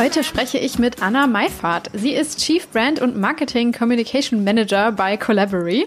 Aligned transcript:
Heute 0.00 0.24
spreche 0.24 0.56
ich 0.56 0.78
mit 0.78 1.02
Anna 1.02 1.26
Meifert. 1.26 1.90
Sie 1.92 2.14
ist 2.14 2.38
Chief 2.38 2.66
Brand 2.68 3.02
und 3.02 3.18
Marketing 3.18 3.70
Communication 3.70 4.42
Manager 4.44 4.92
bei 4.92 5.18
Collabory. 5.18 5.86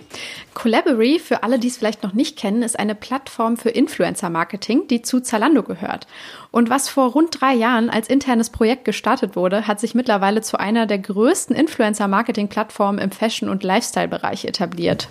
Collabory, 0.54 1.18
für 1.18 1.42
alle, 1.42 1.58
die 1.58 1.70
es 1.70 1.78
vielleicht 1.78 2.04
noch 2.04 2.14
nicht 2.14 2.38
kennen, 2.38 2.62
ist 2.62 2.78
eine 2.78 2.94
Plattform 2.94 3.58
für 3.58 3.72
Influencer-Marketing, 3.72 4.86
die 4.88 5.02
zu 5.02 5.22
Zalando 5.22 5.64
gehört. 5.64 6.06
Und 6.54 6.70
was 6.70 6.88
vor 6.88 7.14
rund 7.14 7.42
drei 7.42 7.56
Jahren 7.56 7.90
als 7.90 8.08
internes 8.08 8.52
Projekt 8.52 8.86
gestartet 8.86 9.36
wurde, 9.36 9.66
hat 9.66 9.80
sich 9.80 9.96
mittlerweile 9.96 10.42
zu 10.42 10.60
einer 10.60 10.86
der 10.86 11.00
größten 11.00 11.56
Influencer-Marketing-Plattformen 11.56 13.00
im 13.00 13.10
Fashion- 13.10 13.50
und 13.50 13.64
Lifestyle-Bereich 13.64 14.46
etabliert. 14.46 15.08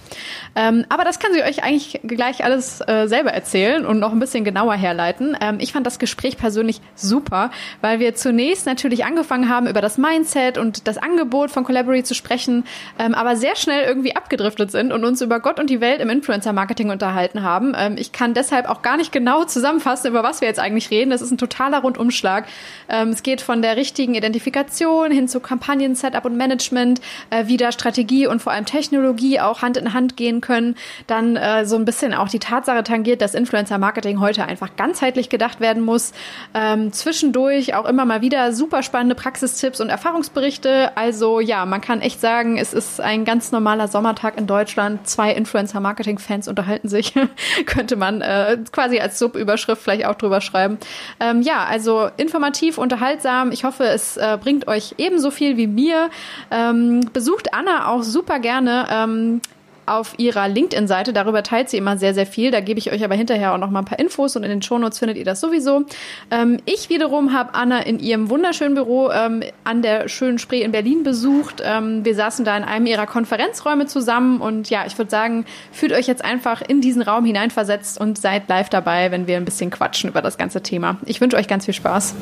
Ähm, 0.55 0.85
aber 0.89 1.03
das 1.03 1.19
kann 1.19 1.33
sie 1.33 1.43
euch 1.43 1.65
eigentlich 1.65 2.01
gleich 2.05 2.45
alles 2.45 2.81
äh, 2.87 3.09
selber 3.09 3.33
erzählen 3.33 3.85
und 3.85 3.99
noch 3.99 4.13
ein 4.13 4.21
bisschen 4.21 4.45
genauer 4.45 4.75
herleiten. 4.75 5.37
Ähm, 5.41 5.57
ich 5.59 5.73
fand 5.73 5.85
das 5.85 5.99
Gespräch 5.99 6.37
persönlich 6.37 6.81
super, 6.95 7.51
weil 7.81 7.99
wir 7.99 8.15
zunächst 8.15 8.67
natürlich 8.67 9.05
angefangen 9.05 9.49
haben, 9.49 9.67
über 9.67 9.81
das 9.81 9.99
Mindset 9.99 10.59
und 10.59 10.87
das 10.87 10.97
Angebot 10.97 11.51
von 11.51 11.65
Collabory 11.65 12.05
zu 12.05 12.15
sprechen, 12.15 12.63
ähm, 13.01 13.15
aber 13.15 13.35
sehr 13.35 13.57
schnell 13.57 13.83
irgendwie 13.83 14.15
abgedriftet 14.15 14.71
sind 14.71 14.93
und 14.93 15.05
uns 15.05 15.21
über 15.21 15.41
Gott 15.41 15.59
und 15.59 15.71
die 15.71 15.81
Welt 15.81 16.01
im 16.01 16.09
Influencer-Marketing 16.09 16.91
unterhalten 16.91 17.43
haben. 17.43 17.75
Ähm, 17.77 17.97
ich 17.99 18.13
kann 18.13 18.33
deshalb 18.33 18.69
auch 18.69 18.83
gar 18.83 18.97
nicht 18.97 19.11
genau 19.11 19.43
zusammenfassen, 19.43 20.07
über 20.07 20.23
was 20.23 20.41
wir 20.41 20.47
jetzt 20.47 20.61
eigentlich 20.61 20.93
reden. 20.93 21.11
Das 21.11 21.21
ist 21.21 21.32
ein 21.33 21.39
totaler 21.39 21.81
Rundumschlag. 21.81 22.47
Ähm, 22.89 23.09
es 23.09 23.23
geht 23.23 23.41
von 23.41 23.63
der 23.63 23.77
richtigen 23.77 24.15
Identifikation 24.15 25.11
hin 25.11 25.29
zu 25.29 25.41
Kampagnen, 25.41 25.95
Setup 25.95 26.25
und 26.25 26.37
Management, 26.37 27.01
äh, 27.31 27.47
wie 27.47 27.57
da 27.57 27.73
Strategie 27.73 28.27
und 28.27 28.41
vor 28.41 28.53
allem 28.53 28.67
Technologie 28.67 29.41
auch 29.41 29.63
Hand 29.63 29.77
in 29.77 29.95
Hand 29.95 30.17
gehen 30.17 30.41
können. 30.41 30.77
Dann 31.07 31.37
äh, 31.37 31.65
so 31.65 31.77
ein 31.77 31.85
bisschen 31.85 32.15
auch 32.15 32.29
die 32.29 32.39
Tatsache 32.39 32.83
tangiert, 32.83 33.21
dass 33.21 33.35
Influencer-Marketing 33.35 34.21
heute 34.21 34.45
einfach 34.45 34.77
ganzheitlich 34.77 35.29
gedacht 35.29 35.61
werden 35.61 35.83
muss. 35.83 36.13
Ähm, 36.55 36.93
zwischendurch 36.93 37.75
auch 37.75 37.87
immer 37.87 38.05
mal 38.05 38.21
wieder 38.21 38.53
super 38.53 38.83
spannende 38.83 39.15
Praxistipps 39.15 39.81
und 39.81 39.89
Erfahrungsberichte. 39.89 40.97
Also 40.97 41.41
ja, 41.41 41.65
man 41.67 41.81
kann 41.81 42.01
echt 42.01 42.21
sagen, 42.21 42.59
es 42.59 42.73
ist 42.73 43.01
ein 43.01 43.25
ganz 43.25 43.53
normaler 43.53 43.89
Sommertag 43.89 44.39
in 44.39 44.47
Deutschland. 44.47 45.07
Zwei 45.09 45.33
Influencer-Marketing-Fans 45.33 46.49
unterhalten 46.49 46.89
sich, 46.89 47.15
könnte 47.67 47.97
man 47.97 48.21
äh, 48.21 48.59
quasi 48.73 49.01
als 49.01 49.19
Subüberschrift 49.19 49.83
vielleicht 49.83 50.07
auch 50.07 50.15
drüber 50.15 50.41
schreiben. 50.41 50.79
Ähm, 51.23 51.41
ja, 51.43 51.65
also 51.65 52.11
informativ, 52.17 52.79
unterhaltsam. 52.79 53.53
Ich 53.53 53.63
hoffe, 53.63 53.85
es 53.85 54.17
äh, 54.17 54.37
bringt 54.43 54.67
euch 54.67 54.97
ebenso 54.99 55.31
viel 55.31 55.57
wie 55.57 55.69
mir. 55.69 56.11
Ähm, 56.51 57.09
besucht 57.13 57.55
Anna 57.55 57.89
auch 57.89 58.03
super 58.03 58.41
gerne. 58.41 58.87
Ähm, 58.91 59.41
auf 59.87 60.19
ihrer 60.19 60.49
LinkedIn-Seite. 60.49 61.13
Darüber 61.13 61.43
teilt 61.43 61.71
sie 61.71 61.77
immer 61.77 61.97
sehr, 61.97 62.15
sehr 62.15 62.27
viel. 62.27 62.51
Da 62.51 62.61
gebe 62.61 62.79
ich 62.79 62.93
euch 62.93 63.05
aber 63.05 63.15
hinterher 63.15 63.55
auch 63.55 63.59
noch 63.59 63.71
mal 63.71 63.81
ein 63.81 63.85
paar 63.85 63.99
Infos 63.99 64.37
und 64.37 64.43
in 64.45 64.51
den 64.51 64.63
Shownotes 64.63 64.99
findet 64.99 65.17
ihr 65.17 65.25
das 65.25 65.41
sowieso. 65.41 65.85
Ähm, 66.31 66.59
ich 66.65 66.89
wiederum 66.89 67.33
habe 67.33 67.55
Anna 67.55 67.81
in 67.81 67.99
ihrem 67.99 68.31
wunderschönen 68.31 68.75
Büro 68.75 69.11
ähm, 69.11 69.43
an 69.65 69.83
der 69.83 70.09
schönen 70.09 70.39
Spree 70.39 70.63
in 70.63 70.73
Berlin 70.73 71.03
besucht. 71.03 71.63
Ähm, 71.65 72.05
wir 72.05 72.15
saßen 72.15 72.45
da 72.45 72.57
in 72.57 72.65
einem 72.65 72.87
ihrer 72.87 73.07
Konferenzräume 73.07 73.87
zusammen 73.87 74.41
und 74.41 74.71
ja, 74.71 74.85
ich 74.87 74.97
würde 74.99 75.11
sagen, 75.11 75.45
fühlt 75.73 75.93
euch 75.93 76.07
jetzt 76.07 76.25
einfach 76.25 76.63
in 76.63 76.81
diesen 76.81 77.03
Raum 77.03 77.25
hineinversetzt 77.25 78.01
und 78.01 78.19
seid 78.19 78.49
live 78.49 78.69
dabei, 78.69 79.11
wenn 79.11 79.27
wir 79.27 79.37
ein 79.37 79.45
bisschen 79.45 79.71
quatschen 79.71 80.11
über 80.11 80.23
das 80.23 80.39
ganze 80.39 80.63
Thema. 80.63 80.99
Ich 81.07 81.21
wünsche 81.21 81.37
euch 81.37 81.49
ganz 81.49 81.65
viel 81.65 81.75
Spaß. 81.75 82.15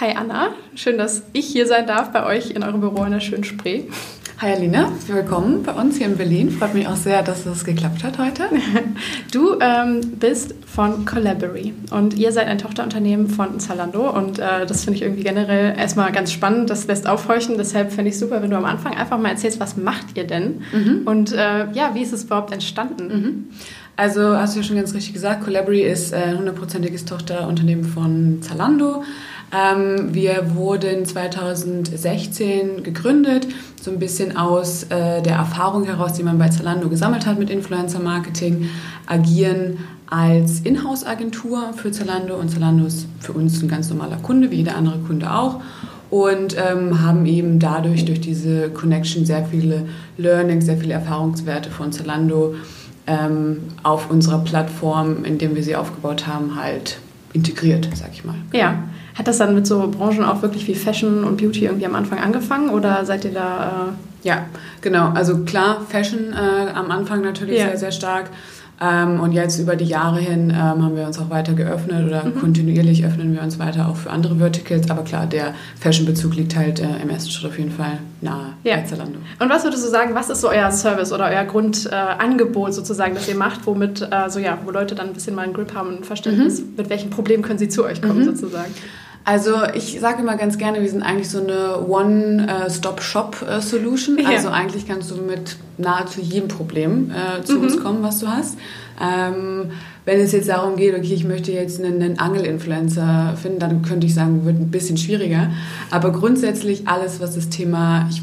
Hi 0.00 0.14
Anna, 0.16 0.54
schön, 0.74 0.96
dass 0.96 1.22
ich 1.32 1.46
hier 1.46 1.66
sein 1.66 1.86
darf 1.86 2.12
bei 2.12 2.24
euch 2.24 2.50
in 2.50 2.62
eurem 2.62 2.80
Büro 2.80 3.04
in 3.04 3.12
der 3.12 3.20
schönen 3.20 3.44
Spree. 3.44 3.84
Hi 4.38 4.52
Alina, 4.52 4.90
willkommen 5.06 5.62
bei 5.62 5.72
uns 5.72 5.98
hier 5.98 6.06
in 6.06 6.16
Berlin. 6.16 6.50
Freut 6.50 6.74
mich 6.74 6.88
auch 6.88 6.96
sehr, 6.96 7.22
dass 7.22 7.46
es 7.46 7.64
geklappt 7.64 8.02
hat 8.02 8.18
heute. 8.18 8.44
Du 9.30 9.58
ähm, 9.60 10.00
bist 10.18 10.54
von 10.66 11.04
Collabory 11.04 11.72
und 11.90 12.14
ihr 12.14 12.32
seid 12.32 12.48
ein 12.48 12.58
Tochterunternehmen 12.58 13.28
von 13.28 13.60
Zalando 13.60 14.10
und 14.10 14.38
äh, 14.38 14.66
das 14.66 14.84
finde 14.84 14.98
ich 14.98 15.02
irgendwie 15.02 15.22
generell 15.22 15.78
erstmal 15.78 16.12
ganz 16.12 16.32
spannend. 16.32 16.70
Das 16.70 16.86
lässt 16.86 17.06
aufhorchen. 17.06 17.56
Deshalb 17.56 17.92
finde 17.92 18.10
ich 18.10 18.18
super, 18.18 18.42
wenn 18.42 18.50
du 18.50 18.56
am 18.56 18.64
Anfang 18.64 18.94
einfach 18.94 19.18
mal 19.18 19.30
erzählst, 19.30 19.60
was 19.60 19.76
macht 19.76 20.16
ihr 20.16 20.26
denn 20.26 20.62
mhm. 20.72 21.02
und 21.06 21.32
äh, 21.32 21.70
ja, 21.72 21.94
wie 21.94 22.02
ist 22.02 22.12
es 22.12 22.24
überhaupt 22.24 22.52
entstanden? 22.52 23.08
Mhm. 23.08 23.44
Also 23.96 24.36
hast 24.36 24.54
du 24.54 24.60
ja 24.60 24.66
schon 24.66 24.76
ganz 24.76 24.92
richtig 24.94 25.12
gesagt, 25.12 25.44
Collabory 25.44 25.82
ist 25.82 26.12
ein 26.12 26.38
hundertprozentiges 26.38 27.04
Tochterunternehmen 27.04 27.84
von 27.84 28.42
Zalando. 28.42 29.04
Ähm, 29.52 30.14
wir 30.14 30.54
wurden 30.54 31.04
2016 31.04 32.82
gegründet, 32.82 33.46
so 33.80 33.90
ein 33.90 33.98
bisschen 33.98 34.36
aus 34.36 34.84
äh, 34.84 35.20
der 35.22 35.34
Erfahrung 35.34 35.84
heraus, 35.84 36.14
die 36.14 36.22
man 36.22 36.38
bei 36.38 36.48
Zalando 36.48 36.88
gesammelt 36.88 37.26
hat 37.26 37.38
mit 37.38 37.50
Influencer-Marketing, 37.50 38.68
agieren 39.06 39.78
als 40.06 40.60
Inhouse-Agentur 40.60 41.72
für 41.74 41.90
Zalando 41.90 42.36
und 42.36 42.50
Zalando 42.50 42.86
ist 42.86 43.06
für 43.20 43.32
uns 43.32 43.62
ein 43.62 43.68
ganz 43.68 43.88
normaler 43.90 44.16
Kunde, 44.16 44.50
wie 44.50 44.56
jeder 44.56 44.76
andere 44.76 44.98
Kunde 44.98 45.32
auch 45.32 45.60
und 46.12 46.54
ähm, 46.58 47.00
haben 47.00 47.24
eben 47.24 47.58
dadurch, 47.58 48.04
durch 48.04 48.20
diese 48.20 48.68
Connection, 48.68 49.24
sehr 49.24 49.46
viele 49.46 49.86
Learnings, 50.18 50.66
sehr 50.66 50.76
viele 50.76 50.92
Erfahrungswerte 50.92 51.70
von 51.70 51.90
Zalando 51.90 52.54
ähm, 53.06 53.60
auf 53.82 54.10
unserer 54.10 54.40
Plattform, 54.40 55.24
in 55.24 55.38
dem 55.38 55.54
wir 55.56 55.62
sie 55.62 55.74
aufgebaut 55.74 56.26
haben, 56.26 56.54
halt 56.54 56.98
integriert, 57.32 57.88
sag 57.94 58.10
ich 58.12 58.26
mal. 58.26 58.34
Ja. 58.52 58.84
Hat 59.14 59.28
das 59.28 59.38
dann 59.38 59.54
mit 59.54 59.66
so 59.66 59.88
Branchen 59.88 60.24
auch 60.24 60.42
wirklich 60.42 60.66
wie 60.68 60.74
Fashion 60.74 61.24
und 61.24 61.36
Beauty 61.36 61.66
irgendwie 61.66 61.86
am 61.86 61.94
Anfang 61.94 62.18
angefangen 62.18 62.70
oder 62.70 63.04
seid 63.04 63.24
ihr 63.24 63.32
da... 63.32 63.88
Äh 64.22 64.28
ja, 64.28 64.46
genau. 64.80 65.10
Also 65.10 65.38
klar, 65.38 65.82
Fashion 65.88 66.32
äh, 66.32 66.70
am 66.70 66.90
Anfang 66.90 67.22
natürlich 67.22 67.58
ja. 67.58 67.66
sehr, 67.66 67.78
sehr 67.78 67.92
stark. 67.92 68.30
Ähm, 68.82 69.20
und 69.20 69.32
jetzt 69.32 69.60
über 69.60 69.76
die 69.76 69.84
Jahre 69.84 70.18
hin 70.18 70.50
ähm, 70.50 70.56
haben 70.56 70.96
wir 70.96 71.06
uns 71.06 71.18
auch 71.18 71.30
weiter 71.30 71.52
geöffnet 71.52 72.04
oder 72.04 72.24
mhm. 72.24 72.40
kontinuierlich 72.40 73.04
öffnen 73.04 73.32
wir 73.32 73.42
uns 73.42 73.58
weiter 73.58 73.88
auch 73.88 73.96
für 73.96 74.10
andere 74.10 74.36
Verticals. 74.36 74.90
Aber 74.90 75.04
klar, 75.04 75.26
der 75.26 75.54
Fashion-Bezug 75.78 76.34
liegt 76.34 76.56
halt 76.56 76.80
äh, 76.80 76.86
im 77.00 77.08
ersten 77.08 77.30
Schritt 77.30 77.50
auf 77.50 77.58
jeden 77.58 77.70
Fall 77.70 77.98
nahe 78.20 78.54
ja. 78.64 78.76
bei 78.76 78.82
Zalando. 78.82 79.18
Und 79.38 79.50
was 79.50 79.62
würdest 79.62 79.84
du 79.84 79.88
sagen, 79.88 80.14
was 80.14 80.30
ist 80.30 80.40
so 80.40 80.48
euer 80.48 80.70
Service 80.72 81.12
oder 81.12 81.26
euer 81.26 81.44
Grundangebot 81.44 82.70
äh, 82.70 82.72
sozusagen, 82.72 83.14
das 83.14 83.28
ihr 83.28 83.36
macht, 83.36 83.66
womit 83.66 84.02
äh, 84.02 84.28
so, 84.28 84.40
ja, 84.40 84.58
wo 84.64 84.72
Leute 84.72 84.96
dann 84.96 85.08
ein 85.08 85.12
bisschen 85.12 85.36
mal 85.36 85.42
einen 85.42 85.52
Grip 85.52 85.74
haben 85.74 85.88
und 85.88 86.00
ein 86.00 86.04
Verständnis, 86.04 86.60
mhm. 86.60 86.74
mit 86.76 86.90
welchen 86.90 87.10
Problemen 87.10 87.44
können 87.44 87.60
sie 87.60 87.68
zu 87.68 87.84
euch 87.84 88.02
kommen 88.02 88.20
mhm. 88.20 88.24
sozusagen? 88.24 88.72
Also 89.24 89.62
ich 89.74 90.00
sage 90.00 90.22
immer 90.22 90.36
ganz 90.36 90.58
gerne, 90.58 90.80
wir 90.80 90.90
sind 90.90 91.02
eigentlich 91.02 91.30
so 91.30 91.40
eine 91.40 91.86
One-Stop-Shop-Solution. 91.86 94.18
Ja. 94.18 94.30
Also 94.30 94.48
eigentlich 94.48 94.88
kannst 94.88 95.12
du 95.12 95.16
mit 95.16 95.56
nahezu 95.78 96.20
jedem 96.20 96.48
Problem 96.48 97.12
äh, 97.12 97.44
zu 97.44 97.58
mhm. 97.58 97.62
uns 97.62 97.80
kommen, 97.80 98.02
was 98.02 98.18
du 98.18 98.26
hast. 98.26 98.58
Ähm, 99.00 99.70
wenn 100.04 100.18
es 100.18 100.32
jetzt 100.32 100.48
darum 100.48 100.76
geht, 100.76 100.94
okay, 100.96 101.14
ich 101.14 101.24
möchte 101.24 101.52
jetzt 101.52 101.82
einen, 101.82 102.02
einen 102.02 102.18
Angel-Influencer 102.18 103.34
finden, 103.40 103.60
dann 103.60 103.82
könnte 103.82 104.06
ich 104.06 104.14
sagen, 104.14 104.44
wird 104.44 104.58
ein 104.58 104.70
bisschen 104.70 104.96
schwieriger. 104.96 105.50
Aber 105.92 106.10
grundsätzlich 106.10 106.88
alles, 106.88 107.20
was 107.20 107.36
das 107.36 107.50
Thema, 107.50 108.08
ich, 108.10 108.20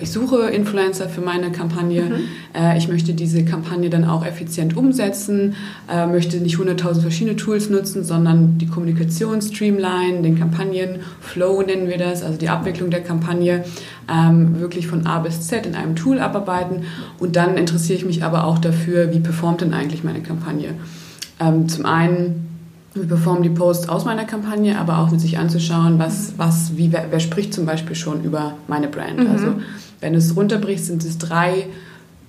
ich 0.00 0.10
suche 0.10 0.42
Influencer 0.50 1.08
für 1.08 1.22
meine 1.22 1.50
Kampagne, 1.50 2.02
mhm. 2.02 2.14
äh, 2.54 2.78
ich 2.78 2.86
möchte 2.86 3.12
diese 3.12 3.44
Kampagne 3.44 3.90
dann 3.90 4.04
auch 4.04 4.24
effizient 4.24 4.76
umsetzen, 4.76 5.56
äh, 5.92 6.06
möchte 6.06 6.36
nicht 6.36 6.58
100.000 6.58 7.00
verschiedene 7.00 7.34
Tools 7.34 7.70
nutzen, 7.70 8.04
sondern 8.04 8.58
die 8.58 8.68
Kommunikation 8.68 9.42
streamline, 9.42 10.22
den 10.22 10.38
Kampagnen-Flow 10.38 11.62
nennen 11.62 11.88
wir 11.88 11.98
das, 11.98 12.22
also 12.22 12.38
die 12.38 12.48
Abwicklung 12.48 12.90
der 12.90 13.02
Kampagne, 13.02 13.64
ähm, 14.08 14.60
wirklich 14.60 14.86
von 14.86 15.06
A 15.06 15.18
bis 15.18 15.40
Z 15.40 15.66
in 15.66 15.74
einem 15.74 15.96
Tool 15.96 16.20
abarbeiten. 16.20 16.84
Und 17.18 17.34
dann 17.34 17.56
interessiere 17.56 17.98
ich 17.98 18.04
mich 18.04 18.22
aber 18.22 18.44
auch 18.44 18.58
dafür, 18.58 19.12
wie 19.12 19.18
performt 19.18 19.62
denn 19.62 19.74
eigentlich 19.74 20.04
meine 20.04 20.20
Kampagne. 20.20 20.74
Ähm, 21.38 21.68
zum 21.68 21.86
einen, 21.86 22.48
wir 22.94 23.04
performen 23.04 23.42
die 23.42 23.50
Posts 23.50 23.88
aus 23.88 24.04
meiner 24.04 24.24
Kampagne, 24.24 24.78
aber 24.78 24.98
auch 24.98 25.10
mit 25.10 25.20
sich 25.20 25.38
anzuschauen, 25.38 25.98
was, 25.98 26.34
was, 26.36 26.76
wie, 26.76 26.92
wer, 26.92 27.06
wer 27.10 27.20
spricht 27.20 27.52
zum 27.52 27.66
Beispiel 27.66 27.94
schon 27.96 28.24
über 28.24 28.54
meine 28.68 28.88
Brand. 28.88 29.20
Mhm. 29.20 29.30
Also 29.30 29.54
wenn 30.00 30.12
du 30.12 30.18
es 30.18 30.36
runterbrichst, 30.36 30.86
sind 30.86 31.04
es 31.04 31.18
drei 31.18 31.66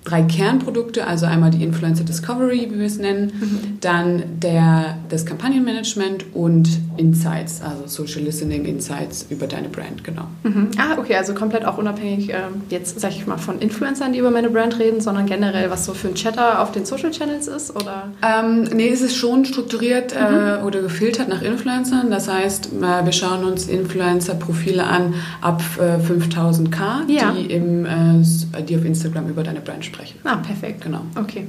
drei 0.04 0.22
Kernprodukte, 0.22 1.06
also 1.06 1.26
einmal 1.26 1.50
die 1.50 1.62
Influencer 1.62 2.04
Discovery, 2.04 2.68
wie 2.70 2.78
wir 2.78 2.86
es 2.86 2.98
nennen, 2.98 3.32
mhm. 3.40 3.78
dann 3.80 4.22
der, 4.40 4.98
das 5.08 5.26
Kampagnenmanagement 5.26 6.26
und 6.34 6.68
Insights, 6.96 7.60
also 7.62 7.86
Social 7.86 8.22
Listening 8.22 8.64
Insights 8.64 9.26
über 9.28 9.46
deine 9.46 9.68
Brand, 9.68 10.02
genau. 10.04 10.24
Mhm. 10.44 10.70
Ah, 10.78 10.98
okay, 10.98 11.16
also 11.16 11.34
komplett 11.34 11.64
auch 11.64 11.78
unabhängig 11.78 12.30
ähm, 12.30 12.62
jetzt, 12.70 12.98
sag 12.98 13.10
ich 13.10 13.26
mal, 13.26 13.36
von 13.36 13.58
Influencern, 13.58 14.12
die 14.12 14.18
über 14.18 14.30
meine 14.30 14.48
Brand 14.50 14.78
reden, 14.78 15.00
sondern 15.00 15.26
generell, 15.26 15.70
was 15.70 15.84
so 15.84 15.94
für 15.94 16.08
ein 16.08 16.14
Chatter 16.14 16.62
auf 16.62 16.72
den 16.72 16.86
Social 16.86 17.10
Channels 17.10 17.46
ist, 17.46 17.76
oder? 17.76 18.10
Ähm, 18.22 18.64
nee, 18.74 18.88
es 18.88 19.02
ist 19.02 19.16
schon 19.16 19.44
strukturiert 19.44 20.14
äh, 20.14 20.30
mhm. 20.30 20.62
äh, 20.62 20.66
oder 20.66 20.80
gefiltert 20.80 21.28
nach 21.28 21.42
Influencern, 21.42 22.10
das 22.10 22.28
heißt, 22.28 22.70
äh, 22.72 23.04
wir 23.04 23.12
schauen 23.12 23.44
uns 23.44 23.66
Influencer-Profile 23.68 24.84
an 24.84 25.14
ab 25.42 25.62
äh, 25.78 25.98
5000k, 26.02 27.08
ja. 27.08 27.32
die, 27.32 27.52
im, 27.52 27.84
äh, 27.84 28.62
die 28.62 28.76
auf 28.76 28.84
Instagram 28.84 29.28
über 29.28 29.42
deine 29.42 29.60
Brand 29.60 29.84
sprechen. 29.84 29.97
Ah, 30.24 30.36
perfekt. 30.36 30.82
Genau. 30.82 31.02
Okay. 31.16 31.46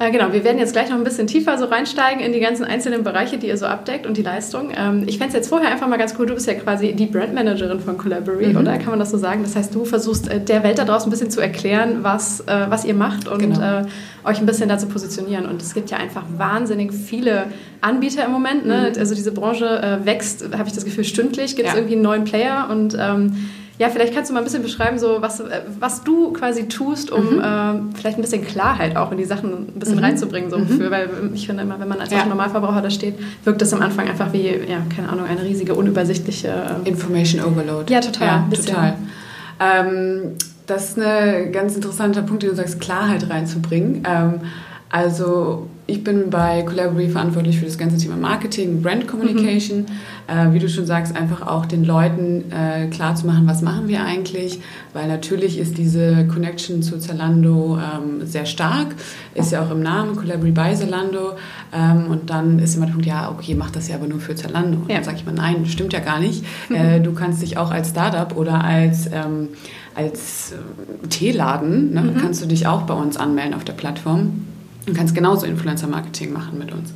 Äh, 0.00 0.12
genau, 0.12 0.32
wir 0.32 0.44
werden 0.44 0.58
jetzt 0.58 0.72
gleich 0.72 0.88
noch 0.88 0.96
ein 0.96 1.04
bisschen 1.04 1.26
tiefer 1.26 1.58
so 1.58 1.66
reinsteigen 1.66 2.24
in 2.24 2.32
die 2.32 2.40
ganzen 2.40 2.64
einzelnen 2.64 3.04
Bereiche, 3.04 3.36
die 3.36 3.48
ihr 3.48 3.58
so 3.58 3.66
abdeckt 3.66 4.06
und 4.06 4.16
die 4.16 4.22
Leistung. 4.22 4.70
Ähm, 4.74 5.04
ich 5.06 5.18
fände 5.18 5.28
es 5.28 5.34
jetzt 5.34 5.48
vorher 5.50 5.70
einfach 5.70 5.88
mal 5.88 5.98
ganz 5.98 6.14
cool, 6.18 6.24
du 6.24 6.32
bist 6.32 6.46
ja 6.46 6.54
quasi 6.54 6.94
die 6.94 7.04
Brandmanagerin 7.04 7.80
von 7.80 7.98
Collaborate, 7.98 8.48
mhm. 8.48 8.56
oder 8.56 8.78
kann 8.78 8.88
man 8.88 8.98
das 8.98 9.10
so 9.10 9.18
sagen? 9.18 9.42
Das 9.42 9.56
heißt, 9.56 9.74
du 9.74 9.84
versuchst 9.84 10.28
äh, 10.28 10.40
der 10.40 10.62
Welt 10.62 10.78
da 10.78 10.86
draußen 10.86 11.06
ein 11.06 11.10
bisschen 11.10 11.30
zu 11.30 11.42
erklären, 11.42 11.98
was, 12.00 12.40
äh, 12.40 12.64
was 12.70 12.86
ihr 12.86 12.94
macht 12.94 13.28
und 13.28 13.40
genau. 13.40 13.60
äh, 13.60 13.84
euch 14.24 14.38
ein 14.38 14.46
bisschen 14.46 14.70
dazu 14.70 14.86
positionieren. 14.88 15.44
Und 15.44 15.60
es 15.60 15.74
gibt 15.74 15.90
ja 15.90 15.98
einfach 15.98 16.24
wahnsinnig 16.34 16.94
viele 16.94 17.48
Anbieter 17.82 18.24
im 18.24 18.32
Moment. 18.32 18.64
Ne? 18.64 18.92
Mhm. 18.94 18.98
Also 18.98 19.14
diese 19.14 19.32
Branche 19.32 19.66
äh, 19.66 20.06
wächst, 20.06 20.44
habe 20.56 20.66
ich 20.66 20.72
das 20.72 20.86
Gefühl, 20.86 21.04
stündlich 21.04 21.56
gibt 21.56 21.68
es 21.68 21.74
ja. 21.74 21.78
irgendwie 21.78 21.96
einen 21.96 22.02
neuen 22.04 22.24
Player 22.24 22.68
und 22.70 22.96
ähm, 22.98 23.50
ja, 23.80 23.88
vielleicht 23.88 24.12
kannst 24.12 24.28
du 24.28 24.34
mal 24.34 24.40
ein 24.40 24.44
bisschen 24.44 24.62
beschreiben, 24.62 24.98
so 24.98 25.22
was, 25.22 25.40
äh, 25.40 25.62
was 25.78 26.04
du 26.04 26.34
quasi 26.34 26.68
tust, 26.68 27.10
um 27.10 27.36
mhm. 27.36 27.40
äh, 27.40 27.96
vielleicht 27.96 28.18
ein 28.18 28.20
bisschen 28.20 28.44
Klarheit 28.44 28.94
auch 28.94 29.10
in 29.10 29.16
die 29.16 29.24
Sachen 29.24 29.68
ein 29.68 29.78
bisschen 29.78 29.96
mhm. 29.96 30.04
reinzubringen. 30.04 30.50
So 30.50 30.58
mhm. 30.58 30.68
für, 30.68 30.90
weil 30.90 31.08
ich 31.32 31.46
finde 31.46 31.62
immer, 31.62 31.80
wenn 31.80 31.88
man 31.88 31.98
als 31.98 32.10
ja. 32.10 32.26
Normalverbraucher 32.26 32.82
da 32.82 32.90
steht, 32.90 33.14
wirkt 33.42 33.62
das 33.62 33.72
am 33.72 33.80
Anfang 33.80 34.06
einfach 34.06 34.34
wie, 34.34 34.48
ja, 34.48 34.82
keine 34.94 35.08
Ahnung, 35.08 35.24
eine 35.24 35.42
riesige, 35.42 35.74
unübersichtliche... 35.74 36.48
Äh, 36.84 36.88
Information 36.90 37.42
Overload. 37.42 37.90
Ja, 37.90 38.00
total. 38.00 38.26
Ja, 38.26 38.48
total. 38.54 38.96
Ähm, 39.60 40.34
das 40.66 40.90
ist 40.90 40.98
ein 40.98 41.50
ganz 41.50 41.74
interessanter 41.74 42.20
Punkt, 42.20 42.42
den 42.42 42.50
du 42.50 42.56
sagst, 42.56 42.82
Klarheit 42.82 43.30
reinzubringen. 43.30 44.02
Ähm, 44.06 44.40
also 44.90 45.68
ich 45.90 46.04
bin 46.04 46.30
bei 46.30 46.62
Collaborate 46.62 47.10
verantwortlich 47.10 47.58
für 47.58 47.64
das 47.64 47.76
ganze 47.76 47.98
Thema 47.98 48.16
Marketing, 48.16 48.80
Brand 48.80 49.08
Communication. 49.08 49.80
Mhm. 49.80 49.86
Äh, 50.26 50.54
wie 50.54 50.60
du 50.60 50.68
schon 50.68 50.86
sagst, 50.86 51.16
einfach 51.16 51.46
auch 51.46 51.66
den 51.66 51.84
Leuten 51.84 52.44
äh, 52.52 52.86
klar 52.86 53.16
zu 53.16 53.26
machen, 53.26 53.46
was 53.46 53.62
machen 53.62 53.88
wir 53.88 54.04
eigentlich, 54.04 54.60
weil 54.92 55.08
natürlich 55.08 55.58
ist 55.58 55.76
diese 55.76 56.26
Connection 56.28 56.82
zu 56.82 56.98
Zalando 56.98 57.78
ähm, 57.78 58.26
sehr 58.26 58.46
stark, 58.46 58.94
ist 59.34 59.50
ja 59.50 59.62
auch 59.62 59.70
im 59.72 59.82
Namen 59.82 60.14
Collaborate 60.14 60.52
by 60.52 60.76
Zalando. 60.76 61.32
Ähm, 61.72 62.06
und 62.08 62.30
dann 62.30 62.60
ist 62.60 62.76
immer 62.76 62.86
der 62.86 62.92
Punkt, 62.92 63.06
ja, 63.06 63.30
okay, 63.30 63.54
mach 63.54 63.70
das 63.70 63.88
ja 63.88 63.96
aber 63.96 64.06
nur 64.06 64.20
für 64.20 64.36
Zalando. 64.36 64.78
Und 64.78 64.88
ja. 64.88 64.96
dann 64.96 65.04
sage 65.04 65.16
ich 65.16 65.26
mal, 65.26 65.34
nein, 65.34 65.66
stimmt 65.66 65.92
ja 65.92 66.00
gar 66.00 66.20
nicht. 66.20 66.44
Mhm. 66.68 66.76
Äh, 66.76 67.00
du 67.00 67.12
kannst 67.12 67.42
dich 67.42 67.58
auch 67.58 67.72
als 67.72 67.90
Startup 67.90 68.36
oder 68.36 68.62
als 68.62 69.06
ähm, 69.12 69.48
als 69.94 70.52
äh, 70.52 71.08
Teeladen, 71.08 71.92
ne, 71.92 72.02
mhm. 72.02 72.16
kannst 72.18 72.40
du 72.42 72.46
dich 72.46 72.66
auch 72.66 72.82
bei 72.82 72.94
uns 72.94 73.16
anmelden 73.16 73.54
auf 73.54 73.64
der 73.64 73.72
Plattform. 73.72 74.46
Du 74.86 74.92
kannst 74.92 75.14
genauso 75.14 75.46
Influencer-Marketing 75.46 76.32
machen 76.32 76.58
mit 76.58 76.72
uns. 76.72 76.92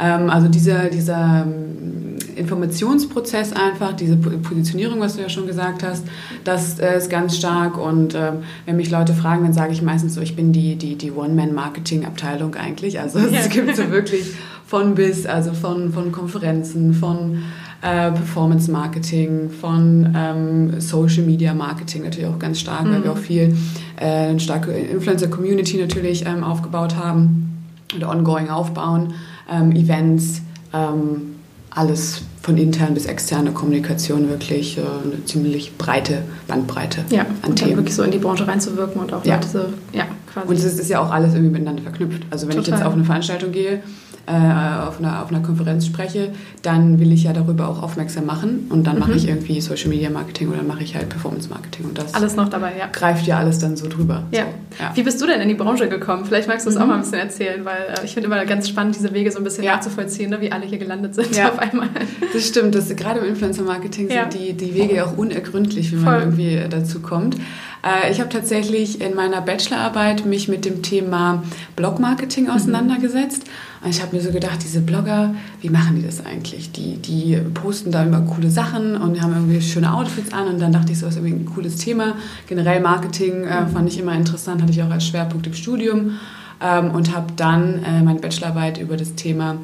Ähm, 0.00 0.30
also 0.30 0.48
dieser, 0.48 0.88
dieser 0.88 1.46
ähm, 1.46 2.17
Informationsprozess 2.38 3.52
einfach, 3.52 3.92
diese 3.92 4.16
Positionierung, 4.16 5.00
was 5.00 5.16
du 5.16 5.22
ja 5.22 5.28
schon 5.28 5.46
gesagt 5.46 5.82
hast, 5.82 6.04
das 6.44 6.78
äh, 6.78 6.96
ist 6.96 7.10
ganz 7.10 7.36
stark. 7.36 7.76
Und 7.78 8.14
ähm, 8.14 8.38
wenn 8.66 8.76
mich 8.76 8.90
Leute 8.90 9.14
fragen, 9.14 9.42
dann 9.44 9.52
sage 9.52 9.72
ich 9.72 9.82
meistens 9.82 10.14
so, 10.14 10.20
ich 10.20 10.36
bin 10.36 10.52
die, 10.52 10.76
die, 10.76 10.96
die 10.96 11.12
One-Man-Marketing-Abteilung 11.12 12.54
eigentlich. 12.54 13.00
Also 13.00 13.18
es 13.18 13.32
ja. 13.32 13.46
gibt 13.46 13.76
so 13.76 13.90
wirklich 13.90 14.32
von 14.66 14.94
bis, 14.94 15.26
also 15.26 15.52
von, 15.52 15.92
von 15.92 16.12
Konferenzen, 16.12 16.94
von 16.94 17.42
äh, 17.80 18.10
Performance 18.10 18.70
Marketing, 18.70 19.50
von 19.50 20.12
ähm, 20.16 20.80
Social 20.80 21.22
Media 21.24 21.54
Marketing 21.54 22.02
natürlich 22.02 22.26
auch 22.26 22.38
ganz 22.38 22.60
stark, 22.60 22.84
mhm. 22.84 22.92
weil 22.92 23.04
wir 23.04 23.12
auch 23.12 23.18
viel 23.18 23.56
äh, 23.96 24.28
eine 24.28 24.40
starke 24.40 24.72
Influencer 24.72 25.28
Community 25.28 25.78
natürlich 25.78 26.26
ähm, 26.26 26.42
aufgebaut 26.42 26.96
haben 26.96 27.64
oder 27.96 28.10
ongoing 28.10 28.48
aufbauen, 28.48 29.14
ähm, 29.50 29.72
Events, 29.72 30.42
ähm, 30.74 31.36
alles 31.78 32.22
von 32.42 32.56
intern 32.56 32.94
bis 32.94 33.06
externe 33.06 33.52
Kommunikation 33.52 34.28
wirklich 34.28 34.78
äh, 34.78 34.80
eine 34.80 35.24
ziemlich 35.24 35.76
breite 35.78 36.22
Bandbreite 36.48 37.04
ja, 37.10 37.26
an 37.42 37.54
Themen. 37.54 37.76
wirklich 37.76 37.94
so 37.94 38.02
in 38.02 38.10
die 38.10 38.18
Branche 38.18 38.48
reinzuwirken 38.48 39.00
und 39.00 39.12
auch 39.12 39.24
ja. 39.24 39.36
Leute 39.36 39.48
so, 39.48 39.58
ja, 39.92 40.06
quasi. 40.32 40.48
Und 40.48 40.56
es 40.56 40.64
ist 40.64 40.90
ja 40.90 41.00
auch 41.00 41.10
alles 41.10 41.34
irgendwie 41.34 41.52
miteinander 41.52 41.82
verknüpft. 41.82 42.22
Also 42.30 42.48
wenn 42.48 42.56
Total. 42.56 42.74
ich 42.74 42.78
jetzt 42.78 42.86
auf 42.86 42.94
eine 42.94 43.04
Veranstaltung 43.04 43.52
gehe, 43.52 43.80
äh, 44.28 44.86
auf, 44.86 44.98
einer, 44.98 45.22
auf 45.22 45.30
einer 45.30 45.40
Konferenz 45.40 45.86
spreche, 45.86 46.32
dann 46.62 47.00
will 47.00 47.12
ich 47.12 47.24
ja 47.24 47.32
darüber 47.32 47.68
auch 47.68 47.82
aufmerksam 47.82 48.26
machen 48.26 48.66
und 48.70 48.86
dann 48.86 48.94
mhm. 48.94 49.00
mache 49.00 49.12
ich 49.14 49.26
irgendwie 49.26 49.60
Social 49.60 49.88
Media 49.88 50.10
Marketing 50.10 50.50
oder 50.50 50.62
mache 50.62 50.82
ich 50.82 50.94
halt 50.94 51.08
Performance 51.08 51.48
Marketing 51.48 51.86
und 51.86 51.96
das 51.96 52.14
alles 52.14 52.36
noch 52.36 52.48
dabei, 52.48 52.72
ja. 52.78 52.88
greift 52.92 53.26
ja 53.26 53.38
alles 53.38 53.58
dann 53.58 53.76
so 53.76 53.88
drüber. 53.88 54.24
Ja. 54.30 54.42
So, 54.42 54.82
ja. 54.82 54.92
Wie 54.94 55.02
bist 55.02 55.20
du 55.20 55.26
denn 55.26 55.40
in 55.40 55.48
die 55.48 55.54
Branche 55.54 55.88
gekommen? 55.88 56.24
Vielleicht 56.26 56.46
magst 56.46 56.66
du 56.66 56.70
es 56.70 56.76
mhm. 56.76 56.82
auch 56.82 56.86
mal 56.86 56.94
ein 56.94 57.00
bisschen 57.00 57.18
erzählen, 57.18 57.64
weil 57.64 57.94
äh, 57.98 58.04
ich 58.04 58.14
finde 58.14 58.26
immer 58.26 58.44
ganz 58.44 58.68
spannend, 58.68 58.96
diese 58.96 59.12
Wege 59.14 59.32
so 59.32 59.38
ein 59.38 59.44
bisschen 59.44 59.64
ja. 59.64 59.76
nachzuvollziehen, 59.76 60.30
ne, 60.30 60.40
wie 60.40 60.52
alle 60.52 60.66
hier 60.66 60.78
gelandet 60.78 61.14
sind 61.14 61.34
ja. 61.34 61.48
auf 61.52 61.58
einmal. 61.58 61.88
Das 62.32 62.46
stimmt, 62.46 62.74
das, 62.74 62.94
gerade 62.94 63.20
im 63.20 63.26
Influencer 63.26 63.62
Marketing 63.62 64.08
sind 64.08 64.34
die, 64.34 64.52
die 64.52 64.74
Wege 64.74 64.96
ja 64.96 65.06
auch 65.06 65.16
unergründlich, 65.16 65.92
wie 65.92 65.96
man 65.96 66.04
Voll. 66.04 66.22
irgendwie 66.22 66.60
dazu 66.68 67.00
kommt. 67.00 67.36
Äh, 67.82 68.10
ich 68.10 68.20
habe 68.20 68.28
tatsächlich 68.28 69.00
in 69.00 69.14
meiner 69.14 69.40
Bachelorarbeit 69.40 70.26
mich 70.26 70.48
mit 70.48 70.64
dem 70.64 70.82
Thema 70.82 71.42
Blogmarketing 71.76 72.44
mhm. 72.44 72.50
auseinandergesetzt. 72.50 73.44
Und 73.82 73.90
ich 73.90 74.02
habe 74.02 74.16
mir 74.16 74.22
so 74.22 74.30
gedacht, 74.30 74.58
diese 74.62 74.80
Blogger, 74.80 75.34
wie 75.60 75.70
machen 75.70 75.96
die 75.96 76.02
das 76.02 76.24
eigentlich? 76.24 76.72
Die, 76.72 76.96
die 76.96 77.36
posten 77.54 77.92
da 77.92 78.02
immer 78.02 78.20
coole 78.22 78.50
Sachen 78.50 78.96
und 78.96 79.20
haben 79.22 79.32
irgendwie 79.32 79.60
schöne 79.60 79.92
Outfits 79.92 80.32
an. 80.32 80.48
Und 80.48 80.60
dann 80.60 80.72
dachte 80.72 80.92
ich 80.92 80.98
so, 80.98 81.06
das 81.06 81.16
ist 81.16 81.22
irgendwie 81.22 81.44
ein 81.44 81.46
cooles 81.46 81.76
Thema. 81.76 82.14
Generell 82.46 82.80
Marketing 82.80 83.44
äh, 83.44 83.62
mhm. 83.62 83.68
fand 83.68 83.88
ich 83.88 83.98
immer 83.98 84.14
interessant, 84.14 84.62
hatte 84.62 84.72
ich 84.72 84.82
auch 84.82 84.90
als 84.90 85.06
Schwerpunkt 85.06 85.46
im 85.46 85.54
Studium. 85.54 86.12
Ähm, 86.60 86.90
und 86.90 87.14
habe 87.14 87.26
dann 87.36 87.84
äh, 87.84 88.02
meine 88.02 88.18
Bachelorarbeit 88.18 88.78
über 88.78 88.96
das 88.96 89.14
Thema 89.14 89.58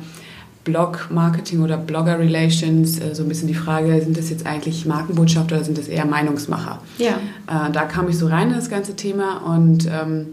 Blog-Marketing 0.64 1.60
oder 1.60 1.76
Blogger-Relations, 1.76 3.00
äh, 3.00 3.14
so 3.14 3.22
ein 3.22 3.28
bisschen 3.28 3.48
die 3.48 3.54
Frage, 3.54 4.00
sind 4.00 4.16
das 4.16 4.30
jetzt 4.30 4.46
eigentlich 4.46 4.86
Markenbotschafter 4.86 5.56
oder 5.56 5.64
sind 5.64 5.78
das 5.78 5.88
eher 5.88 6.06
Meinungsmacher? 6.06 6.80
Ja. 6.98 7.12
Äh, 7.46 7.72
da 7.72 7.84
kam 7.84 8.08
ich 8.08 8.18
so 8.18 8.28
rein 8.28 8.48
in 8.48 8.54
das 8.54 8.70
ganze 8.70 8.96
Thema 8.96 9.38
und 9.38 9.86
ähm, 9.86 10.26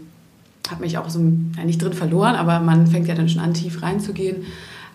habe 0.69 0.81
mich 0.81 0.97
auch 0.97 1.09
so 1.09 1.19
ja, 1.57 1.63
nicht 1.63 1.81
drin 1.81 1.93
verloren, 1.93 2.35
aber 2.35 2.59
man 2.59 2.87
fängt 2.87 3.07
ja 3.07 3.15
dann 3.15 3.29
schon 3.29 3.41
an, 3.41 3.53
tief 3.53 3.81
reinzugehen. 3.81 4.43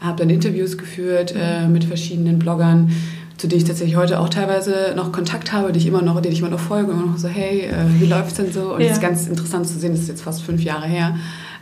Habe 0.01 0.19
dann 0.19 0.31
Interviews 0.31 0.77
geführt 0.77 1.35
äh, 1.37 1.67
mit 1.67 1.85
verschiedenen 1.85 2.39
Bloggern, 2.39 2.93
zu 3.39 3.49
denen 3.49 3.63
ich 3.63 3.67
tatsächlich 3.67 3.97
heute 3.97 4.21
auch 4.21 4.29
teilweise 4.29 4.93
noch 4.95 5.11
Kontakt 5.11 5.53
habe, 5.53 5.73
die 5.73 5.79
ich 5.79 5.87
immer 5.87 6.02
noch, 6.02 6.21
denen 6.21 6.33
ich 6.33 6.40
immer 6.40 6.50
noch 6.50 6.61
folge 6.61 6.93
und 6.93 7.00
immer 7.00 7.12
noch 7.12 7.19
so, 7.19 7.29
hey, 7.29 7.62
äh, 7.62 8.00
wie 8.00 8.07
läuft's 8.07 8.35
denn 8.35 8.52
so? 8.52 8.75
Und 8.75 8.81
es 8.81 8.88
ja. 8.88 8.93
ist 8.93 9.00
ganz 9.00 9.26
interessant 9.26 9.67
zu 9.67 9.79
sehen, 9.79 9.93
das 9.93 10.02
ist 10.02 10.09
jetzt 10.09 10.23
fast 10.23 10.43
fünf 10.43 10.62
Jahre 10.62 10.87
her 10.87 11.17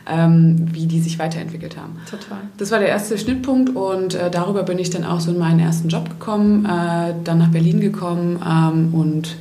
ähm, 0.07 0.67
wie 0.71 0.85
die 0.85 0.99
sich 0.99 1.17
weiterentwickelt 1.19 1.77
haben. 1.77 1.97
Total. 2.09 2.37
Das 2.57 2.71
war 2.71 2.79
der 2.79 2.89
erste 2.89 3.17
Schnittpunkt 3.17 3.75
und 3.75 4.13
äh, 4.13 4.29
darüber 4.29 4.63
bin 4.63 4.79
ich 4.79 4.89
dann 4.89 5.03
auch 5.03 5.19
so 5.19 5.31
in 5.31 5.37
meinen 5.37 5.59
ersten 5.59 5.89
Job 5.89 6.09
gekommen, 6.09 6.65
äh, 6.65 7.13
dann 7.23 7.39
nach 7.39 7.49
Berlin 7.49 7.79
gekommen 7.79 8.39
ähm, 8.45 8.93
und 8.93 9.35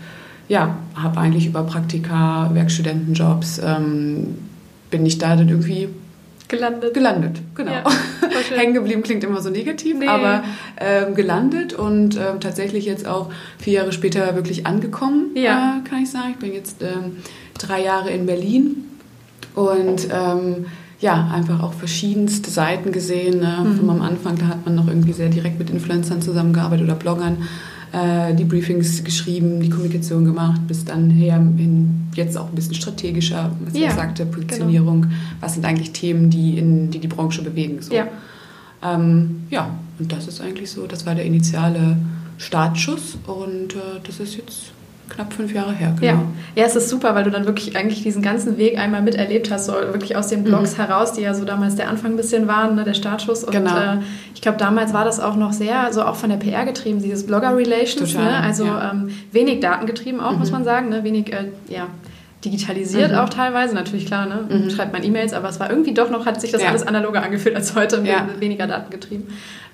ja, 0.49 0.77
habe 0.95 1.21
eigentlich 1.21 1.47
über 1.47 1.63
Praktika, 1.63 2.51
Werkstudentenjobs, 2.53 3.61
ähm, 3.65 4.37
bin 4.95 5.05
ich 5.07 5.19
da 5.19 5.35
dann 5.35 5.49
irgendwie 5.49 5.89
Gelandet. 6.47 6.95
Gelandet, 6.95 7.41
genau. 7.57 7.73
Ja, 7.73 7.85
Hängen 8.57 8.75
geblieben 8.75 9.03
klingt 9.03 9.25
immer 9.25 9.41
so 9.41 9.51
negativ, 9.51 9.97
nee. 9.99 10.07
aber 10.07 10.45
ähm, 10.79 11.17
gelandet 11.17 11.73
und 11.73 12.17
ähm, 12.17 12.39
tatsächlich 12.39 12.85
jetzt 12.85 13.09
auch 13.09 13.31
vier 13.59 13.73
Jahre 13.73 13.93
später 13.93 14.37
wirklich 14.37 14.65
angekommen, 14.67 15.31
ja. 15.35 15.81
äh, 15.81 15.89
kann 15.89 16.03
ich 16.03 16.11
sagen. 16.13 16.29
Ich 16.31 16.37
bin 16.37 16.53
jetzt 16.53 16.81
ähm, 16.83 17.17
drei 17.59 17.83
Jahre 17.83 18.11
in 18.11 18.27
Berlin 18.27 18.85
und 19.57 20.07
ähm, 20.13 20.67
ja, 21.01 21.29
einfach 21.33 21.61
auch 21.61 21.73
verschiedenste 21.73 22.53
Seiten 22.53 22.93
gesehen. 22.93 23.41
Ne? 23.41 23.67
Mhm. 23.83 23.91
Am 23.91 24.03
Anfang, 24.03 24.39
da 24.39 24.47
hat 24.47 24.65
man 24.65 24.77
noch 24.77 24.87
irgendwie 24.87 25.13
sehr 25.13 25.31
direkt 25.31 25.59
mit 25.59 25.71
Influencern 25.71 26.23
zusammengearbeitet 26.23 26.85
oder 26.85 26.95
Bloggern, 26.95 27.49
äh, 27.95 28.35
die 28.35 28.45
Briefings 28.45 29.05
geschrieben, 29.05 29.61
die 29.61 29.71
Kommunikation 29.71 30.25
gemacht, 30.25 30.67
bis 30.67 30.85
dann 30.85 31.11
her 31.11 31.37
hin, 31.37 32.09
jetzt 32.15 32.37
auch 32.37 32.49
ein 32.49 32.55
bisschen 32.55 32.75
strategischer, 32.75 33.53
was 33.65 33.75
ja, 33.79 33.89
ich 33.89 33.95
sagte, 33.95 34.27
Positionierung. 34.27 35.03
Genau. 35.03 35.15
Was 35.41 35.55
sind 35.55 35.65
eigentlich 35.65 35.93
Themen, 35.93 36.29
die 36.29 36.59
in, 36.59 36.91
die, 36.91 36.99
die 36.99 37.07
Branche 37.07 37.43
bewegen? 37.43 37.81
So. 37.81 37.95
Ja. 37.95 38.09
Ähm, 38.83 39.45
ja, 39.49 39.79
und 39.99 40.11
das 40.11 40.27
ist 40.27 40.41
eigentlich 40.41 40.71
so, 40.71 40.87
das 40.87 41.07
war 41.07 41.15
der 41.15 41.25
initiale 41.25 41.97
Startschuss 42.37 43.17
und 43.27 43.75
äh, 43.75 44.01
das 44.03 44.19
ist 44.19 44.37
jetzt 44.37 44.73
knapp 45.09 45.33
fünf 45.33 45.53
Jahre 45.53 45.73
her. 45.73 45.95
Genau. 46.01 46.13
Ja. 46.13 46.23
ja, 46.57 46.65
es 46.65 46.77
ist 46.77 46.89
super, 46.89 47.15
weil 47.15 47.25
du 47.25 47.31
dann 47.31 47.47
wirklich 47.47 47.77
eigentlich 47.77 48.03
diesen 48.03 48.23
ganzen 48.23 48.57
Weg 48.57 48.79
einmal 48.79 49.03
miterlebt 49.03 49.51
hast, 49.51 49.67
so 49.67 49.73
wirklich 49.73 50.17
aus 50.17 50.29
den 50.29 50.45
Blogs 50.45 50.73
mhm. 50.73 50.83
heraus, 50.83 51.13
die 51.13 51.23
ja 51.23 51.35
so 51.35 51.45
damals 51.45 51.77
der 51.77 51.89
Anfang 51.89 52.13
ein 52.13 52.17
bisschen 52.17 52.49
waren, 52.49 52.75
ne, 52.75 52.85
der 52.85 52.95
Startschuss. 52.95 53.45
Und 53.45 53.53
genau. 53.53 53.77
äh, 53.77 53.99
ich 54.35 54.41
glaube, 54.41 54.59
damals 54.59 54.93
war 54.93 55.05
das 55.05 55.21
auch 55.21 55.37
noch 55.37 55.53
sehr, 55.53 55.93
so 55.93 56.03
auch 56.03 56.17
von 56.17 56.31
der 56.31 56.37
PR 56.37 56.65
getrieben, 56.65 57.03
dieses 57.03 57.27
Blogger-Relations. 57.27 58.15
Ne? 58.15 58.41
Also 58.43 58.65
ja. 58.65 58.93
ähm, 58.93 59.11
wenig 59.33 59.61
datengetrieben 59.61 60.21
auch, 60.21 60.33
mhm. 60.33 60.39
muss 60.39 60.51
man 60.51 60.65
sagen, 60.65 60.89
ne? 60.89 61.05
wenig, 61.05 61.33
äh, 61.33 61.51
ja 61.69 61.89
digitalisiert 62.45 63.13
Mhm. 63.13 63.19
auch 63.19 63.29
teilweise. 63.29 63.75
Natürlich, 63.75 64.07
klar, 64.07 64.27
ne? 64.27 64.47
Mhm. 64.49 64.71
schreibt 64.71 64.93
man 64.93 65.03
E-Mails, 65.03 65.33
aber 65.33 65.49
es 65.49 65.59
war 65.61 65.71
irgendwie 65.71 65.95
doch 65.95 66.11
noch, 66.11 66.27
hat 66.27 66.41
sich 66.41 66.51
das 66.53 66.63
Ja. 66.63 66.69
alles 66.69 66.87
analoger 66.87 67.23
angefühlt 67.23 67.57
als 67.57 67.75
heute, 67.75 67.99
und 68.01 68.07
Ja. 68.07 68.27
weniger 68.39 68.67
datengetrieben. 68.67 69.27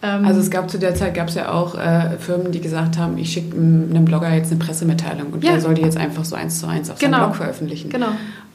Ähm, 0.03 0.25
Also 0.25 0.41
es 0.41 0.51
gab 0.51 0.71
zu 0.71 0.79
der 0.79 0.95
Zeit 0.95 1.15
gab 1.15 1.29
es 1.29 1.35
ja 1.35 1.51
auch 1.53 1.75
äh, 1.77 2.17
Firmen, 2.19 2.53
die 2.53 2.61
gesagt 2.61 2.97
haben, 2.99 3.19
ich 3.19 3.33
schicke 3.33 3.55
einem 3.57 4.05
Blogger 4.05 4.33
jetzt 4.33 4.51
eine 4.51 4.59
Pressemitteilung 4.61 5.33
und 5.33 5.45
Ja. 5.45 5.53
der 5.53 5.61
soll 5.61 5.75
die 5.75 5.83
jetzt 5.83 5.97
einfach 5.97 6.25
so 6.25 6.37
eins 6.37 6.59
zu 6.61 6.67
eins 6.67 6.89
auf 6.91 6.99
Genau. 6.99 7.19
seinem 7.19 7.27
Blog 7.27 7.37
veröffentlichen. 7.37 7.91
genau. 7.91 8.09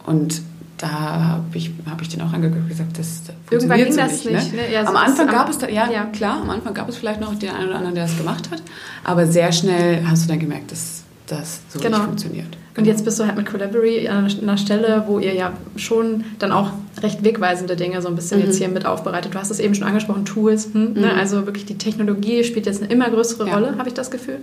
Und 0.06 0.42
da 0.78 0.90
habe 0.90 1.44
ich, 1.54 1.72
hab 1.90 2.02
ich 2.02 2.10
den 2.10 2.22
auch 2.22 2.34
angeguckt 2.34 2.64
und 2.64 2.68
gesagt, 2.68 3.00
das 3.00 3.22
Irgendwann 3.50 3.78
ging 3.78 3.92
so 3.94 4.00
das 4.00 4.26
nicht. 4.26 4.54
ne? 4.54 4.62
ne? 4.62 4.74
Ja, 4.74 4.84
so 4.84 4.90
am 4.90 4.98
Anfang 4.98 5.30
am- 5.30 5.34
gab 5.36 5.50
es, 5.50 5.58
da, 5.58 5.70
ja, 5.70 5.90
ja. 5.90 6.04
klar, 6.06 6.42
am 6.42 6.50
Anfang 6.50 6.74
gab 6.74 6.90
es 6.90 6.98
vielleicht 6.98 7.22
noch 7.22 7.34
den 7.36 7.50
einen 7.52 7.68
oder 7.70 7.76
anderen, 7.78 7.96
der 7.96 8.04
das 8.06 8.18
gemacht 8.18 8.50
hat, 8.52 8.62
aber 9.06 9.26
sehr 9.26 9.52
schnell 9.54 10.04
hast 10.06 10.26
du 10.26 10.30
dann 10.30 10.40
gemerkt, 10.40 10.72
dass 10.74 11.05
das 11.28 11.62
so 11.70 11.80
Genau. 11.80 11.98
nicht 11.98 12.06
funktioniert. 12.08 12.48
Und 12.78 12.86
jetzt 12.86 13.06
bist 13.06 13.20
du 13.20 13.26
halt 13.26 13.38
mit 13.38 13.46
Collabory 13.46 14.08
an 14.10 14.28
einer 14.42 14.58
Stelle, 14.58 15.06
wo 15.08 15.20
ihr 15.20 15.34
ja 15.34 15.54
schon 15.78 16.26
dann 16.40 16.52
auch 16.52 16.72
recht 17.02 17.24
wegweisende 17.24 17.76
Dinge 17.78 18.02
so 18.02 18.10
ein 18.10 18.16
bisschen 18.16 18.40
Mhm. 18.40 18.46
jetzt 18.48 18.58
hier 18.58 18.68
mit 18.68 18.86
aufbereitet. 18.86 19.34
Du 19.34 19.40
hast 19.40 19.50
es 19.50 19.60
eben 19.60 19.76
schon 19.76 19.88
angesprochen, 19.88 20.26
Tools. 20.26 20.70
Hm, 20.74 20.94
ne? 20.94 21.14
Mhm. 21.14 21.20
Also 21.20 21.46
wirklich 21.46 21.66
die 21.66 21.78
Technologie 21.78 22.44
spielt 22.44 22.66
jetzt 22.66 22.82
eine 22.84 22.92
immer 22.92 23.10
größere 23.10 23.48
Ja. 23.48 23.54
Rolle, 23.56 23.78
habe 23.78 23.88
ich 23.88 23.94
das 23.94 24.12
Gefühl. 24.12 24.40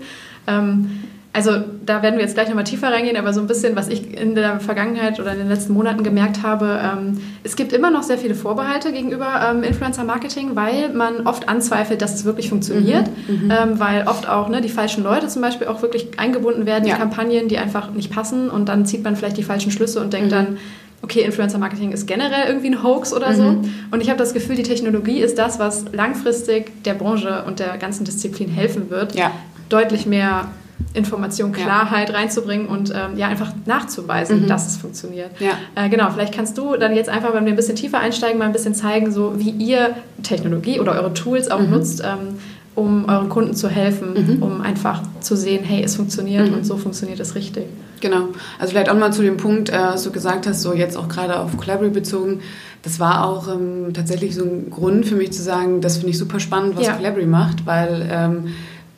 Ähm, 0.47 1.03
also 1.35 1.53
da 1.87 2.03
werden 2.03 2.17
wir 2.17 2.23
jetzt 2.25 2.35
gleich 2.35 2.49
nochmal 2.49 2.65
tiefer 2.65 2.93
reingehen, 2.93 3.17
aber 3.17 3.33
so 3.33 3.41
ein 3.41 3.47
bisschen, 3.47 3.75
was 3.75 3.89
ich 3.89 4.19
in 4.21 4.35
der 4.35 4.61
Vergangenheit 4.61 5.19
oder 5.19 5.33
in 5.33 5.39
den 5.39 5.49
letzten 5.49 5.73
Monaten 5.73 6.03
gemerkt 6.05 6.43
habe, 6.43 6.79
ähm, 6.83 7.21
es 7.43 7.57
gibt 7.57 7.73
immer 7.73 7.91
noch 7.91 8.03
sehr 8.03 8.19
viele 8.19 8.35
Vorbehalte 8.35 8.93
gegenüber 8.93 9.29
ähm, 9.51 9.63
Influencer-Marketing, 9.63 10.51
weil 10.57 10.91
man 10.93 11.27
oft 11.27 11.49
anzweifelt, 11.49 12.03
dass 12.03 12.15
es 12.15 12.25
wirklich 12.27 12.51
funktioniert, 12.51 13.07
Mhm. 13.29 13.51
ähm, 13.51 13.81
weil 13.81 14.07
oft 14.07 14.29
auch 14.29 14.49
ne, 14.51 14.61
die 14.61 14.69
falschen 14.69 15.03
Leute 15.05 15.27
zum 15.29 15.41
Beispiel 15.41 15.69
auch 15.69 15.81
wirklich 15.81 16.19
eingebunden 16.19 16.67
werden 16.67 16.87
Ja. 16.87 16.95
in 16.95 17.01
Kampagnen, 17.01 17.49
die 17.49 17.57
einfach 17.57 17.91
nicht 17.93 18.13
passen 18.13 18.51
und 18.51 18.69
dann 18.69 18.85
zieht 18.85 19.03
man 19.03 19.17
vielleicht 19.17 19.39
die 19.39 19.43
falschen 19.43 19.71
Schlüsse 19.73 20.01
und 20.01 20.13
denkt 20.13 20.27
Mhm. 20.29 20.35
dann, 20.35 20.57
okay, 21.01 21.21
Influencer-Marketing 21.23 21.93
ist 21.93 22.07
generell 22.07 22.47
irgendwie 22.47 22.69
ein 22.69 22.83
Hoax 22.83 23.13
oder 23.15 23.33
so. 23.35 23.43
Mhm. 23.43 23.75
Und 23.91 24.03
ich 24.03 24.09
habe 24.11 24.19
das 24.19 24.35
Gefühl, 24.35 24.55
die 24.57 24.63
Technologie 24.65 25.21
ist 25.21 25.39
das, 25.39 25.59
was 25.59 25.87
langfristig 25.93 26.83
der 26.85 26.93
Branche 26.95 27.43
und 27.47 27.59
der 27.59 27.79
ganzen 27.79 28.05
Disziplin 28.05 28.49
helfen 28.51 28.91
wird, 28.91 29.15
Ja. 29.17 29.31
deutlich 29.71 30.05
mehr 30.07 30.49
Information, 30.95 31.53
Ja. 31.53 31.65
Klarheit 31.65 32.13
reinzubringen 32.13 32.67
und 32.67 32.91
ähm, 32.91 33.17
ja 33.17 33.29
einfach 33.29 33.53
nachzuweisen, 33.67 34.43
Mhm. 34.43 34.47
dass 34.49 34.67
es 34.69 34.77
funktioniert. 34.77 35.31
Ja. 35.41 35.53
Äh, 35.75 35.89
genau, 35.89 36.11
vielleicht 36.11 36.35
kannst 36.35 36.57
du 36.59 36.77
dann 36.77 36.95
jetzt 36.95 37.09
einfach, 37.11 37.35
wenn 37.35 37.45
wir 37.45 37.53
ein 37.53 37.57
bisschen 37.57 37.77
tiefer 37.77 37.99
einsteigen, 38.01 38.39
mal 38.39 38.47
ein 38.47 38.53
bisschen 38.53 38.75
zeigen, 38.75 39.11
so 39.13 39.35
wie 39.39 39.51
ihr 39.51 39.91
Technologie 40.23 40.81
oder 40.81 40.93
eure 40.93 41.15
Tools 41.15 41.51
auch 41.51 41.61
Mhm. 41.61 41.71
nutzt, 41.71 42.03
ähm, 42.05 42.37
um 42.75 43.05
euren 43.09 43.29
Kunden 43.29 43.55
zu 43.55 43.69
helfen, 43.69 44.37
Mhm. 44.39 44.43
um 44.43 44.61
einfach 44.63 45.03
zu 45.21 45.37
sehen, 45.37 45.63
hey, 45.65 45.83
es 45.85 45.97
funktioniert 45.97 46.49
Mhm. 46.49 46.55
und 46.55 46.67
so 46.67 46.77
funktioniert 46.79 47.21
es 47.21 47.35
richtig. 47.35 47.65
Genau. 48.01 48.29
Also 48.59 48.71
vielleicht 48.73 48.89
auch 48.89 48.99
mal 48.99 49.13
zu 49.13 49.23
dem 49.23 49.37
Punkt, 49.37 49.69
äh, 49.71 49.75
was 49.79 50.03
du 50.05 50.11
gesagt 50.11 50.47
hast, 50.47 50.63
so 50.63 50.73
jetzt 50.73 50.97
auch 50.97 51.09
gerade 51.09 51.39
auf 51.39 51.57
Collabory 51.57 51.91
bezogen. 51.91 52.41
Das 52.83 52.99
war 52.99 53.25
auch 53.27 53.47
ähm, 53.47 53.93
tatsächlich 53.95 54.35
so 54.35 54.43
ein 54.45 54.71
Grund 54.71 55.07
für 55.07 55.15
mich 55.15 55.33
zu 55.33 55.41
sagen, 55.43 55.81
das 55.81 55.99
finde 55.99 56.11
ich 56.11 56.19
super 56.19 56.41
spannend, 56.41 56.77
was 56.77 56.87
Ja. 56.87 56.95
Collabory 56.95 57.27
macht, 57.27 57.65
weil 57.65 58.09
ähm, 58.11 58.49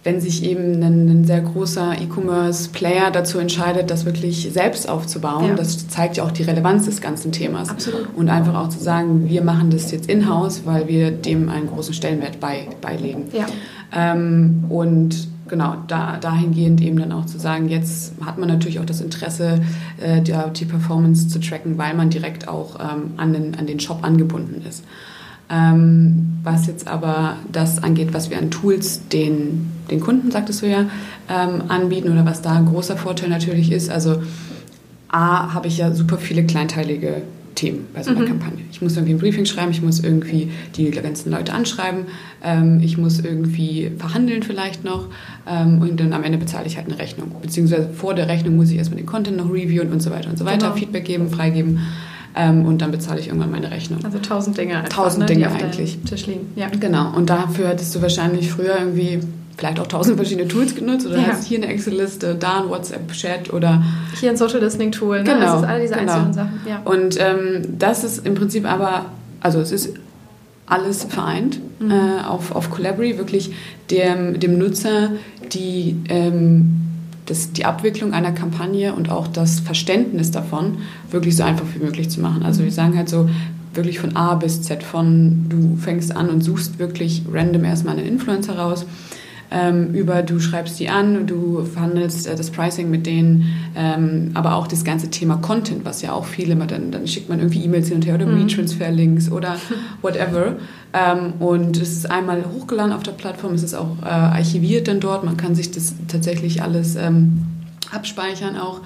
wenn 0.04 0.20
sich 0.20 0.44
eben 0.44 0.82
ein, 0.82 1.08
ein 1.08 1.24
sehr 1.24 1.40
großer 1.40 1.94
E-Commerce-Player 2.00 3.10
dazu 3.10 3.38
entscheidet, 3.38 3.90
das 3.90 4.04
wirklich 4.04 4.50
selbst 4.52 4.86
aufzubauen, 4.88 5.48
Ja. 5.48 5.54
das 5.54 5.88
zeigt 5.88 6.18
ja 6.18 6.24
auch 6.24 6.30
die 6.30 6.42
Relevanz 6.42 6.84
des 6.84 7.00
ganzen 7.00 7.32
Themas. 7.32 7.70
Absolut. 7.70 8.08
Und 8.14 8.28
einfach 8.28 8.54
auch 8.54 8.68
zu 8.68 8.78
sagen, 8.78 9.28
wir 9.28 9.42
machen 9.42 9.70
das 9.70 9.90
jetzt 9.90 10.08
in-house, 10.10 10.62
weil 10.66 10.88
wir 10.88 11.10
dem 11.10 11.48
einen 11.48 11.68
großen 11.68 11.94
Stellenwert 11.94 12.38
bei, 12.38 12.68
beilegen. 12.82 13.24
Ja. 13.32 13.46
Ähm, 13.94 14.64
und 14.68 15.28
genau, 15.48 15.76
da, 15.88 16.18
dahingehend 16.18 16.82
eben 16.82 16.98
dann 16.98 17.12
auch 17.12 17.24
zu 17.24 17.38
sagen, 17.38 17.68
jetzt 17.70 18.12
hat 18.24 18.38
man 18.38 18.48
natürlich 18.48 18.80
auch 18.80 18.86
das 18.86 19.00
Interesse, 19.00 19.60
äh, 20.02 20.20
die, 20.20 20.34
die 20.54 20.64
Performance 20.66 21.28
zu 21.28 21.40
tracken, 21.40 21.78
weil 21.78 21.94
man 21.94 22.10
direkt 22.10 22.46
auch 22.46 22.78
ähm, 22.78 23.12
an, 23.16 23.32
den, 23.32 23.54
an 23.54 23.66
den 23.66 23.80
Shop 23.80 24.00
angebunden 24.02 24.62
ist. 24.68 24.84
Ähm, 25.50 26.38
was 26.42 26.66
jetzt 26.66 26.88
aber 26.88 27.36
das 27.52 27.82
angeht, 27.82 28.12
was 28.14 28.30
wir 28.30 28.38
an 28.38 28.50
Tools 28.50 29.08
den, 29.08 29.70
den 29.90 30.00
Kunden, 30.00 30.30
sagtest 30.30 30.62
du 30.62 30.66
ja, 30.66 30.86
ähm, 31.28 31.62
anbieten 31.68 32.10
oder 32.10 32.24
was 32.24 32.40
da 32.42 32.52
ein 32.52 32.66
großer 32.66 32.96
Vorteil 32.96 33.28
natürlich 33.28 33.70
ist, 33.70 33.90
also 33.90 34.22
A, 35.08 35.52
habe 35.54 35.68
ich 35.68 35.78
ja 35.78 35.92
super 35.92 36.16
viele 36.18 36.44
kleinteilige 36.44 37.22
Themen 37.54 37.86
bei 37.94 38.02
so 38.02 38.10
einer 38.10 38.20
Mhm. 38.22 38.26
Kampagne. 38.26 38.58
Ich 38.72 38.82
muss 38.82 38.96
irgendwie 38.96 39.14
ein 39.14 39.18
Briefing 39.20 39.44
schreiben, 39.46 39.70
ich 39.70 39.80
muss 39.80 40.00
irgendwie 40.00 40.50
die 40.76 40.90
ganzen 40.90 41.30
Leute 41.30 41.52
anschreiben, 41.52 42.06
ähm, 42.42 42.80
ich 42.82 42.98
muss 42.98 43.20
irgendwie 43.20 43.92
verhandeln 43.96 44.42
vielleicht 44.42 44.82
noch 44.82 45.06
ähm, 45.48 45.80
und 45.80 46.00
dann 46.00 46.12
am 46.14 46.24
Ende 46.24 46.38
bezahle 46.38 46.66
ich 46.66 46.76
halt 46.76 46.88
eine 46.88 46.98
Rechnung. 46.98 47.30
Beziehungsweise 47.42 47.90
vor 47.94 48.14
der 48.14 48.26
Rechnung 48.28 48.56
muss 48.56 48.70
ich 48.70 48.78
erstmal 48.78 48.96
den 48.96 49.06
Content 49.06 49.36
noch 49.36 49.50
reviewen 49.52 49.92
und 49.92 50.02
so 50.02 50.10
weiter 50.10 50.30
und 50.30 50.38
so 50.38 50.44
weiter, 50.44 50.66
Genau. 50.68 50.74
Feedback 50.76 51.04
geben, 51.04 51.28
freigeben 51.30 51.78
ähm, 52.34 52.64
und 52.66 52.82
dann 52.82 52.90
bezahle 52.90 53.20
ich 53.20 53.28
irgendwann 53.28 53.50
meine 53.50 53.70
Rechnung. 53.70 54.04
Also 54.04 54.18
tausend 54.18 54.56
Dinge 54.58 54.78
einfach, 54.78 54.88
Tausend 55.04 55.20
ne, 55.20 55.26
Dinge 55.26 55.50
eigentlich. 55.50 55.98
Tisch 56.08 56.26
liegen. 56.26 56.52
Ja. 56.56 56.68
Genau, 56.68 57.12
und 57.16 57.30
dafür 57.30 57.68
hattest 57.68 57.94
du 57.94 58.02
wahrscheinlich 58.02 58.50
früher 58.50 58.78
irgendwie 58.78 59.20
vielleicht 59.56 59.78
auch 59.78 59.86
tausend 59.86 60.16
verschiedene 60.16 60.48
Tools 60.48 60.74
genutzt 60.74 61.06
oder 61.06 61.16
Ja. 61.18 61.26
hast 61.28 61.46
hier 61.46 61.58
eine 61.58 61.68
Excel-Liste, 61.68 62.34
da 62.34 62.62
ein 62.62 62.68
WhatsApp-Chat 62.70 63.52
oder 63.52 63.82
Hier 64.18 64.30
ein 64.30 64.36
Social 64.36 64.58
Listening 64.60 64.90
Tool, 64.90 65.18
ne? 65.18 65.24
Genau, 65.24 65.40
Das 65.40 65.62
ist 65.62 65.68
all 65.68 65.80
diese 65.80 65.94
genau. 65.94 66.12
einzelnen 66.12 66.34
Sachen. 66.34 66.60
Ja. 66.68 66.80
Und 66.84 67.16
ähm, 67.20 67.62
das 67.78 68.02
ist 68.02 68.26
im 68.26 68.34
Prinzip 68.34 68.68
aber, 68.68 69.06
also 69.40 69.60
es 69.60 69.70
ist 69.70 69.90
alles 70.66 71.04
vereint 71.04 71.60
Mhm. 71.78 71.90
äh, 71.90 72.24
auf, 72.26 72.54
auf 72.54 72.70
Collabory, 72.70 73.18
wirklich 73.18 73.52
dem, 73.90 74.40
dem 74.40 74.58
Nutzer 74.58 75.10
die, 75.52 75.96
ähm, 76.08 76.80
das, 77.26 77.52
die 77.52 77.64
Abwicklung 77.64 78.12
einer 78.12 78.32
Kampagne 78.32 78.94
und 78.94 79.10
auch 79.10 79.26
das 79.26 79.60
Verständnis 79.60 80.30
davon 80.30 80.78
wirklich 81.10 81.36
so 81.36 81.42
einfach 81.42 81.66
wie 81.74 81.82
möglich 81.82 82.10
zu 82.10 82.20
machen. 82.20 82.42
Also 82.42 82.64
wir 82.64 82.72
sagen 82.72 82.96
halt 82.96 83.08
so 83.08 83.28
wirklich 83.72 83.98
von 83.98 84.16
A 84.16 84.34
bis 84.34 84.62
Z, 84.62 84.82
von 84.82 85.46
du 85.48 85.76
fängst 85.76 86.14
an 86.14 86.28
und 86.28 86.42
suchst 86.42 86.78
wirklich 86.78 87.22
random 87.32 87.64
erstmal 87.64 87.96
einen 87.96 88.06
Influencer 88.06 88.58
raus, 88.58 88.86
ähm, 89.54 89.94
über 89.94 90.22
du 90.22 90.40
schreibst 90.40 90.80
die 90.80 90.88
an, 90.88 91.26
du 91.26 91.64
verhandelst 91.64 92.26
äh, 92.26 92.34
das 92.34 92.50
Pricing 92.50 92.90
mit 92.90 93.06
denen, 93.06 93.44
ähm, 93.76 94.32
aber 94.34 94.56
auch 94.56 94.66
das 94.66 94.84
ganze 94.84 95.10
Thema 95.10 95.36
Content, 95.36 95.84
was 95.84 96.02
ja 96.02 96.12
auch 96.12 96.24
viele 96.24 96.52
immer 96.52 96.66
dann, 96.66 96.90
dann 96.90 97.06
schickt 97.06 97.28
man 97.28 97.38
irgendwie 97.38 97.62
E-Mails 97.64 97.88
hin 97.88 97.98
und 97.98 98.06
her 98.06 98.16
oder 98.16 98.26
Mhm. 98.26 98.42
Retransfer-Links 98.42 99.30
oder 99.30 99.56
whatever. 100.02 100.56
Ähm, 100.92 101.34
und 101.38 101.76
es 101.76 101.92
ist 101.92 102.10
einmal 102.10 102.44
hochgeladen 102.52 102.92
auf 102.92 103.04
der 103.04 103.12
Plattform, 103.12 103.54
es 103.54 103.62
ist 103.62 103.74
auch 103.74 103.96
äh, 104.02 104.06
archiviert 104.06 104.88
dann 104.88 104.98
dort, 105.00 105.24
man 105.24 105.36
kann 105.36 105.54
sich 105.54 105.70
das 105.70 105.94
tatsächlich 106.08 106.62
alles 106.62 106.96
ähm, 106.96 107.44
abspeichern 107.92 108.56
auch 108.56 108.80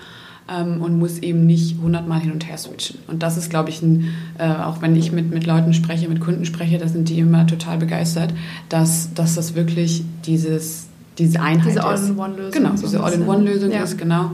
ähm, 0.50 0.80
und 0.82 0.98
muss 0.98 1.18
eben 1.18 1.46
nicht 1.46 1.76
hundertmal 1.82 2.20
hin 2.20 2.32
und 2.32 2.48
her 2.48 2.58
switchen. 2.58 2.98
Und 3.06 3.22
das 3.22 3.36
ist, 3.36 3.50
glaube 3.50 3.70
ich, 3.70 3.82
ein, 3.82 4.08
äh, 4.38 4.48
auch 4.48 4.80
wenn 4.82 4.96
ich 4.96 5.12
mit, 5.12 5.30
mit 5.30 5.46
Leuten 5.46 5.74
spreche, 5.74 6.08
mit 6.08 6.20
Kunden 6.20 6.44
spreche, 6.44 6.78
da 6.78 6.88
sind 6.88 7.08
die 7.08 7.18
immer 7.18 7.46
total 7.46 7.78
begeistert, 7.78 8.32
dass, 8.68 9.12
dass 9.14 9.34
das 9.34 9.54
wirklich 9.54 10.04
dieses, 10.26 10.86
diese 11.18 11.40
Einheit 11.40 11.68
Diese 11.70 11.78
ist. 11.80 11.84
All-in-One-Lösung. 11.84 12.52
Genau, 12.52 12.76
so 12.76 12.86
diese. 12.86 13.02
All-in-One-Lösung 13.02 13.72
Ja. 13.72 13.82
ist, 13.82 13.98
genau. 13.98 14.32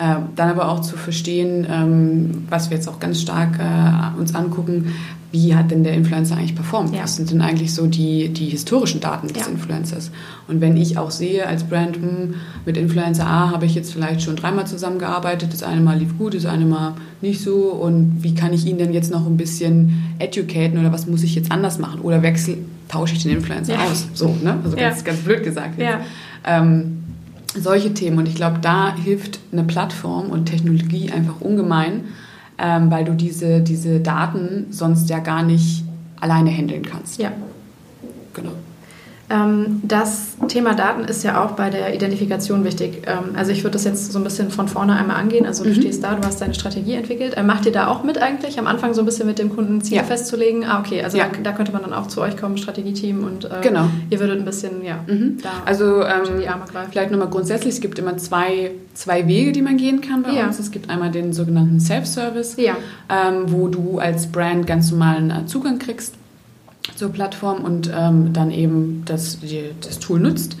Ähm, 0.00 0.24
dann 0.34 0.48
aber 0.50 0.68
auch 0.70 0.80
zu 0.80 0.96
verstehen, 0.96 1.66
ähm, 1.70 2.44
was 2.50 2.68
wir 2.70 2.76
jetzt 2.76 2.88
auch 2.88 2.98
ganz 2.98 3.20
stark 3.20 3.58
äh, 3.60 4.18
uns 4.18 4.34
angucken, 4.34 4.92
wie 5.30 5.54
hat 5.56 5.70
denn 5.70 5.82
der 5.84 5.94
Influencer 5.94 6.36
eigentlich 6.36 6.54
performt? 6.54 6.94
Ja. 6.94 7.02
Was 7.04 7.16
sind 7.16 7.30
denn 7.30 7.40
eigentlich 7.40 7.74
so 7.74 7.86
die, 7.86 8.28
die 8.28 8.46
historischen 8.46 9.00
Daten 9.00 9.28
des 9.28 9.46
Ja. 9.46 9.52
Influencers? 9.52 10.10
Und 10.48 10.60
wenn 10.60 10.76
ich 10.76 10.96
auch 10.98 11.10
sehe 11.10 11.46
als 11.46 11.64
Brand, 11.64 11.96
hm, 11.96 12.34
mit 12.66 12.76
Influencer 12.76 13.26
A 13.26 13.50
habe 13.50 13.66
ich 13.66 13.74
jetzt 13.74 13.92
vielleicht 13.92 14.22
schon 14.22 14.36
dreimal 14.36 14.66
zusammengearbeitet, 14.66 15.52
das 15.52 15.62
eine 15.62 15.80
Mal 15.80 15.98
lief 15.98 16.16
gut, 16.18 16.34
das 16.34 16.46
eine 16.46 16.64
Mal 16.66 16.94
nicht 17.20 17.40
so 17.40 17.54
und 17.54 18.18
wie 18.22 18.34
kann 18.34 18.52
ich 18.52 18.66
ihn 18.66 18.78
denn 18.78 18.92
jetzt 18.92 19.10
noch 19.12 19.26
ein 19.26 19.36
bisschen 19.36 20.02
educaten 20.18 20.78
oder 20.78 20.92
was 20.92 21.06
muss 21.06 21.22
ich 21.22 21.34
jetzt 21.36 21.50
anders 21.52 21.78
machen? 21.78 22.00
Oder 22.00 22.22
wechsel, 22.22 22.58
tausche 22.88 23.14
ich 23.14 23.22
den 23.22 23.32
Influencer 23.32 23.74
Ja. 23.74 23.84
aus? 23.84 24.08
So, 24.14 24.36
ne? 24.42 24.58
Also 24.64 24.76
ganz, 24.76 25.04
ganz 25.04 25.20
blöd 25.20 25.42
gesagt. 25.44 25.74
Ähm, 26.46 27.03
solche 27.54 27.94
Themen. 27.94 28.18
Und 28.18 28.28
ich 28.28 28.34
glaube, 28.34 28.58
da 28.60 28.94
hilft 28.94 29.40
eine 29.52 29.64
Plattform 29.64 30.30
und 30.30 30.46
Technologie 30.46 31.10
einfach 31.10 31.40
ungemein, 31.40 32.04
ähm, 32.58 32.90
weil 32.90 33.04
du 33.04 33.14
diese, 33.14 33.60
diese 33.60 34.00
Daten 34.00 34.66
sonst 34.70 35.10
ja 35.10 35.18
gar 35.18 35.42
nicht 35.42 35.84
alleine 36.20 36.50
handeln 36.50 36.82
kannst. 36.82 37.20
Ja. 37.20 37.32
Genau. 38.34 38.52
Ähm, 39.30 39.80
das 39.82 40.36
Thema 40.48 40.74
Daten 40.74 41.04
ist 41.04 41.24
ja 41.24 41.42
auch 41.42 41.52
bei 41.52 41.70
der 41.70 41.94
Identifikation 41.94 42.62
wichtig. 42.64 43.02
Ähm, 43.06 43.34
also 43.36 43.52
ich 43.52 43.62
würde 43.64 43.72
das 43.72 43.84
jetzt 43.84 44.12
so 44.12 44.18
ein 44.18 44.24
bisschen 44.24 44.50
von 44.50 44.68
vorne 44.68 44.94
einmal 44.96 45.16
angehen. 45.16 45.46
Also 45.46 45.64
du 45.64 45.70
Mhm. 45.70 45.74
stehst 45.76 46.04
da, 46.04 46.14
du 46.14 46.26
hast 46.26 46.42
deine 46.42 46.52
Strategie 46.52 46.94
entwickelt. 46.94 47.34
Äh, 47.36 47.42
macht 47.42 47.64
ihr 47.64 47.72
da 47.72 47.88
auch 47.88 48.02
mit 48.04 48.18
eigentlich? 48.20 48.58
Am 48.58 48.66
Anfang 48.66 48.92
so 48.92 49.00
ein 49.00 49.06
bisschen 49.06 49.26
mit 49.26 49.38
dem 49.38 49.54
Kunden 49.54 49.80
Ziele 49.80 50.02
Ja. 50.02 50.02
festzulegen? 50.06 50.64
Ah, 50.64 50.80
okay. 50.80 51.02
Also 51.02 51.16
Ja. 51.16 51.24
da, 51.32 51.38
da 51.42 51.52
könnte 51.52 51.72
man 51.72 51.80
dann 51.82 51.94
auch 51.94 52.06
zu 52.08 52.20
euch 52.20 52.36
kommen, 52.36 52.58
Strategieteam 52.58 53.24
und 53.24 53.46
äh, 53.46 53.48
Genau. 53.62 53.86
ihr 54.10 54.20
würdet 54.20 54.38
ein 54.40 54.44
bisschen, 54.44 54.84
ja, 54.84 54.98
Mhm. 55.06 55.38
da 55.42 55.48
Also 55.64 56.02
ähm, 56.02 56.40
die 56.40 56.48
Arme 56.48 56.64
greifen. 56.70 56.90
vielleicht 56.92 57.10
nochmal 57.10 57.28
grundsätzlich, 57.28 57.74
es 57.74 57.80
gibt 57.80 57.98
immer 57.98 58.18
zwei, 58.18 58.72
zwei 58.92 59.26
Wege, 59.26 59.52
die 59.52 59.62
man 59.62 59.78
gehen 59.78 60.02
kann 60.02 60.22
bei 60.22 60.32
Ja. 60.32 60.46
uns. 60.46 60.58
Es 60.58 60.70
gibt 60.70 60.90
einmal 60.90 61.10
den 61.10 61.32
sogenannten 61.32 61.80
Self-Service, 61.80 62.56
ähm, 62.58 62.74
wo 63.46 63.68
du 63.68 63.98
als 63.98 64.26
Brand 64.26 64.66
ganz 64.66 64.90
normalen 64.90 65.30
äh, 65.30 65.46
Zugang 65.46 65.78
kriegst 65.78 66.14
zur 66.96 67.10
Plattform 67.10 67.64
und 67.64 67.90
ähm, 67.94 68.32
dann 68.32 68.50
eben 68.50 69.02
das, 69.04 69.40
die, 69.40 69.70
das 69.80 69.98
Tool 69.98 70.20
nutzt. 70.20 70.56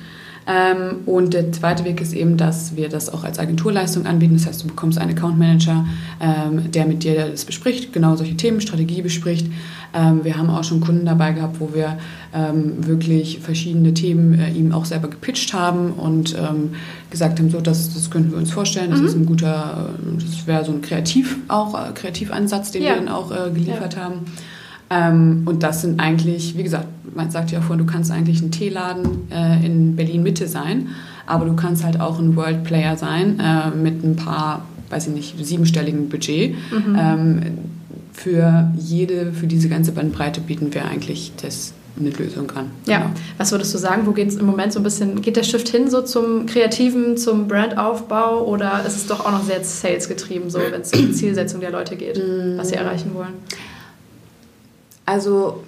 Ähm, 0.46 0.98
und 1.06 1.32
der 1.32 1.52
zweite 1.52 1.84
Weg 1.84 2.00
ist 2.02 2.12
eben, 2.12 2.36
dass 2.36 2.76
wir 2.76 2.90
das 2.90 3.12
auch 3.12 3.24
als 3.24 3.38
Agenturleistung 3.38 4.04
anbieten. 4.04 4.34
Das 4.34 4.46
heißt, 4.46 4.62
du 4.62 4.66
bekommst 4.66 4.98
einen 4.98 5.16
Account 5.16 5.38
Manager, 5.38 5.86
ähm, 6.20 6.70
der 6.70 6.84
mit 6.84 7.02
dir 7.02 7.30
das 7.30 7.46
bespricht, 7.46 7.94
genau 7.94 8.14
solche 8.16 8.36
Themen, 8.36 8.60
Strategie 8.60 9.00
bespricht. 9.00 9.46
Ähm, 9.94 10.22
wir 10.22 10.36
haben 10.36 10.50
auch 10.50 10.64
schon 10.64 10.80
Kunden 10.80 11.06
dabei 11.06 11.32
gehabt, 11.32 11.60
wo 11.60 11.72
wir 11.72 11.98
ähm, 12.34 12.86
wirklich 12.86 13.38
verschiedene 13.40 13.94
Themen 13.94 14.38
äh, 14.38 14.50
ihm 14.50 14.72
auch 14.72 14.84
selber 14.84 15.08
gepitcht 15.08 15.54
haben 15.54 15.92
und 15.92 16.36
ähm, 16.36 16.74
gesagt 17.10 17.38
haben, 17.38 17.48
so 17.48 17.60
das, 17.60 17.94
das 17.94 18.10
könnten 18.10 18.32
wir 18.32 18.38
uns 18.38 18.50
vorstellen. 18.50 18.90
Das 18.90 19.00
mhm. 19.00 19.06
ist 19.06 19.14
ein 19.14 19.26
guter, 19.26 19.90
das 20.16 20.46
wäre 20.46 20.64
so 20.64 20.72
ein 20.72 20.82
Kreativ 20.82 21.38
auch 21.48 21.74
äh, 21.74 21.92
Kreativansatz, 21.94 22.70
den 22.70 22.82
ja. 22.82 22.90
wir 22.90 22.96
dann 22.96 23.08
auch 23.08 23.30
äh, 23.30 23.50
geliefert 23.50 23.94
ja. 23.94 24.04
haben. 24.04 24.26
Ähm, 24.90 25.42
und 25.46 25.62
das 25.62 25.82
sind 25.82 26.00
eigentlich, 26.00 26.56
wie 26.56 26.62
gesagt, 26.62 26.86
man 27.14 27.30
sagt 27.30 27.50
ja 27.50 27.60
vorhin, 27.60 27.86
du 27.86 27.92
kannst 27.92 28.10
eigentlich 28.10 28.42
ein 28.42 28.50
Teeladen 28.50 29.30
äh, 29.30 29.64
in 29.64 29.96
Berlin-Mitte 29.96 30.48
sein, 30.48 30.88
aber 31.26 31.44
du 31.46 31.54
kannst 31.54 31.84
halt 31.84 32.00
auch 32.00 32.18
ein 32.18 32.36
World 32.36 32.64
Player 32.64 32.96
sein 32.96 33.40
äh, 33.40 33.70
mit 33.70 34.04
ein 34.04 34.16
paar, 34.16 34.66
weiß 34.90 35.08
ich 35.08 35.14
nicht, 35.14 35.46
siebenstelligen 35.46 36.08
Budget. 36.08 36.54
Mhm. 36.70 36.96
Ähm, 36.98 37.42
für 38.12 38.72
jede, 38.78 39.32
für 39.32 39.46
diese 39.46 39.68
ganze 39.68 39.92
Bandbreite 39.92 40.40
bieten 40.40 40.72
wir 40.72 40.84
eigentlich 40.84 41.32
das 41.40 41.72
eine 41.98 42.10
Lösung 42.10 42.50
an. 42.52 42.70
Ja, 42.86 42.98
genau. 42.98 43.10
was 43.38 43.52
würdest 43.52 43.72
du 43.72 43.78
sagen, 43.78 44.06
wo 44.06 44.12
geht 44.12 44.28
es 44.28 44.36
im 44.36 44.46
Moment 44.46 44.72
so 44.72 44.80
ein 44.80 44.82
bisschen, 44.82 45.20
geht 45.22 45.36
der 45.36 45.44
Shift 45.44 45.68
hin 45.68 45.88
so 45.88 46.02
zum 46.02 46.46
Kreativen, 46.46 47.16
zum 47.16 47.46
Brandaufbau 47.46 48.44
oder 48.46 48.84
ist 48.84 48.96
es 48.96 49.06
doch 49.06 49.24
auch 49.24 49.30
noch 49.30 49.44
sehr 49.44 49.62
Sales-getrieben, 49.62 50.50
so 50.50 50.58
wenn 50.58 50.80
es 50.80 50.92
um 50.92 51.06
die 51.06 51.12
Zielsetzung 51.12 51.60
der 51.60 51.70
Leute 51.70 51.96
geht, 51.96 52.20
was 52.56 52.70
sie 52.70 52.74
erreichen 52.74 53.10
wollen? 53.14 53.34
Also 55.06 55.62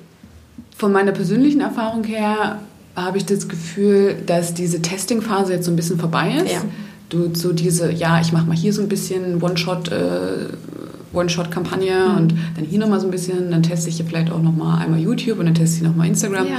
von 0.76 0.92
meiner 0.92 1.12
persönlichen 1.12 1.60
Erfahrung 1.60 2.04
her 2.04 2.60
habe 2.94 3.18
ich 3.18 3.26
das 3.26 3.48
Gefühl, 3.48 4.16
dass 4.26 4.54
diese 4.54 4.80
Testing-Phase 4.80 5.52
jetzt 5.52 5.66
so 5.66 5.70
ein 5.70 5.76
bisschen 5.76 5.98
vorbei 5.98 6.34
ist. 6.44 6.52
Ja. 6.52 6.62
Du 7.08 7.34
so 7.34 7.52
diese, 7.52 7.92
ja, 7.92 8.20
ich 8.20 8.32
mache 8.32 8.46
mal 8.46 8.56
hier 8.56 8.72
so 8.72 8.82
ein 8.82 8.88
bisschen 8.88 9.42
One-Shot, 9.42 9.92
äh, 9.92 10.48
One-Shot-Kampagne 11.12 12.08
mhm. 12.08 12.16
und 12.16 12.34
dann 12.56 12.64
hier 12.64 12.78
nochmal 12.78 13.00
so 13.00 13.06
ein 13.06 13.10
bisschen, 13.10 13.50
dann 13.50 13.62
teste 13.62 13.90
ich 13.90 13.96
hier 13.96 14.06
vielleicht 14.06 14.30
auch 14.30 14.42
nochmal 14.42 14.82
einmal 14.82 14.98
YouTube 14.98 15.38
und 15.38 15.46
dann 15.46 15.54
teste 15.54 15.76
ich 15.76 15.82
nochmal 15.82 16.08
Instagram. 16.08 16.46
Ja. 16.46 16.58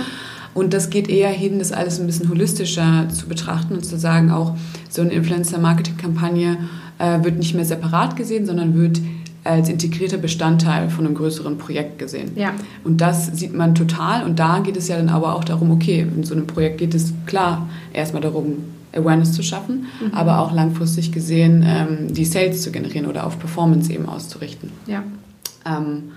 Und 0.53 0.73
das 0.73 0.89
geht 0.89 1.09
eher 1.09 1.29
hin, 1.29 1.59
das 1.59 1.71
alles 1.71 1.99
ein 1.99 2.07
bisschen 2.07 2.29
holistischer 2.29 3.07
zu 3.13 3.27
betrachten 3.27 3.75
und 3.75 3.85
zu 3.85 3.97
sagen, 3.99 4.31
auch 4.31 4.55
so 4.89 5.01
eine 5.01 5.11
Influencer-Marketing-Kampagne 5.11 6.57
äh, 6.97 7.23
wird 7.23 7.37
nicht 7.37 7.53
mehr 7.53 7.65
separat 7.65 8.15
gesehen, 8.15 8.45
sondern 8.45 8.73
wird 8.75 8.99
als 9.47 9.69
integrierter 9.69 10.17
Bestandteil 10.17 10.89
von 10.89 11.05
einem 11.05 11.15
größeren 11.15 11.57
Projekt 11.57 11.99
gesehen. 11.99 12.31
Ja. 12.35 12.53
Und 12.83 13.01
das 13.01 13.27
sieht 13.27 13.53
man 13.53 13.75
total. 13.75 14.23
Und 14.23 14.39
da 14.39 14.59
geht 14.59 14.77
es 14.77 14.87
ja 14.87 14.97
dann 14.97 15.09
aber 15.09 15.35
auch 15.35 15.43
darum, 15.43 15.71
okay, 15.71 16.01
in 16.01 16.23
so 16.23 16.35
einem 16.35 16.47
Projekt 16.47 16.79
geht 16.79 16.93
es 16.93 17.13
klar 17.25 17.69
erstmal 17.93 18.21
darum, 18.21 18.57
Awareness 18.93 19.33
zu 19.33 19.43
schaffen, 19.43 19.85
mhm. 20.01 20.13
aber 20.13 20.39
auch 20.39 20.53
langfristig 20.53 21.11
gesehen 21.11 21.63
ähm, 21.65 22.13
die 22.13 22.25
Sales 22.25 22.61
zu 22.61 22.71
generieren 22.71 23.05
oder 23.05 23.25
auf 23.25 23.37
Performance 23.37 23.91
eben 23.91 24.07
auszurichten. 24.07 24.71
Ja. 24.87 25.03
Ähm, 25.65 26.11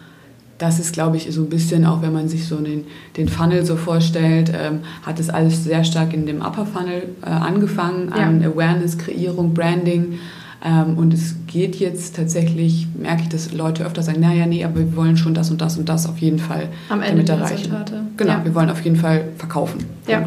das 0.60 0.78
ist, 0.78 0.92
glaube 0.92 1.16
ich, 1.16 1.26
so 1.30 1.42
ein 1.42 1.48
bisschen, 1.48 1.86
auch 1.86 2.02
wenn 2.02 2.12
man 2.12 2.28
sich 2.28 2.46
so 2.46 2.56
den, 2.56 2.84
den 3.16 3.28
Funnel 3.28 3.64
so 3.64 3.76
vorstellt, 3.76 4.52
ähm, 4.54 4.80
hat 5.02 5.18
es 5.18 5.30
alles 5.30 5.64
sehr 5.64 5.84
stark 5.84 6.12
in 6.12 6.26
dem 6.26 6.42
Upper 6.42 6.66
Funnel 6.66 7.08
äh, 7.22 7.30
angefangen, 7.30 8.12
an 8.12 8.44
Awareness, 8.44 8.98
Kreierung, 8.98 9.54
Branding. 9.54 10.18
Ähm, 10.62 10.98
und 10.98 11.14
es 11.14 11.36
geht 11.46 11.76
jetzt 11.76 12.16
tatsächlich, 12.16 12.86
merke 12.94 13.22
ich, 13.22 13.28
dass 13.28 13.52
Leute 13.52 13.84
öfter 13.84 14.02
sagen, 14.02 14.20
naja, 14.20 14.44
nee, 14.46 14.62
aber 14.64 14.80
wir 14.80 14.96
wollen 14.96 15.16
schon 15.16 15.32
das 15.32 15.50
und 15.50 15.60
das 15.60 15.78
und 15.78 15.88
das 15.88 16.06
auf 16.06 16.18
jeden 16.18 16.38
Fall 16.38 16.68
Am 16.90 17.00
Ende 17.00 17.24
damit 17.24 17.44
erreichen. 17.44 17.72
Resultate. 17.72 18.02
Genau, 18.16 18.32
ja. 18.32 18.44
wir 18.44 18.54
wollen 18.54 18.68
auf 18.68 18.82
jeden 18.82 18.96
Fall 18.96 19.28
verkaufen. 19.38 19.84
Ja. 20.06 20.20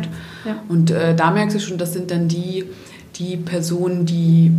ja. 0.46 0.56
Und 0.70 0.90
äh, 0.90 1.16
da 1.16 1.30
merkst 1.30 1.56
du 1.56 1.60
schon, 1.60 1.78
das 1.78 1.94
sind 1.94 2.10
dann 2.10 2.28
die, 2.28 2.66
die 3.16 3.38
Personen, 3.38 4.06
die 4.08 4.52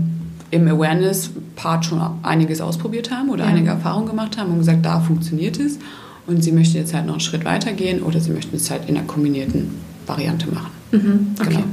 im 0.52 0.69
Awareness-Part 0.69 1.85
schon 1.85 2.00
einiges 2.23 2.61
ausprobiert 2.61 3.11
haben 3.11 3.31
oder 3.31 3.45
ja. 3.45 3.50
einige 3.50 3.71
Erfahrungen 3.71 4.07
gemacht 4.07 4.38
haben 4.38 4.52
und 4.52 4.59
gesagt, 4.59 4.87
da 4.87 5.00
funktioniert 5.00 5.59
es. 5.59 5.78
Und 6.26 6.43
sie 6.43 6.52
möchten 6.52 6.78
jetzt 6.78 6.95
halt 6.95 7.07
noch 7.07 7.14
einen 7.14 7.21
Schritt 7.21 7.45
weiter 7.45 7.73
gehen 7.73 8.02
oder 8.02 8.21
sie 8.21 8.31
möchten 8.31 8.57
es 8.57 8.71
halt 8.71 8.88
in 8.88 8.97
einer 8.97 9.07
kombinierten 9.07 9.73
Variante 10.07 10.47
machen. 10.50 10.71
Mhm. 10.93 11.26
Okay. 11.38 11.50
Genau. 11.50 11.64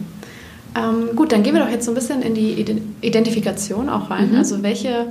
Ähm, 0.75 1.15
gut, 1.15 1.31
dann 1.31 1.43
gehen 1.43 1.53
wir 1.53 1.61
doch 1.61 1.69
jetzt 1.69 1.85
so 1.85 1.91
ein 1.91 1.95
bisschen 1.95 2.21
in 2.21 2.33
die 2.33 2.65
Identifikation 3.01 3.89
auch 3.89 4.09
rein. 4.09 4.31
Mhm. 4.31 4.37
Also 4.37 4.63
welche, 4.63 5.07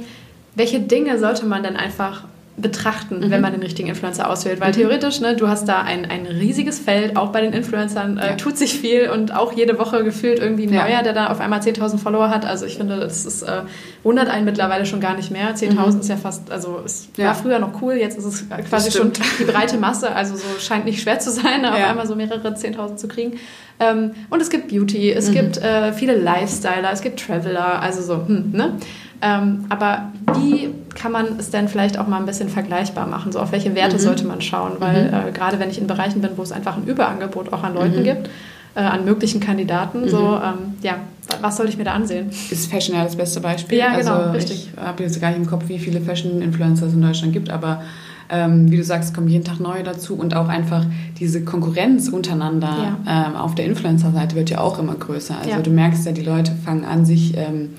welche 0.54 0.80
Dinge 0.80 1.18
sollte 1.18 1.46
man 1.46 1.62
denn 1.62 1.76
einfach 1.76 2.24
betrachten, 2.60 3.20
mhm. 3.20 3.30
wenn 3.30 3.40
man 3.40 3.52
den 3.52 3.62
richtigen 3.62 3.88
Influencer 3.88 4.28
auswählt. 4.28 4.60
Weil 4.60 4.70
mhm. 4.70 4.76
theoretisch, 4.76 5.20
ne, 5.20 5.36
du 5.36 5.48
hast 5.48 5.68
da 5.68 5.82
ein, 5.82 6.04
ein 6.04 6.26
riesiges 6.26 6.78
Feld, 6.78 7.16
auch 7.16 7.30
bei 7.32 7.40
den 7.40 7.52
Influencern 7.52 8.18
äh, 8.18 8.30
ja. 8.30 8.36
tut 8.36 8.56
sich 8.56 8.78
viel 8.78 9.10
und 9.10 9.34
auch 9.34 9.52
jede 9.52 9.78
Woche 9.78 10.04
gefühlt 10.04 10.38
irgendwie 10.38 10.66
ein 10.66 10.72
ja. 10.72 10.84
neuer, 10.84 11.02
der 11.02 11.12
da 11.12 11.28
auf 11.28 11.40
einmal 11.40 11.60
10.000 11.60 11.98
Follower 11.98 12.30
hat. 12.30 12.44
Also 12.44 12.66
ich 12.66 12.76
finde, 12.76 12.98
das 12.98 13.26
ist, 13.26 13.42
äh, 13.42 13.62
wundert 14.02 14.28
einen 14.28 14.44
mittlerweile 14.44 14.86
schon 14.86 15.00
gar 15.00 15.16
nicht 15.16 15.30
mehr. 15.30 15.54
10.000 15.54 15.92
mhm. 15.94 16.00
ist 16.00 16.08
ja 16.08 16.16
fast, 16.16 16.50
also 16.50 16.80
es 16.84 17.08
ja. 17.16 17.26
war 17.26 17.34
früher 17.34 17.58
noch 17.58 17.80
cool, 17.82 17.94
jetzt 17.94 18.18
ist 18.18 18.24
es 18.24 18.44
quasi 18.68 18.90
schon 18.90 19.12
die 19.38 19.44
breite 19.44 19.76
Masse, 19.78 20.14
also 20.14 20.36
so 20.36 20.58
scheint 20.58 20.84
nicht 20.84 21.02
schwer 21.02 21.18
zu 21.18 21.30
sein, 21.30 21.64
auf 21.64 21.74
einmal 21.74 22.06
so 22.06 22.14
mehrere 22.14 22.48
10.000 22.48 22.96
zu 22.96 23.08
kriegen. 23.08 23.38
Ähm, 23.80 24.12
und 24.28 24.42
es 24.42 24.50
gibt 24.50 24.68
Beauty, 24.68 25.10
es 25.10 25.30
mhm. 25.30 25.34
gibt 25.34 25.56
äh, 25.58 25.92
viele 25.94 26.14
Lifestyler, 26.14 26.92
es 26.92 27.00
gibt 27.00 27.24
Traveler, 27.24 27.80
also 27.80 28.02
so, 28.02 28.26
hm, 28.26 28.50
ne? 28.52 28.74
Ähm, 29.22 29.66
aber 29.68 30.12
wie 30.34 30.70
kann 30.94 31.12
man 31.12 31.38
es 31.38 31.50
denn 31.50 31.68
vielleicht 31.68 31.98
auch 31.98 32.06
mal 32.06 32.18
ein 32.18 32.26
bisschen 32.26 32.48
vergleichbar 32.48 33.06
machen? 33.06 33.32
So 33.32 33.40
auf 33.40 33.52
welche 33.52 33.74
Werte 33.74 33.96
mhm. 33.96 34.00
sollte 34.00 34.26
man 34.26 34.40
schauen? 34.40 34.72
Weil 34.78 35.08
mhm. 35.08 35.28
äh, 35.28 35.32
gerade 35.32 35.58
wenn 35.58 35.70
ich 35.70 35.78
in 35.78 35.86
Bereichen 35.86 36.20
bin, 36.20 36.30
wo 36.36 36.42
es 36.42 36.52
einfach 36.52 36.76
ein 36.76 36.84
Überangebot 36.84 37.52
auch 37.52 37.62
an 37.62 37.74
Leuten 37.74 38.00
mhm. 38.00 38.04
gibt, 38.04 38.30
äh, 38.74 38.80
an 38.80 39.04
möglichen 39.04 39.40
Kandidaten, 39.40 40.08
so 40.08 40.20
mhm. 40.20 40.42
ähm, 40.42 40.74
ja, 40.82 40.96
was 41.40 41.56
soll 41.56 41.68
ich 41.68 41.76
mir 41.76 41.84
da 41.84 41.92
ansehen? 41.92 42.30
Ist 42.50 42.70
Fashion 42.70 42.96
ja 42.96 43.04
das 43.04 43.16
beste 43.16 43.40
Beispiel. 43.40 43.78
Ja, 43.78 43.96
genau, 43.96 44.14
also 44.14 44.30
richtig. 44.32 44.70
Ich 44.72 44.82
habe 44.82 45.02
jetzt 45.02 45.20
gar 45.20 45.30
nicht 45.30 45.38
im 45.38 45.46
Kopf, 45.46 45.64
wie 45.68 45.78
viele 45.78 46.00
Fashion-Influencer 46.00 46.86
es 46.86 46.94
in 46.94 47.02
Deutschland 47.02 47.32
gibt, 47.32 47.50
aber 47.50 47.82
ähm, 48.30 48.70
wie 48.70 48.76
du 48.76 48.84
sagst, 48.84 49.12
kommen 49.12 49.28
jeden 49.28 49.44
Tag 49.44 49.58
neue 49.58 49.82
dazu 49.82 50.14
und 50.14 50.34
auch 50.34 50.48
einfach 50.48 50.84
diese 51.18 51.44
Konkurrenz 51.44 52.08
untereinander 52.08 52.96
ja. 53.04 53.26
ähm, 53.26 53.36
auf 53.36 53.54
der 53.54 53.66
Influencer-Seite 53.66 54.36
wird 54.36 54.50
ja 54.50 54.60
auch 54.60 54.78
immer 54.78 54.94
größer. 54.94 55.36
Also 55.36 55.50
ja. 55.50 55.58
du 55.60 55.70
merkst 55.70 56.06
ja, 56.06 56.12
die 56.12 56.22
Leute 56.22 56.52
fangen 56.64 56.84
an, 56.84 57.04
sich 57.04 57.36
ähm, 57.36 57.70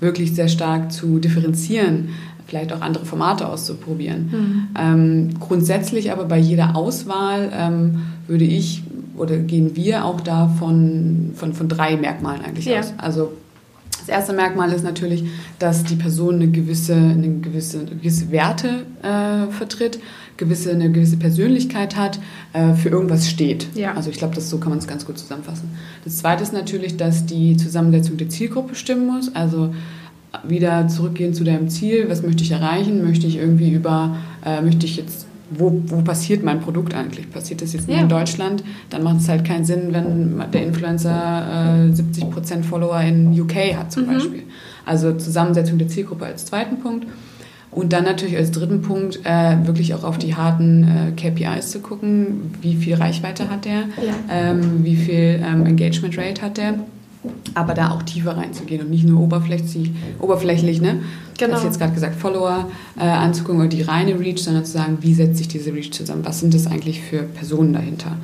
wirklich 0.00 0.34
sehr 0.34 0.48
stark 0.48 0.92
zu 0.92 1.18
differenzieren, 1.18 2.10
vielleicht 2.46 2.72
auch 2.72 2.80
andere 2.80 3.04
Formate 3.04 3.48
auszuprobieren. 3.48 4.28
Mhm. 4.30 4.68
Ähm, 4.78 5.30
grundsätzlich 5.38 6.10
aber 6.10 6.24
bei 6.24 6.38
jeder 6.38 6.74
Auswahl 6.76 7.50
ähm, 7.54 8.02
würde 8.26 8.44
ich 8.44 8.82
oder 9.16 9.36
gehen 9.36 9.76
wir 9.76 10.04
auch 10.04 10.20
da 10.20 10.48
von, 10.48 11.32
von, 11.34 11.52
von 11.52 11.68
drei 11.68 11.96
Merkmalen 11.96 12.42
eigentlich 12.42 12.64
ja. 12.64 12.80
aus. 12.80 12.94
Also 12.96 13.32
das 14.00 14.08
erste 14.08 14.32
Merkmal 14.32 14.72
ist 14.72 14.82
natürlich, 14.82 15.24
dass 15.58 15.84
die 15.84 15.96
Person 15.96 16.36
eine 16.36 16.48
gewisse, 16.48 16.94
eine 16.94 17.40
gewisse, 17.40 17.84
gewisse 17.84 18.30
Werte 18.30 18.86
äh, 19.02 19.52
vertritt, 19.52 20.00
gewisse, 20.40 20.72
eine 20.72 20.90
gewisse 20.90 21.16
Persönlichkeit 21.16 21.96
hat, 21.96 22.18
äh, 22.52 22.74
für 22.74 22.88
irgendwas 22.88 23.30
steht. 23.30 23.68
Ja. 23.76 23.94
Also 23.94 24.10
ich 24.10 24.16
glaube, 24.16 24.40
so 24.40 24.58
kann 24.58 24.70
man 24.70 24.78
es 24.78 24.88
ganz 24.88 25.06
gut 25.06 25.18
zusammenfassen. 25.18 25.70
Das 26.04 26.16
zweite 26.16 26.42
ist 26.42 26.52
natürlich, 26.52 26.96
dass 26.96 27.26
die 27.26 27.56
Zusammensetzung 27.56 28.16
der 28.16 28.28
Zielgruppe 28.28 28.74
stimmen 28.74 29.06
muss. 29.06 29.32
Also 29.34 29.72
wieder 30.44 30.88
zurückgehen 30.88 31.34
zu 31.34 31.44
deinem 31.44 31.68
Ziel, 31.68 32.08
was 32.08 32.22
möchte 32.22 32.42
ich 32.42 32.50
erreichen? 32.50 33.04
Möchte 33.04 33.26
ich 33.26 33.36
irgendwie 33.36 33.70
über, 33.70 34.16
äh, 34.44 34.60
möchte 34.62 34.86
ich 34.86 34.96
jetzt 34.96 35.26
wo, 35.52 35.82
wo 35.86 36.00
passiert 36.02 36.44
mein 36.44 36.60
Produkt 36.60 36.94
eigentlich? 36.94 37.28
Passiert 37.28 37.60
das 37.60 37.72
jetzt 37.72 37.88
nur 37.88 37.96
ja. 37.96 38.04
in 38.04 38.08
Deutschland? 38.08 38.62
Dann 38.88 39.02
macht 39.02 39.16
es 39.18 39.28
halt 39.28 39.44
keinen 39.44 39.64
Sinn, 39.64 39.88
wenn 39.90 40.40
der 40.52 40.62
Influencer 40.62 41.88
äh, 41.88 41.92
70% 41.92 42.62
Follower 42.62 43.00
in 43.00 43.38
UK 43.38 43.76
hat 43.76 43.90
zum 43.90 44.04
mhm. 44.04 44.12
Beispiel. 44.12 44.42
Also 44.86 45.12
Zusammensetzung 45.12 45.76
der 45.78 45.88
Zielgruppe 45.88 46.26
als 46.26 46.46
zweiten 46.46 46.78
Punkt. 46.78 47.06
Und 47.70 47.92
dann 47.92 48.04
natürlich 48.04 48.36
als 48.36 48.50
dritten 48.50 48.82
Punkt 48.82 49.20
äh, 49.24 49.56
wirklich 49.64 49.94
auch 49.94 50.02
auf 50.02 50.18
die 50.18 50.34
harten 50.34 50.84
äh, 50.84 51.12
KPIs 51.12 51.70
zu 51.70 51.78
gucken. 51.80 52.52
Wie 52.60 52.74
viel 52.74 52.94
Reichweite 52.94 53.48
hat 53.48 53.64
der? 53.64 53.82
Ja. 54.04 54.14
Ähm, 54.28 54.84
wie 54.84 54.96
viel 54.96 55.40
ähm, 55.44 55.66
Engagement 55.66 56.18
Rate 56.18 56.42
hat 56.42 56.56
der? 56.56 56.74
aber 57.54 57.74
da 57.74 57.90
auch 57.90 58.02
tiefer 58.02 58.36
reinzugehen 58.36 58.80
und 58.82 58.90
nicht 58.90 59.06
nur 59.06 59.20
oberflächlich, 59.20 59.90
oberflächlich 60.18 60.80
ne? 60.80 61.02
Genau. 61.38 61.54
Das 61.54 61.64
jetzt 61.64 61.78
gerade 61.78 61.92
gesagt, 61.92 62.16
Follower 62.16 62.70
äh, 62.98 63.02
anzugucken 63.02 63.60
oder 63.60 63.68
die 63.68 63.82
reine 63.82 64.18
Reach, 64.18 64.38
sondern 64.38 64.64
zu 64.64 64.72
sagen, 64.72 64.98
wie 65.00 65.14
setzt 65.14 65.38
sich 65.38 65.48
diese 65.48 65.72
Reach 65.72 65.92
zusammen? 65.92 66.24
Was 66.24 66.40
sind 66.40 66.54
das 66.54 66.66
eigentlich 66.66 67.00
für 67.00 67.22
Personen 67.22 67.72
dahinter? 67.72 68.16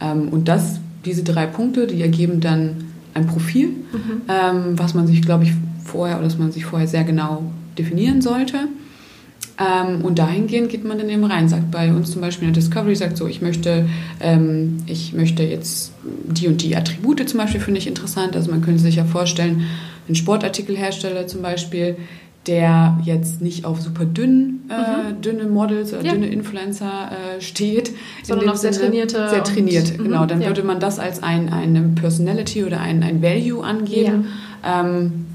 Ähm, 0.00 0.28
und 0.28 0.48
das, 0.48 0.78
diese 1.04 1.22
drei 1.22 1.46
Punkte, 1.46 1.86
die 1.86 2.02
ergeben 2.02 2.40
dann 2.40 2.84
ein 3.14 3.26
Profil, 3.26 3.68
mhm. 3.68 4.22
ähm, 4.28 4.78
was 4.78 4.94
man 4.94 5.06
sich, 5.06 5.22
glaube 5.22 5.44
ich, 5.44 5.52
vorher 5.84 6.16
oder 6.16 6.24
dass 6.24 6.38
man 6.38 6.52
sich 6.52 6.64
vorher 6.64 6.88
sehr 6.88 7.04
genau 7.04 7.42
definieren 7.78 8.20
sollte. 8.20 8.68
Ähm, 9.58 10.04
und 10.04 10.18
dahingehend 10.18 10.68
geht 10.68 10.84
man 10.84 10.98
dann 10.98 11.08
eben 11.08 11.24
rein, 11.24 11.48
sagt 11.48 11.70
bei 11.70 11.92
uns 11.92 12.10
zum 12.10 12.20
Beispiel 12.20 12.48
in 12.48 12.54
der 12.54 12.62
Discovery, 12.62 12.96
sagt 12.96 13.16
so, 13.16 13.26
ich 13.26 13.40
möchte, 13.40 13.86
ähm, 14.20 14.78
ich 14.86 15.12
möchte 15.12 15.44
jetzt 15.44 15.92
die 16.02 16.48
und 16.48 16.62
die 16.62 16.76
Attribute 16.76 17.28
zum 17.28 17.38
Beispiel 17.38 17.60
finde 17.60 17.78
ich 17.78 17.86
interessant. 17.86 18.34
Also 18.34 18.50
man 18.50 18.62
könnte 18.62 18.80
sich 18.80 18.96
ja 18.96 19.04
vorstellen, 19.04 19.62
ein 20.08 20.14
Sportartikelhersteller 20.16 21.26
zum 21.26 21.42
Beispiel, 21.42 21.96
der 22.46 22.98
jetzt 23.04 23.40
nicht 23.40 23.64
auf 23.64 23.80
super 23.80 24.04
dünn, 24.04 24.62
äh, 24.68 25.12
mhm. 25.12 25.22
dünne 25.22 25.44
Models 25.44 25.94
oder 25.94 26.04
ja. 26.04 26.12
dünne 26.12 26.26
Influencer 26.26 27.10
äh, 27.10 27.40
steht. 27.40 27.92
Sondern 28.22 28.50
auf 28.50 28.56
sehr 28.56 28.72
trainierte. 28.72 29.28
Sehr 29.30 29.44
trainiert, 29.44 29.96
genau. 29.96 30.24
Mhm, 30.24 30.28
dann 30.28 30.40
ja. 30.42 30.48
würde 30.48 30.62
man 30.62 30.80
das 30.80 30.98
als 30.98 31.22
ein, 31.22 31.50
eine 31.52 31.80
Personality 31.94 32.64
oder 32.64 32.80
ein, 32.80 33.02
ein 33.02 33.22
Value 33.22 33.64
angeben. 33.64 34.26
Ja. 34.62 34.80
Ähm, 34.80 35.26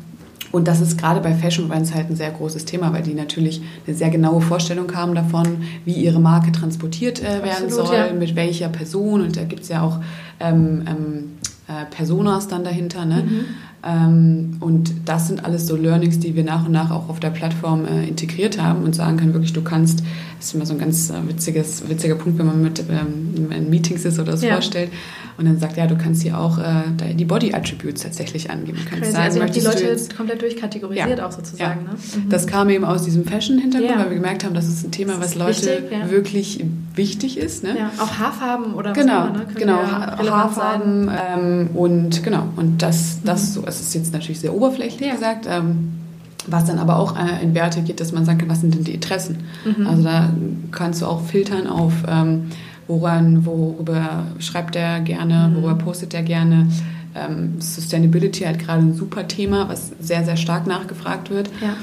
und 0.51 0.67
das 0.67 0.81
ist 0.81 0.97
gerade 0.97 1.21
bei 1.21 1.33
Fashion 1.33 1.67
Brands 1.67 1.93
halt 1.93 2.09
ein 2.09 2.15
sehr 2.15 2.31
großes 2.31 2.65
Thema, 2.65 2.91
weil 2.93 3.03
die 3.03 3.13
natürlich 3.13 3.61
eine 3.85 3.95
sehr 3.95 4.09
genaue 4.09 4.41
Vorstellung 4.41 4.93
haben 4.95 5.13
davon, 5.13 5.63
wie 5.85 5.93
ihre 5.93 6.19
Marke 6.19 6.51
transportiert 6.51 7.21
äh, 7.21 7.43
werden 7.43 7.65
Absolut, 7.65 7.87
soll, 7.87 8.13
mit 8.13 8.35
welcher 8.35 8.69
Person. 8.69 9.21
Und 9.21 9.37
da 9.37 9.43
gibt 9.43 9.63
es 9.63 9.69
ja 9.69 9.81
auch 9.81 9.99
ähm, 10.39 10.83
ähm, 10.87 11.23
äh, 11.67 11.85
Personas 11.91 12.47
dann 12.47 12.63
dahinter. 12.63 13.05
Ne? 13.05 13.23
Mhm. 13.23 13.45
Ähm, 13.81 14.57
und 14.59 14.91
das 15.05 15.27
sind 15.27 15.45
alles 15.45 15.67
so 15.67 15.75
Learnings, 15.75 16.19
die 16.19 16.35
wir 16.35 16.43
nach 16.43 16.65
und 16.65 16.71
nach 16.71 16.91
auch 16.91 17.09
auf 17.09 17.19
der 17.19 17.29
Plattform 17.29 17.85
äh, 17.85 18.07
integriert 18.07 18.61
haben 18.61 18.83
und 18.83 18.93
sagen 18.93 19.17
können, 19.17 19.33
wirklich, 19.33 19.53
du 19.53 19.61
kannst, 19.61 20.03
das 20.39 20.47
ist 20.47 20.55
immer 20.55 20.65
so 20.65 20.73
ein 20.73 20.79
ganz 20.79 21.09
äh, 21.09 21.15
witziges, 21.27 21.87
witziger 21.89 22.15
Punkt, 22.15 22.39
wenn 22.39 22.45
man 22.45 22.61
mit 22.61 22.79
ähm, 22.79 23.51
in 23.51 23.69
Meetings 23.69 24.05
ist 24.05 24.19
oder 24.19 24.31
das 24.31 24.41
ja. 24.41 24.53
vorstellt 24.53 24.89
und 25.37 25.45
dann 25.45 25.59
sagt, 25.59 25.75
ja, 25.75 25.85
du 25.85 25.97
kannst 25.97 26.21
hier 26.23 26.39
auch 26.39 26.57
äh, 26.57 27.13
die 27.13 27.25
Body 27.25 27.53
Attributes 27.53 28.03
tatsächlich 28.03 28.49
angeben. 28.49 28.77
Du 28.77 28.89
kannst 28.89 29.11
sagen, 29.11 29.41
also 29.41 29.53
die 29.53 29.59
Leute 29.59 29.83
jetzt, 29.83 30.15
komplett 30.15 30.41
durchkategorisiert 30.41 31.19
ja. 31.19 31.27
auch 31.27 31.31
sozusagen. 31.33 31.85
Ja. 31.85 31.91
Ne? 31.91 32.25
Mhm. 32.25 32.29
Das 32.29 32.47
kam 32.47 32.69
eben 32.69 32.85
aus 32.85 33.03
diesem 33.03 33.25
Fashion-Hintergrund, 33.25 33.97
weil 33.97 34.09
wir 34.09 34.15
gemerkt 34.15 34.45
haben, 34.45 34.53
das 34.53 34.69
ist 34.69 34.85
ein 34.85 34.91
Thema, 34.91 35.19
was 35.19 35.35
Leute 35.35 35.83
wichtig, 35.83 36.09
wirklich 36.09 36.65
wichtig 36.95 37.37
ist. 37.37 37.63
Ne? 37.63 37.77
Ja, 37.77 37.91
auch 37.99 38.17
Haarfarben 38.17 38.73
oder 38.73 38.91
was 38.91 38.97
genau, 38.97 39.27
immer, 39.27 39.37
ne? 39.39 39.47
genau, 39.55 39.81
Haarfarben 39.81 41.11
ähm, 41.11 41.69
und 41.73 42.23
genau 42.23 42.47
und 42.55 42.81
das, 42.81 43.19
das 43.25 43.49
mhm. 43.49 43.61
so 43.61 43.63
es 43.67 43.81
ist 43.81 43.93
jetzt 43.93 44.13
natürlich 44.13 44.39
sehr 44.39 44.53
oberflächlich 44.53 45.11
gesagt. 45.11 45.47
Ähm, 45.49 45.98
was 46.51 46.65
dann 46.65 46.79
aber 46.79 46.97
auch 46.97 47.15
äh, 47.17 47.43
in 47.43 47.53
Werte 47.53 47.81
geht, 47.81 47.99
dass 47.99 48.11
man 48.11 48.25
kann, 48.25 48.49
was 48.49 48.61
sind 48.61 48.75
denn 48.75 48.83
die 48.83 48.93
Interessen? 48.93 49.37
Mhm. 49.65 49.87
Also 49.87 50.03
da 50.03 50.29
kannst 50.71 51.01
du 51.01 51.05
auch 51.05 51.21
filtern 51.21 51.67
auf, 51.67 51.93
ähm, 52.07 52.47
woran, 52.87 53.45
worüber 53.45 54.25
schreibt 54.39 54.75
er 54.75 54.99
gerne, 55.01 55.49
mhm. 55.49 55.55
worüber 55.55 55.75
postet 55.75 56.13
er 56.13 56.23
gerne. 56.23 56.67
Ähm, 57.15 57.59
Sustainability 57.59 58.43
hat 58.43 58.59
gerade 58.59 58.81
ein 58.81 58.93
super 58.93 59.27
Thema, 59.27 59.67
was 59.69 59.91
sehr, 59.99 60.23
sehr 60.23 60.37
stark 60.37 60.67
nachgefragt 60.67 61.29
wird. 61.29 61.49
Ja. 61.61 61.75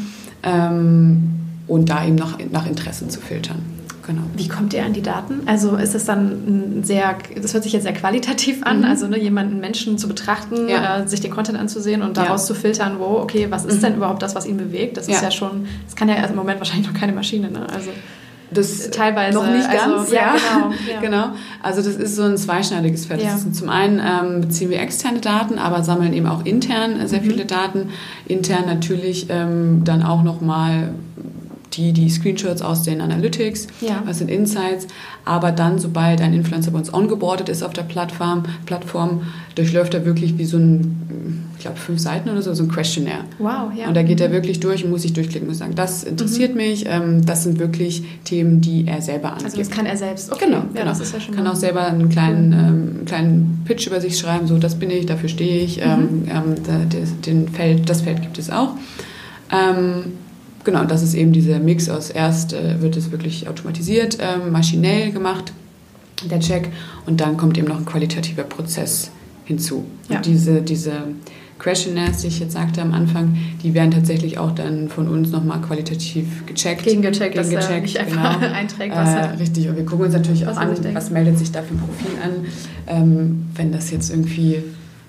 Ähm, 0.42 1.32
und 1.66 1.88
da 1.90 2.04
eben 2.04 2.14
nach, 2.14 2.38
nach 2.52 2.66
Interessen 2.66 3.10
zu 3.10 3.20
filtern. 3.20 3.75
Genau. 4.06 4.22
Wie 4.34 4.46
kommt 4.46 4.72
ihr 4.72 4.84
an 4.84 4.92
die 4.92 5.02
Daten? 5.02 5.42
Also 5.46 5.76
ist 5.76 5.94
es 5.94 6.04
dann 6.04 6.82
sehr, 6.84 7.16
das 7.40 7.54
hört 7.54 7.64
sich 7.64 7.72
jetzt 7.72 7.82
sehr 7.82 7.92
qualitativ 7.92 8.62
an, 8.62 8.78
mhm. 8.78 8.84
also 8.84 9.08
ne, 9.08 9.18
jemanden 9.18 9.58
Menschen 9.58 9.98
zu 9.98 10.06
betrachten, 10.06 10.68
ja. 10.68 10.98
äh, 10.98 11.08
sich 11.08 11.20
den 11.20 11.32
Content 11.32 11.58
anzusehen 11.58 12.02
und 12.02 12.16
daraus 12.16 12.42
ja. 12.42 12.54
zu 12.54 12.54
filtern, 12.54 13.00
wo, 13.00 13.18
okay, 13.18 13.48
was 13.50 13.64
ist 13.64 13.78
mhm. 13.78 13.82
denn 13.82 13.96
überhaupt 13.96 14.22
das, 14.22 14.36
was 14.36 14.46
ihn 14.46 14.58
bewegt? 14.58 14.96
Das 14.96 15.08
ja. 15.08 15.14
ist 15.14 15.22
ja 15.22 15.30
schon, 15.32 15.66
das 15.84 15.96
kann 15.96 16.08
ja 16.08 16.14
im 16.16 16.36
Moment 16.36 16.60
wahrscheinlich 16.60 16.86
noch 16.86 16.98
keine 16.98 17.12
Maschine, 17.12 17.50
ne? 17.50 17.66
Also 17.68 17.90
das 18.50 18.90
teilweise 18.90 19.36
noch 19.36 19.50
nicht 19.50 19.68
also, 19.68 19.96
ganz, 19.96 20.12
ja, 20.12 20.34
Genau, 20.34 20.74
ja. 20.92 21.00
genau. 21.00 21.36
Also 21.62 21.82
das 21.82 21.96
ist 21.96 22.14
so 22.14 22.22
ein 22.22 22.36
zweischneidiges 22.36 23.06
Feld. 23.06 23.22
Ja. 23.22 23.36
zum 23.36 23.68
einen 23.68 23.98
ähm, 23.98 24.40
beziehen 24.42 24.70
wir 24.70 24.80
externe 24.80 25.20
Daten, 25.20 25.58
aber 25.58 25.82
sammeln 25.82 26.12
eben 26.12 26.26
auch 26.26 26.44
intern 26.44 27.08
sehr 27.08 27.22
mhm. 27.22 27.24
viele 27.24 27.44
Daten. 27.44 27.90
Intern 28.26 28.66
natürlich 28.66 29.26
ähm, 29.30 29.82
dann 29.84 30.04
auch 30.04 30.22
nochmal 30.22 30.94
die, 31.76 31.92
die 31.92 32.08
Screenshots 32.08 32.62
aus 32.62 32.82
den 32.82 33.00
Analytics, 33.00 33.68
ja. 33.80 34.02
was 34.04 34.18
sind 34.18 34.30
Insights. 34.30 34.86
Aber 35.24 35.52
dann, 35.52 35.78
sobald 35.78 36.20
ein 36.20 36.32
Influencer 36.32 36.70
bei 36.70 36.78
uns 36.78 36.92
ongeboardet 36.92 37.48
ist 37.48 37.62
auf 37.62 37.72
der 37.72 37.82
Plattform, 37.82 38.44
Plattform 38.64 39.22
durchläuft 39.54 39.94
er 39.94 40.04
wirklich 40.04 40.38
wie 40.38 40.44
so 40.44 40.58
ein, 40.58 41.50
ich 41.56 41.62
glaube, 41.62 41.78
fünf 41.78 41.98
Seiten 41.98 42.28
oder 42.28 42.42
so, 42.42 42.54
so 42.54 42.62
ein 42.62 42.68
Questionnaire. 42.68 43.24
Wow, 43.38 43.72
ja. 43.76 43.88
Und 43.88 43.94
da 43.94 44.02
geht 44.02 44.20
er 44.20 44.30
wirklich 44.30 44.60
durch 44.60 44.84
und 44.84 44.90
muss 44.90 45.02
sich 45.02 45.12
durchklicken 45.14 45.48
und 45.48 45.54
sagen, 45.54 45.74
das 45.74 46.04
interessiert 46.04 46.52
mhm. 46.52 46.56
mich, 46.56 46.84
ähm, 46.86 47.26
das 47.26 47.42
sind 47.42 47.58
wirklich 47.58 48.04
Themen, 48.24 48.60
die 48.60 48.86
er 48.86 49.02
selber 49.02 49.32
angibt. 49.32 49.46
Also 49.46 49.58
das 49.58 49.70
kann 49.70 49.86
er 49.86 49.96
selbst. 49.96 50.32
Okay. 50.32 50.44
Genau, 50.46 50.58
ja, 50.58 50.66
genau. 50.74 50.84
Das 50.86 51.00
ist 51.00 51.12
ja 51.12 51.20
schon 51.20 51.34
kann 51.34 51.46
auch 51.46 51.56
selber 51.56 51.86
einen 51.86 52.08
kleinen, 52.08 52.52
ähm, 52.52 53.04
kleinen 53.04 53.62
Pitch 53.64 53.86
über 53.86 54.00
sich 54.00 54.18
schreiben, 54.18 54.46
so, 54.46 54.58
das 54.58 54.76
bin 54.76 54.90
ich, 54.90 55.06
dafür 55.06 55.28
stehe 55.28 55.62
ich, 55.62 55.78
mhm. 55.78 56.28
ähm, 56.28 56.54
ähm 56.58 56.88
den 57.26 57.48
Feld, 57.48 57.90
das 57.90 58.02
Feld 58.02 58.22
gibt 58.22 58.38
es 58.38 58.50
auch. 58.50 58.74
Ähm, 59.50 60.12
Genau, 60.66 60.84
das 60.84 61.04
ist 61.04 61.14
eben 61.14 61.30
dieser 61.30 61.60
Mix 61.60 61.88
aus 61.88 62.10
erst 62.10 62.52
äh, 62.52 62.82
wird 62.82 62.96
es 62.96 63.12
wirklich 63.12 63.48
automatisiert, 63.48 64.18
äh, 64.18 64.38
maschinell 64.50 65.12
gemacht, 65.12 65.52
der 66.28 66.40
Check, 66.40 66.70
und 67.06 67.20
dann 67.20 67.36
kommt 67.36 67.56
eben 67.56 67.68
noch 67.68 67.78
ein 67.78 67.84
qualitativer 67.84 68.42
Prozess 68.42 69.12
hinzu. 69.44 69.84
Ja. 70.08 70.16
Und 70.16 70.26
diese, 70.26 70.62
diese 70.62 70.94
Questionnaires, 71.60 72.18
die 72.18 72.26
ich 72.26 72.40
jetzt 72.40 72.54
sagte 72.54 72.82
am 72.82 72.94
Anfang, 72.94 73.36
die 73.62 73.74
werden 73.74 73.92
tatsächlich 73.92 74.38
auch 74.38 74.50
dann 74.50 74.88
von 74.88 75.06
uns 75.06 75.30
nochmal 75.30 75.60
qualitativ 75.60 76.44
gecheckt. 76.46 76.82
Gegengecheckt, 76.82 77.38
dass 77.38 77.48
er 77.48 77.80
nicht 77.80 78.00
einfach 78.00 78.40
genau. 78.40 78.52
einträgt. 78.52 78.92
Was 78.92 79.14
äh, 79.14 79.36
richtig, 79.38 79.68
und 79.68 79.76
wir 79.76 79.86
gucken 79.86 80.06
uns 80.06 80.14
natürlich 80.14 80.48
auch 80.48 80.56
an, 80.56 80.70
was 80.94 81.10
meldet 81.10 81.38
sich 81.38 81.52
da 81.52 81.62
für 81.62 81.74
ein 81.74 81.78
Profil 81.78 82.10
an. 82.24 82.32
Ähm, 82.88 83.46
wenn 83.54 83.70
das 83.70 83.92
jetzt 83.92 84.10
irgendwie 84.10 84.64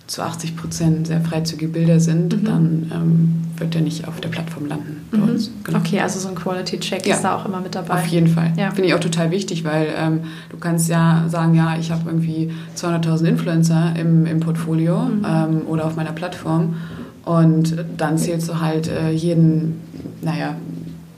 zu 0.06 0.22
80 0.22 0.56
Prozent 0.56 1.08
sehr 1.08 1.22
freizügige 1.22 1.72
Bilder 1.72 2.00
sind, 2.00 2.44
mhm. 2.44 2.46
dann 2.46 2.92
ähm, 2.94 3.47
wird 3.58 3.74
der 3.74 3.82
nicht 3.82 4.08
auf 4.08 4.20
der 4.22 4.30
Plattform 4.30 4.68
landen 4.68 5.02
mhm. 5.12 5.40
Genau. 5.64 5.80
Okay, 5.80 6.00
also 6.00 6.20
so 6.20 6.30
ein 6.30 6.36
Quality-Check 6.36 7.06
ja. 7.06 7.16
ist 7.16 7.24
da 7.24 7.36
auch 7.36 7.46
immer 7.46 7.60
mit 7.60 7.76
dabei. 7.76 7.96
Auf 7.96 8.08
jeden 8.08 8.28
Fall. 8.28 8.54
Ja. 8.58 8.72
Finde 8.72 8.90
ich 8.90 8.94
auch 8.94 9.00
total 9.00 9.32
wichtig, 9.32 9.64
weil 9.64 9.90
ähm, 9.98 10.22
du 10.50 10.58
kannst 10.58 10.90
ja 10.90 11.26
sagen, 11.28 11.54
ja, 11.56 11.78
ich 11.80 11.92
habe 11.92 12.04
irgendwie 12.08 12.52
200.000 12.76 13.26
Influencer 13.26 13.94
im, 14.00 14.26
im 14.26 14.40
Portfolio 14.40 15.00
mhm. 15.00 15.26
ähm, 15.26 15.62
oder 15.68 15.86
auf 15.86 15.96
meiner 15.96 16.12
Plattform 16.12 16.76
und 17.26 17.76
dann 17.98 18.18
zählst 18.18 18.48
du 18.48 18.62
halt 18.62 18.88
äh, 18.88 19.12
jeden, 19.12 19.82
naja, 20.22 20.56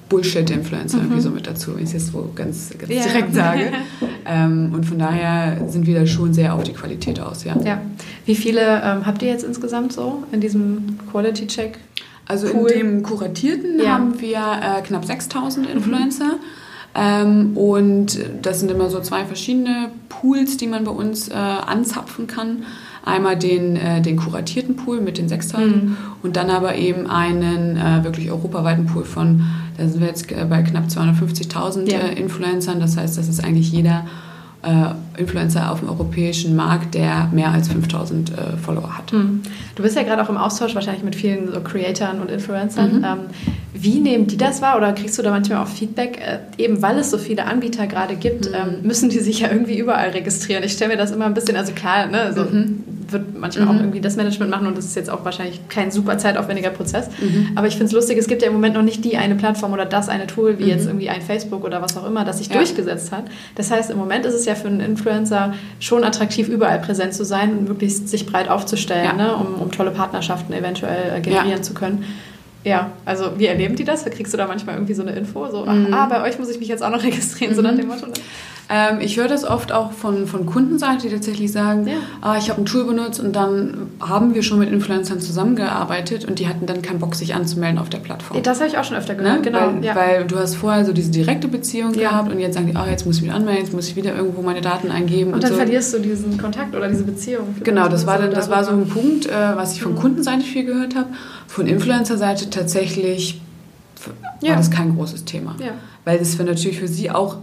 Bullshit-Influencer 0.09 0.97
mhm. 0.97 1.03
irgendwie 1.03 1.21
so 1.21 1.29
mit 1.29 1.45
dazu, 1.45 1.75
wenn 1.75 1.83
ich 1.83 1.89
es 1.89 1.93
jetzt 1.93 2.11
so 2.11 2.31
ganz, 2.33 2.71
ganz 2.77 2.91
ja. 2.91 3.03
direkt 3.03 3.33
sage. 3.35 3.71
ähm, 4.25 4.71
und 4.73 4.85
von 4.85 4.97
daher 4.97 5.61
sind 5.67 5.85
wir 5.85 5.99
da 5.99 6.07
schon 6.07 6.33
sehr 6.33 6.55
auf 6.55 6.63
die 6.63 6.73
Qualität 6.73 7.19
aus, 7.19 7.43
ja. 7.43 7.55
ja. 7.63 7.79
Wie 8.25 8.35
viele 8.35 8.81
ähm, 8.83 9.05
habt 9.05 9.21
ihr 9.21 9.29
jetzt 9.29 9.43
insgesamt 9.43 9.93
so 9.93 10.23
in 10.31 10.41
diesem 10.41 10.97
Quality-Check? 11.11 11.77
Also 12.29 12.47
cool. 12.53 12.69
in 12.69 12.77
dem 12.77 13.03
kuratierten 13.03 13.79
ja. 13.79 13.89
haben 13.89 14.21
wir 14.21 14.37
äh, 14.37 14.81
knapp 14.83 15.03
6000 15.03 15.67
mhm. 15.67 15.73
Influencer. 15.73 16.25
Mhm. 16.25 16.39
Ähm, 16.95 17.57
und 17.57 18.19
das 18.41 18.59
sind 18.59 18.71
immer 18.71 18.89
so 18.89 18.99
zwei 19.01 19.25
verschiedene 19.25 19.91
Pools, 20.07 20.57
die 20.57 20.67
man 20.67 20.85
bei 20.85 20.91
uns 20.91 21.27
äh, 21.27 21.33
anzapfen 21.33 22.27
kann. 22.27 22.63
Einmal 23.03 23.35
den, 23.35 23.75
äh, 23.75 24.01
den 24.01 24.17
kuratierten 24.17 24.75
Pool 24.75 25.01
mit 25.01 25.17
den 25.17 25.27
6000 25.27 25.83
mhm. 25.83 25.97
und 26.21 26.35
dann 26.35 26.49
aber 26.49 26.75
eben 26.75 27.07
einen 27.07 27.77
äh, 27.77 28.03
wirklich 28.03 28.29
europaweiten 28.29 28.85
Pool 28.85 29.05
von 29.05 29.43
da 29.77 29.87
sind 29.87 30.01
wir 30.01 30.07
jetzt 30.07 30.31
äh, 30.31 30.45
bei 30.49 30.61
knapp 30.61 30.85
250.000 30.85 31.89
ja. 31.89 31.99
Äh, 31.99 32.19
Influencern. 32.19 32.79
Das 32.79 32.97
heißt, 32.97 33.17
das 33.17 33.27
ist 33.27 33.43
eigentlich 33.43 33.71
jeder 33.71 34.05
äh, 34.61 35.19
Influencer 35.19 35.71
auf 35.71 35.79
dem 35.79 35.89
europäischen 35.89 36.55
Markt, 36.55 36.93
der 36.93 37.29
mehr 37.31 37.51
als 37.51 37.69
5000 37.69 38.29
äh, 38.31 38.57
Follower 38.57 38.97
hat. 38.97 39.13
Mhm. 39.13 39.41
Du 39.75 39.83
bist 39.83 39.95
ja 39.95 40.03
gerade 40.03 40.21
auch 40.21 40.29
im 40.29 40.37
Austausch 40.37 40.75
wahrscheinlich 40.75 41.03
mit 41.03 41.15
vielen 41.15 41.51
so 41.51 41.61
Creatoren 41.61 42.19
und 42.19 42.29
Influencern. 42.29 42.97
Mhm. 42.97 43.03
Ähm, 43.03 43.19
wie 43.73 43.99
nehmen 43.99 44.27
die 44.27 44.35
das 44.35 44.61
wahr 44.61 44.75
oder 44.75 44.91
kriegst 44.91 45.17
du 45.17 45.21
da 45.21 45.31
manchmal 45.31 45.63
auch 45.63 45.67
Feedback? 45.67 46.19
Äh, 46.19 46.39
eben 46.61 46.81
weil 46.81 46.97
es 46.97 47.09
so 47.09 47.17
viele 47.17 47.45
Anbieter 47.45 47.87
gerade 47.87 48.15
gibt, 48.15 48.49
mhm. 48.49 48.55
ähm, 48.55 48.75
müssen 48.83 49.09
die 49.09 49.19
sich 49.19 49.39
ja 49.39 49.49
irgendwie 49.49 49.77
überall 49.77 50.09
registrieren. 50.09 50.63
Ich 50.63 50.73
stelle 50.73 50.91
mir 50.91 50.97
das 50.97 51.11
immer 51.11 51.25
ein 51.25 51.33
bisschen, 51.33 51.55
also 51.55 51.71
klar, 51.71 52.07
ne, 52.07 52.33
so 52.35 52.43
mhm. 52.43 52.83
Wird 53.11 53.37
manchmal 53.37 53.67
auch 53.67 53.73
mhm. 53.73 53.79
irgendwie 53.79 54.01
das 54.01 54.15
Management 54.15 54.51
machen 54.51 54.67
und 54.67 54.77
das 54.77 54.85
ist 54.85 54.95
jetzt 54.95 55.09
auch 55.09 55.25
wahrscheinlich 55.25 55.61
kein 55.69 55.91
super 55.91 56.17
zeitaufwendiger 56.17 56.69
Prozess. 56.69 57.09
Mhm. 57.19 57.51
Aber 57.55 57.67
ich 57.67 57.73
finde 57.73 57.87
es 57.87 57.91
lustig, 57.91 58.17
es 58.17 58.27
gibt 58.27 58.41
ja 58.41 58.47
im 58.47 58.53
Moment 58.53 58.75
noch 58.75 58.81
nicht 58.81 59.03
die 59.05 59.17
eine 59.17 59.35
Plattform 59.35 59.73
oder 59.73 59.85
das 59.85 60.09
eine 60.09 60.27
Tool, 60.27 60.59
wie 60.59 60.65
jetzt 60.65 60.85
irgendwie 60.85 61.09
ein 61.09 61.21
Facebook 61.21 61.63
oder 61.63 61.81
was 61.81 61.97
auch 61.97 62.05
immer, 62.05 62.25
das 62.25 62.39
sich 62.39 62.47
ja. 62.47 62.55
durchgesetzt 62.55 63.11
hat. 63.11 63.25
Das 63.55 63.71
heißt, 63.71 63.89
im 63.91 63.97
Moment 63.97 64.25
ist 64.25 64.33
es 64.33 64.45
ja 64.45 64.55
für 64.55 64.67
einen 64.67 64.79
Influencer 64.79 65.53
schon 65.79 66.03
attraktiv, 66.03 66.47
überall 66.47 66.79
präsent 66.79 67.13
zu 67.13 67.25
sein 67.25 67.57
und 67.57 67.67
wirklich 67.67 67.97
sich 67.97 68.25
breit 68.25 68.49
aufzustellen, 68.49 69.05
ja. 69.05 69.13
ne, 69.13 69.35
um, 69.35 69.55
um 69.61 69.71
tolle 69.71 69.91
Partnerschaften 69.91 70.53
eventuell 70.53 71.17
äh, 71.17 71.21
generieren 71.21 71.57
ja. 71.57 71.61
zu 71.61 71.73
können. 71.73 72.05
Ja, 72.63 72.91
also 73.05 73.31
wie 73.37 73.45
erleben 73.45 73.75
die 73.75 73.85
das? 73.85 74.03
Kriegst 74.05 74.33
du 74.33 74.37
da 74.37 74.45
manchmal 74.45 74.75
irgendwie 74.75 74.93
so 74.93 75.01
eine 75.01 75.11
Info? 75.11 75.47
So, 75.49 75.65
mhm. 75.65 75.93
ah, 75.93 76.07
bei 76.07 76.21
euch 76.23 76.37
muss 76.39 76.49
ich 76.49 76.59
mich 76.59 76.67
jetzt 76.67 76.83
auch 76.83 76.89
noch 76.89 77.03
registrieren, 77.03 77.53
mhm. 77.53 77.55
so 77.55 77.61
nach 77.61 77.75
dem 77.75 77.87
Motto. 77.87 78.07
Ähm, 78.71 78.99
ich 79.01 79.17
höre 79.17 79.27
das 79.27 79.45
oft 79.45 79.71
auch 79.71 79.91
von, 79.91 80.27
von 80.27 80.45
Kundenseite, 80.45 81.07
die 81.07 81.13
tatsächlich 81.13 81.51
sagen, 81.51 81.87
ja. 81.87 81.95
ah, 82.21 82.37
ich 82.37 82.51
habe 82.51 82.61
ein 82.61 82.65
Tool 82.65 82.85
benutzt 82.85 83.19
und 83.19 83.35
dann 83.35 83.87
haben 83.99 84.35
wir 84.35 84.43
schon 84.43 84.59
mit 84.59 84.69
Influencern 84.71 85.19
zusammengearbeitet 85.19 86.25
und 86.25 86.37
die 86.37 86.47
hatten 86.47 86.67
dann 86.67 86.83
keinen 86.83 86.99
Bock, 86.99 87.15
sich 87.15 87.33
anzumelden 87.33 87.79
auf 87.79 87.89
der 87.89 87.97
Plattform. 87.97 88.43
Das 88.43 88.59
habe 88.59 88.69
ich 88.69 88.77
auch 88.77 88.83
schon 88.83 88.95
öfter 88.95 89.15
gehört, 89.15 89.37
ne? 89.37 89.41
genau. 89.41 89.73
Weil, 89.73 89.83
ja. 89.83 89.95
weil, 89.95 90.25
du 90.27 90.37
hast 90.37 90.55
vorher 90.55 90.85
so 90.85 90.93
diese 90.93 91.09
direkte 91.09 91.47
Beziehung 91.47 91.95
ja. 91.95 92.11
gehabt 92.11 92.31
und 92.31 92.39
jetzt 92.39 92.53
sagen 92.53 92.67
die, 92.67 92.75
ah, 92.75 92.87
jetzt 92.87 93.07
muss 93.07 93.17
ich 93.17 93.23
mich 93.23 93.31
anmelden, 93.31 93.63
jetzt 93.63 93.73
muss 93.73 93.87
ich 93.87 93.95
wieder 93.95 94.15
irgendwo 94.15 94.43
meine 94.43 94.61
Daten 94.61 94.91
eingeben. 94.91 95.29
Und, 95.29 95.35
und 95.35 95.43
dann 95.43 95.51
so. 95.53 95.57
verlierst 95.57 95.91
du 95.95 95.99
diesen 95.99 96.37
Kontakt 96.37 96.75
oder 96.75 96.87
diese 96.89 97.03
Beziehung. 97.03 97.55
Genau, 97.63 97.89
das 97.89 98.05
war, 98.05 98.19
dann, 98.19 98.29
das 98.29 98.51
war 98.51 98.63
so 98.63 98.71
ein 98.71 98.87
Punkt, 98.87 99.25
äh, 99.25 99.31
was 99.55 99.73
ich 99.73 99.81
von 99.81 99.93
mhm. 99.93 99.97
Kundenseite 99.97 100.43
viel 100.43 100.65
gehört 100.65 100.95
habe. 100.95 101.07
Von 101.47 101.65
Influencer-Seite 101.65 102.51
tatsächlich 102.51 103.41
war 104.41 104.55
das 104.55 104.69
kein 104.69 104.95
großes 104.95 105.25
Thema. 105.25 105.55
Weil 106.05 106.19
das 106.19 106.35
für 106.35 106.43
natürlich 106.43 106.79
für 106.79 106.87
sie 106.87 107.09
auch 107.09 107.37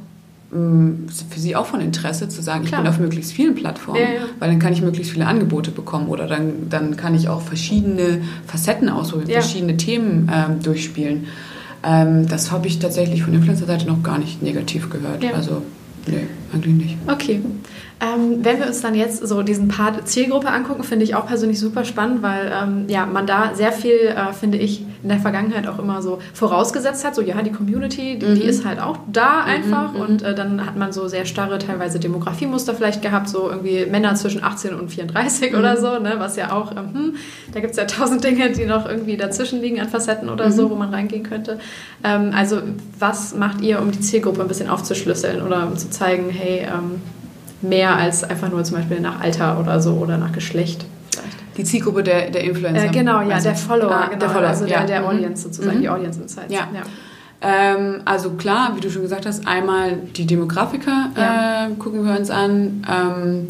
für 0.50 1.40
sie 1.40 1.56
auch 1.56 1.66
von 1.66 1.80
Interesse 1.80 2.28
zu 2.28 2.40
sagen, 2.40 2.64
Klar. 2.64 2.80
ich 2.80 2.84
bin 2.84 2.94
auf 2.94 3.00
möglichst 3.00 3.32
vielen 3.32 3.54
Plattformen, 3.54 4.00
ja, 4.00 4.08
ja. 4.08 4.20
weil 4.38 4.48
dann 4.48 4.58
kann 4.58 4.72
ich 4.72 4.80
möglichst 4.80 5.12
viele 5.12 5.26
Angebote 5.26 5.70
bekommen 5.70 6.08
oder 6.08 6.26
dann, 6.26 6.68
dann 6.70 6.96
kann 6.96 7.14
ich 7.14 7.28
auch 7.28 7.42
verschiedene 7.42 8.22
Facetten 8.46 8.88
ausprobieren, 8.88 9.30
ja. 9.30 9.40
verschiedene 9.40 9.76
Themen 9.76 10.30
ähm, 10.32 10.62
durchspielen. 10.62 11.26
Ähm, 11.82 12.28
das 12.28 12.52
habe 12.52 12.68
ich 12.68 12.78
tatsächlich 12.78 13.22
von 13.22 13.34
Influencer-Seite 13.34 13.86
noch 13.86 14.02
gar 14.02 14.18
nicht 14.18 14.42
negativ 14.42 14.88
gehört. 14.88 15.24
Also 15.34 15.62
nee, 16.06 16.26
eigentlich 16.52 16.74
nicht. 16.74 16.96
Okay. 17.06 17.40
Ähm, 17.98 18.44
wenn 18.44 18.58
wir 18.58 18.66
uns 18.66 18.82
dann 18.82 18.94
jetzt 18.94 19.26
so 19.26 19.42
diesen 19.42 19.68
Part 19.68 20.06
Zielgruppe 20.06 20.48
angucken, 20.48 20.82
finde 20.82 21.04
ich 21.04 21.14
auch 21.14 21.26
persönlich 21.26 21.58
super 21.58 21.86
spannend, 21.86 22.22
weil 22.22 22.52
ähm, 22.52 22.84
ja, 22.88 23.06
man 23.06 23.26
da 23.26 23.54
sehr 23.54 23.72
viel, 23.72 23.94
äh, 23.94 24.34
finde 24.34 24.58
ich, 24.58 24.84
in 25.02 25.08
der 25.08 25.18
Vergangenheit 25.18 25.66
auch 25.66 25.78
immer 25.78 26.02
so 26.02 26.18
vorausgesetzt 26.34 27.06
hat, 27.06 27.14
so 27.14 27.22
ja, 27.22 27.40
die 27.40 27.52
Community, 27.52 28.18
die, 28.18 28.26
mhm. 28.26 28.34
die 28.34 28.42
ist 28.42 28.66
halt 28.66 28.80
auch 28.80 28.98
da 29.10 29.42
mhm, 29.42 29.48
einfach 29.48 29.92
mhm. 29.94 30.00
und 30.00 30.22
äh, 30.22 30.34
dann 30.34 30.66
hat 30.66 30.76
man 30.76 30.92
so 30.92 31.08
sehr 31.08 31.24
starre 31.24 31.58
teilweise 31.58 31.98
Demografiemuster 31.98 32.74
vielleicht 32.74 33.00
gehabt, 33.00 33.30
so 33.30 33.48
irgendwie 33.48 33.86
Männer 33.86 34.14
zwischen 34.14 34.44
18 34.44 34.74
und 34.74 34.90
34 34.90 35.52
mhm. 35.52 35.58
oder 35.58 35.78
so, 35.78 35.98
ne, 35.98 36.16
was 36.18 36.36
ja 36.36 36.52
auch, 36.52 36.72
ähm, 36.72 36.92
hm, 36.92 37.14
da 37.54 37.60
gibt 37.60 37.70
es 37.70 37.76
ja 37.78 37.84
tausend 37.86 38.22
Dinge, 38.24 38.50
die 38.50 38.66
noch 38.66 38.86
irgendwie 38.86 39.16
dazwischen 39.16 39.62
liegen 39.62 39.80
an 39.80 39.88
Facetten 39.88 40.28
oder 40.28 40.52
so, 40.52 40.66
mhm. 40.66 40.70
wo 40.70 40.74
man 40.74 40.92
reingehen 40.92 41.22
könnte. 41.22 41.58
Ähm, 42.04 42.32
also 42.36 42.60
was 42.98 43.34
macht 43.34 43.62
ihr, 43.62 43.80
um 43.80 43.90
die 43.90 44.00
Zielgruppe 44.00 44.42
ein 44.42 44.48
bisschen 44.48 44.68
aufzuschlüsseln 44.68 45.40
oder 45.40 45.66
um 45.66 45.78
zu 45.78 45.88
zeigen, 45.88 46.28
hey, 46.28 46.66
ähm, 46.68 47.00
mehr 47.62 47.96
als 47.96 48.24
einfach 48.24 48.50
nur 48.50 48.62
zum 48.64 48.76
Beispiel 48.76 49.00
nach 49.00 49.20
Alter 49.20 49.58
oder 49.58 49.80
so 49.80 49.94
oder 49.94 50.18
nach 50.18 50.32
Geschlecht. 50.32 50.84
Vielleicht. 51.10 51.56
Die 51.56 51.64
Zielgruppe 51.64 52.02
der, 52.02 52.30
der 52.30 52.44
Influencer. 52.44 52.86
Äh, 52.86 52.88
genau, 52.88 53.20
ja, 53.22 53.36
also, 53.36 53.48
der 53.48 53.56
Follower, 53.56 53.92
ah, 53.92 54.06
genau, 54.06 54.18
der 54.18 54.30
Follower, 54.30 54.48
also 54.48 54.66
der, 54.66 54.84
der 54.84 55.00
mhm. 55.00 55.06
Audience 55.06 55.42
sozusagen, 55.42 55.78
mhm. 55.78 55.82
die 55.82 55.88
Audience 55.88 56.20
Insights. 56.20 56.52
Ja. 56.52 56.68
ja. 56.74 56.82
Ähm, 57.42 58.00
also 58.04 58.30
klar, 58.30 58.72
wie 58.76 58.80
du 58.80 58.90
schon 58.90 59.02
gesagt 59.02 59.26
hast, 59.26 59.46
einmal 59.46 59.96
die 60.16 60.26
Demografiker 60.26 61.10
ja. 61.16 61.66
äh, 61.66 61.74
gucken 61.74 62.04
wir 62.04 62.16
uns 62.16 62.30
an. 62.30 62.82
Ähm, 62.90 63.48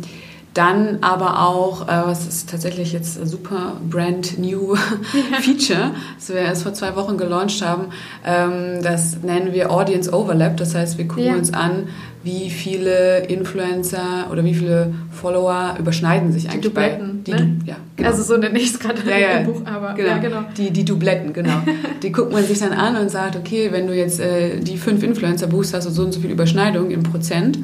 dann 0.56 0.98
aber 1.02 1.46
auch, 1.46 1.86
äh, 1.86 2.06
was 2.06 2.26
ist 2.26 2.48
tatsächlich 2.48 2.92
jetzt 2.92 3.20
ein 3.20 3.26
super 3.26 3.74
brand 3.90 4.38
new 4.38 4.74
Feature, 5.42 5.90
das 6.16 6.30
wir 6.30 6.36
erst 6.36 6.62
vor 6.62 6.72
zwei 6.72 6.96
Wochen 6.96 7.18
gelauncht 7.18 7.62
haben, 7.62 7.88
ähm, 8.24 8.82
das 8.82 9.18
nennen 9.22 9.52
wir 9.52 9.70
Audience 9.70 10.10
Overlap. 10.10 10.56
Das 10.56 10.74
heißt, 10.74 10.96
wir 10.96 11.06
gucken 11.06 11.24
ja. 11.24 11.34
uns 11.34 11.52
an, 11.52 11.88
wie 12.26 12.50
viele 12.50 13.24
Influencer 13.26 14.28
oder 14.32 14.44
wie 14.44 14.52
viele 14.52 14.92
Follower 15.12 15.76
überschneiden 15.78 16.32
sich 16.32 16.50
eigentlich 16.50 16.62
die 16.62 16.68
Dubletten, 16.68 17.22
bei 17.24 17.32
die 17.32 17.32
ne? 17.32 17.56
ja, 17.64 17.76
genau. 17.94 18.08
Also 18.10 18.24
so 18.24 18.36
nenne 18.36 18.58
ich 18.58 18.72
es 18.72 18.80
gerade 18.80 19.00
ja, 19.08 19.16
ja, 19.16 19.28
im 19.38 19.46
Buch, 19.46 19.62
aber 19.64 19.94
genau. 19.94 20.08
Ja, 20.08 20.18
genau. 20.18 20.40
Die, 20.56 20.72
die 20.72 20.84
Dubletten, 20.84 21.32
genau. 21.32 21.62
die 22.02 22.10
guckt 22.10 22.32
man 22.32 22.44
sich 22.44 22.58
dann 22.58 22.72
an 22.72 22.96
und 22.96 23.10
sagt, 23.10 23.36
okay, 23.36 23.68
wenn 23.70 23.86
du 23.86 23.94
jetzt 23.94 24.18
äh, 24.18 24.58
die 24.58 24.76
fünf 24.76 25.04
Influencer 25.04 25.46
buchst, 25.46 25.72
hast 25.72 25.86
du 25.86 25.90
so 25.90 26.02
und 26.02 26.12
so 26.12 26.20
viel 26.20 26.30
Überschneidung 26.30 26.90
im 26.90 27.04
Prozent. 27.04 27.60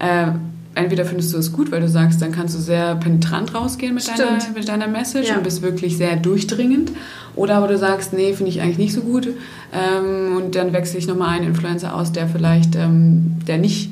Äh, 0.00 0.32
entweder 0.74 1.04
findest 1.04 1.32
du 1.32 1.38
es 1.38 1.52
gut, 1.52 1.70
weil 1.70 1.80
du 1.80 1.88
sagst, 1.88 2.20
dann 2.20 2.32
kannst 2.32 2.56
du 2.56 2.58
sehr 2.58 2.96
penetrant 2.96 3.54
rausgehen 3.54 3.94
mit, 3.94 4.08
deiner, 4.08 4.38
mit 4.54 4.68
deiner 4.68 4.88
Message 4.88 5.28
ja. 5.28 5.36
und 5.36 5.44
bist 5.44 5.62
wirklich 5.62 5.96
sehr 5.96 6.16
durchdringend. 6.16 6.90
Oder 7.36 7.56
aber 7.56 7.68
du 7.68 7.78
sagst, 7.78 8.12
nee, 8.12 8.32
finde 8.32 8.50
ich 8.50 8.60
eigentlich 8.60 8.78
nicht 8.78 8.92
so 8.92 9.02
gut. 9.02 9.28
Ähm, 9.72 10.36
und 10.36 10.56
dann 10.56 10.72
wechsle 10.72 10.98
ich 10.98 11.06
nochmal 11.06 11.36
einen 11.36 11.46
Influencer 11.46 11.94
aus, 11.94 12.10
der 12.10 12.26
vielleicht, 12.26 12.74
ähm, 12.74 13.36
der 13.46 13.58
nicht 13.58 13.90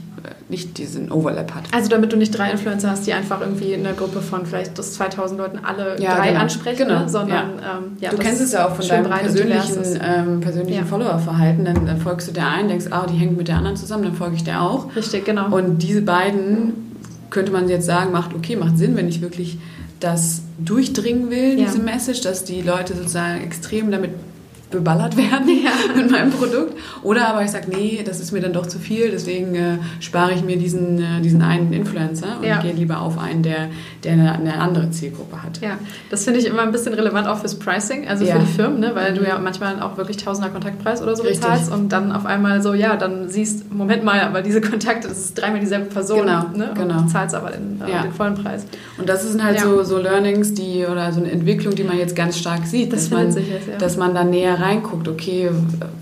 nicht 0.49 0.79
diesen 0.79 1.13
Overlap 1.13 1.55
hat. 1.55 1.65
Also 1.73 1.91
damit 1.91 2.13
du 2.13 2.17
nicht 2.17 2.37
drei 2.37 2.51
Influencer 2.51 2.91
hast, 2.91 3.07
die 3.07 3.13
einfach 3.13 3.41
irgendwie 3.41 3.75
in 3.75 3.87
einer 3.87 3.95
Gruppe 3.95 4.23
von 4.23 4.47
vielleicht 4.47 4.79
das 4.79 4.95
2000 4.95 5.39
Leuten 5.39 5.59
alle 5.59 6.01
ja, 6.01 6.17
drei 6.17 6.29
genau. 6.29 6.41
ansprechen, 6.41 6.89
genau. 6.89 7.01
Ne? 7.01 7.09
sondern 7.09 7.59
ja. 7.59 7.79
Ähm, 7.79 7.97
ja, 8.01 8.11
du 8.11 8.17
kennst 8.17 8.41
es 8.41 8.53
ja 8.53 8.67
auch 8.67 8.75
von 8.75 8.89
deinem 8.89 9.11
persönlichen, 9.11 10.01
ähm, 10.03 10.41
persönlichen 10.41 10.87
Followerverhalten. 10.87 11.65
Dann, 11.65 11.87
dann, 11.87 11.99
folgst 11.99 12.29
du 12.29 12.33
der 12.33 12.49
einen, 12.49 12.69
denkst, 12.69 12.87
ah, 12.91 13.07
die 13.07 13.17
hängt 13.17 13.37
mit 13.37 13.49
der 13.49 13.57
anderen 13.57 13.77
zusammen, 13.77 14.05
dann 14.05 14.15
folge 14.15 14.37
ich 14.37 14.45
der 14.45 14.63
auch. 14.63 14.95
Richtig, 14.97 15.25
genau. 15.27 15.55
Und 15.55 15.83
diese 15.83 16.01
beiden 16.01 16.73
könnte 17.31 17.53
man 17.53 17.69
jetzt 17.69 17.85
sagen, 17.85 18.11
macht 18.11 18.35
okay, 18.35 18.57
macht 18.57 18.79
Sinn, 18.79 18.97
wenn 18.97 19.09
ich 19.09 19.21
wirklich 19.21 19.59
das 20.01 20.43
durchdringen 20.59 21.31
will, 21.31 21.57
diese 21.57 21.79
Message, 21.81 22.21
dass 22.23 22.45
die 22.45 22.63
Leute 22.63 22.95
sozusagen 22.95 23.43
extrem 23.43 23.91
damit 23.91 24.13
beballert 24.71 25.17
werden 25.17 25.49
ja. 25.65 25.71
mit 25.97 26.11
meinem 26.11 26.31
Produkt. 26.31 26.75
Oder 27.03 27.29
aber 27.29 27.43
ich 27.43 27.51
sage, 27.51 27.67
nee, 27.71 28.03
das 28.05 28.21
ist 28.21 28.33
mir 28.33 28.41
dann 28.41 28.53
doch 28.53 28.67
zu 28.67 28.79
viel, 28.79 29.11
deswegen 29.11 29.55
äh, 29.55 29.79
spare 30.01 30.33
ich 30.33 30.43
mir 30.43 30.57
diesen, 30.57 30.99
äh, 31.01 31.21
diesen 31.23 31.43
einen 31.43 31.73
Influencer 31.73 32.39
und 32.39 32.47
ja. 32.47 32.61
gehe 32.61 32.73
lieber 32.73 33.01
auf 33.01 33.19
einen, 33.19 33.43
der, 33.43 33.69
der 34.05 34.13
eine, 34.13 34.33
eine, 34.33 34.59
andere 34.59 34.91
Zielgruppe 34.91 35.43
hat. 35.43 35.61
Ja, 35.61 35.79
das 36.11 36.25
finde 36.25 36.41
ich 36.41 36.47
immer 36.47 36.63
ein 36.63 36.73
bisschen 36.73 36.93
relevant 36.95 37.27
auch 37.27 37.39
fürs 37.39 37.59
Pricing, 37.59 38.07
also 38.09 38.25
ja. 38.25 38.35
für 38.35 38.41
die 38.41 38.47
Firmen, 38.47 38.81
ne? 38.81 38.91
weil 38.95 39.13
mhm. 39.13 39.17
du 39.17 39.25
ja 39.25 39.39
manchmal 39.39 39.81
auch 39.81 39.97
wirklich 39.97 40.19
Tausender 40.19 40.51
Kontaktpreis 40.51 41.01
oder 41.01 41.17
so 41.17 41.23
Richtig. 41.23 41.41
bezahlst 41.41 41.73
und 41.73 41.91
dann 41.91 42.13
auf 42.13 42.27
einmal 42.27 42.61
so, 42.61 42.75
ja, 42.75 42.97
dann 42.97 43.29
siehst, 43.29 43.73
Moment 43.73 44.05
mal, 44.05 44.21
aber 44.21 44.43
diese 44.43 44.61
Kontakte, 44.61 45.09
das 45.09 45.19
ist 45.19 45.39
dreimal 45.39 45.61
dieselbe 45.61 45.87
Person 45.87 46.21
genau. 46.21 46.43
Ne? 46.55 46.71
und 46.71 46.79
genau. 46.79 47.03
du 47.03 47.07
zahlst 47.07 47.35
aber 47.35 47.51
den, 47.51 47.81
äh, 47.81 48.03
den 48.03 48.13
vollen 48.13 48.35
Preis. 48.35 48.67
Und 48.99 49.09
das 49.09 49.27
sind 49.29 49.43
halt 49.43 49.61
so, 49.61 49.83
so 49.85 49.99
Learnings, 49.99 50.53
die 50.55 50.85
oder 50.85 51.13
so 51.13 51.21
eine 51.21 51.31
Entwicklung, 51.31 51.75
die 51.75 51.85
man 51.85 51.97
jetzt 51.97 52.15
ganz 52.15 52.39
stark 52.39 52.67
sieht, 52.67 52.93
das 52.93 53.09
dass, 53.09 53.11
man, 53.11 53.29
jetzt, 53.29 53.83
dass 53.83 53.97
man 53.97 54.15
dann 54.15 54.31
näher 54.31 54.58
reinguckt, 54.61 55.09
okay, 55.09 55.51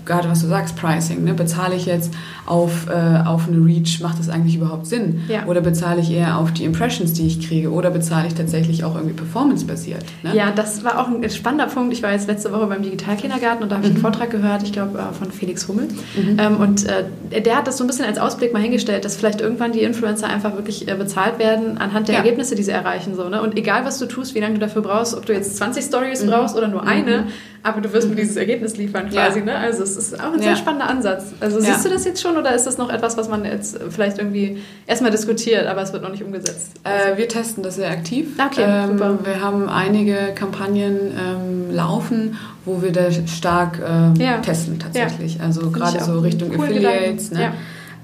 gerade 0.05 0.29
was 0.29 0.41
du 0.41 0.47
sagst, 0.47 0.75
Pricing, 0.75 1.23
ne? 1.23 1.33
bezahle 1.33 1.75
ich 1.75 1.85
jetzt 1.85 2.13
auf, 2.47 2.87
äh, 2.87 3.27
auf 3.27 3.47
eine 3.47 3.63
Reach, 3.63 3.99
macht 4.01 4.19
das 4.19 4.29
eigentlich 4.29 4.55
überhaupt 4.55 4.87
Sinn? 4.87 5.21
Ja. 5.27 5.45
Oder 5.45 5.61
bezahle 5.61 6.01
ich 6.01 6.11
eher 6.11 6.37
auf 6.37 6.51
die 6.53 6.63
Impressions, 6.63 7.13
die 7.13 7.27
ich 7.27 7.45
kriege? 7.45 7.71
Oder 7.71 7.91
bezahle 7.91 8.27
ich 8.27 8.35
tatsächlich 8.35 8.85
auch 8.85 8.95
irgendwie 8.95 9.13
performance-basiert? 9.13 10.03
Ne? 10.23 10.33
Ja, 10.33 10.51
das 10.51 10.83
war 10.83 10.99
auch 10.99 11.09
ein 11.09 11.29
spannender 11.29 11.67
Punkt. 11.67 11.93
Ich 11.93 12.01
war 12.01 12.11
jetzt 12.11 12.27
letzte 12.27 12.51
Woche 12.53 12.65
beim 12.67 12.81
Digitalkindergarten 12.81 13.63
und 13.63 13.69
da 13.69 13.75
habe 13.75 13.85
ich 13.85 13.91
mhm. 13.91 13.97
einen 13.97 14.01
Vortrag 14.01 14.29
gehört, 14.31 14.63
ich 14.63 14.71
glaube 14.71 14.97
äh, 14.97 15.13
von 15.13 15.31
Felix 15.31 15.67
Hummel. 15.67 15.89
Mhm. 16.15 16.37
Ähm, 16.39 16.57
und 16.57 16.85
äh, 16.87 17.41
der 17.41 17.57
hat 17.57 17.67
das 17.67 17.77
so 17.77 17.83
ein 17.83 17.87
bisschen 17.87 18.05
als 18.05 18.17
Ausblick 18.17 18.53
mal 18.53 18.61
hingestellt, 18.61 19.03
dass 19.03 19.17
vielleicht 19.17 19.41
irgendwann 19.41 19.73
die 19.73 19.81
Influencer 19.81 20.27
einfach 20.27 20.55
wirklich 20.55 20.87
äh, 20.87 20.95
bezahlt 20.95 21.39
werden 21.39 21.77
anhand 21.77 22.07
der 22.07 22.15
ja. 22.15 22.21
Ergebnisse, 22.21 22.55
die 22.55 22.63
sie 22.63 22.71
erreichen. 22.71 23.15
So, 23.15 23.27
ne? 23.27 23.41
Und 23.41 23.57
egal, 23.57 23.83
was 23.83 23.99
du 23.99 24.05
tust, 24.05 24.35
wie 24.35 24.39
lange 24.39 24.53
du 24.53 24.59
dafür 24.61 24.81
brauchst, 24.81 25.15
ob 25.15 25.25
du 25.25 25.33
jetzt 25.33 25.57
20 25.57 25.83
Stories 25.83 26.23
mhm. 26.23 26.29
brauchst 26.29 26.55
oder 26.55 26.69
nur 26.69 26.87
eine, 26.87 27.23
mhm 27.23 27.27
aber 27.67 27.81
du 27.81 27.91
wirst 27.91 28.09
mir 28.09 28.15
dieses 28.15 28.37
Ergebnis 28.37 28.77
liefern 28.77 29.09
quasi. 29.09 29.39
Ja. 29.39 29.45
Ne? 29.45 29.55
Also 29.57 29.83
es 29.83 29.97
ist 29.97 30.19
auch 30.19 30.33
ein 30.33 30.39
sehr 30.39 30.55
spannender 30.55 30.89
Ansatz. 30.89 31.33
Also 31.39 31.59
siehst 31.59 31.83
du 31.85 31.89
das 31.89 32.05
jetzt 32.05 32.21
schon 32.21 32.36
oder 32.37 32.53
ist 32.53 32.65
das 32.65 32.77
noch 32.77 32.89
etwas, 32.89 33.17
was 33.17 33.29
man 33.29 33.45
jetzt 33.45 33.79
vielleicht 33.89 34.17
irgendwie 34.17 34.61
erstmal 34.85 35.11
diskutiert, 35.11 35.67
aber 35.67 35.81
es 35.81 35.93
wird 35.93 36.03
noch 36.03 36.11
nicht 36.11 36.23
umgesetzt? 36.23 36.79
Äh, 36.83 37.17
wir 37.17 37.27
testen 37.27 37.63
das 37.63 37.75
sehr 37.75 37.89
aktiv. 37.89 38.27
Okay, 38.39 38.63
ähm, 38.65 38.97
super. 38.97 39.19
Wir 39.23 39.41
haben 39.41 39.69
einige 39.69 40.33
Kampagnen 40.35 41.11
ähm, 41.17 41.75
laufen, 41.75 42.37
wo 42.65 42.81
wir 42.81 42.91
da 42.91 43.11
stark 43.11 43.79
äh, 43.79 44.23
ja. 44.23 44.37
testen 44.39 44.79
tatsächlich. 44.79 45.41
Also 45.41 45.71
gerade 45.71 46.03
so 46.03 46.19
Richtung 46.19 46.53
Affiliates. 46.53 47.31
Ne? 47.31 47.53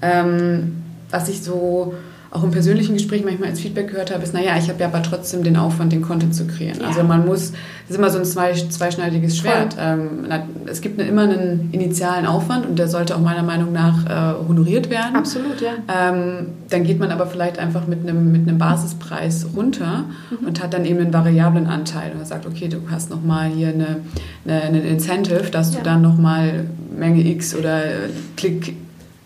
Ähm, 0.02 0.84
was 1.10 1.30
ich 1.30 1.44
so 1.44 1.94
auch 2.34 2.44
im 2.44 2.50
persönlichen 2.50 2.94
Gespräch 2.94 3.24
manchmal 3.24 3.50
als 3.50 3.60
Feedback 3.60 3.92
gehört 3.92 4.12
habe, 4.12 4.24
ist, 4.24 4.34
naja, 4.34 4.58
ich 4.58 4.68
habe 4.68 4.80
ja 4.80 4.88
aber 4.88 5.04
trotzdem 5.04 5.44
den 5.44 5.56
Aufwand, 5.56 5.94
den 5.94 6.02
Content 6.02 6.34
zu 6.34 6.48
kreieren. 6.48 6.80
Ja. 6.82 6.88
Also 6.88 7.04
man 7.04 7.28
muss, 7.28 7.52
das 7.52 7.92
ist 7.92 7.98
immer 7.98 8.10
so 8.10 8.18
ein 8.18 8.26
zwei, 8.26 8.54
zweischneidiges 8.54 9.38
Schwert. 9.38 9.76
Ähm, 9.80 10.26
es 10.66 10.82
gibt 10.82 11.00
immer 11.00 11.24
einen 11.24 11.70
initialen 11.72 12.26
Aufwand 12.26 12.66
und 12.66 12.80
der 12.80 12.88
sollte 12.88 13.16
auch 13.16 13.20
meiner 13.20 13.44
Meinung 13.44 13.72
nach 13.72 14.06
äh, 14.06 14.48
honoriert 14.48 14.90
werden. 14.90 15.16
Absolut, 15.16 15.62
ja. 15.62 15.74
Ähm, 15.88 16.48
dann 16.70 16.84
geht 16.84 17.00
man 17.00 17.12
aber 17.12 17.28
vielleicht 17.28 17.60
einfach 17.60 17.86
mit 17.86 18.00
einem, 18.02 18.32
mit 18.32 18.48
einem 18.48 18.58
Basispreis 18.58 19.48
runter 19.56 20.06
mhm. 20.32 20.48
und 20.48 20.64
hat 20.64 20.74
dann 20.74 20.86
eben 20.86 21.02
einen 21.02 21.14
variablen 21.14 21.68
Anteil 21.68 22.14
und 22.18 22.26
sagt, 22.26 22.48
okay, 22.48 22.68
du 22.68 22.78
hast 22.90 23.12
nochmal 23.12 23.50
hier 23.50 23.68
eine, 23.68 23.98
eine, 24.46 24.62
einen 24.64 24.84
Incentive, 24.84 25.52
dass 25.52 25.70
du 25.70 25.84
dann 25.84 26.02
nochmal 26.02 26.66
Menge 26.98 27.28
X 27.28 27.56
oder 27.56 27.82
Klick 28.36 28.76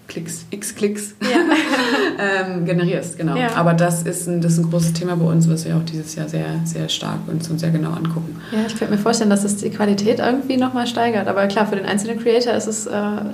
Klicks, 0.07 0.45
x 0.51 0.73
Klicks 0.75 1.15
ja. 1.21 1.37
ähm, 2.47 2.65
generierst, 2.65 3.17
genau. 3.17 3.35
Ja. 3.35 3.55
Aber 3.55 3.73
das 3.73 4.03
ist, 4.03 4.27
ein, 4.27 4.41
das 4.41 4.53
ist 4.53 4.59
ein 4.59 4.69
großes 4.69 4.93
Thema 4.93 5.17
bei 5.17 5.25
uns, 5.25 5.49
was 5.49 5.65
wir 5.65 5.75
auch 5.75 5.83
dieses 5.83 6.15
Jahr 6.15 6.29
sehr, 6.29 6.45
sehr 6.63 6.87
stark 6.87 7.19
uns 7.27 7.49
und 7.49 7.59
sehr 7.59 7.71
genau 7.71 7.91
angucken. 7.91 8.39
Ja, 8.51 8.59
ich 8.65 8.77
könnte 8.77 8.95
mir 8.95 8.99
vorstellen, 8.99 9.29
dass 9.29 9.43
es 9.43 9.57
die 9.57 9.69
Qualität 9.69 10.19
irgendwie 10.19 10.57
nochmal 10.57 10.87
steigert. 10.87 11.27
Aber 11.27 11.45
klar, 11.47 11.67
für 11.67 11.75
den 11.75 11.85
einzelnen 11.85 12.19
Creator 12.19 12.53
ist 12.53 12.67
es 12.67 12.87
äh, 12.87 12.91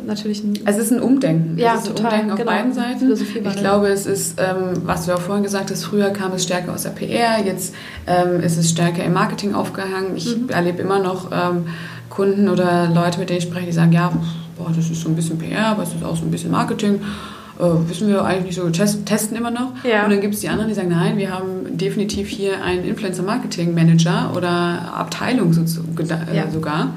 natürlich 0.07 0.43
ein... 0.43 0.59
Es 0.65 0.77
ist 0.77 0.91
ein 0.91 0.99
Umdenken. 0.99 1.57
Ja, 1.57 1.75
es 1.75 1.81
ist 1.81 1.89
total, 1.89 2.13
ein 2.13 2.31
Umdenken 2.31 2.31
auf 2.31 2.39
genau. 2.39 2.51
beiden 2.51 2.73
Seiten. 2.73 3.47
Ich 3.47 3.55
glaube, 3.57 3.87
es 3.89 4.05
ist, 4.07 4.39
ähm, 4.39 4.81
was 4.83 5.05
du 5.05 5.13
auch 5.13 5.21
vorhin 5.21 5.43
gesagt 5.43 5.69
hast, 5.69 5.83
früher 5.83 6.09
kam 6.09 6.33
es 6.33 6.43
stärker 6.43 6.73
aus 6.73 6.83
der 6.83 6.89
PR, 6.89 7.43
jetzt 7.45 7.75
ähm, 8.07 8.41
ist 8.41 8.57
es 8.57 8.69
stärker 8.69 9.03
im 9.03 9.13
Marketing 9.13 9.53
aufgehangen. 9.53 10.15
Ich 10.15 10.35
mhm. 10.35 10.49
erlebe 10.49 10.81
immer 10.81 10.99
noch 10.99 11.31
ähm, 11.31 11.67
Kunden 12.09 12.49
oder 12.49 12.89
Leute, 12.93 13.19
mit 13.19 13.29
denen 13.29 13.39
ich 13.39 13.45
spreche, 13.45 13.67
die 13.67 13.71
sagen, 13.71 13.91
ja, 13.91 14.11
boah, 14.57 14.71
das 14.75 14.89
ist 14.89 15.01
so 15.01 15.09
ein 15.09 15.15
bisschen 15.15 15.37
PR, 15.37 15.67
aber 15.67 15.83
es 15.83 15.93
ist 15.93 16.03
auch 16.03 16.15
so 16.15 16.23
ein 16.23 16.31
bisschen 16.31 16.51
Marketing. 16.51 16.99
Äh, 17.59 17.89
wissen 17.89 18.07
wir 18.07 18.23
eigentlich 18.25 18.45
nicht 18.45 18.55
so, 18.55 18.69
test, 18.69 19.05
testen 19.05 19.37
immer 19.37 19.51
noch. 19.51 19.73
Ja. 19.83 20.03
Und 20.03 20.11
dann 20.11 20.21
gibt 20.21 20.33
es 20.33 20.41
die 20.41 20.49
anderen, 20.49 20.69
die 20.69 20.75
sagen, 20.75 20.89
nein, 20.89 21.17
wir 21.17 21.31
haben 21.31 21.77
definitiv 21.77 22.27
hier 22.27 22.63
einen 22.63 22.83
Influencer-Marketing-Manager 22.83 24.33
oder 24.35 24.93
Abteilung 24.93 25.53
so, 25.53 25.61
äh, 25.61 26.35
ja. 26.35 26.49
sogar, 26.49 26.93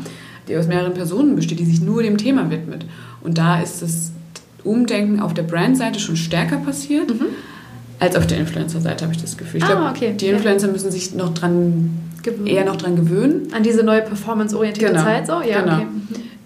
die 0.48 0.56
aus 0.56 0.66
mehreren 0.66 0.94
Personen 0.94 1.36
besteht, 1.36 1.58
die 1.60 1.66
sich 1.66 1.80
nur 1.80 2.02
dem 2.02 2.16
Thema 2.16 2.50
widmet. 2.50 2.86
Und 3.22 3.36
da 3.36 3.60
ist 3.60 3.82
das 3.82 4.12
Umdenken 4.64 5.20
auf 5.20 5.34
der 5.34 5.42
Brand-Seite 5.42 6.00
schon 6.00 6.16
stärker 6.16 6.56
passiert. 6.56 7.10
Mhm. 7.10 7.26
Als 7.98 8.16
auf 8.16 8.26
der 8.26 8.38
Influencer-Seite 8.38 9.04
habe 9.04 9.14
ich 9.14 9.22
das 9.22 9.36
Gefühl. 9.36 9.58
Ich 9.58 9.64
ah, 9.64 9.72
glaube, 9.72 9.90
okay. 9.90 10.14
die 10.18 10.26
Influencer 10.26 10.66
ja. 10.66 10.72
müssen 10.72 10.90
sich 10.90 11.14
noch 11.14 11.32
dran 11.32 11.98
gewöhnen. 12.22 12.46
eher 12.46 12.64
noch 12.64 12.76
dran 12.76 12.96
gewöhnen. 12.96 13.48
An 13.52 13.62
diese 13.62 13.82
neue 13.82 14.02
performance-orientierte 14.02 14.94
genau. 14.94 15.04
Zeit 15.04 15.26
so? 15.26 15.40
Ja, 15.40 15.62
genau. 15.62 15.76
Okay. 15.76 15.86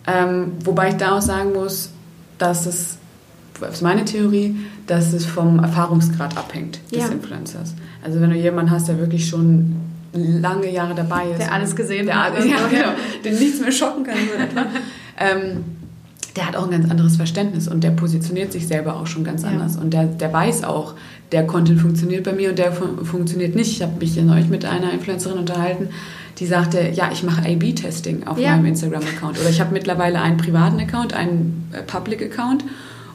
Ähm, 0.07 0.53
wobei 0.65 0.89
ich 0.91 0.95
da 0.97 1.17
auch 1.19 1.23
sagen 1.23 1.53
muss, 1.53 1.91
dass 2.39 2.67
es 2.67 2.97
ist 3.71 3.83
meine 3.83 4.07
Theorie, 4.07 4.57
dass 4.87 5.13
es 5.13 5.27
vom 5.27 5.59
Erfahrungsgrad 5.59 6.37
abhängt 6.39 6.81
des 6.91 7.01
Ja. 7.01 7.09
Influencers. 7.09 7.75
Also 8.03 8.19
wenn 8.21 8.31
du 8.31 8.37
jemanden 8.37 8.71
hast, 8.71 8.89
der 8.89 8.99
wirklich 8.99 9.29
schon 9.29 9.77
lange 10.15 10.71
Jahre 10.73 10.95
dabei 10.95 11.27
ist. 11.31 11.39
Der 11.41 11.53
alles 11.53 11.77
gesehen 11.77 12.07
der, 12.07 12.25
hat 12.25 12.39
Ja, 12.39 12.57
genau. 12.71 12.89
Den 13.23 13.39
nichts 13.39 13.61
mehr 13.61 13.71
schocken 13.71 14.05
kann. 14.05 14.17
Ähm, 15.19 15.65
der 16.37 16.47
hat 16.49 16.57
auch 16.57 16.65
ein 16.65 16.71
ganz 16.71 16.91
anderes 16.91 17.17
Verständnis 17.17 17.69
und 17.69 17.85
der 17.85 17.91
positioniert 17.91 18.51
sich 18.53 18.67
selber 18.67 18.97
auch 18.97 19.07
schon 19.07 19.25
ganz 19.25 19.43
Ja. 19.43 19.49
anders. 19.49 19.77
Und 19.77 19.93
der, 19.93 20.05
der 20.07 20.33
weiß 20.33 20.65
auch, 20.65 20.95
der 21.33 21.47
Content 21.47 21.81
funktioniert 21.81 22.25
bei 22.25 22.33
mir 22.33 22.51
und 22.51 22.59
der 22.59 22.73
fun 22.73 23.05
funktioniert 23.05 23.55
nicht. 23.55 23.73
Ich 23.73 23.83
habe 23.83 23.93
mich 24.01 24.17
ja 24.17 24.23
neulich 24.23 24.49
mit 24.49 24.65
einer 24.65 24.93
Influencerin 24.93 25.39
unterhalten, 25.39 25.89
die 26.41 26.47
sagte, 26.47 26.91
ja, 26.93 27.11
ich 27.13 27.23
mache 27.23 27.43
A-B-Testing 27.43 28.27
auf 28.27 28.39
Ja. 28.39 28.53
meinem 28.53 28.67
Instagram-Account. 28.67 29.39
Oder 29.39 29.51
ich 29.51 29.61
habe 29.61 29.73
mittlerweile 29.73 30.21
einen 30.21 30.39
privaten 30.39 30.81
Account, 30.81 31.13
einen 31.15 31.69
äh, 31.73 31.83
Public-Account. 31.83 32.65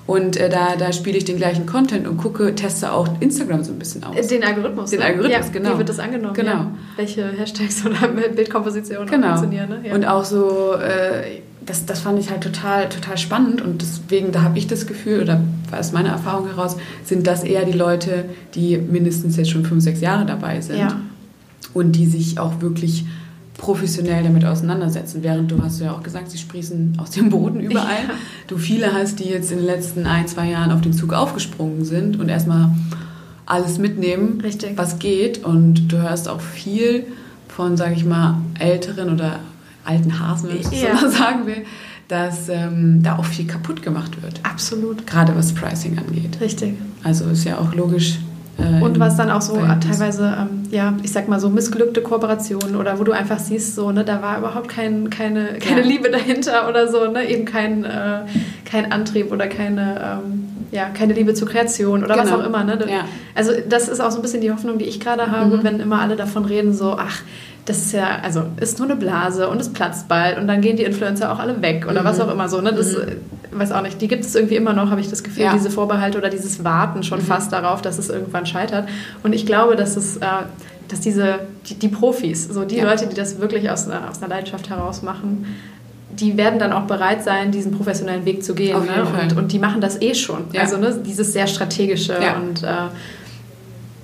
Und 0.08 0.38
äh, 0.38 0.50
da, 0.50 0.76
da 0.78 0.94
spiele 0.94 1.18
ich 1.18 1.26
den 1.26 1.38
gleichen 1.38 1.66
Content 1.66 2.08
und 2.08 2.18
gucke, 2.18 2.54
teste 2.54 2.92
auch 2.92 3.08
Instagram 3.22 3.64
so 3.64 3.72
ein 3.72 3.80
bisschen 3.80 4.04
aus. 4.04 4.28
Den 4.28 4.44
Algorithmus. 4.44 4.92
Den 4.92 5.00
ne? 5.00 5.06
Algorithmus, 5.06 5.48
ja, 5.48 5.52
genau. 5.52 5.74
Wie 5.74 5.78
wird 5.80 5.90
das 5.90 5.98
angenommen? 5.98 6.36
Genau. 6.36 6.52
Ja. 6.52 6.72
Welche 6.96 7.26
Hashtags 7.36 7.84
oder 7.84 8.08
Bildkompositionen 8.36 9.10
Genau. 9.10 9.28
funktionieren? 9.30 9.70
Ne? 9.70 9.80
Ja. 9.90 9.96
Und 9.96 10.06
auch 10.06 10.24
so, 10.24 10.74
äh, 10.74 11.42
das, 11.66 11.88
das 11.88 12.02
fand 12.02 12.20
ich 12.20 12.30
halt 12.30 12.42
total, 12.42 12.88
total 12.90 13.18
spannend 13.18 13.64
und 13.64 13.82
deswegen, 13.82 14.32
da 14.32 14.44
habe 14.44 14.60
ich 14.60 14.68
das 14.68 14.86
Gefühl, 14.86 15.24
oder 15.24 15.42
aus 15.76 15.92
meiner 15.94 16.10
Erfahrung 16.10 16.46
heraus, 16.46 16.78
sind 17.04 17.26
das 17.26 17.44
eher 17.44 17.66
die 17.66 17.72
Leute, 17.76 18.26
die 18.54 18.78
mindestens 18.78 19.36
jetzt 19.38 19.50
schon 19.50 19.66
fünf, 19.66 19.84
sechs 19.84 20.02
Jahre 20.02 20.28
dabei 20.28 20.62
sind 20.62 20.78
Ja. 20.78 21.00
Und 21.74 21.94
die 21.94 22.06
sich 22.06 22.40
auch 22.40 22.62
wirklich 22.62 23.06
professionell 23.58 24.24
damit 24.24 24.44
auseinandersetzen. 24.46 25.24
Während 25.24 25.50
du 25.52 25.62
hast 25.64 25.80
ja 25.80 25.94
auch 25.94 26.04
gesagt, 26.04 26.30
sie 26.32 26.38
sprießen 26.38 26.98
aus 26.98 27.12
dem 27.12 27.30
Boden 27.30 27.60
überall. 27.62 28.04
Ja. 28.08 28.14
Du 28.48 28.58
viele 28.58 28.94
hast, 28.94 29.20
die 29.20 29.26
jetzt 29.30 29.52
in 29.52 29.58
den 29.60 29.66
letzten 29.66 30.06
ein, 30.06 30.28
zwei 30.28 30.50
Jahren 30.50 30.72
auf 30.72 30.82
den 30.82 30.94
Zug 30.94 31.14
aufgesprungen 31.14 31.86
sind 31.86 32.20
und 32.20 32.28
erstmal 32.30 32.70
alles 33.46 33.78
mitnehmen, 33.78 34.42
Richtig. 34.42 34.74
was 34.78 35.00
geht. 35.00 35.44
Und 35.46 35.88
du 35.92 36.02
hörst 36.02 36.28
auch 36.28 36.42
viel 36.42 37.06
von, 37.48 37.78
sage 37.78 37.94
ich 37.96 38.04
mal, 38.06 38.40
älteren 38.60 39.14
oder 39.14 39.40
alten 39.86 40.20
Hasen, 40.20 40.50
wenn 40.50 40.58
ich 40.58 40.64
das 40.64 40.82
Ja. 40.82 40.98
so 40.98 41.06
mal 41.06 41.12
sagen 41.12 41.46
will, 41.48 41.64
dass 42.08 42.50
ähm, 42.50 43.02
da 43.04 43.18
auch 43.18 43.26
viel 43.26 43.46
kaputt 43.48 43.82
gemacht 43.82 44.22
wird. 44.22 44.40
Absolut. 44.44 45.08
Gerade 45.08 45.36
was 45.36 45.54
Pricing 45.54 45.98
angeht. 45.98 46.40
Richtig. 46.42 46.74
Also 47.04 47.26
ist 47.26 47.46
ja 47.46 47.58
auch 47.58 47.74
logisch. 47.74 48.20
Äh, 48.58 48.82
Und 48.84 49.00
was 49.00 49.18
dann 49.18 49.30
auch 49.32 49.42
so 49.42 49.56
teilweise, 49.58 50.34
ähm, 50.40 50.64
ja, 50.72 50.94
ich 51.04 51.12
sag 51.12 51.28
mal 51.28 51.40
so 51.40 51.50
missglückte 51.50 52.02
Kooperationen 52.02 52.76
oder 52.76 53.00
wo 53.00 53.04
du 53.04 53.12
einfach 53.12 53.40
siehst, 53.40 53.76
so, 53.76 53.92
ne, 53.92 54.04
da 54.06 54.22
war 54.22 54.38
überhaupt 54.38 54.70
kein, 54.70 55.10
keine, 55.10 55.60
keine 55.60 55.82
Ja. 55.82 55.88
Liebe 55.88 56.10
dahinter 56.10 56.70
oder 56.70 56.88
so, 56.90 57.10
ne, 57.12 57.30
eben 57.30 57.46
kein, 57.46 57.84
äh, 57.84 58.20
kein 58.64 58.92
Antrieb 58.92 59.32
oder 59.32 59.48
keine, 59.48 60.22
ähm, 60.26 60.50
ja, 60.72 60.86
keine 60.90 61.14
Liebe 61.14 61.34
zur 61.34 61.48
Kreation 61.48 62.04
oder 62.04 62.18
was 62.18 62.30
Genau. 62.30 62.42
auch 62.42 62.46
immer, 62.46 62.64
ne. 62.64 62.78
Ja. 62.90 63.06
Also 63.36 63.52
das 63.68 63.88
ist 63.90 64.00
auch 64.00 64.12
so 64.12 64.18
ein 64.20 64.22
bisschen 64.22 64.42
die 64.42 64.52
Hoffnung, 64.52 64.78
die 64.78 64.86
ich 64.86 65.00
gerade 65.00 65.32
habe, 65.32 65.58
Mhm. 65.58 65.64
wenn 65.64 65.80
immer 65.80 66.02
alle 66.02 66.16
davon 66.16 66.46
reden, 66.46 66.74
so, 66.74 66.96
ach, 66.98 67.22
das 67.66 67.78
ist 67.78 67.94
ja, 67.94 68.20
also 68.24 68.44
ist 68.62 68.78
nur 68.80 68.88
eine 68.88 68.96
Blase 68.96 69.48
und 69.50 69.60
es 69.60 69.70
platzt 69.74 70.08
bald 70.08 70.38
und 70.38 70.48
dann 70.48 70.62
gehen 70.62 70.78
die 70.78 70.84
Influencer 70.84 71.32
auch 71.34 71.40
alle 71.40 71.62
weg 71.62 71.88
oder 71.90 72.02
Mhm. 72.02 72.06
was 72.06 72.20
auch 72.20 72.32
immer 72.32 72.48
so, 72.48 72.62
ne, 72.62 72.72
das, 72.74 72.94
Mhm. 72.94 73.02
Weiß 73.60 73.72
auch 73.72 73.82
nicht, 73.82 74.02
die 74.02 74.08
gibt 74.08 74.24
es 74.26 74.36
irgendwie 74.36 74.56
immer 74.56 74.74
noch, 74.74 74.90
habe 74.92 75.02
ich 75.02 75.10
das 75.10 75.24
Gefühl, 75.24 75.44
Ja. 75.44 75.54
diese 75.54 75.70
Vorbehalte 75.70 76.18
oder 76.18 76.30
dieses 76.30 76.64
Warten 76.64 77.04
schon 77.04 77.20
Mhm. 77.20 77.24
fast 77.26 77.52
darauf, 77.54 77.82
dass 77.82 77.98
es 77.98 78.10
irgendwann 78.10 78.46
scheitert. 78.46 78.88
Und 79.24 79.34
ich 79.34 79.46
glaube, 79.46 79.76
dass 79.76 79.96
es, 79.98 80.18
äh, 80.18 80.26
dass 80.88 81.00
diese, 81.02 81.40
die, 81.70 81.76
die 81.76 81.88
Profis, 81.88 82.48
so 82.48 82.64
die 82.66 82.78
Ja. 82.78 82.86
Leute, 82.90 83.08
die 83.08 83.16
das 83.16 83.40
wirklich 83.40 83.70
aus 83.70 83.88
einer, 83.88 84.10
aus 84.10 84.20
einer 84.22 84.30
Leidenschaft 84.30 84.70
heraus 84.70 85.02
machen, 85.02 85.46
die 86.12 86.38
werden 86.38 86.60
dann 86.60 86.72
auch 86.72 86.84
bereit 86.84 87.24
sein, 87.24 87.52
diesen 87.52 87.72
professionellen 87.74 88.24
Weg 88.26 88.44
zu 88.44 88.56
gehen. 88.56 88.76
Auf 88.78 88.86
ne? 88.86 89.04
Und, 89.24 89.36
und 89.38 89.52
die 89.52 89.60
machen 89.60 89.82
das 89.82 90.02
eh 90.02 90.14
schon. 90.16 90.46
Ja. 90.54 90.62
Also 90.62 90.78
ne, 90.78 90.98
dieses 91.06 91.34
sehr 91.34 91.48
strategische 91.48 92.16
und 92.42 92.64
äh, 92.64 92.68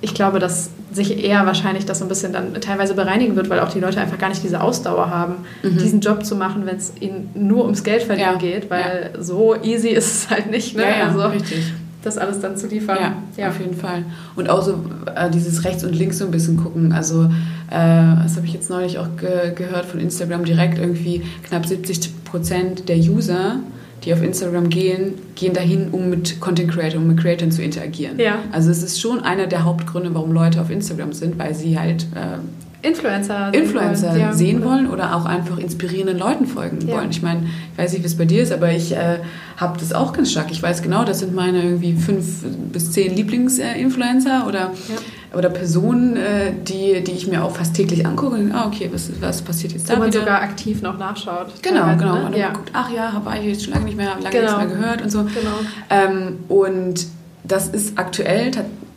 ich 0.02 0.12
glaube, 0.14 0.38
dass 0.38 0.70
sich 0.92 1.22
eher 1.24 1.46
wahrscheinlich 1.46 1.84
das 1.86 1.98
so 2.00 2.04
ein 2.04 2.08
bisschen 2.08 2.32
dann 2.32 2.54
teilweise 2.60 2.94
bereinigen 2.94 3.36
wird, 3.36 3.48
weil 3.50 3.60
auch 3.60 3.70
die 3.72 3.80
Leute 3.80 4.00
einfach 4.00 4.18
gar 4.18 4.28
nicht 4.28 4.42
diese 4.42 4.60
Ausdauer 4.60 5.10
haben, 5.10 5.36
Mhm. 5.62 5.78
diesen 5.78 6.00
Job 6.00 6.24
zu 6.24 6.36
machen, 6.36 6.66
wenn 6.66 6.76
es 6.76 6.92
ihnen 7.00 7.30
nur 7.34 7.64
ums 7.64 7.82
Geld 7.84 8.02
verdienen 8.02 8.32
Ja. 8.32 8.38
geht, 8.38 8.70
weil 8.70 9.10
so 9.18 9.54
easy 9.62 9.88
ist 9.88 10.06
es 10.24 10.30
halt 10.30 10.50
nicht. 10.50 10.76
Ne? 10.76 10.82
Ja, 10.82 10.88
ja, 10.98 11.06
also, 11.08 11.20
richtig. 11.26 11.72
das 12.02 12.18
alles 12.18 12.40
dann 12.40 12.56
zu 12.56 12.66
liefern. 12.66 12.98
Ja, 13.36 13.48
auf 13.48 13.60
jeden 13.60 13.76
Fall. 13.76 14.04
Und 14.36 14.50
auch 14.50 14.60
so 14.62 14.72
äh, 15.14 15.30
dieses 15.30 15.64
rechts 15.64 15.84
und 15.84 15.94
links 15.94 16.18
so 16.18 16.24
ein 16.24 16.30
bisschen 16.32 16.56
gucken. 16.56 16.92
Also, 16.92 17.24
äh, 17.70 18.16
das 18.22 18.36
habe 18.36 18.44
ich 18.46 18.52
jetzt 18.52 18.70
neulich 18.70 18.98
auch 18.98 19.06
ge 19.16 19.52
gehört 19.54 19.86
von 19.86 20.00
Instagram 20.00 20.44
direkt. 20.44 20.78
Irgendwie 20.78 21.22
knapp 21.48 21.64
70 21.64 22.24
Prozent 22.24 22.88
der 22.88 22.96
User, 22.96 23.56
die 24.04 24.12
auf 24.12 24.22
Instagram 24.22 24.68
gehen, 24.68 25.14
gehen 25.34 25.52
dahin, 25.52 25.88
um 25.92 26.10
mit 26.10 26.40
Content 26.40 26.70
Creator, 26.72 27.00
um 27.00 27.06
mit 27.08 27.18
Creators 27.18 27.56
zu 27.56 27.62
interagieren. 27.62 28.18
Ja. 28.18 28.38
Also, 28.52 28.70
es 28.70 28.82
ist 28.82 29.00
schon 29.00 29.20
einer 29.20 29.46
der 29.46 29.64
Hauptgründe, 29.64 30.14
warum 30.14 30.32
Leute 30.32 30.60
auf 30.60 30.70
Instagram 30.70 31.12
sind, 31.12 31.38
weil 31.38 31.54
sie 31.54 31.78
halt 31.78 32.06
äh, 32.14 32.38
Influencer, 32.84 33.50
sehen 33.52 33.62
Influencer 33.62 34.08
wollen. 34.10 34.20
Ja, 34.20 34.32
sehen 34.32 34.56
oder- 34.58 34.66
wollen 34.70 34.90
oder 34.90 35.14
auch 35.14 35.24
einfach 35.24 35.56
inspirierenden 35.58 36.18
Leuten 36.18 36.46
folgen 36.46 36.78
Ja. 36.88 36.96
wollen. 36.96 37.10
Ich 37.10 37.22
meine, 37.22 37.42
ich 37.72 37.78
weiß 37.78 37.92
nicht, 37.92 38.02
wie 38.02 38.06
es 38.06 38.16
bei 38.16 38.24
dir 38.24 38.42
ist, 38.42 38.50
aber 38.52 38.72
ich 38.72 38.90
äh, 38.96 39.18
habe 39.56 39.78
das 39.78 39.92
auch 39.92 40.12
ganz 40.12 40.32
stark. 40.32 40.50
Ich 40.50 40.60
weiß 40.60 40.82
genau, 40.82 41.04
das 41.04 41.20
sind 41.20 41.32
meine 41.32 41.62
irgendwie 41.62 41.92
fünf 41.94 42.42
bis 42.72 42.90
zehn 42.90 43.14
Lieblingsinfluencer 43.14 44.46
oder, 44.48 44.72
Ja. 44.88 44.96
Oder 45.36 45.48
Personen, 45.50 46.16
äh, 46.16 46.52
die, 46.66 47.02
die 47.02 47.12
ich 47.12 47.26
mir 47.26 47.42
auch 47.44 47.56
fast 47.56 47.74
täglich 47.74 48.04
angucke. 48.06 48.36
Und, 48.36 48.52
ah, 48.52 48.66
okay, 48.66 48.88
was, 48.92 49.10
was 49.20 49.42
passiert 49.42 49.72
jetzt 49.72 49.88
Wo 49.88 49.94
da 49.94 49.98
man 49.98 50.08
wieder? 50.08 50.20
sogar 50.20 50.42
aktiv 50.42 50.82
noch 50.82 50.98
nachschaut. 50.98 51.46
Genau, 51.62 51.96
genau. 51.96 52.14
Ne? 52.14 52.24
Und 52.26 52.32
dann 52.32 52.40
Ja. 52.40 52.50
guckt, 52.52 52.70
ach 52.72 52.90
ja, 52.90 53.12
Hawaii 53.12 53.48
jetzt 53.48 53.64
schon 53.64 53.72
lange 53.74 53.86
nicht 53.86 53.96
mehr, 53.96 54.10
lange 54.22 54.30
Genau. 54.30 54.58
nichts 54.58 54.72
mehr 54.72 54.78
gehört 54.78 55.02
und 55.02 55.10
so. 55.10 55.18
Genau. 55.24 55.58
Ähm, 55.90 56.38
und 56.48 57.06
das 57.44 57.68
ist 57.68 57.98
aktuell, 57.98 58.50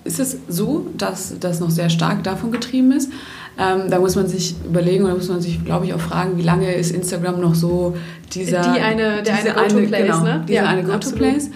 ist 0.04 0.20
es 0.20 0.38
so, 0.48 0.88
dass 0.98 1.34
das 1.40 1.60
noch 1.60 1.70
sehr 1.72 1.90
stark 1.90 2.24
davon 2.24 2.52
getrieben 2.52 2.92
ist. 2.92 3.10
Ähm, 3.58 3.90
da 3.90 4.00
muss 4.00 4.16
man 4.16 4.28
sich 4.28 4.56
überlegen 4.66 5.06
oder 5.06 5.16
muss 5.16 5.30
man 5.30 5.40
sich, 5.42 5.64
glaube 5.64 5.86
ich, 5.86 5.94
auch 5.94 6.00
fragen, 6.00 6.38
wie 6.38 6.42
lange 6.44 6.74
ist 6.74 6.92
Instagram 6.92 7.40
noch 7.40 7.56
so 7.56 7.96
dieser... 8.34 8.62
Die 8.62 8.82
eine- 8.82 9.24
der 9.24 9.36
diese 9.38 9.58
eine 9.58 9.70
Go-To-Place, 9.70 10.02
genau, 10.06 10.24
ne? 10.24 10.44
Dieser 10.48 10.62
Ja, 10.64 10.68
eine. 10.70 10.84
Go-To-Place. 10.84 11.50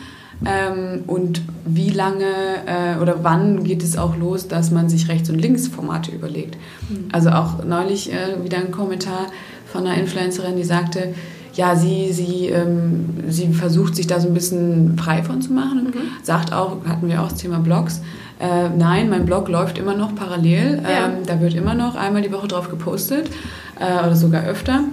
Ähm, 0.46 1.04
und 1.08 1.42
wie 1.66 1.90
lange 1.90 2.24
äh, 2.66 3.02
oder 3.02 3.24
wann 3.24 3.64
geht 3.64 3.84
es 3.84 3.98
auch 3.98 4.16
los, 4.16 4.48
dass 4.48 4.72
man 4.72 4.88
sich 4.90 5.10
Rechts- 5.10 5.30
und 5.30 5.38
Links-Formate 5.40 6.12
überlegt? 6.12 6.56
Mhm. 6.90 7.10
Also 7.12 7.30
auch 7.32 7.64
neulich 7.66 8.12
äh, 8.14 8.42
wieder 8.44 8.58
ein 8.58 8.72
Kommentar 8.72 9.28
von 9.72 9.86
einer 9.86 9.98
Influencerin, 10.00 10.56
die 10.56 10.64
sagte, 10.64 11.14
ja, 11.54 11.76
sie, 11.76 12.14
sie, 12.14 12.48
ähm, 12.48 13.10
sie 13.28 13.52
versucht 13.54 13.96
sich 13.96 14.08
da 14.08 14.20
so 14.22 14.28
ein 14.30 14.34
bisschen 14.34 14.98
frei 14.98 15.24
von 15.24 15.42
zu 15.42 15.52
machen 15.52 15.88
Mhm. 15.94 16.24
sagt 16.24 16.54
auch, 16.54 16.78
hatten 16.88 17.10
wir 17.10 17.22
auch 17.22 17.30
das 17.30 17.40
Thema 17.40 17.60
Blogs, 17.60 18.02
äh, 18.40 18.70
nein, 18.78 19.10
mein 19.10 19.26
Blog 19.26 19.50
läuft 19.50 19.78
immer 19.78 19.96
noch 19.96 20.16
parallel, 20.16 20.82
Ja. 20.84 21.08
ähm, 21.08 21.26
da 21.26 21.42
wird 21.42 21.54
immer 21.56 21.74
noch 21.74 21.96
einmal 21.96 22.22
die 22.22 22.32
Woche 22.32 22.48
drauf 22.48 22.70
gepostet 22.70 23.30
äh, 23.80 24.06
oder 24.06 24.16
sogar 24.16 24.44
öfter. 24.46 24.86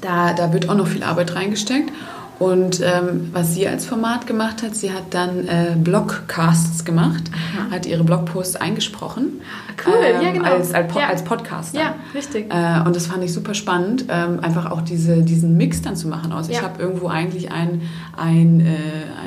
Da, 0.00 0.32
da 0.32 0.52
wird 0.52 0.68
auch 0.70 0.74
noch 0.76 0.86
viel 0.86 1.02
Arbeit 1.02 1.34
reingesteckt. 1.34 1.92
Und 2.42 2.80
ähm, 2.80 3.28
was 3.32 3.54
sie 3.54 3.68
als 3.68 3.86
Format 3.86 4.26
gemacht 4.26 4.62
hat, 4.62 4.74
sie 4.74 4.90
hat 4.92 5.04
dann 5.10 5.46
äh, 5.46 5.76
Blogcasts 5.76 6.84
gemacht, 6.84 7.22
hat 7.70 7.86
ihre 7.86 8.02
Blogposts 8.02 8.56
eingesprochen. 8.56 9.40
Cool, 9.86 9.94
ja, 10.02 10.20
ähm, 10.28 10.34
genau. 10.34 10.50
Als, 10.52 10.74
als, 10.74 10.92
Po- 10.92 10.98
Ja. 10.98 11.08
als 11.08 11.22
Podcaster. 11.24 11.78
Ja, 11.78 11.94
richtig. 12.14 12.52
Äh, 12.52 12.86
und 12.86 12.94
das 12.94 13.06
fand 13.06 13.22
ich 13.24 13.32
super 13.32 13.54
spannend, 13.54 14.04
ähm, 14.08 14.40
einfach 14.40 14.70
auch 14.70 14.82
diese, 14.82 15.22
diesen 15.22 15.56
Mix 15.56 15.82
dann 15.82 15.96
zu 15.96 16.08
machen 16.08 16.32
aus. 16.32 16.48
Ich 16.48 16.56
Ja. 16.56 16.62
habe 16.62 16.80
irgendwo 16.82 17.08
eigentlich 17.08 17.50
ein, 17.50 17.82
ein, 18.16 18.60
äh, 18.60 18.64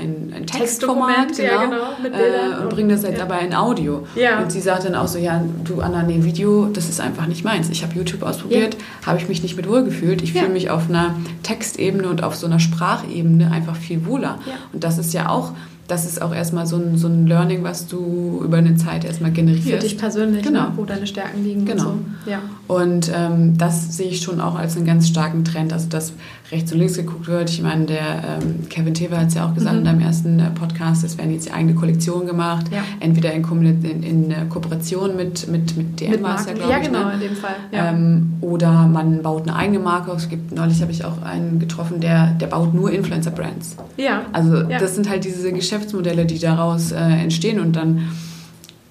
ein, 0.01 0.33
ein 0.35 0.45
Textformat 0.45 1.27
Textdokument, 1.29 1.37
ja, 1.37 1.63
genau, 1.65 1.83
mit 2.01 2.13
Bildern 2.13 2.51
äh, 2.59 2.63
und 2.63 2.69
bringe 2.69 2.93
das 2.93 3.03
jetzt 3.03 3.17
ja. 3.17 3.23
aber 3.25 3.39
in 3.39 3.53
Audio. 3.55 4.05
Ja. 4.15 4.39
Und 4.39 4.51
sie 4.51 4.61
sagt 4.61 4.85
dann 4.85 4.95
auch 4.95 5.07
so, 5.07 5.17
ja, 5.17 5.41
du 5.63 5.81
Anna, 5.81 6.03
nee, 6.03 6.23
Video, 6.23 6.65
das 6.67 6.89
ist 6.89 6.99
einfach 7.01 7.27
nicht 7.27 7.43
meins. 7.43 7.69
Ich 7.69 7.83
habe 7.83 7.93
YouTube 7.95 8.23
ausprobiert, 8.23 8.77
habe 9.05 9.17
ich 9.17 9.27
mich 9.27 9.41
nicht 9.41 9.55
mit 9.57 9.67
wohl 9.67 9.83
gefühlt. 9.83 10.21
Ich 10.21 10.33
Ja. 10.33 10.41
fühle 10.41 10.53
mich 10.53 10.69
auf 10.69 10.89
einer 10.89 11.15
Textebene 11.43 12.07
und 12.07 12.23
auf 12.23 12.35
so 12.35 12.45
einer 12.45 12.59
Sprachebene 13.05 13.51
einfach 13.51 13.75
viel 13.75 14.05
wohler. 14.05 14.39
Ja. 14.45 14.53
Und 14.73 14.83
das 14.83 14.97
ist 14.97 15.13
ja 15.13 15.29
auch, 15.29 15.51
das 15.87 16.05
ist 16.05 16.21
auch 16.21 16.33
erstmal 16.33 16.65
so 16.65 16.77
ein, 16.77 16.97
so 16.97 17.07
ein 17.07 17.27
Learning, 17.27 17.63
was 17.63 17.87
du 17.87 18.41
über 18.43 18.57
eine 18.57 18.75
Zeit 18.75 19.05
erstmal 19.05 19.31
generierst. 19.31 19.69
Für 19.69 19.77
dich 19.77 19.97
persönlich, 19.97 20.43
Genau. 20.43 20.61
ne? 20.63 20.71
wo 20.75 20.83
deine 20.85 21.05
Stärken 21.05 21.43
liegen 21.43 21.65
Genau. 21.65 21.89
und 21.91 22.05
so. 22.25 22.31
Ja. 22.31 22.39
Und 22.67 23.11
ähm, 23.15 23.57
das 23.57 23.95
sehe 23.95 24.09
ich 24.09 24.21
schon 24.21 24.41
auch 24.41 24.55
als 24.55 24.75
einen 24.75 24.85
ganz 24.85 25.07
starken 25.07 25.43
Trend, 25.45 25.71
also 25.73 25.87
dass 25.89 26.13
rechts 26.51 26.71
und 26.71 26.77
links 26.77 26.95
geguckt 26.95 27.27
wird. 27.27 27.49
Ich 27.49 27.61
meine, 27.63 27.85
der 27.85 28.39
ähm, 28.41 28.69
Kevin 28.69 28.93
Tever 28.93 29.17
hat 29.19 29.29
es 29.29 29.33
ja 29.33 29.45
auch 29.47 29.53
gesagt 29.55 29.73
Mhm. 29.73 29.79
in 29.79 29.85
deinem 29.85 30.01
ersten 30.01 30.39
äh, 30.39 30.51
Podcast, 30.51 31.03
es 31.03 31.17
werden 31.17 31.31
jetzt 31.33 31.51
eigene 31.53 31.73
Kollektion 31.73 32.27
gemacht, 32.27 32.67
Ja. 32.71 32.83
entweder 32.99 33.33
in, 33.33 33.43
in, 33.83 34.03
in 34.03 34.31
äh, 34.31 34.35
Kooperation 34.47 35.15
mit, 35.15 35.47
mit, 35.49 35.75
mit 35.75 35.99
DM 35.99 36.21
war 36.21 36.35
es 36.39 36.45
ja, 36.45 36.53
glaube 36.53 36.71
Ja, 36.71 36.77
ich. 36.79 36.87
genau, 36.87 37.05
ne? 37.05 37.13
in 37.15 37.19
dem 37.21 37.35
Fall. 37.35 37.55
Ja. 37.71 37.89
Ähm, 37.89 38.33
oder 38.41 38.85
man 38.87 39.23
baut 39.23 39.43
eine 39.47 39.55
eigene 39.55 39.79
Marke. 39.79 40.11
Es 40.11 40.29
gibt, 40.29 40.53
neulich 40.55 40.81
habe 40.81 40.91
ich 40.91 41.03
auch 41.03 41.21
einen 41.23 41.57
getroffen, 41.59 41.99
der, 41.99 42.27
der 42.39 42.47
baut 42.47 42.73
nur 42.75 42.91
Influencer-Brands. 42.91 43.77
ja. 43.97 44.21
Also 44.31 44.63
das 44.63 44.95
sind 44.95 45.09
halt 45.09 45.25
diese 45.25 45.51
Geschäftsmodelle, 45.51 46.25
die 46.25 46.37
daraus 46.39 46.91
äh, 46.91 46.97
entstehen 46.97 47.59
und 47.59 47.75
dann 47.75 48.01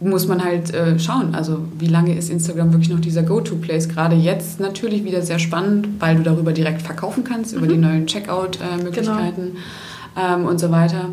muss 0.05 0.27
man 0.29 0.45
halt 0.45 0.73
äh, 0.75 0.99
schauen, 0.99 1.35
also 1.35 1.61
wie 1.79 1.87
lange 1.87 2.15
ist 2.15 2.31
Instagram 2.31 2.73
wirklich 2.73 2.91
noch 2.91 3.01
dieser 3.01 3.23
Go-To-Place? 3.23 3.89
Gerade 3.89 4.17
jetzt 4.17 4.61
natürlich 4.61 5.05
wieder 5.05 5.23
sehr 5.23 5.39
spannend, 5.39 5.89
weil 5.99 6.17
du 6.17 6.23
darüber 6.23 6.53
direkt 6.53 6.83
verkaufen 6.83 7.25
kannst, 7.25 7.55
über 7.55 7.67
Mhm. 7.67 7.71
die 7.71 7.77
neuen 7.79 8.07
Checkout-Möglichkeiten 8.07 9.57
ähm, 10.17 10.45
und 10.47 10.61
so 10.61 10.71
weiter. 10.71 11.07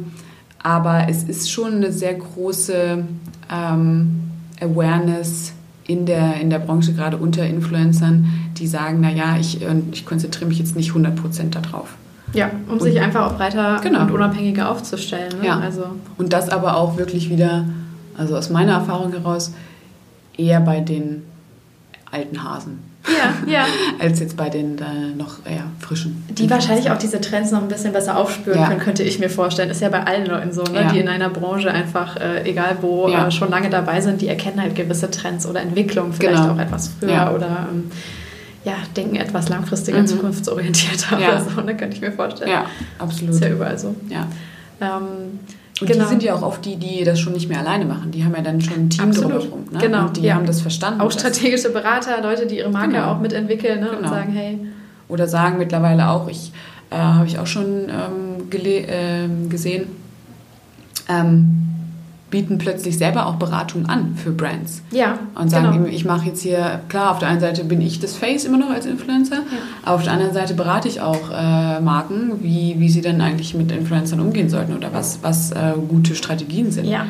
aber 0.64 1.08
es 1.10 1.24
ist 1.24 1.50
schon 1.52 1.74
eine 1.78 1.92
sehr 1.92 2.14
große 2.14 3.04
ähm, 3.52 4.20
Awareness 4.62 5.54
in 5.88 6.06
der, 6.06 6.39
in 6.39 6.52
der 6.52 6.60
Branche, 6.60 6.94
gerade 6.94 7.18
unter 7.18 7.44
Influencern, 7.46 8.28
die 8.58 8.68
sagen, 8.68 9.02
naja, 9.02 9.38
ich, 9.39 9.62
äh, 9.62 9.66
ich 9.92 10.06
konzentriere 10.06 10.48
mich 10.48 10.60
jetzt 10.60 10.76
nicht 10.76 10.92
100% 10.92 11.50
darauf. 11.50 11.96
Ja, 12.34 12.52
um 12.68 12.74
und, 12.74 12.82
sich 12.84 13.00
einfach 13.02 13.26
auch 13.32 13.38
breiter 13.38 13.80
genau. 13.82 14.02
und 14.04 14.12
unabhängiger 14.12 14.70
aufzustellen. 14.70 15.34
Ne? 15.42 15.48
Ja. 15.48 15.60
Also. 15.60 15.84
Und 16.18 16.32
das 16.32 16.50
aber 16.50 16.78
auch 16.78 16.98
wirklich 16.98 17.30
wieder, 17.30 17.66
also 18.18 18.36
aus 18.36 18.49
meiner 18.49 18.74
Erfahrung 18.74 19.12
heraus, 19.12 19.53
eher 20.38 20.59
bei 20.62 20.80
den 20.80 21.24
alten 22.12 22.43
Hasen. 22.43 22.91
Ja, 23.07 23.51
ja. 23.51 23.66
als 23.99 24.20
jetzt 24.20 24.38
bei 24.38 24.49
den 24.49 24.78
äh, 24.78 25.16
noch 25.18 25.45
eher 25.45 25.64
frischen. 25.80 26.24
Die 26.30 26.49
wahrscheinlich 26.49 26.91
auch 26.91 26.97
diese 26.97 27.20
Trends 27.20 27.51
noch 27.51 27.62
ein 27.62 27.68
bisschen 27.68 27.93
besser 27.93 28.16
aufspüren 28.18 28.59
ja. 28.59 28.68
können, 28.68 28.80
könnte 28.80 29.03
ich 29.03 29.20
mir 29.20 29.30
vorstellen. 29.30 29.70
Ist 29.70 29.82
ja 29.82 29.89
bei 29.89 30.03
allen 30.03 30.28
Leuten 30.28 30.53
so, 30.53 30.64
ne? 30.64 30.82
Ja. 30.82 30.91
die 30.91 30.99
in 30.99 31.07
einer 31.07 31.30
Branche 31.30 31.72
einfach, 31.72 32.18
äh, 32.18 32.47
egal 32.47 32.78
wo, 32.82 33.07
ja. 33.07 33.28
äh, 33.28 33.32
schon 33.32 33.49
lange 33.49 33.70
dabei 33.70 34.01
sind, 34.01 34.22
die 34.22 34.28
erkennen 34.28 34.62
halt 34.62 34.76
gewisse 34.76 35.09
Trends 35.09 35.47
oder 35.47 35.62
Entwicklungen 35.62 36.14
vielleicht 36.14 36.43
genau. 36.43 36.53
auch 36.53 36.59
etwas 36.59 36.91
früher 36.99 37.34
oder 37.36 37.68
ähm, 37.72 37.89
ja, 38.64 38.74
denken 38.95 39.16
etwas 39.16 39.49
langfristiger, 39.49 39.99
mhm. 39.99 40.07
zukunftsorientierter 40.07 41.18
oder 41.18 41.41
so, 41.41 41.62
ne? 41.62 41.76
könnte 41.76 41.95
ich 41.95 42.01
mir 42.01 42.12
vorstellen. 42.12 42.51
Ja, 42.51 42.66
absolut. 42.99 43.34
Ist 43.34 43.43
ja 43.43 43.49
überall 43.49 43.80
so. 43.80 43.95
Ja. 44.09 44.28
Ähm, 44.80 45.39
und 45.82 45.88
genau. 45.88 46.04
die 46.04 46.10
sind 46.10 46.24
ja 46.24 46.36
auch 46.36 46.44
oft 46.44 46.64
die, 46.64 46.76
die 46.76 47.04
das 47.04 47.20
schon 47.20 47.34
nicht 47.34 47.50
mehr 47.50 47.60
alleine 47.60 47.86
machen. 47.86 48.12
Die 48.12 48.24
haben 48.24 48.36
ja 48.36 48.42
dann 48.42 48.62
schon 48.62 48.76
ein 48.76 48.90
Team 48.90 49.12
drumherum. 49.12 49.66
Ne? 49.72 49.80
Genau. 49.80 50.06
Und 50.06 50.18
die 50.18 50.22
ja. 50.22 50.36
haben 50.36 50.46
das 50.46 50.62
verstanden. 50.62 51.02
Auch 51.02 51.12
strategische 51.12 51.72
Berater, 51.72 52.22
Leute, 52.22 52.46
die 52.46 52.58
ihre 52.58 52.70
Marke 52.70 52.94
genau. 52.94 53.12
auch 53.12 53.20
mitentwickeln 53.20 53.80
ne? 53.80 53.88
genau. 53.88 54.02
und 54.02 54.08
sagen, 54.08 54.32
hey. 54.32 54.60
Oder 55.08 55.28
sagen 55.28 55.58
mittlerweile 55.58 56.10
auch, 56.10 56.30
ich 56.30 56.52
äh, 56.92 56.96
habe 56.98 57.26
ich 57.26 57.40
auch 57.40 57.48
schon 57.48 57.90
ähm, 57.90 58.50
äh, 58.52 59.50
gesehen, 59.50 59.88
ähm, 61.10 61.70
bieten 62.32 62.58
plötzlich 62.58 62.98
selber 62.98 63.28
auch 63.28 63.36
Beratung 63.36 63.86
an 63.86 64.16
für 64.16 64.32
Brands. 64.32 64.82
Ja. 64.90 65.20
Und 65.36 65.50
sagen, 65.50 65.72
genau. 65.74 65.86
ich 65.86 66.06
mache 66.06 66.28
jetzt 66.28 66.42
hier, 66.42 66.82
klar, 66.90 67.12
auf 67.12 67.20
der 67.20 67.28
einen 67.28 67.42
Seite 67.42 67.64
bin 67.64 67.82
ich 67.82 68.00
das 68.00 68.16
Face 68.16 68.46
immer 68.46 68.58
noch 68.58 68.72
als 68.72 68.86
Influencer, 68.86 69.36
ja. 69.36 69.42
aber 69.84 69.96
auf 69.96 70.04
der 70.04 70.14
anderen 70.14 70.34
Seite 70.34 70.54
berate 70.56 70.88
ich 70.88 71.02
auch 71.02 71.30
äh, 71.30 71.80
Marken, 71.82 72.42
wie, 72.42 72.76
wie 72.80 72.90
sie 72.90 73.02
dann 73.02 73.22
eigentlich 73.22 73.54
mit 73.54 73.72
Influencern 73.72 74.20
umgehen 74.20 74.50
sollten 74.50 74.76
oder 74.76 74.94
was, 74.94 75.20
was 75.22 75.52
äh, 75.52 75.74
gute 75.88 76.16
Strategien 76.16 76.72
sind. 76.72 76.86
Ja. 76.86 77.06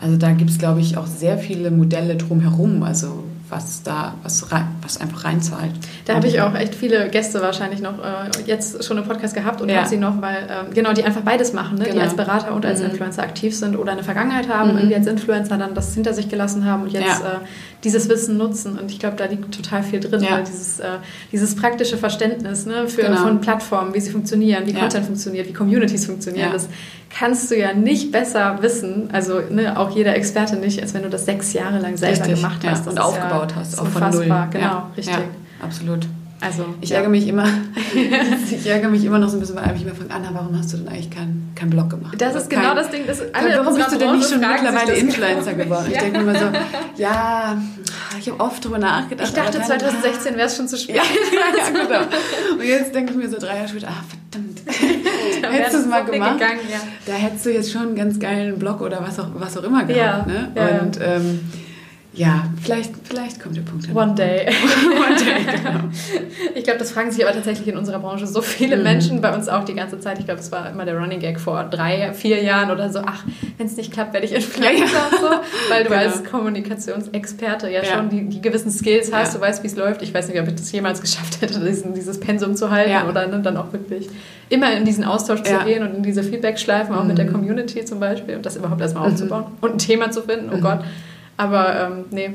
Also 0.00 0.16
da 0.16 0.30
gibt 0.30 0.50
es, 0.50 0.58
glaube 0.58 0.80
ich, 0.80 0.96
auch 0.96 1.06
sehr 1.06 1.38
viele 1.38 1.70
Modelle 1.70 2.16
drumherum. 2.16 2.84
Also 2.84 3.24
was 3.50 3.82
da, 3.82 4.14
was, 4.22 4.50
rein, 4.52 4.68
was 4.82 5.00
einfach 5.00 5.24
reinzahlt. 5.24 5.72
Da 6.04 6.14
habe 6.14 6.26
ich 6.26 6.40
auch 6.40 6.54
echt 6.54 6.74
viele 6.74 7.08
Gäste 7.08 7.40
wahrscheinlich 7.40 7.80
noch 7.80 7.98
äh, 7.98 8.42
jetzt 8.46 8.84
schon 8.84 8.98
im 8.98 9.04
Podcast 9.04 9.34
gehabt 9.34 9.60
und 9.60 9.68
ja. 9.68 9.78
habe 9.78 9.88
sie 9.88 9.96
noch, 9.96 10.20
weil 10.20 10.48
ähm, 10.50 10.74
genau, 10.74 10.92
die 10.92 11.04
einfach 11.04 11.22
beides 11.22 11.52
machen, 11.52 11.78
ne? 11.78 11.84
genau. 11.84 11.96
die 11.96 12.02
als 12.02 12.14
Berater 12.14 12.54
und 12.54 12.66
als 12.66 12.80
mhm. 12.80 12.90
Influencer 12.90 13.22
aktiv 13.22 13.56
sind 13.56 13.76
oder 13.76 13.92
eine 13.92 14.02
Vergangenheit 14.02 14.48
haben, 14.48 14.72
mhm. 14.72 14.78
irgendwie 14.78 14.96
als 14.96 15.06
Influencer 15.06 15.56
dann 15.58 15.74
das 15.74 15.94
hinter 15.94 16.14
sich 16.14 16.28
gelassen 16.28 16.64
haben 16.64 16.84
und 16.84 16.92
jetzt 16.92 17.20
ja. 17.20 17.34
äh, 17.34 17.38
dieses 17.84 18.08
Wissen 18.08 18.36
nutzen. 18.36 18.78
Und 18.78 18.90
ich 18.90 18.98
glaube, 18.98 19.16
da 19.16 19.24
liegt 19.26 19.54
total 19.54 19.82
viel 19.82 20.00
drin, 20.00 20.22
ja. 20.22 20.40
dieses, 20.40 20.80
äh, 20.80 20.98
dieses 21.32 21.56
praktische 21.56 21.96
Verständnis 21.96 22.66
ne? 22.66 22.88
Für, 22.88 23.02
genau. 23.02 23.22
von 23.22 23.40
Plattformen, 23.40 23.94
wie 23.94 24.00
sie 24.00 24.10
funktionieren, 24.10 24.66
wie 24.66 24.74
Content 24.74 25.06
funktioniert, 25.06 25.48
wie 25.48 25.52
Communities 25.52 26.06
funktionieren. 26.06 26.52
Das 26.52 26.68
kannst 27.10 27.50
du 27.50 27.58
ja 27.58 27.72
nicht 27.72 28.12
besser 28.12 28.58
wissen, 28.60 29.08
also 29.12 29.40
ne, 29.50 29.78
auch 29.78 29.90
jeder 29.90 30.14
Experte 30.14 30.56
nicht, 30.56 30.80
als 30.82 30.94
wenn 30.94 31.02
du 31.02 31.10
das 31.10 31.24
sechs 31.24 31.52
Jahre 31.52 31.78
lang 31.78 31.96
selber 31.96 32.20
Richtig, 32.20 32.36
gemacht 32.36 32.60
hast. 32.66 32.86
und 32.86 32.98
aufgebaut 32.98 33.54
hast, 33.56 33.78
auch 33.80 33.86
von 33.86 34.10
null. 34.10 34.26
Genau, 34.50 34.90
richtig. 34.96 35.16
absolut. 35.62 36.06
Also, 36.40 36.66
ich 36.80 36.90
ja. 36.90 36.96
ärgere 36.96 37.10
mich 37.10 37.26
immer, 37.26 37.46
ich 38.50 38.66
ärgere 38.66 38.88
mich 38.88 39.04
immer 39.04 39.18
noch 39.18 39.28
so 39.28 39.36
ein 39.36 39.40
bisschen, 39.40 39.56
weil 39.56 39.74
ich 39.74 39.84
mir 39.84 39.94
frage, 39.94 40.10
Anna, 40.10 40.30
warum 40.32 40.56
hast 40.56 40.72
du 40.72 40.76
denn 40.76 40.88
eigentlich 40.88 41.10
keinen 41.10 41.50
kein 41.56 41.68
Blog 41.68 41.90
gemacht? 41.90 42.14
Das 42.20 42.36
ist 42.36 42.48
genau 42.48 42.74
das 42.74 42.90
Ding, 42.90 43.02
das 43.06 43.20
alle 43.34 43.58
Warum 43.58 43.74
bist 43.74 43.92
du 43.92 43.98
denn 43.98 44.12
nicht 44.12 44.28
schon 44.28 44.40
mittlerweile 44.40 44.92
Influencer 44.94 45.54
geworden? 45.54 45.86
ja. 45.90 45.96
Ich 45.96 45.98
denke 45.98 46.20
mir 46.20 46.30
immer 46.30 46.38
so, 46.38 46.46
ja, 46.96 47.60
ich 48.20 48.28
habe 48.28 48.40
oft 48.40 48.64
drüber 48.64 48.78
nachgedacht. 48.78 49.28
Ich 49.28 49.34
dachte, 49.34 49.60
2016 49.60 50.36
wäre 50.36 50.46
es 50.46 50.56
schon 50.56 50.68
zu 50.68 50.76
spät. 50.76 50.96
Ja, 50.96 51.02
ja, 51.02 51.82
genau. 51.84 52.00
Und 52.52 52.64
jetzt 52.64 52.94
denke 52.94 53.12
ich 53.12 53.18
mir 53.18 53.28
so 53.28 53.38
drei 53.38 53.56
Jahre 53.56 53.68
später, 53.68 53.88
ah, 53.88 54.04
verdammt, 54.30 54.60
hättest 55.54 55.74
du 55.74 55.78
es 55.78 55.86
mal 55.86 56.04
gemacht, 56.04 56.38
gegangen, 56.38 56.60
ja. 56.70 56.78
da 57.06 57.14
hättest 57.14 57.46
du 57.46 57.52
jetzt 57.52 57.72
schon 57.72 57.82
einen 57.82 57.96
ganz 57.96 58.20
geilen 58.20 58.58
Blog 58.60 58.80
oder 58.80 59.02
was 59.02 59.18
auch, 59.18 59.28
was 59.34 59.56
auch 59.56 59.64
immer 59.64 59.84
gehabt. 59.84 60.28
Ne? 60.28 60.52
Und 60.54 61.00
ähm, 61.02 61.40
ja, 62.18 62.46
vielleicht, 62.60 62.94
vielleicht 63.04 63.40
kommt 63.40 63.56
der 63.56 63.62
Punkt. 63.62 63.86
Hin. 63.86 63.96
One 63.96 64.12
day. 64.12 64.48
One 64.48 65.16
day, 65.16 65.56
genau. 65.56 65.80
Ich 66.56 66.64
glaube, 66.64 66.80
das 66.80 66.90
fragen 66.90 67.12
sich 67.12 67.24
aber 67.24 67.32
tatsächlich 67.32 67.68
in 67.68 67.76
unserer 67.76 68.00
Branche 68.00 68.26
so 68.26 68.42
viele 68.42 68.76
mhm. 68.76 68.82
Menschen, 68.82 69.20
bei 69.20 69.32
uns 69.32 69.48
auch 69.48 69.64
die 69.64 69.74
ganze 69.74 70.00
Zeit. 70.00 70.18
Ich 70.18 70.24
glaube, 70.24 70.38
das 70.38 70.50
war 70.50 70.68
immer 70.68 70.84
der 70.84 70.98
Running 70.98 71.20
Gag 71.20 71.38
vor 71.38 71.62
drei, 71.62 72.12
vier 72.12 72.42
Jahren 72.42 72.72
oder 72.72 72.90
so. 72.90 73.02
Ach, 73.06 73.24
wenn 73.56 73.68
es 73.68 73.76
nicht 73.76 73.92
klappt, 73.92 74.14
werde 74.14 74.26
ich 74.26 74.34
Influencer 74.34 74.84
ja, 74.84 74.92
ja. 74.92 75.04
und 75.12 75.20
so. 75.20 75.70
Weil 75.70 75.84
du 75.84 75.90
genau. 75.90 76.00
als 76.02 76.24
Kommunikationsexperte 76.24 77.70
ja, 77.70 77.84
ja. 77.84 77.94
schon 77.94 78.08
die, 78.08 78.28
die, 78.28 78.40
gewissen 78.40 78.72
Skills 78.72 79.12
hast, 79.12 79.36
du 79.36 79.40
weißt, 79.40 79.62
wie 79.62 79.68
es 79.68 79.76
läuft. 79.76 80.02
Ich 80.02 80.12
weiß 80.12 80.28
nicht, 80.28 80.40
ob 80.40 80.48
ich 80.48 80.56
das 80.56 80.72
jemals 80.72 81.00
geschafft 81.00 81.40
hätte, 81.40 81.60
diesen, 81.60 81.94
dieses 81.94 82.18
Pensum 82.18 82.56
zu 82.56 82.72
halten 82.72 83.08
oder 83.08 83.28
ne, 83.28 83.40
dann 83.42 83.56
auch 83.56 83.72
wirklich 83.72 84.08
immer 84.48 84.72
in 84.72 84.84
diesen 84.84 85.04
Austausch 85.04 85.42
zu 85.42 85.56
gehen 85.64 85.86
und 85.86 85.94
in 85.94 86.02
diese 86.02 86.24
Feedback-Schleifen, 86.24 86.94
auch 86.96 87.02
mhm. 87.02 87.08
mit 87.08 87.18
der 87.18 87.26
mhm. 87.26 87.32
Community 87.32 87.84
zum 87.84 88.00
Beispiel 88.00 88.34
und 88.34 88.44
das 88.44 88.56
überhaupt 88.56 88.80
erstmal 88.80 89.06
mhm. 89.06 89.12
aufzubauen 89.12 89.44
und 89.60 89.72
ein 89.72 89.78
Thema 89.78 90.10
zu 90.10 90.22
finden. 90.22 90.50
Oh 90.52 90.56
mhm. 90.56 90.62
Gott. 90.62 90.80
Aber 91.38 91.74
ähm, 91.80 92.04
nee. 92.10 92.30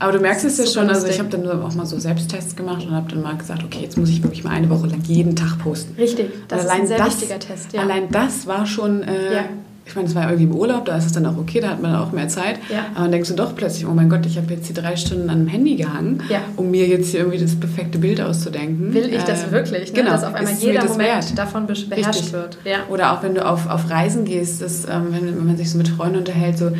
Aber 0.00 0.12
du 0.12 0.18
merkst 0.18 0.44
es 0.44 0.58
ja 0.58 0.66
schon, 0.66 0.90
also 0.90 1.06
ich 1.06 1.18
habe 1.18 1.28
dann 1.28 1.48
auch 1.48 1.74
mal 1.74 1.86
so 1.86 1.98
Selbsttests 1.98 2.54
gemacht 2.54 2.84
und 2.86 2.94
habe 2.94 3.10
dann 3.10 3.22
mal 3.22 3.36
gesagt, 3.36 3.64
okay, 3.64 3.80
jetzt 3.82 3.96
muss 3.96 4.10
ich 4.10 4.22
wirklich 4.22 4.44
mal 4.44 4.50
eine 4.50 4.68
Woche 4.68 4.86
lang 4.88 5.00
jeden 5.04 5.34
Tag 5.34 5.58
posten. 5.58 5.94
Richtig, 5.98 6.30
das 6.48 6.66
allein 6.66 6.76
ist 6.76 6.82
ein 6.82 6.86
sehr 6.88 6.98
das, 6.98 7.20
wichtiger 7.20 7.38
Test. 7.38 7.72
Ja. 7.72 7.82
Allein 7.82 8.10
das 8.10 8.46
war 8.46 8.66
schon, 8.66 9.02
äh, 9.02 9.34
ja. 9.34 9.44
ich 9.86 9.96
meine, 9.96 10.06
es 10.08 10.14
war 10.14 10.24
irgendwie 10.24 10.44
im 10.44 10.54
Urlaub, 10.54 10.84
da 10.84 10.96
ist 10.96 11.06
es 11.06 11.12
dann 11.12 11.26
auch 11.26 11.36
okay, 11.36 11.60
da 11.60 11.70
hat 11.70 11.82
man 11.82 11.94
auch 11.96 12.12
mehr 12.12 12.28
Zeit. 12.28 12.58
Ja. 12.68 12.86
Aber 12.94 13.04
dann 13.04 13.12
denkst 13.12 13.28
du 13.28 13.34
doch 13.34 13.54
plötzlich, 13.56 13.86
oh 13.86 13.92
mein 13.92 14.08
Gott, 14.08 14.26
ich 14.26 14.36
habe 14.36 14.52
jetzt 14.54 14.66
hier 14.66 14.76
drei 14.76 14.96
Stunden 14.96 15.30
an 15.30 15.44
dem 15.44 15.48
Handy 15.48 15.76
gehangen, 15.76 16.22
um 16.56 16.70
mir 16.70 16.86
jetzt 16.86 17.10
hier 17.10 17.20
irgendwie 17.20 17.38
das 17.38 17.54
perfekte 17.54 17.98
Bild 17.98 18.20
auszudenken. 18.20 18.92
Will 18.94 19.12
ich 19.12 19.22
das 19.22 19.44
äh, 19.44 19.52
wirklich? 19.52 19.92
Ne? 19.92 20.00
Genau, 20.00 20.12
dass 20.12 20.24
auf 20.24 20.34
einmal 20.34 20.54
jeder 20.54 20.84
Moment 20.84 21.00
wert. 21.00 21.38
davon 21.38 21.66
beherrscht 21.66 22.20
Richtig. 22.20 22.32
wird. 22.32 22.58
Oder 22.88 23.12
auch 23.12 23.22
wenn 23.22 23.34
du 23.34 23.44
auf, 23.44 23.68
auf 23.68 23.88
Reisen 23.88 24.24
gehst, 24.24 24.62
das, 24.62 24.84
ähm, 24.84 25.08
wenn, 25.10 25.26
wenn 25.26 25.46
man 25.46 25.56
sich 25.56 25.70
so 25.70 25.78
mit 25.78 25.88
Freunden 25.88 26.18
unterhält, 26.18 26.58
so 26.58 26.70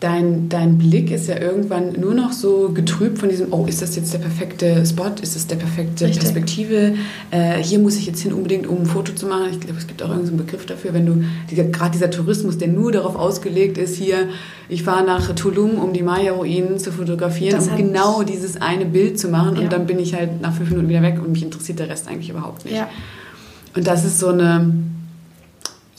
dein, 0.00 0.48
dein 0.48 0.78
Blick 0.78 1.10
ist 1.10 1.28
ja 1.28 1.38
irgendwann 1.38 1.92
nur 1.92 2.14
noch 2.14 2.32
so 2.32 2.70
getrübt 2.70 3.18
von 3.18 3.28
diesem, 3.28 3.52
oh, 3.52 3.66
ist 3.66 3.82
das 3.82 3.94
jetzt 3.96 4.14
der 4.14 4.18
perfekte 4.18 4.84
Spot, 4.86 5.10
ist 5.20 5.36
das 5.36 5.46
der 5.46 5.56
perfekte 5.56 6.06
Richtig. 6.06 6.20
Perspektive, 6.20 6.94
äh, 7.30 7.62
hier 7.62 7.78
muss 7.78 7.96
ich 7.96 8.06
jetzt 8.06 8.20
hin 8.20 8.32
unbedingt, 8.32 8.66
um 8.66 8.78
ein 8.78 8.86
Foto 8.86 9.12
zu 9.12 9.26
machen. 9.26 9.48
Ich 9.50 9.60
glaube, 9.60 9.78
es 9.78 9.86
gibt 9.86 10.02
auch 10.02 10.08
irgendeinen 10.08 10.38
Begriff 10.38 10.64
dafür, 10.64 10.94
wenn 10.94 11.04
du, 11.04 11.22
gerade 11.70 11.90
dieser 11.90 12.10
Tourismus, 12.10 12.56
der 12.56 12.68
nur 12.68 12.92
darauf 12.92 13.14
ausgelegt 13.14 13.76
ist, 13.76 13.94
hier, 13.96 14.30
ich 14.70 14.82
fahre 14.84 15.04
nach 15.04 15.34
Tulum, 15.34 15.72
um 15.72 15.92
die 15.92 16.02
Maya-Ruinen 16.02 16.78
zu 16.78 16.92
fotografieren, 16.92 17.56
das 17.56 17.68
um 17.68 17.76
genau 17.76 18.22
dieses 18.22 18.60
eine 18.60 18.86
Bild 18.86 19.18
zu 19.18 19.28
machen 19.28 19.56
ja. 19.56 19.62
und 19.62 19.72
dann 19.72 19.86
bin 19.86 19.98
ich 19.98 20.14
halt 20.14 20.40
nach 20.40 20.54
fünf 20.54 20.70
Minuten 20.70 20.88
wieder 20.88 21.02
weg 21.02 21.20
und 21.22 21.32
mich 21.32 21.42
interessiert 21.42 21.78
der 21.78 21.90
Rest 21.90 22.08
eigentlich 22.08 22.30
überhaupt 22.30 22.64
nicht. 22.64 22.76
Ja. 22.76 22.88
Und 23.76 23.86
das 23.86 24.04
ist 24.06 24.18
so 24.18 24.28
eine, 24.28 24.72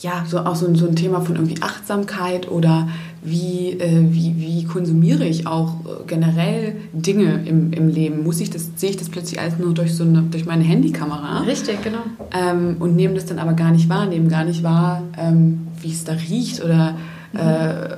ja, 0.00 0.24
so 0.28 0.40
auch 0.40 0.56
so, 0.56 0.74
so 0.74 0.88
ein 0.88 0.96
Thema 0.96 1.20
von 1.20 1.36
irgendwie 1.36 1.62
Achtsamkeit 1.62 2.50
oder 2.50 2.88
wie, 3.24 3.78
äh, 3.78 4.06
wie, 4.10 4.34
wie 4.36 4.64
konsumiere 4.64 5.24
ich 5.24 5.46
auch 5.46 5.76
äh, 5.84 6.04
generell 6.08 6.74
Dinge 6.92 7.44
im, 7.46 7.72
im 7.72 7.88
Leben? 7.88 8.24
Muss 8.24 8.40
ich 8.40 8.50
das, 8.50 8.70
sehe 8.74 8.90
ich 8.90 8.96
das 8.96 9.08
plötzlich 9.08 9.40
alles 9.40 9.58
nur 9.58 9.72
durch, 9.74 9.94
so 9.94 10.02
eine, 10.02 10.22
durch 10.22 10.44
meine 10.44 10.64
Handykamera? 10.64 11.40
Richtig, 11.42 11.82
genau. 11.84 12.00
Ähm, 12.32 12.76
und 12.80 12.96
nehme 12.96 13.14
das 13.14 13.26
dann 13.26 13.38
aber 13.38 13.52
gar 13.52 13.70
nicht 13.70 13.88
wahr, 13.88 14.06
nehme 14.06 14.28
gar 14.28 14.44
nicht 14.44 14.64
wahr, 14.64 15.02
ähm, 15.16 15.68
wie 15.80 15.92
es 15.92 16.02
da 16.02 16.14
riecht 16.14 16.64
oder 16.64 16.96
mhm. 17.32 17.38
äh, 17.38 17.96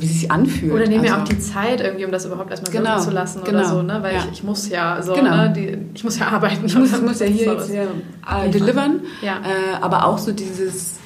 wie 0.00 0.06
es 0.06 0.12
sich 0.14 0.30
anfühlt. 0.32 0.72
Oder 0.72 0.88
nehme 0.88 1.02
also, 1.02 1.14
mir 1.14 1.22
auch 1.22 1.28
die 1.28 1.38
Zeit 1.38 1.80
irgendwie, 1.80 2.04
um 2.04 2.10
das 2.10 2.24
überhaupt 2.24 2.50
erstmal 2.50 2.72
genau, 2.72 2.98
zu 2.98 3.12
lassen 3.12 3.42
genau, 3.44 3.58
oder 3.58 3.68
so, 3.68 3.82
ne? 3.82 3.98
Weil 4.02 4.14
ja. 4.14 4.20
ich, 4.24 4.38
ich 4.38 4.42
muss 4.42 4.68
ja 4.68 5.00
so, 5.00 5.14
genau. 5.14 5.36
ne? 5.36 5.52
Die, 5.54 5.78
ich 5.94 6.02
muss 6.02 6.18
ja 6.18 6.26
arbeiten. 6.32 6.66
Ich 6.66 6.76
muss, 6.76 6.92
ich 6.92 7.02
muss 7.02 7.20
ja 7.20 7.26
hier 7.26 7.52
jetzt 7.52 7.70
hier, 7.70 7.86
äh, 8.28 8.50
delivern. 8.50 9.00
Ja. 9.22 9.36
Äh, 9.36 9.80
aber 9.80 10.06
auch 10.06 10.18
so 10.18 10.32
dieses 10.32 10.96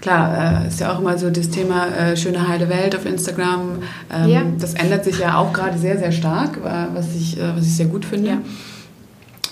klar, 0.00 0.64
äh, 0.64 0.68
ist 0.68 0.80
ja 0.80 0.92
auch 0.92 1.00
immer 1.00 1.18
so 1.18 1.30
das 1.30 1.50
Thema 1.50 1.86
äh, 1.88 2.16
schöne 2.16 2.48
heile 2.48 2.68
Welt 2.68 2.94
auf 2.96 3.06
Instagram. 3.06 3.82
Ähm, 4.12 4.28
ja. 4.28 4.42
Das 4.58 4.74
ändert 4.74 5.04
sich 5.04 5.18
ja 5.18 5.36
auch 5.38 5.52
gerade 5.52 5.78
sehr, 5.78 5.98
sehr 5.98 6.12
stark, 6.12 6.58
was 6.94 7.14
ich, 7.14 7.38
äh, 7.38 7.56
was 7.56 7.66
ich 7.66 7.76
sehr 7.76 7.86
gut 7.86 8.04
finde. 8.04 8.28
Ja. 8.28 8.38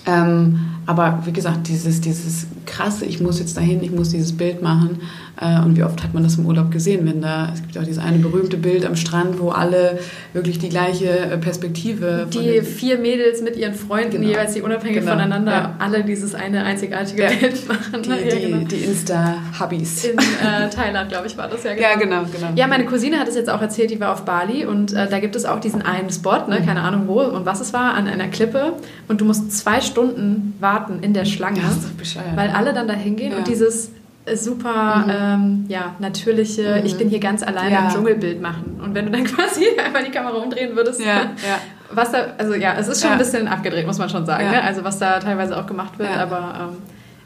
Ähm, 0.06 0.75
aber 0.86 1.20
wie 1.24 1.32
gesagt, 1.32 1.66
dieses, 1.66 2.00
dieses 2.00 2.46
krasse, 2.64 3.04
ich 3.04 3.20
muss 3.20 3.40
jetzt 3.40 3.56
dahin, 3.56 3.82
ich 3.82 3.90
muss 3.90 4.10
dieses 4.10 4.36
Bild 4.36 4.62
machen. 4.62 5.00
Äh, 5.40 5.60
und 5.60 5.76
wie 5.76 5.82
oft 5.82 6.02
hat 6.02 6.14
man 6.14 6.22
das 6.22 6.36
im 6.36 6.46
Urlaub 6.46 6.70
gesehen, 6.70 7.04
wenn 7.06 7.20
da, 7.20 7.50
es 7.52 7.60
gibt 7.60 7.76
auch 7.76 7.82
dieses 7.82 8.02
eine 8.02 8.18
berühmte 8.18 8.56
Bild 8.56 8.86
am 8.86 8.94
Strand, 8.94 9.40
wo 9.40 9.50
alle 9.50 9.98
wirklich 10.32 10.58
die 10.60 10.68
gleiche 10.68 11.08
äh, 11.08 11.38
Perspektive. 11.38 12.28
Die 12.32 12.62
vier 12.62 12.98
Mädels 12.98 13.42
mit 13.42 13.56
ihren 13.56 13.74
Freunden, 13.74 14.12
genau. 14.12 14.28
jeweils 14.28 14.54
die 14.54 14.62
unabhängig 14.62 15.00
genau. 15.00 15.12
voneinander, 15.12 15.52
ja. 15.52 15.76
alle 15.80 16.04
dieses 16.04 16.34
eine 16.34 16.64
einzigartige 16.64 17.24
ja. 17.24 17.28
Bild 17.30 17.68
machen. 17.68 18.02
Die, 18.02 18.08
ja, 18.08 18.48
genau. 18.48 18.64
die 18.64 18.76
Insta-Hubbies. 18.76 20.04
In 20.04 20.18
äh, 20.18 20.70
Thailand, 20.70 21.10
glaube 21.10 21.26
ich, 21.26 21.36
war 21.36 21.48
das 21.48 21.64
ja 21.64 21.74
genau. 21.74 21.88
Ja, 21.88 21.96
genau, 21.96 22.22
genau. 22.32 22.52
Ja, 22.54 22.66
meine 22.68 22.86
Cousine 22.86 23.18
hat 23.18 23.26
es 23.26 23.34
jetzt 23.34 23.50
auch 23.50 23.60
erzählt, 23.60 23.90
die 23.90 23.98
war 23.98 24.12
auf 24.12 24.24
Bali 24.24 24.64
und 24.64 24.92
äh, 24.92 25.08
da 25.08 25.18
gibt 25.18 25.34
es 25.34 25.44
auch 25.44 25.58
diesen 25.58 25.82
einen 25.82 26.10
Spot, 26.10 26.46
ne, 26.48 26.60
mhm. 26.60 26.66
keine 26.66 26.82
Ahnung 26.82 27.08
wo 27.08 27.20
und 27.20 27.44
was 27.44 27.60
es 27.60 27.72
war, 27.72 27.94
an 27.94 28.06
einer 28.06 28.28
Klippe 28.28 28.74
und 29.08 29.20
du 29.20 29.24
musst 29.24 29.52
zwei 29.52 29.80
Stunden 29.80 30.54
warten 30.60 30.75
in 31.02 31.14
der 31.14 31.24
Schlange, 31.24 31.60
das 31.60 31.76
ist 31.76 31.84
doch 31.84 31.90
bescheuert. 31.90 32.36
weil 32.36 32.50
alle 32.50 32.72
dann 32.72 32.88
da 32.88 32.94
hingehen 32.94 33.34
und 33.34 33.48
dieses 33.48 33.90
super, 34.34 35.04
mhm. 35.06 35.10
ähm, 35.10 35.64
ja, 35.68 35.94
natürliche, 35.98 36.78
mhm. 36.80 36.86
ich 36.86 36.96
bin 36.96 37.08
hier 37.08 37.20
ganz 37.20 37.42
alleine 37.42 37.70
ja. 37.70 37.86
im 37.86 37.92
Dschungelbild 37.92 38.40
machen. 38.40 38.80
Und 38.82 38.94
wenn 38.94 39.06
du 39.06 39.12
dann 39.12 39.24
quasi 39.24 39.66
einfach 39.78 40.02
die 40.04 40.10
Kamera 40.10 40.36
umdrehen 40.36 40.74
würdest, 40.74 41.00
ja, 41.00 41.14
ja. 41.14 41.58
was 41.90 42.10
da, 42.10 42.34
also 42.38 42.54
ja, 42.54 42.74
es 42.78 42.88
ist 42.88 43.02
schon 43.02 43.12
ein 43.12 43.18
bisschen 43.18 43.46
abgedreht, 43.46 43.86
muss 43.86 43.98
man 43.98 44.08
schon 44.08 44.26
sagen, 44.26 44.50
ne? 44.50 44.62
also 44.62 44.82
was 44.82 44.98
da 44.98 45.20
teilweise 45.20 45.56
auch 45.56 45.66
gemacht 45.66 45.98
wird, 45.98 46.16
aber 46.16 46.70
ähm, 46.70 46.76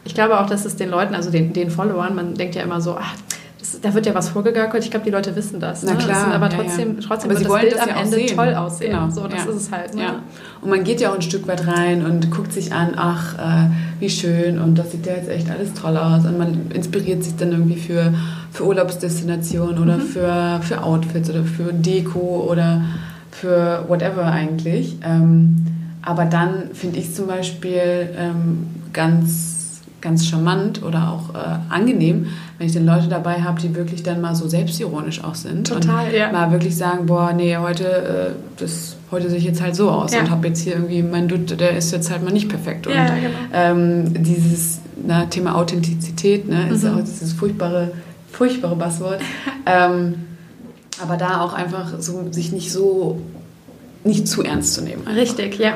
ich 0.04 0.14
glaube 0.14 0.38
auch, 0.40 0.46
dass 0.46 0.64
es 0.64 0.76
den 0.76 0.90
Leuten, 0.90 1.14
also 1.14 1.30
den, 1.30 1.52
den 1.52 1.70
Followern, 1.70 2.14
man 2.14 2.34
denkt 2.34 2.54
ja 2.54 2.62
immer 2.62 2.80
so, 2.80 2.96
ach, 2.98 3.14
da 3.82 3.94
wird 3.94 4.06
ja 4.06 4.14
was 4.14 4.28
vorgegaukelt. 4.30 4.84
Ich 4.84 4.90
glaube, 4.90 5.04
die 5.04 5.10
Leute 5.10 5.34
wissen 5.36 5.60
das. 5.60 5.82
Na 5.82 5.92
ne? 5.92 5.98
klar. 5.98 6.26
Das 6.26 6.34
aber 6.34 6.48
trotzdem, 6.48 6.88
ja, 6.88 6.94
ja. 6.94 7.06
trotzdem 7.06 7.30
aber 7.30 7.40
wird 7.40 7.50
das 7.50 7.60
Bild 7.60 7.72
das 7.72 7.80
am 7.80 8.04
Ende 8.04 8.16
sehen. 8.16 8.36
toll 8.36 8.54
aussehen. 8.54 8.92
Genau. 8.92 9.10
So, 9.10 9.28
das 9.28 9.44
ja. 9.44 9.50
ist 9.50 9.56
es 9.56 9.70
halt. 9.70 9.94
Ne? 9.94 10.02
Ja. 10.02 10.22
Und 10.60 10.70
man 10.70 10.84
geht 10.84 11.00
ja 11.00 11.10
auch 11.10 11.14
ein 11.14 11.22
Stück 11.22 11.46
weit 11.46 11.66
rein 11.66 12.04
und 12.04 12.30
guckt 12.30 12.52
sich 12.52 12.72
an, 12.72 12.92
ach, 12.96 13.34
äh, 13.38 13.70
wie 14.00 14.10
schön 14.10 14.58
und 14.58 14.76
das 14.76 14.92
sieht 14.92 15.06
ja 15.06 15.14
jetzt 15.14 15.28
echt 15.28 15.50
alles 15.50 15.74
toll 15.74 15.96
aus. 15.96 16.24
Und 16.24 16.38
man 16.38 16.70
inspiriert 16.72 17.22
sich 17.22 17.36
dann 17.36 17.52
irgendwie 17.52 17.76
für, 17.76 18.14
für 18.52 18.66
Urlaubsdestinationen 18.66 19.78
oder 19.78 19.98
mhm. 19.98 20.02
für, 20.02 20.60
für 20.62 20.82
Outfits 20.82 21.30
oder 21.30 21.44
für 21.44 21.72
Deko 21.72 22.46
oder 22.48 22.82
für 23.30 23.84
whatever 23.88 24.24
eigentlich. 24.26 24.96
Ähm, 25.04 25.66
aber 26.02 26.24
dann 26.24 26.70
finde 26.72 26.98
ich 26.98 27.14
zum 27.14 27.26
Beispiel 27.26 28.10
ähm, 28.16 28.66
ganz 28.92 29.49
ganz 30.00 30.26
charmant 30.26 30.82
oder 30.82 31.10
auch 31.10 31.34
äh, 31.34 31.58
angenehm, 31.68 32.26
wenn 32.58 32.66
ich 32.66 32.72
dann 32.72 32.86
Leute 32.86 33.08
dabei 33.08 33.42
habe, 33.42 33.60
die 33.60 33.74
wirklich 33.74 34.02
dann 34.02 34.20
mal 34.20 34.34
so 34.34 34.48
selbstironisch 34.48 35.22
auch 35.22 35.34
sind. 35.34 35.66
Total, 35.66 36.06
und 36.06 36.14
ja. 36.14 36.32
Mal 36.32 36.50
wirklich 36.52 36.76
sagen, 36.76 37.06
boah, 37.06 37.32
nee, 37.32 37.56
heute, 37.56 37.84
äh, 37.84 38.30
das, 38.58 38.96
heute 39.10 39.28
sehe 39.28 39.38
ich 39.38 39.44
jetzt 39.44 39.60
halt 39.60 39.76
so 39.76 39.90
aus 39.90 40.12
ja. 40.12 40.20
und 40.20 40.30
habe 40.30 40.48
jetzt 40.48 40.62
hier 40.62 40.74
irgendwie, 40.74 41.02
mein 41.02 41.28
Dude, 41.28 41.56
der 41.56 41.76
ist 41.76 41.92
jetzt 41.92 42.10
halt 42.10 42.24
mal 42.24 42.32
nicht 42.32 42.48
perfekt. 42.48 42.86
Und 42.86 42.94
ja, 42.94 43.06
genau. 43.06 43.38
ähm, 43.52 44.22
dieses 44.22 44.80
na, 45.06 45.26
Thema 45.26 45.56
Authentizität 45.56 46.48
ne, 46.48 46.68
ist 46.70 46.84
mhm. 46.84 46.98
auch 46.98 47.00
dieses 47.00 47.32
furchtbare, 47.32 47.92
furchtbare 48.30 48.76
Buzzword. 48.76 49.20
ähm, 49.66 50.14
aber 51.02 51.16
da 51.16 51.40
auch 51.40 51.54
einfach 51.54 51.94
so, 51.98 52.30
sich 52.30 52.52
nicht 52.52 52.70
so 52.70 53.20
nicht 54.02 54.26
zu 54.26 54.42
ernst 54.42 54.74
zu 54.74 54.82
nehmen. 54.82 55.06
Einfach. 55.06 55.20
Richtig, 55.20 55.58
ja. 55.58 55.74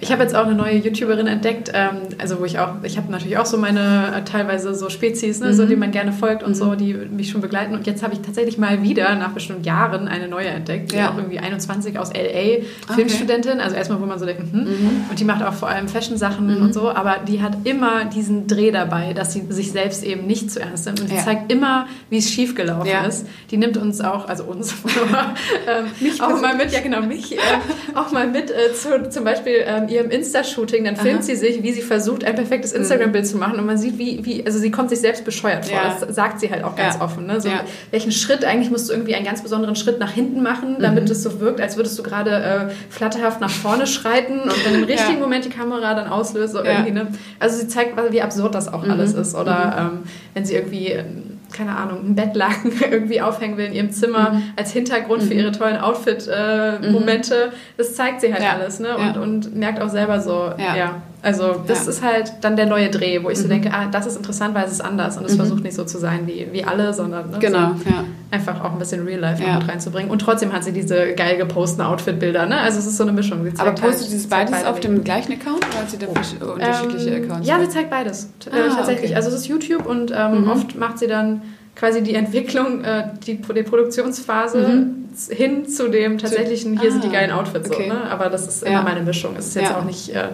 Ich 0.00 0.12
habe 0.12 0.22
jetzt 0.22 0.34
auch 0.34 0.46
eine 0.46 0.54
neue 0.54 0.76
YouTuberin 0.76 1.26
entdeckt, 1.26 1.70
ähm, 1.74 1.96
also 2.18 2.40
wo 2.40 2.44
ich 2.44 2.58
auch, 2.58 2.74
ich 2.82 2.96
habe 2.96 3.10
natürlich 3.10 3.36
auch 3.38 3.46
so 3.46 3.56
meine 3.56 4.12
äh, 4.16 4.24
teilweise 4.24 4.74
so 4.74 4.88
Spezies, 4.88 5.40
ne, 5.40 5.48
mhm. 5.48 5.54
so, 5.54 5.66
die 5.66 5.76
man 5.76 5.90
gerne 5.90 6.12
folgt 6.12 6.42
und 6.42 6.50
mhm. 6.50 6.54
so, 6.54 6.74
die 6.74 6.94
mich 6.94 7.30
schon 7.30 7.40
begleiten. 7.40 7.74
Und 7.74 7.86
jetzt 7.86 8.02
habe 8.02 8.14
ich 8.14 8.20
tatsächlich 8.20 8.58
mal 8.58 8.82
wieder 8.82 9.14
nach 9.16 9.32
bestimmten 9.32 9.64
Jahren 9.64 10.08
eine 10.08 10.28
neue 10.28 10.48
entdeckt, 10.48 10.92
die 10.92 10.96
ja. 10.96 11.10
auch 11.10 11.16
irgendwie 11.16 11.38
21 11.38 11.98
aus 11.98 12.10
LA, 12.12 12.64
Filmstudentin, 12.94 13.60
also 13.60 13.76
erstmal, 13.76 14.00
wo 14.00 14.06
man 14.06 14.18
so 14.18 14.26
denkt, 14.26 14.52
hm, 14.52 14.60
mhm. 14.60 15.04
und 15.10 15.18
die 15.18 15.24
macht 15.24 15.42
auch 15.42 15.54
vor 15.54 15.68
allem 15.68 15.88
Fashion-Sachen 15.88 16.58
mhm. 16.58 16.62
und 16.62 16.74
so, 16.74 16.90
aber 16.90 17.18
die 17.26 17.42
hat 17.42 17.58
immer 17.64 18.04
diesen 18.04 18.46
Dreh 18.46 18.70
dabei, 18.70 19.14
dass 19.14 19.32
sie 19.32 19.44
sich 19.48 19.72
selbst 19.72 20.04
eben 20.04 20.26
nicht 20.26 20.50
zu 20.50 20.60
ernst 20.60 20.86
nimmt. 20.86 21.00
Und 21.00 21.08
sie 21.08 21.16
ja. 21.16 21.24
zeigt 21.24 21.50
immer, 21.50 21.86
wie 22.10 22.18
es 22.18 22.30
schiefgelaufen 22.30 22.90
ja. 22.90 23.04
ist. 23.04 23.26
Die 23.50 23.56
nimmt 23.56 23.76
uns 23.76 24.00
auch, 24.00 24.28
also 24.28 24.44
uns, 24.44 24.74
ähm, 25.68 25.86
mich 26.00 26.22
auch 26.22 26.40
mal 26.40 26.54
mit, 26.56 26.72
ja 26.72 26.80
genau, 26.80 27.02
mich, 27.02 27.36
äh, 27.36 27.38
auch 27.94 28.12
mal 28.12 28.26
mit 28.26 28.50
äh, 28.50 28.72
zu, 28.74 29.08
zum 29.08 29.24
Beispiel 29.24 29.64
ähm, 29.66 29.88
ihrem 29.88 30.10
Insta-Shooting, 30.10 30.84
dann 30.84 30.96
filmt 30.96 31.18
Aha. 31.18 31.22
sie 31.22 31.36
sich, 31.36 31.62
wie 31.62 31.72
sie 31.72 31.82
versucht, 31.82 32.24
ein 32.24 32.34
perfektes 32.34 32.72
mhm. 32.72 32.80
Instagram-Bild 32.80 33.26
zu 33.26 33.36
machen 33.36 33.58
und 33.58 33.66
man 33.66 33.78
sieht, 33.78 33.98
wie, 33.98 34.24
wie, 34.24 34.44
also 34.44 34.58
sie 34.58 34.70
kommt 34.70 34.90
sich 34.90 35.00
selbst 35.00 35.24
bescheuert 35.24 35.66
vor. 35.66 35.76
Ja. 35.76 35.96
Das 36.00 36.14
sagt 36.14 36.40
sie 36.40 36.50
halt 36.50 36.64
auch 36.64 36.76
ganz 36.76 36.96
ja. 36.96 37.00
offen. 37.00 37.26
Ne? 37.26 37.40
So, 37.40 37.48
ja. 37.48 37.64
Welchen 37.90 38.12
Schritt, 38.12 38.44
eigentlich 38.44 38.70
musst 38.70 38.88
du 38.88 38.92
irgendwie 38.92 39.14
einen 39.14 39.24
ganz 39.24 39.42
besonderen 39.42 39.76
Schritt 39.76 39.98
nach 39.98 40.12
hinten 40.12 40.42
machen, 40.42 40.76
damit 40.80 41.04
mhm. 41.04 41.10
es 41.10 41.22
so 41.22 41.40
wirkt, 41.40 41.60
als 41.60 41.76
würdest 41.76 41.98
du 41.98 42.02
gerade 42.02 42.30
äh, 42.30 42.70
flatterhaft 42.90 43.40
nach 43.40 43.50
vorne 43.50 43.86
schreiten 43.86 44.40
und 44.40 44.66
dann 44.66 44.74
im 44.74 44.84
richtigen 44.84 45.20
Moment 45.20 45.44
die 45.44 45.50
Kamera 45.50 45.94
dann 45.94 46.08
auslöst. 46.08 46.54
So 46.54 46.62
irgendwie, 46.62 46.92
ne? 46.92 47.08
Also 47.38 47.58
sie 47.58 47.68
zeigt, 47.68 47.94
wie 48.10 48.22
absurd 48.22 48.54
das 48.54 48.72
auch 48.72 48.84
mhm. 48.84 48.90
alles 48.90 49.14
ist. 49.14 49.34
Oder 49.34 49.90
mhm. 49.90 49.96
ähm, 49.96 50.02
wenn 50.34 50.44
sie 50.44 50.54
irgendwie 50.54 50.88
ähm, 50.88 51.33
keine 51.54 51.76
Ahnung, 51.76 52.04
ein 52.04 52.14
Bettlaken 52.14 52.72
irgendwie 52.90 53.20
aufhängen 53.20 53.56
will 53.56 53.66
in 53.66 53.72
ihrem 53.72 53.90
Zimmer 53.90 54.32
mhm. 54.32 54.42
als 54.56 54.72
Hintergrund 54.72 55.22
mhm. 55.22 55.28
für 55.28 55.34
ihre 55.34 55.52
tollen 55.52 55.78
Outfit-Momente. 55.78 57.34
Äh, 57.34 57.46
mhm. 57.46 57.52
Das 57.76 57.94
zeigt 57.94 58.20
sie 58.20 58.32
halt 58.32 58.42
ja. 58.42 58.52
alles, 58.52 58.80
ne? 58.80 58.96
Und, 58.96 59.14
ja. 59.14 59.20
und 59.20 59.56
merkt 59.56 59.80
auch 59.80 59.88
selber 59.88 60.20
so, 60.20 60.52
ja. 60.58 60.76
ja. 60.76 61.02
Also 61.24 61.62
das 61.66 61.86
ist 61.86 62.02
halt 62.02 62.34
dann 62.42 62.54
der 62.54 62.66
neue 62.66 62.90
Dreh, 62.90 63.22
wo 63.24 63.30
ich 63.30 63.38
so 63.38 63.46
mhm. 63.46 63.50
denke, 63.50 63.72
ah, 63.72 63.86
das 63.90 64.04
ist 64.04 64.16
interessant, 64.16 64.54
weil 64.54 64.66
es 64.66 64.72
ist 64.72 64.82
anders 64.82 65.16
und 65.16 65.24
es 65.24 65.32
mhm. 65.32 65.38
versucht 65.38 65.64
nicht 65.64 65.74
so 65.74 65.84
zu 65.84 65.98
sein 65.98 66.26
wie, 66.26 66.48
wie 66.52 66.64
alle, 66.64 66.92
sondern 66.92 67.30
ne, 67.30 67.38
genau, 67.38 67.72
so 67.74 67.90
einfach 68.30 68.62
auch 68.62 68.72
ein 68.72 68.78
bisschen 68.78 69.06
Real 69.06 69.20
Life 69.20 69.42
mit 69.42 69.68
reinzubringen. 69.68 70.10
Und 70.10 70.18
trotzdem 70.18 70.52
hat 70.52 70.64
sie 70.64 70.72
diese 70.72 71.14
geil 71.14 71.38
geposteten 71.38 71.86
Outfit-Bilder, 71.86 72.44
ne? 72.44 72.58
Also 72.58 72.78
es 72.78 72.86
ist 72.86 72.98
so 72.98 73.04
eine 73.04 73.12
Mischung. 73.12 73.40
Aber 73.56 73.72
postet 73.72 74.10
halt, 74.10 74.20
sie 74.20 74.26
beides 74.28 74.64
auf 74.66 74.80
dem 74.80 75.02
gleichen 75.02 75.32
Account 75.32 75.66
oder 75.66 75.78
hat 75.78 75.90
sie 75.90 75.98
da 75.98 76.06
oh. 76.08 76.52
unterschiedliche 76.52 77.10
ähm, 77.10 77.24
Accounts? 77.24 77.48
Ja, 77.48 77.58
sie 77.58 77.68
zeigt 77.70 77.88
beides. 77.88 78.28
Äh, 78.44 78.50
ah, 78.50 78.74
tatsächlich. 78.76 79.10
Okay. 79.10 79.16
Also 79.16 79.28
es 79.30 79.36
ist 79.36 79.48
YouTube 79.48 79.86
und 79.86 80.12
ähm, 80.14 80.42
mhm. 80.42 80.50
oft 80.50 80.76
macht 80.76 80.98
sie 80.98 81.06
dann 81.06 81.40
quasi 81.74 82.02
die 82.02 82.14
Entwicklung, 82.14 82.84
äh, 82.84 83.08
die, 83.26 83.40
die 83.40 83.62
Produktionsphase 83.62 84.58
mhm. 84.58 85.08
hin 85.34 85.66
zu 85.66 85.88
dem 85.88 86.18
tatsächlichen, 86.18 86.78
hier 86.78 86.90
ah, 86.90 86.92
sind 86.92 87.04
die 87.04 87.10
geilen 87.10 87.30
Outfits. 87.30 87.70
Okay. 87.70 87.88
So, 87.88 87.94
ne? 87.94 88.10
Aber 88.10 88.28
das 88.28 88.46
ist 88.46 88.62
immer 88.62 88.72
ja. 88.72 88.82
meine 88.82 89.00
Mischung. 89.02 89.34
Es 89.36 89.48
ist 89.48 89.56
jetzt 89.56 89.70
ja. 89.70 89.78
auch 89.78 89.84
nicht, 89.84 90.10
äh, 90.10 90.28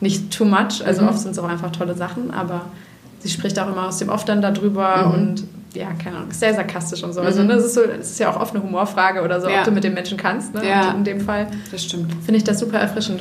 nicht 0.00 0.36
too 0.36 0.44
much. 0.44 0.84
Also 0.84 1.02
mhm. 1.02 1.08
oft 1.08 1.18
sind 1.18 1.32
es 1.32 1.38
auch 1.38 1.48
einfach 1.48 1.72
tolle 1.72 1.94
Sachen, 1.94 2.30
aber 2.30 2.66
sie 3.20 3.28
spricht 3.28 3.58
auch 3.58 3.68
immer 3.68 3.88
aus 3.88 3.98
dem 3.98 4.08
Off 4.08 4.24
dann 4.24 4.42
darüber 4.42 5.08
mhm. 5.08 5.14
und 5.14 5.44
ja, 5.74 5.88
keine 6.02 6.16
Ahnung, 6.16 6.32
sehr 6.32 6.54
sarkastisch 6.54 7.02
und 7.02 7.12
so. 7.12 7.20
Also 7.20 7.42
mhm. 7.42 7.48
ne, 7.48 7.54
es, 7.54 7.66
ist 7.66 7.74
so, 7.74 7.82
es 7.82 8.12
ist 8.12 8.18
ja 8.18 8.30
auch 8.30 8.40
oft 8.40 8.54
eine 8.54 8.62
Humorfrage 8.62 9.22
oder 9.22 9.40
so, 9.40 9.48
ja. 9.48 9.58
ob 9.58 9.64
du 9.64 9.70
mit 9.70 9.84
dem 9.84 9.94
Menschen 9.94 10.16
kannst. 10.16 10.54
Ne? 10.54 10.66
Ja. 10.66 10.90
Und 10.90 10.98
in 10.98 11.04
dem 11.04 11.20
Fall 11.20 11.48
das 11.70 11.84
stimmt. 11.84 12.12
finde 12.24 12.38
ich 12.38 12.44
das 12.44 12.58
super 12.58 12.78
erfrischend. 12.78 13.20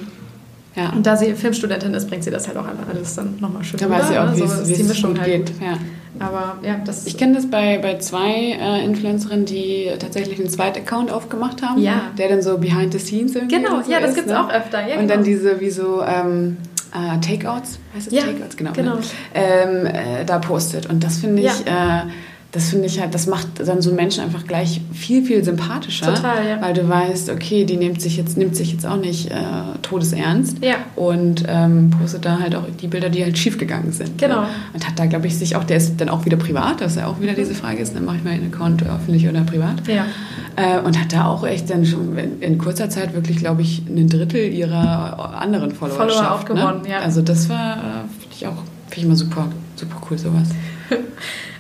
Ja. 0.76 0.90
Und 0.90 1.06
da 1.06 1.16
sie 1.16 1.34
Filmstudentin 1.34 1.94
ist, 1.94 2.10
bringt 2.10 2.24
sie 2.24 2.32
das 2.32 2.48
halt 2.48 2.58
auch 2.58 2.66
alles 2.90 3.16
dann 3.16 3.38
nochmal 3.40 3.64
schön 3.64 3.80
Da 3.80 3.90
weiß 3.90 4.10
sie 4.10 4.18
auch, 4.18 4.26
ne? 4.26 4.36
wie, 4.36 4.40
so, 4.40 4.46
es, 4.46 4.68
wie 4.68 4.74
es 4.74 5.02
gut 5.02 5.20
halt 5.20 5.26
geht. 5.26 5.62
Ja. 5.62 5.78
Aber 6.20 6.58
ja, 6.64 6.78
das. 6.84 7.06
Ich 7.08 7.18
kenne 7.18 7.36
das 7.36 7.50
bei, 7.50 7.78
bei 7.78 7.98
zwei 7.98 8.58
äh, 8.60 8.84
Influencerinnen, 8.84 9.46
die 9.46 9.92
tatsächlich 10.00 10.40
einen 10.40 10.50
zweiten 10.50 10.80
Account 10.80 11.12
aufgemacht 11.12 11.62
haben. 11.62 11.82
Ja. 11.82 12.12
Der 12.18 12.30
dann 12.30 12.42
so 12.42 12.58
behind 12.58 12.94
the 12.94 13.00
scenes 13.00 13.36
irgendwie. 13.36 13.58
Genau, 13.58 13.82
so 13.82 13.92
ja, 13.92 14.00
das 14.00 14.16
gibt 14.16 14.28
es 14.28 14.34
ne? 14.34 14.44
auch 14.44 14.50
öfter. 14.50 14.80
Ja, 14.88 14.96
und 14.96 15.02
genau. 15.02 15.14
dann 15.16 15.24
diese 15.24 15.60
wie 15.60 15.70
so. 15.70 16.04
Ähm, 16.04 16.58
äh, 16.94 17.20
Takeouts, 17.20 17.78
heißt 17.94 18.08
es 18.08 18.14
ja, 18.14 18.22
Takeouts, 18.22 18.56
genau. 18.56 18.72
genau. 18.72 18.96
Ne? 18.96 19.02
Ähm, 19.34 19.86
äh, 19.86 20.24
da 20.26 20.40
postet. 20.40 20.86
Und 20.90 21.04
das 21.04 21.18
finde 21.18 21.42
ich, 21.42 21.66
ja. 21.66 22.08
Das 22.56 22.70
finde 22.70 22.86
ich 22.86 23.02
halt, 23.02 23.14
das 23.14 23.28
macht 23.28 23.48
dann 23.60 23.82
so 23.82 23.90
einen 23.90 23.98
Menschen 23.98 24.24
einfach 24.24 24.48
gleich 24.48 24.80
viel, 24.94 25.26
viel 25.26 25.44
sympathischer. 25.44 26.16
Total, 26.16 26.48
ja. 26.48 26.62
Weil 26.62 26.74
du 26.74 26.88
weißt, 26.88 27.30
okay, 27.30 27.66
die 27.66 27.76
nimmt 27.76 28.02
sich 28.02 28.16
jetzt, 28.16 28.38
nimmt 28.38 28.56
sich 28.56 28.72
jetzt 28.72 28.86
auch 28.86 28.96
nicht 28.96 29.30
äh, 29.30 29.36
todesernst. 29.82 30.64
Ja. 30.64 30.76
Und 30.96 31.44
ähm, 31.50 31.90
postet 31.90 32.24
da 32.24 32.40
halt 32.40 32.56
auch 32.56 32.64
die 32.82 32.88
Bilder, 32.88 33.10
die 33.10 33.26
halt 33.26 33.38
schiefgegangen 33.38 33.92
sind. 33.92 34.18
Genau. 34.18 34.44
Ne? 34.44 34.48
Und 34.72 34.88
hat 34.88 34.98
da, 34.98 35.06
glaube 35.06 35.28
ich, 35.28 35.38
sich 35.38 35.58
auch, 35.58 35.66
der 35.66 35.76
ist 35.76 36.00
dann 36.00 36.08
auch 36.08 36.24
wieder 36.24 36.38
privat, 36.38 36.80
das 36.80 36.94
ist 36.94 37.00
ja 37.00 37.08
auch 37.08 37.20
wieder 37.20 37.34
diese 37.34 37.54
Frage 37.54 37.80
ist, 37.80 37.94
dann 37.94 38.06
mache 38.06 38.16
ich 38.18 38.24
mal 38.24 38.30
einen 38.30 38.54
Account 38.54 38.84
öffentlich 38.84 39.28
oder 39.28 39.42
privat. 39.42 39.86
Ja. 39.86 40.06
Äh, 40.56 40.80
und 40.80 40.98
hat 40.98 41.12
da 41.12 41.26
auch 41.26 41.46
echt 41.46 41.70
dann 41.70 41.86
schon 41.86 42.18
in, 42.18 42.40
in 42.40 42.58
kurzer 42.58 42.90
Zeit 42.90 43.14
wirklich, 43.14 43.36
glaube 43.36 43.64
ich, 43.64 43.84
ein 43.86 44.08
Drittel 44.08 44.54
ihrer 44.54 45.42
anderen 45.42 45.72
Follower, 45.72 45.98
Follower 45.98 46.32
aufgewonnen. 46.32 46.84
Ne? 46.84 46.92
Ja. 46.92 47.00
Also 47.00 47.22
das 47.22 47.50
war, 47.50 47.76
äh, 47.76 47.82
finde 48.18 48.36
ich 48.38 48.48
auch, 48.48 48.64
finde 48.88 48.96
ich 48.96 49.04
immer 49.04 49.18
super, 49.18 49.50
super 49.76 49.98
cool 50.10 50.18
sowas. 50.18 50.48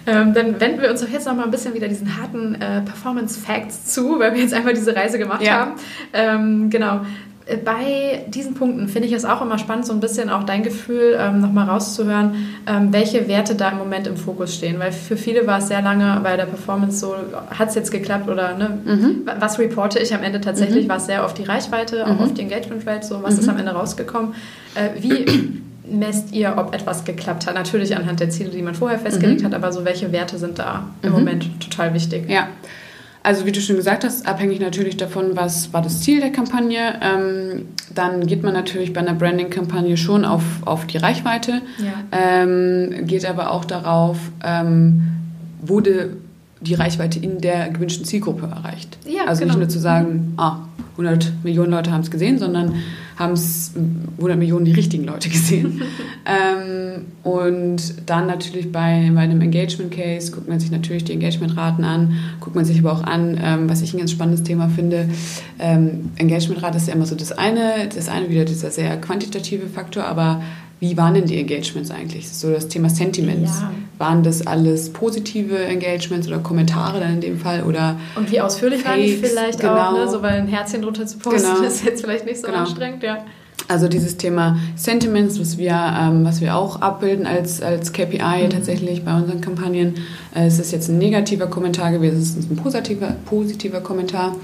Ähm, 0.08 0.34
dann 0.34 0.60
wenden 0.60 0.82
wir 0.82 0.92
uns 0.92 1.02
doch 1.02 1.10
jetzt 1.10 1.26
noch 1.26 1.36
mal 1.36 1.46
ein 1.46 1.52
bisschen 1.52 1.74
wieder 1.74 1.88
diesen 1.88 2.22
harten 2.22 2.56
äh, 2.56 2.82
Performance 2.82 3.40
Facts 3.40 3.86
zu, 3.86 4.20
weil 4.20 4.34
wir 4.34 4.42
jetzt 4.42 4.54
einmal 4.54 4.74
diese 4.74 4.96
Reise 4.96 5.18
gemacht 5.18 5.42
ja. 5.42 5.54
haben. 5.54 5.72
Ähm, 6.14 6.70
genau. 6.70 7.02
Äh, 7.46 7.58
bei 7.58 8.26
diesen 8.28 8.54
Punkten 8.54 8.88
finde 8.88 9.08
ich 9.08 9.14
es 9.14 9.26
auch 9.26 9.42
immer 9.42 9.58
spannend, 9.58 9.86
so 9.86 9.94
ein 9.94 10.00
bisschen 10.00 10.30
auch 10.30 10.44
dein 10.44 10.64
Gefühl 10.64 11.18
ähm, 11.20 11.42
nochmal 11.42 11.68
rauszuhören, 11.68 12.36
ähm, 12.68 12.92
welche 12.92 13.28
Werte 13.28 13.56
da 13.56 13.70
im 13.70 13.78
Moment 13.78 14.08
im 14.08 14.18
Fokus 14.18 14.56
stehen. 14.56 14.80
Weil 14.80 14.92
für 14.92 15.18
viele 15.18 15.48
war 15.48 15.60
es 15.60 15.68
sehr 15.68 15.82
lange 15.82 16.20
bei 16.24 16.38
der 16.38 16.46
Performance 16.46 17.00
so, 17.00 17.16
hat 17.58 17.70
es 17.70 17.76
jetzt 17.76 17.92
geklappt 17.92 18.30
oder 18.30 18.56
ne, 18.56 18.78
mhm. 18.84 19.30
was 19.40 19.60
reporte 19.60 20.00
ich 20.00 20.14
am 20.14 20.24
Ende 20.24 20.42
tatsächlich? 20.42 20.86
Mhm. 20.86 20.90
War 20.90 20.98
es 20.98 21.06
sehr 21.06 21.26
auf 21.26 21.34
die 21.34 21.44
Reichweite, 21.44 22.06
auch 22.06 22.14
mhm. 22.14 22.22
auf 22.22 22.34
die 22.34 22.42
Engagement 22.42 22.86
Rate, 22.86 23.06
so 23.06 23.22
was 23.24 23.38
ist 23.38 23.44
mhm. 23.44 23.50
am 23.52 23.58
Ende 23.58 23.72
rausgekommen? 23.72 24.34
Äh, 24.76 25.02
wie 25.02 25.62
messt 25.90 26.34
ihr, 26.34 26.56
ob 26.58 26.74
etwas 26.74 27.06
geklappt 27.06 27.48
hat? 27.48 27.56
Natürlich 27.56 27.96
anhand 27.96 28.20
der 28.20 28.30
Ziele, 28.30 28.50
die 28.50 28.62
man 28.62 28.76
vorher 28.76 29.00
festgelegt 29.00 29.42
mhm. 29.42 29.46
hat, 29.46 29.54
aber 29.54 29.72
so 29.72 29.86
welche 29.86 30.12
Werte 30.12 30.38
sind 30.38 30.60
da 30.60 30.88
im 31.02 31.10
mhm. 31.10 31.16
Moment 31.16 31.60
total 31.60 31.94
wichtig? 31.94 32.30
Ja. 32.30 32.48
Also 33.24 33.48
wie 33.48 33.52
du 33.52 33.60
schon 33.60 33.76
gesagt 33.76 34.04
hast, 34.04 34.28
abhängig 34.28 34.60
natürlich 34.60 34.98
davon, 34.98 35.32
was 35.36 35.74
war 35.74 35.82
das 35.82 36.02
Ziel 36.02 36.20
der 36.20 36.32
Kampagne. 36.32 37.00
Ähm, 37.02 37.66
dann 37.94 38.28
geht 38.28 38.44
man 38.44 38.54
natürlich 38.54 38.94
bei 38.94 39.02
einer 39.02 39.16
Branding-Kampagne 39.16 39.98
schon 39.98 40.26
auf, 40.26 40.44
auf 40.64 40.86
die 40.86 40.98
Reichweite, 40.98 41.62
ja. 41.80 41.94
ähm, 42.12 43.08
geht 43.08 43.26
aber 43.26 43.50
auch 43.50 43.66
darauf, 43.66 44.20
ähm, 44.44 45.02
wurde 45.60 46.18
die 46.62 46.76
Reichweite 46.76 47.18
in 47.18 47.42
der 47.42 47.70
gewünschten 47.70 48.06
Zielgruppe 48.06 48.46
erreicht. 48.46 48.98
Ja, 49.08 49.26
also 49.26 49.42
genau. 49.42 49.54
nicht 49.54 49.60
nur 49.60 49.70
zu 49.70 49.80
sagen, 49.80 50.34
ah, 50.38 50.58
100 50.92 51.44
Millionen 51.44 51.72
Leute 51.72 51.92
haben 51.92 52.02
es 52.02 52.12
gesehen, 52.12 52.38
sondern 52.38 52.76
haben 53.18 53.34
es 53.34 53.72
100 54.18 54.38
Millionen 54.38 54.66
die 54.66 54.72
richtigen 54.72 55.06
Leute 55.06 55.30
gesehen. 55.30 55.82
ähm, 56.26 57.06
und 57.24 58.10
dann 58.10 58.28
natürlich 58.28 58.72
bei, 58.72 59.10
bei 59.14 59.22
einem 59.22 59.42
Engagement 59.42 59.92
Case 59.92 60.32
guckt 60.32 60.50
man 60.50 60.60
sich 60.60 60.72
natürlich 60.72 61.04
die 61.06 61.14
Engagementraten 61.14 61.84
an, 61.84 62.16
guckt 62.40 62.56
man 62.56 62.66
sich 62.66 62.80
aber 62.80 62.92
auch 62.92 63.04
an, 63.04 63.40
ähm, 63.42 63.70
was 63.70 63.82
ich 63.82 63.94
ein 63.94 64.00
ganz 64.00 64.12
spannendes 64.12 64.44
Thema 64.44 64.70
finde. 64.70 65.10
Ähm, 65.60 66.12
Engagementrate 66.18 66.78
ist 66.78 66.88
ja 66.88 66.94
immer 66.94 67.06
so 67.06 67.16
das 67.16 67.32
eine, 67.32 67.90
das 67.94 68.10
eine 68.10 68.30
wieder 68.30 68.46
dieser 68.46 68.72
sehr 68.72 68.98
quantitative 68.98 69.68
Faktor, 69.68 70.06
aber 70.06 70.42
wie 70.80 70.98
waren 70.98 71.14
denn 71.14 71.26
die 71.26 71.40
Engagements 71.40 71.90
eigentlich? 71.90 72.30
So 72.30 72.52
das 72.52 72.68
Thema 72.68 72.90
Sentiments. 72.90 73.62
Ja. 73.62 73.72
Waren 73.98 74.24
das 74.24 74.46
alles 74.46 74.92
positive 74.92 75.58
Engagements 75.58 76.28
oder 76.28 76.40
Kommentare 76.40 77.00
dann 77.00 77.14
in 77.14 77.22
dem 77.22 77.40
Fall? 77.40 77.64
Oder 77.64 77.98
Und 78.16 78.30
wie 78.30 78.42
ausführlich 78.42 78.82
Fakes, 78.82 78.98
waren 78.98 79.06
die 79.06 79.14
vielleicht 79.16 79.60
genau. 79.62 79.78
auch, 79.78 79.94
ne? 79.94 80.10
so 80.10 80.22
weil 80.22 80.34
ein 80.34 80.48
Herzchen 80.48 80.82
drunter 80.82 81.06
zu 81.06 81.18
posten 81.18 81.56
genau. 81.56 81.66
ist 81.66 81.86
jetzt 81.86 82.02
vielleicht 82.02 82.26
nicht 82.26 82.42
so 82.42 82.48
genau. 82.48 82.60
anstrengend, 82.60 83.04
ja. 83.04 83.20
Also 83.68 83.88
dieses 83.88 84.18
Thema 84.18 84.60
Sentiments, 84.76 85.40
was 85.40 85.58
wir, 85.58 85.72
ähm, 85.72 86.24
was 86.24 86.40
wir 86.40 86.56
auch 86.56 86.82
abbilden 86.82 87.26
als, 87.26 87.62
als 87.62 87.94
KPI 87.94 88.44
mhm. 88.46 88.50
tatsächlich 88.52 89.04
bei 89.04 89.16
unseren 89.16 89.42
Kampagnen. 89.42 89.96
Äh, 90.36 90.46
es 90.46 90.60
ist 90.60 90.72
jetzt 90.72 90.90
ein 90.90 90.98
negativer 90.98 91.48
Kommentar 91.48 91.92
gewesen, 91.92 92.22
es 92.22 92.36
ist 92.36 92.52
ein 92.52 92.58
positiver, 92.58 93.16
positiver 93.26 93.80
Kommentar. 93.80 94.36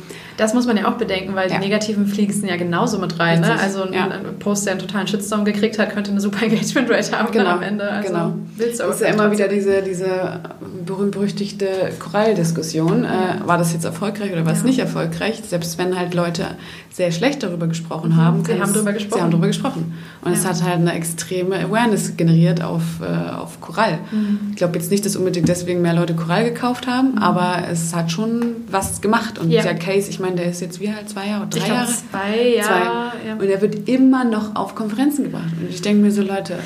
Das 0.41 0.55
muss 0.55 0.65
man 0.65 0.75
ja 0.75 0.87
auch 0.87 0.97
bedenken, 0.97 1.35
weil 1.35 1.51
ja. 1.51 1.59
die 1.59 1.63
negativen 1.63 2.07
fließen 2.07 2.47
ja 2.47 2.55
genauso 2.55 2.97
mit 2.97 3.19
rein. 3.19 3.41
Ne? 3.41 3.59
Also 3.59 3.83
ein, 3.83 3.93
ja. 3.93 4.07
ein, 4.07 4.39
Post, 4.39 4.65
der 4.65 4.71
einen 4.71 4.81
totalen 4.81 5.05
Shitstorm 5.05 5.45
gekriegt 5.45 5.77
hat, 5.77 5.93
könnte 5.93 6.09
eine 6.09 6.19
super 6.19 6.43
Engagement 6.43 6.89
Rate 6.89 7.11
haben 7.11 7.31
genau. 7.31 7.51
am 7.51 7.61
Ende. 7.61 7.87
Also 7.87 8.07
genau. 8.07 8.33
Willst 8.57 8.79
du 8.79 8.85
auch 8.85 8.87
das 8.87 9.01
ist 9.01 9.07
ja 9.07 9.13
immer 9.13 9.31
wieder 9.31 9.47
diese, 9.47 9.83
diese 9.83 10.39
berühmt-berüchtigte 10.83 11.91
Korall-Diskussion. 11.99 13.05
Äh, 13.05 13.45
war 13.45 13.59
das 13.59 13.71
jetzt 13.71 13.85
erfolgreich 13.85 14.31
oder 14.31 14.43
war 14.43 14.53
es 14.53 14.63
nicht 14.63 14.79
erfolgreich? 14.79 15.43
Selbst 15.47 15.77
wenn 15.77 15.95
halt 15.95 16.15
Leute 16.15 16.47
sehr 16.91 17.11
schlecht 17.11 17.41
darüber 17.41 17.67
gesprochen 17.67 18.17
haben. 18.17 18.43
Sie 18.43 18.59
haben 18.59 18.73
darüber 18.73 18.91
gesprochen. 18.91 19.17
Sie 19.17 19.21
haben 19.21 19.31
darüber 19.31 19.47
gesprochen. 19.47 19.93
Und 20.23 20.33
es 20.33 20.45
hat 20.45 20.61
halt 20.61 20.79
eine 20.79 20.93
extreme 20.93 21.57
Awareness 21.57 22.17
generiert 22.17 22.61
auf, 22.61 22.83
äh, 23.01 23.31
auf 23.31 23.61
Korall. 23.61 23.99
Mhm. 24.11 24.39
Ich 24.51 24.57
glaube 24.57 24.77
jetzt 24.77 24.91
nicht, 24.91 25.05
dass 25.05 25.15
unbedingt 25.15 25.47
deswegen 25.47 25.81
mehr 25.81 25.93
Leute 25.93 26.15
Korall 26.15 26.43
gekauft 26.43 26.87
haben, 26.87 27.13
mhm. 27.13 27.17
aber 27.19 27.63
es 27.71 27.95
hat 27.95 28.11
schon 28.11 28.57
was 28.69 28.99
gemacht. 28.99 29.39
Und 29.39 29.51
der 29.51 29.75
Case, 29.75 30.09
ich 30.09 30.19
meine, 30.19 30.35
der 30.35 30.45
ist 30.45 30.59
jetzt 30.59 30.81
wie 30.81 30.93
halt 30.93 31.09
zwei 31.09 31.27
Jahre, 31.27 31.47
drei 31.47 31.59
ich 31.59 31.67
Jahre? 31.67 31.87
Zwei, 31.87 32.55
ja. 32.57 32.63
Zwei. 32.63 33.43
Und 33.43 33.49
er 33.49 33.61
wird 33.61 33.87
immer 33.87 34.25
noch 34.25 34.55
auf 34.55 34.75
Konferenzen 34.75 35.23
gebracht. 35.23 35.53
Und 35.59 35.69
ich 35.69 35.81
denke 35.81 36.01
mir 36.01 36.11
so, 36.11 36.21
Leute, 36.21 36.59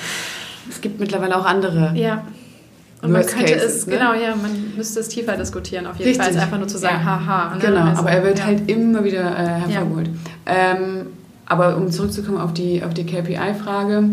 es 0.69 0.82
gibt 0.82 0.99
mittlerweile 0.99 1.38
auch 1.38 1.45
andere. 1.45 1.93
Ja. 1.95 2.23
Und 3.06 3.12
man 3.12 3.26
könnte 3.26 3.53
Cases, 3.53 3.76
es, 3.76 3.88
ne? 3.88 3.93
genau, 3.93 4.14
ja, 4.14 4.36
man 4.36 4.51
müsste 4.76 4.99
es 4.99 5.08
tiefer 5.08 5.38
diskutieren, 5.38 5.88
auf 5.88 5.97
jeden 5.97 6.10
Richtig. 6.10 6.26
Fall, 6.26 6.34
als 6.34 6.43
einfach 6.43 6.58
nur 6.58 6.68
zu 6.68 6.78
sagen, 6.78 6.99
ja. 6.99 7.06
haha. 7.06 7.56
Ne? 7.56 7.62
Genau, 7.62 7.82
also, 7.82 8.01
aber 8.01 8.12
er 8.12 8.24
wird 8.24 8.39
ja. 8.39 8.45
halt 8.45 8.70
immer 8.70 9.03
wieder 9.03 9.32
äh, 9.38 9.47
hervorgeholt. 9.47 10.10
Ja. 10.47 10.53
Ähm, 10.72 11.08
aber 11.45 11.78
um 11.78 11.91
zurückzukommen 11.91 12.39
auf 12.39 12.53
die, 12.53 12.84
auf 12.84 12.93
die 12.93 13.06
KPI-Frage, 13.06 14.10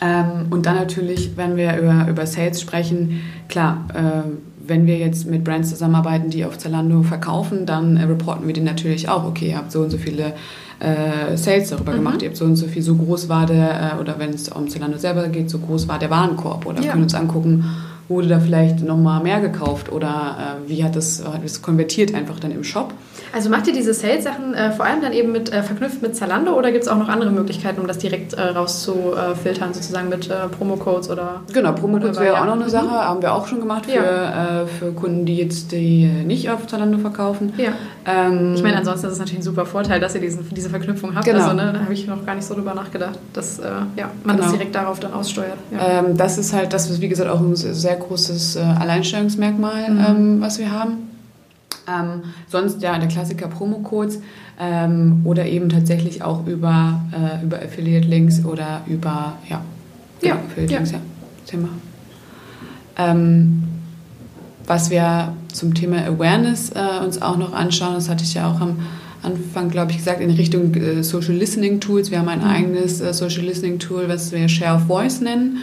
ähm, 0.00 0.46
und 0.50 0.66
dann 0.66 0.76
natürlich, 0.76 1.36
wenn 1.36 1.56
wir 1.56 1.76
über, 1.76 2.06
über 2.08 2.26
Sales 2.26 2.60
sprechen, 2.60 3.20
klar, 3.48 3.84
äh, 3.92 4.30
wenn 4.66 4.86
wir 4.86 4.96
jetzt 4.96 5.26
mit 5.26 5.44
Brands 5.44 5.68
zusammenarbeiten, 5.68 6.30
die 6.30 6.44
auf 6.44 6.56
Zalando 6.56 7.02
verkaufen, 7.02 7.66
dann 7.66 7.96
äh, 7.96 8.04
reporten 8.04 8.46
wir 8.46 8.54
denen 8.54 8.66
natürlich 8.66 9.08
auch, 9.08 9.24
okay, 9.24 9.50
ihr 9.50 9.56
habt 9.56 9.72
so 9.72 9.80
und 9.80 9.90
so 9.90 9.98
viele 9.98 10.32
äh, 10.78 11.36
Sales 11.36 11.68
darüber 11.68 11.92
mhm. 11.92 11.96
gemacht, 11.96 12.22
ihr 12.22 12.28
habt 12.28 12.36
so 12.36 12.46
und 12.46 12.56
so 12.56 12.66
viel, 12.66 12.82
so 12.82 12.94
groß 12.94 13.28
war 13.28 13.44
der, 13.46 13.94
äh, 13.96 14.00
oder 14.00 14.18
wenn 14.18 14.30
es 14.30 14.48
um 14.48 14.68
Zalando 14.68 14.96
selber 14.96 15.28
geht, 15.28 15.50
so 15.50 15.58
groß 15.58 15.86
war 15.88 15.98
der 15.98 16.08
Warenkorb. 16.08 16.64
Oder 16.64 16.80
ja. 16.80 16.92
können 16.92 17.02
uns 17.02 17.14
angucken, 17.14 17.64
wurde 18.10 18.26
da 18.26 18.40
vielleicht 18.40 18.82
nochmal 18.82 19.22
mehr 19.22 19.40
gekauft 19.40 19.90
oder 19.90 20.58
äh, 20.66 20.68
wie 20.68 20.82
hat 20.82 20.96
das, 20.96 21.24
hat 21.24 21.44
das 21.44 21.62
konvertiert 21.62 22.12
einfach 22.12 22.40
dann 22.40 22.50
im 22.50 22.64
Shop. 22.64 22.92
Also 23.32 23.48
macht 23.48 23.68
ihr 23.68 23.72
diese 23.72 23.94
Sales-Sachen 23.94 24.54
äh, 24.54 24.72
vor 24.72 24.84
allem 24.84 25.00
dann 25.00 25.12
eben 25.12 25.30
mit 25.30 25.52
äh, 25.52 25.62
verknüpft 25.62 26.02
mit 26.02 26.16
Zalando 26.16 26.58
oder 26.58 26.72
gibt 26.72 26.82
es 26.82 26.90
auch 26.90 26.98
noch 26.98 27.08
andere 27.08 27.30
Möglichkeiten, 27.30 27.80
um 27.80 27.86
das 27.86 27.98
direkt 27.98 28.32
äh, 28.32 28.42
rauszufiltern, 28.42 29.72
sozusagen 29.72 30.08
mit 30.08 30.28
äh, 30.28 30.48
Promo-Codes 30.58 31.08
oder? 31.08 31.42
Genau, 31.52 31.72
Promo-Codes 31.72 32.18
wäre 32.18 32.34
ja. 32.34 32.42
auch 32.42 32.46
noch 32.46 32.54
eine 32.54 32.68
Sache, 32.68 32.86
mhm. 32.86 32.90
haben 32.90 33.22
wir 33.22 33.32
auch 33.32 33.46
schon 33.46 33.60
gemacht 33.60 33.86
für, 33.86 33.92
ja. 33.94 34.62
Äh, 34.62 34.66
für 34.66 34.90
Kunden, 34.90 35.24
die 35.24 35.36
jetzt 35.36 35.70
die 35.70 36.06
nicht 36.06 36.50
auf 36.50 36.66
Zalando 36.66 36.98
verkaufen. 36.98 37.52
Ja. 37.58 37.74
Ähm, 38.04 38.54
ich 38.56 38.62
meine, 38.64 38.78
ansonsten 38.78 39.06
ist 39.06 39.12
es 39.12 39.18
natürlich 39.20 39.40
ein 39.40 39.44
super 39.44 39.66
Vorteil, 39.66 40.00
dass 40.00 40.16
ihr 40.16 40.20
diesen, 40.20 40.48
diese 40.50 40.68
Verknüpfung 40.68 41.14
habt. 41.14 41.26
Genau. 41.26 41.44
Also 41.44 41.54
ne, 41.54 41.72
da 41.72 41.80
habe 41.80 41.94
ich 41.94 42.08
noch 42.08 42.26
gar 42.26 42.34
nicht 42.34 42.44
so 42.44 42.54
drüber 42.54 42.74
nachgedacht, 42.74 43.20
dass 43.32 43.60
ja, 43.96 44.10
man 44.24 44.36
genau. 44.36 44.48
das 44.48 44.52
direkt 44.52 44.74
darauf 44.74 44.98
dann 44.98 45.12
aussteuert. 45.12 45.58
Ja. 45.70 46.00
Ähm, 46.00 46.16
das 46.16 46.38
ist 46.38 46.52
halt 46.52 46.72
das, 46.72 46.90
was 46.90 47.00
wie 47.00 47.08
gesagt 47.08 47.30
auch 47.30 47.38
ein 47.38 47.54
sehr 47.54 47.99
großes 48.00 48.56
Alleinstellungsmerkmal, 48.56 49.90
mhm. 49.90 50.04
ähm, 50.08 50.40
was 50.40 50.58
wir 50.58 50.72
haben. 50.72 51.10
Ähm, 51.88 52.22
sonst 52.48 52.82
ja 52.82 52.98
der 52.98 53.08
Klassiker 53.08 53.48
Promo-Codes 53.48 54.20
ähm, 54.60 55.22
oder 55.24 55.46
eben 55.46 55.68
tatsächlich 55.68 56.22
auch 56.22 56.46
über, 56.46 57.00
äh, 57.12 57.44
über 57.44 57.56
Affiliate-Links 57.56 58.44
oder 58.44 58.82
über, 58.86 59.38
ja, 59.48 59.62
ja, 60.20 60.34
Affiliate-Links, 60.34 60.92
ja. 60.92 60.98
ja. 60.98 61.02
Thema. 61.46 61.68
Ähm, 62.98 63.64
was 64.66 64.90
wir 64.90 65.32
zum 65.52 65.74
Thema 65.74 66.04
Awareness 66.04 66.70
äh, 66.70 67.04
uns 67.04 67.20
auch 67.22 67.38
noch 67.38 67.52
anschauen, 67.52 67.94
das 67.94 68.08
hatte 68.08 68.22
ich 68.22 68.34
ja 68.34 68.50
auch 68.50 68.60
am 68.60 68.76
Anfang, 69.22 69.70
glaube 69.70 69.90
ich, 69.92 69.98
gesagt, 69.98 70.20
in 70.20 70.30
Richtung 70.30 70.74
äh, 70.74 71.02
Social 71.02 71.34
Listening 71.34 71.80
Tools. 71.80 72.10
Wir 72.10 72.20
haben 72.20 72.28
ein 72.28 72.40
mhm. 72.40 72.46
eigenes 72.46 73.00
äh, 73.00 73.12
Social 73.12 73.42
Listening 73.42 73.78
Tool, 73.78 74.08
was 74.08 74.30
wir 74.32 74.48
Share 74.48 74.76
of 74.76 74.82
Voice 74.82 75.20
nennen. 75.20 75.58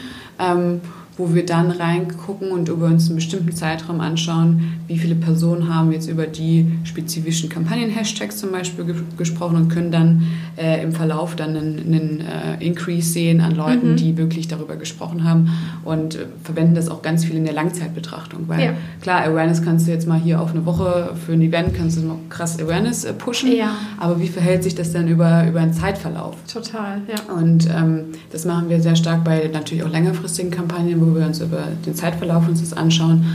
Wo 1.17 1.33
wir 1.33 1.45
dann 1.45 1.71
reingucken 1.71 2.51
und 2.51 2.69
über 2.69 2.85
uns 2.85 3.07
einen 3.07 3.15
bestimmten 3.15 3.51
Zeitraum 3.53 4.01
anschauen, 4.01 4.73
wie 4.87 4.97
viele 4.97 5.15
Personen 5.15 5.73
haben 5.73 5.91
jetzt 5.91 6.07
über 6.07 6.27
die 6.27 6.65
spezifischen 6.83 7.49
Kampagnen-Hashtags 7.49 8.37
zum 8.37 8.51
Beispiel 8.51 8.85
ge 8.85 8.95
gesprochen 9.17 9.55
und 9.55 9.69
können 9.69 9.91
dann 9.91 10.23
äh, 10.57 10.83
im 10.83 10.91
Verlauf 10.91 11.35
dann 11.35 11.55
einen, 11.55 11.79
einen 11.79 12.21
äh, 12.21 12.65
Increase 12.65 13.11
sehen 13.11 13.41
an 13.41 13.55
Leuten, 13.55 13.91
mhm. 13.91 13.95
die 13.97 14.17
wirklich 14.17 14.47
darüber 14.47 14.75
gesprochen 14.75 15.23
haben 15.23 15.49
und 15.83 16.15
äh, 16.15 16.25
verwenden 16.43 16.75
das 16.75 16.89
auch 16.89 17.01
ganz 17.01 17.25
viel 17.25 17.35
in 17.35 17.45
der 17.45 17.53
Langzeitbetrachtung, 17.53 18.47
weil 18.47 18.63
ja. 18.63 18.73
klar, 19.01 19.23
Awareness 19.23 19.61
kannst 19.63 19.87
du 19.87 19.91
jetzt 19.91 20.07
mal 20.07 20.19
hier 20.19 20.41
auf 20.41 20.51
eine 20.51 20.65
Woche 20.65 21.15
für 21.25 21.33
ein 21.33 21.41
Event, 21.41 21.73
kannst 21.73 21.97
du 21.97 22.01
mal 22.01 22.17
krass 22.29 22.59
Awareness 22.59 23.05
äh, 23.05 23.13
pushen, 23.13 23.51
ja. 23.51 23.75
aber 23.97 24.19
wie 24.19 24.27
verhält 24.27 24.63
sich 24.63 24.75
das 24.75 24.93
dann 24.93 25.07
über, 25.07 25.47
über 25.47 25.59
einen 25.59 25.73
Zeitverlauf? 25.73 26.35
Total, 26.51 27.01
ja. 27.07 27.33
Und 27.33 27.67
ähm, 27.69 28.05
das 28.31 28.45
machen 28.45 28.69
wir 28.69 28.81
sehr 28.81 28.95
stark 28.95 29.23
bei 29.23 29.49
natürlich 29.51 29.83
auch 29.83 29.89
längerfristigen 29.89 30.51
Kampagnen, 30.51 30.93
wo 31.07 31.15
wir 31.15 31.25
uns 31.25 31.39
über 31.39 31.63
den 31.85 31.95
Zeitverlauf 31.95 32.47
uns 32.47 32.61
das 32.61 32.73
anschauen, 32.73 33.25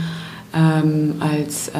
ähm, 0.55 1.15
als, 1.19 1.69
äh, 1.69 1.71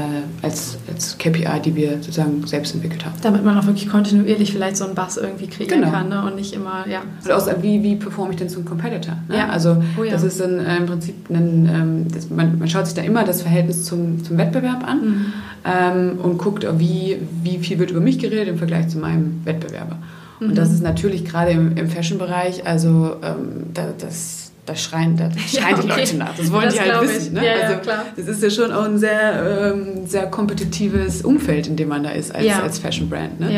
als, 0.42 0.78
als 0.92 1.18
KPI, 1.20 1.60
die 1.64 1.76
wir 1.76 1.92
sozusagen 1.98 2.46
selbst 2.48 2.74
entwickelt 2.74 3.06
haben. 3.06 3.14
Damit 3.22 3.46
man 3.46 3.58
auch 3.58 3.68
wirklich 3.68 3.88
kontinuierlich 3.88 4.52
vielleicht 4.52 4.78
so 4.78 4.86
einen 4.86 4.96
Bass 4.96 5.18
irgendwie 5.18 5.48
kriegen 5.48 5.70
genau. 5.70 5.92
kann 5.92 6.10
ne? 6.10 6.24
und 6.26 6.36
nicht 6.36 6.54
immer, 6.54 6.88
ja. 6.88 7.02
Also 7.18 7.34
aus, 7.34 7.62
wie, 7.62 7.84
wie 7.84 7.96
performe 7.96 8.32
ich 8.32 8.38
denn 8.38 8.50
zum 8.50 8.66
Competitor? 8.66 9.16
Ne? 9.28 9.38
Ja. 9.38 9.50
Also 9.50 9.78
oh, 10.00 10.04
ja. 10.04 10.12
das 10.12 10.24
ist 10.24 10.40
dann 10.40 10.60
äh, 10.60 10.78
im 10.78 10.88
Prinzip, 10.88 11.30
ein, 11.30 11.70
ähm, 11.72 12.08
das, 12.12 12.32
man, 12.32 12.58
man 12.58 12.68
schaut 12.68 12.88
sich 12.88 12.96
da 12.96 13.04
immer 13.04 13.24
das 13.24 13.44
Verhältnis 13.44 13.86
zum, 13.86 14.24
zum 14.24 14.38
Wettbewerb 14.40 14.88
an 14.88 15.02
mhm. 15.02 15.26
ähm, 15.66 16.18
und 16.20 16.40
guckt, 16.40 16.66
wie, 16.80 17.18
wie 17.44 17.60
viel 17.60 17.78
wird 17.78 17.92
über 17.92 18.02
mich 18.02 18.18
geredet 18.18 18.48
im 18.48 18.58
Vergleich 18.58 18.88
zu 18.88 18.98
meinem 18.98 19.42
Wettbewerber. 19.46 19.98
Mhm. 20.40 20.50
Und 20.50 20.58
das 20.58 20.72
ist 20.72 20.82
natürlich 20.82 21.26
gerade 21.26 21.52
im, 21.52 21.78
im 21.78 21.90
Fashion-Bereich, 21.90 22.66
also 22.66 23.18
ähm, 23.22 23.68
da, 23.72 23.94
das 24.00 24.43
da 24.66 24.76
schreien, 24.76 25.18
da 25.18 25.30
schreien 25.48 25.76
ja, 25.76 25.82
die 25.82 25.88
Leute 25.88 26.18
nach. 26.18 26.36
Das 26.36 26.52
wollen 26.52 26.66
das 26.66 26.76
die 26.76 26.80
halt 26.80 27.02
wissen. 27.02 27.34
Ne? 27.34 27.46
Ja, 27.46 27.54
also, 27.54 27.90
ja, 27.90 28.06
das 28.16 28.28
ist 28.28 28.44
ja 28.44 28.50
schon 28.50 28.72
auch 28.72 28.86
ein 28.86 28.98
sehr, 28.98 29.74
ähm, 29.74 30.08
sehr 30.08 30.28
kompetitives 30.28 31.22
Umfeld, 31.22 31.68
in 31.68 31.76
dem 31.76 31.90
man 31.90 32.04
da 32.04 32.12
ist 32.12 32.34
als, 32.34 32.48
als 32.50 32.80
Fashion 32.80 33.10
Brand. 33.10 33.40
Ne? 33.40 33.52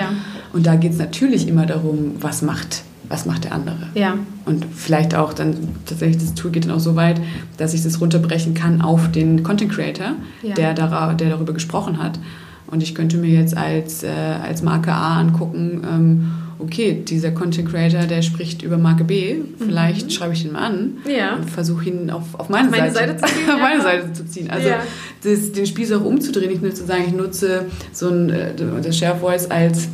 Und 0.54 0.66
da 0.66 0.76
geht 0.76 0.94
es 0.94 0.98
natürlich 0.98 1.48
immer 1.48 1.66
darum, 1.66 2.16
was 2.20 2.42
macht, 2.42 2.84
was 3.08 3.26
macht 3.26 3.44
der 3.44 3.54
andere. 3.54 3.90
Ja. 3.94 4.16
Und 4.46 4.66
vielleicht 4.74 5.14
auch 5.14 5.34
dann 5.34 5.56
tatsächlich 5.86 6.24
das 6.24 6.34
Tool 6.34 6.52
geht 6.52 6.66
dann 6.66 6.72
auch 6.72 6.80
so 6.80 6.96
weit, 6.96 7.20
dass 7.58 7.74
ich 7.74 7.84
das 7.84 8.02
runterbrechen 8.02 8.54
kann 8.54 8.82
auf 8.82 9.12
den 9.12 9.44
Content 9.44 9.72
Creator, 9.72 10.14
der, 10.58 10.74
dar 10.74 11.14
der 11.14 11.30
darüber 11.30 11.54
gesprochen 11.54 12.02
hat. 12.02 12.20
Und 12.68 12.82
ich 12.82 12.96
könnte 12.96 13.18
mir 13.18 13.30
jetzt 13.30 13.56
als, 13.56 14.04
äh, 14.04 14.10
als 14.10 14.64
Marke 14.64 14.92
A 14.92 15.20
angucken, 15.20 15.82
ähm, 15.88 16.32
okay, 16.60 17.04
dieser 17.08 17.32
Content 17.32 17.70
Creator, 17.70 18.04
der 18.04 18.22
spricht 18.22 18.62
über 18.62 18.78
Marke 18.78 19.04
B, 19.04 19.38
vielleicht 19.58 20.06
mhm. 20.06 20.10
schreibe 20.10 20.34
ich 20.34 20.46
ihn 20.46 20.54
mal 20.54 20.66
an 20.66 20.98
ja. 21.08 21.36
und 21.36 21.50
versuche 21.50 21.90
ihn 21.90 22.10
auf, 22.10 22.24
auf 22.34 22.50
meine, 22.50 22.68
auf 22.68 22.72
meine 22.72 22.92
Seite, 22.92 23.20
Seite, 23.20 23.34
zu 23.34 23.34
ziehen. 23.34 23.50
auf 23.54 23.60
meine 23.60 23.82
Seite 23.82 24.14
zu 24.14 24.26
ziehen. 24.26 24.50
Also 24.50 24.70
ja. 24.70 24.80
das, 25.24 25.52
den 25.52 25.66
Spieß 25.66 25.92
auch 25.94 26.06
umzudrehen, 26.06 26.50
nicht 26.50 26.62
nur 26.62 26.74
zu 26.74 26.86
sagen, 26.86 27.04
ich 27.08 27.14
nutze 27.14 27.66
so 27.92 28.10
ein, 28.10 28.30
äh, 28.30 28.54
das 28.82 28.98
Share 28.98 29.18
Voice 29.18 29.50
als 29.50 29.90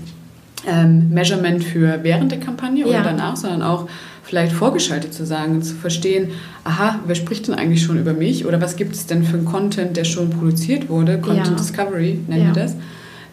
ähm, 0.68 1.10
Measurement 1.10 1.64
für 1.64 2.00
während 2.04 2.32
der 2.32 2.40
Kampagne 2.40 2.86
oder 2.86 3.02
danach, 3.02 3.36
sondern 3.36 3.64
auch 3.64 3.88
vielleicht 4.24 4.54
vorgeschaltet 4.54 5.14
zu 5.14 5.26
sagen, 5.26 5.62
zu 5.62 5.74
verstehen, 5.76 6.30
aha, 6.64 7.00
wer 7.06 7.16
spricht 7.16 7.48
denn 7.48 7.56
eigentlich 7.56 7.84
schon 7.84 8.00
über 8.00 8.14
mich 8.14 8.46
oder 8.46 8.62
was 8.62 8.76
gibt 8.76 8.96
es 8.96 9.08
denn 9.08 9.24
für 9.24 9.38
einen 9.38 9.46
Content, 9.46 9.98
der 9.98 10.04
schon 10.04 10.30
produziert 10.30 10.90
wurde, 10.90 11.20
Content 11.20 11.60
Discovery 11.60 12.20
nennen 12.28 12.54
wir 12.54 12.54
das, 12.54 12.76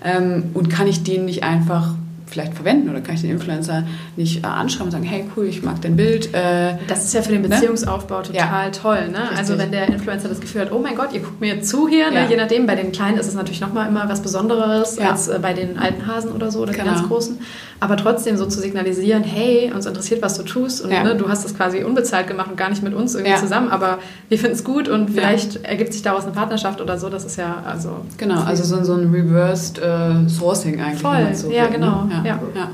ähm, 0.04 0.44
und 0.54 0.70
kann 0.70 0.86
ich 0.86 1.02
den 1.02 1.26
nicht 1.26 1.44
einfach 1.44 1.94
vielleicht 2.28 2.54
verwenden 2.54 2.88
oder 2.88 3.00
kann 3.00 3.14
ich 3.14 3.22
den 3.22 3.30
Influencer 3.30 3.84
nicht 4.16 4.44
äh, 4.44 4.46
anschreiben 4.46 4.86
und 4.86 4.92
sagen, 4.92 5.04
hey 5.04 5.24
cool, 5.36 5.46
ich 5.46 5.62
mag 5.62 5.80
dein 5.80 5.96
Bild. 5.96 6.34
Äh, 6.34 6.74
das 6.86 7.04
ist 7.04 7.14
ja 7.14 7.22
für 7.22 7.32
den 7.32 7.42
ne? 7.42 7.48
Beziehungsaufbau 7.48 8.18
ne? 8.18 8.22
total 8.24 8.66
ja. 8.66 8.70
toll. 8.70 9.08
Ne? 9.08 9.18
Also 9.36 9.58
wenn 9.58 9.70
der 9.70 9.88
Influencer 9.88 10.28
das 10.28 10.40
Gefühl 10.40 10.62
hat, 10.62 10.72
oh 10.72 10.78
mein 10.78 10.96
Gott, 10.96 11.12
ihr 11.12 11.20
guckt 11.20 11.40
mir 11.40 11.62
zu 11.62 11.88
hier, 11.88 12.10
ne? 12.10 12.16
ja. 12.16 12.22
ne? 12.24 12.30
je 12.30 12.36
nachdem, 12.36 12.66
bei 12.66 12.74
den 12.74 12.92
Kleinen 12.92 13.18
ist 13.18 13.26
es 13.26 13.34
natürlich 13.34 13.60
nochmal 13.60 13.88
immer 13.88 14.08
was 14.08 14.20
Besonderes 14.20 14.96
ja. 14.96 15.10
als 15.10 15.28
äh, 15.28 15.38
bei 15.40 15.52
den 15.54 15.78
alten 15.78 16.06
Hasen 16.06 16.32
oder 16.32 16.50
so 16.50 16.60
oder 16.60 16.72
genau. 16.72 16.84
den 16.84 16.94
ganz 16.94 17.08
Großen. 17.08 17.38
Aber 17.80 17.96
trotzdem 17.96 18.36
so 18.36 18.46
zu 18.46 18.58
signalisieren, 18.58 19.22
hey, 19.22 19.72
uns 19.72 19.86
interessiert, 19.86 20.20
was 20.20 20.36
du 20.36 20.42
tust 20.42 20.82
und 20.82 20.90
ne, 20.90 21.14
du 21.14 21.28
hast 21.28 21.44
das 21.44 21.54
quasi 21.54 21.84
unbezahlt 21.84 22.26
gemacht 22.26 22.50
und 22.50 22.56
gar 22.56 22.70
nicht 22.70 22.82
mit 22.82 22.92
uns 22.92 23.14
irgendwie 23.14 23.36
zusammen, 23.36 23.70
aber 23.70 23.98
wir 24.28 24.36
finden 24.36 24.56
es 24.56 24.64
gut 24.64 24.88
und 24.88 25.10
vielleicht 25.10 25.64
ergibt 25.64 25.92
sich 25.92 26.02
daraus 26.02 26.24
eine 26.24 26.32
Partnerschaft 26.32 26.80
oder 26.80 26.98
so, 26.98 27.08
das 27.08 27.24
ist 27.24 27.36
ja 27.36 27.62
also... 27.64 28.00
Genau, 28.16 28.42
also 28.42 28.64
so, 28.64 28.82
so 28.82 28.94
ein 28.94 29.12
Reversed 29.12 29.78
äh, 29.78 30.28
Sourcing 30.28 30.80
eigentlich. 30.80 31.02
Voll, 31.02 31.34
so 31.34 31.50
ja 31.52 31.70
will, 31.70 31.78
ne? 31.78 32.17
Ja. 32.24 32.34
ja. 32.34 32.40
ja. 32.54 32.70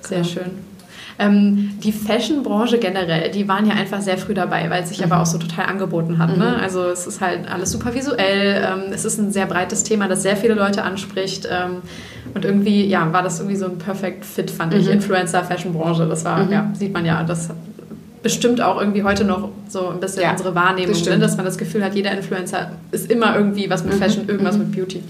Sehr 0.00 0.22
genau. 0.22 0.28
schön. 0.28 0.50
Ähm, 1.18 1.78
die 1.82 1.92
Fashion-Branche 1.92 2.78
generell, 2.78 3.30
die 3.30 3.46
waren 3.46 3.66
ja 3.66 3.74
einfach 3.74 4.00
sehr 4.00 4.16
früh 4.18 4.34
dabei, 4.34 4.70
weil 4.70 4.82
es 4.82 4.88
sich 4.88 4.98
mhm. 4.98 5.12
aber 5.12 5.22
auch 5.22 5.26
so 5.26 5.38
total 5.38 5.66
angeboten 5.66 6.18
hat. 6.18 6.36
Ne? 6.36 6.54
Mhm. 6.56 6.62
Also 6.62 6.84
es 6.86 7.06
ist 7.06 7.20
halt 7.20 7.50
alles 7.52 7.70
super 7.70 7.94
visuell, 7.94 8.66
ähm, 8.66 8.92
es 8.92 9.04
ist 9.04 9.18
ein 9.18 9.30
sehr 9.30 9.46
breites 9.46 9.84
Thema, 9.84 10.08
das 10.08 10.22
sehr 10.22 10.36
viele 10.36 10.54
Leute 10.54 10.82
anspricht. 10.82 11.46
Ähm, 11.50 11.82
und 12.34 12.44
irgendwie, 12.44 12.86
ja, 12.86 13.12
war 13.12 13.22
das 13.22 13.40
irgendwie 13.40 13.56
so 13.56 13.66
ein 13.66 13.78
Perfect 13.78 14.24
Fit, 14.24 14.50
fand 14.50 14.74
ich, 14.74 14.86
mhm. 14.86 14.92
Influencer-Fashion-Branche. 14.92 16.06
Das 16.06 16.24
war, 16.24 16.44
mhm. 16.44 16.52
ja, 16.52 16.70
sieht 16.74 16.92
man 16.92 17.04
ja, 17.04 17.22
das 17.22 17.50
bestimmt 18.22 18.60
auch 18.60 18.80
irgendwie 18.80 19.02
heute 19.02 19.24
noch 19.24 19.50
so 19.68 19.88
ein 19.88 20.00
bisschen 20.00 20.22
ja, 20.22 20.30
unsere 20.30 20.54
Wahrnehmung, 20.54 20.94
das 20.94 21.04
ne? 21.04 21.18
dass 21.18 21.36
man 21.36 21.44
das 21.44 21.58
Gefühl 21.58 21.84
hat, 21.84 21.94
jeder 21.94 22.12
Influencer 22.12 22.70
ist 22.92 23.10
immer 23.10 23.36
irgendwie 23.36 23.68
was 23.68 23.84
mit 23.84 23.94
mhm. 23.94 23.98
Fashion, 23.98 24.28
irgendwas 24.28 24.56
mit 24.56 24.72
Beauty. 24.72 25.02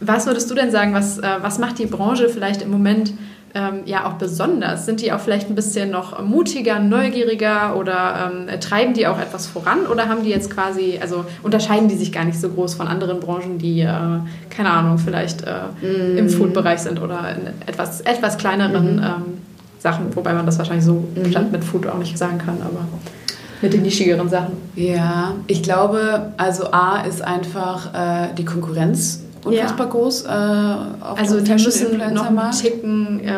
Was 0.00 0.26
würdest 0.26 0.50
du 0.50 0.54
denn 0.54 0.70
sagen, 0.70 0.92
was, 0.94 1.18
äh, 1.18 1.26
was 1.40 1.58
macht 1.58 1.78
die 1.78 1.86
Branche 1.86 2.28
vielleicht 2.28 2.62
im 2.62 2.70
Moment 2.70 3.12
ähm, 3.54 3.80
ja 3.86 4.06
auch 4.06 4.14
besonders? 4.14 4.84
Sind 4.84 5.00
die 5.00 5.12
auch 5.12 5.20
vielleicht 5.20 5.48
ein 5.48 5.54
bisschen 5.54 5.90
noch 5.90 6.22
mutiger, 6.22 6.78
neugieriger 6.78 7.76
oder 7.76 8.30
ähm, 8.30 8.60
treiben 8.60 8.92
die 8.92 9.06
auch 9.06 9.18
etwas 9.18 9.46
voran 9.46 9.86
oder 9.90 10.08
haben 10.08 10.22
die 10.22 10.30
jetzt 10.30 10.50
quasi, 10.50 10.98
also 11.00 11.24
unterscheiden 11.42 11.88
die 11.88 11.96
sich 11.96 12.12
gar 12.12 12.24
nicht 12.24 12.38
so 12.38 12.50
groß 12.50 12.74
von 12.74 12.88
anderen 12.88 13.20
Branchen, 13.20 13.58
die, 13.58 13.80
äh, 13.80 13.90
keine 14.50 14.70
Ahnung, 14.70 14.98
vielleicht 14.98 15.42
äh, 15.42 15.86
mm. 15.86 16.18
im 16.18 16.28
Food-Bereich 16.28 16.80
sind 16.80 17.00
oder 17.00 17.20
in 17.34 17.46
etwas, 17.66 18.02
etwas 18.02 18.36
kleineren 18.36 18.96
mm. 18.96 19.02
ähm, 19.02 19.24
Sachen, 19.78 20.14
wobei 20.14 20.34
man 20.34 20.44
das 20.44 20.58
wahrscheinlich 20.58 20.84
so 20.84 20.94
mm. 21.14 21.50
mit 21.50 21.64
Food 21.64 21.86
auch 21.86 21.98
nicht 21.98 22.18
sagen 22.18 22.36
kann, 22.36 22.58
aber 22.60 22.86
mit 23.62 23.72
den 23.72 23.82
nischigeren 23.82 24.28
Sachen. 24.28 24.52
Ja, 24.74 25.34
ich 25.46 25.62
glaube, 25.62 26.32
also 26.36 26.70
A 26.72 27.00
ist 27.00 27.22
einfach 27.22 27.94
äh, 27.94 28.34
die 28.36 28.44
Konkurrenz 28.44 29.22
unfassbar 29.46 29.86
ja. 29.86 29.92
groß. 29.92 30.22
Äh, 30.24 30.28
also 30.28 31.40
die 31.40 31.52
müssen 31.52 31.98
noch 32.12 32.26
einen 32.26 32.50
Ticken 32.52 33.20
ähm, 33.24 33.32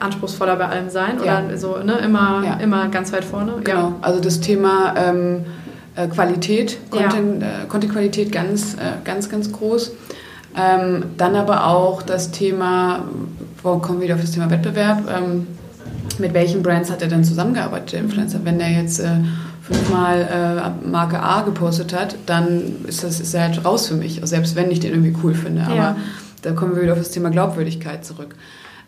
anspruchsvoller 0.00 0.56
bei 0.56 0.68
allem 0.68 0.90
sein 0.90 1.18
oder 1.20 1.50
ja. 1.50 1.56
so, 1.56 1.78
ne? 1.78 1.98
immer, 1.98 2.42
ja. 2.44 2.54
immer 2.56 2.88
ganz 2.88 3.12
weit 3.12 3.24
vorne. 3.24 3.54
Genau, 3.62 3.94
also 4.00 4.20
das 4.20 4.40
Thema 4.40 4.94
ähm, 4.96 5.44
äh, 5.96 6.08
Qualität, 6.08 6.78
Content, 6.90 7.42
äh, 7.42 7.46
Content-Qualität 7.68 8.32
ganz, 8.32 8.74
äh, 8.74 9.04
ganz, 9.04 9.28
ganz 9.28 9.52
groß. 9.52 9.92
Ähm, 10.56 11.04
dann 11.16 11.34
aber 11.34 11.66
auch 11.66 12.02
das 12.02 12.30
Thema, 12.30 13.04
wo 13.62 13.78
kommen 13.78 13.98
wir 14.00 14.04
wieder 14.04 14.14
auf 14.14 14.20
das 14.20 14.30
Thema 14.30 14.50
Wettbewerb, 14.50 15.02
ähm, 15.08 15.46
mit 16.18 16.32
welchen 16.32 16.62
Brands 16.62 16.90
hat 16.90 17.02
er 17.02 17.08
denn 17.08 17.24
zusammengearbeitet, 17.24 17.92
der 17.92 18.00
Influencer? 18.00 18.40
Wenn 18.44 18.58
der 18.58 18.70
jetzt 18.70 19.00
äh, 19.00 19.08
fünfmal 19.66 20.74
äh, 20.84 20.86
Marke 20.86 21.20
A 21.20 21.42
gepostet 21.42 21.94
hat, 21.94 22.16
dann 22.26 22.84
ist 22.86 23.02
das 23.02 23.20
ist 23.20 23.32
er 23.34 23.42
halt 23.42 23.64
raus 23.64 23.88
für 23.88 23.94
mich, 23.94 24.20
selbst 24.24 24.56
wenn 24.56 24.70
ich 24.70 24.80
den 24.80 24.90
irgendwie 24.90 25.16
cool 25.22 25.34
finde. 25.34 25.64
Aber 25.64 25.74
ja. 25.74 25.96
da 26.42 26.52
kommen 26.52 26.76
wir 26.76 26.82
wieder 26.82 26.92
auf 26.92 26.98
das 26.98 27.10
Thema 27.10 27.30
Glaubwürdigkeit 27.30 28.04
zurück. 28.04 28.36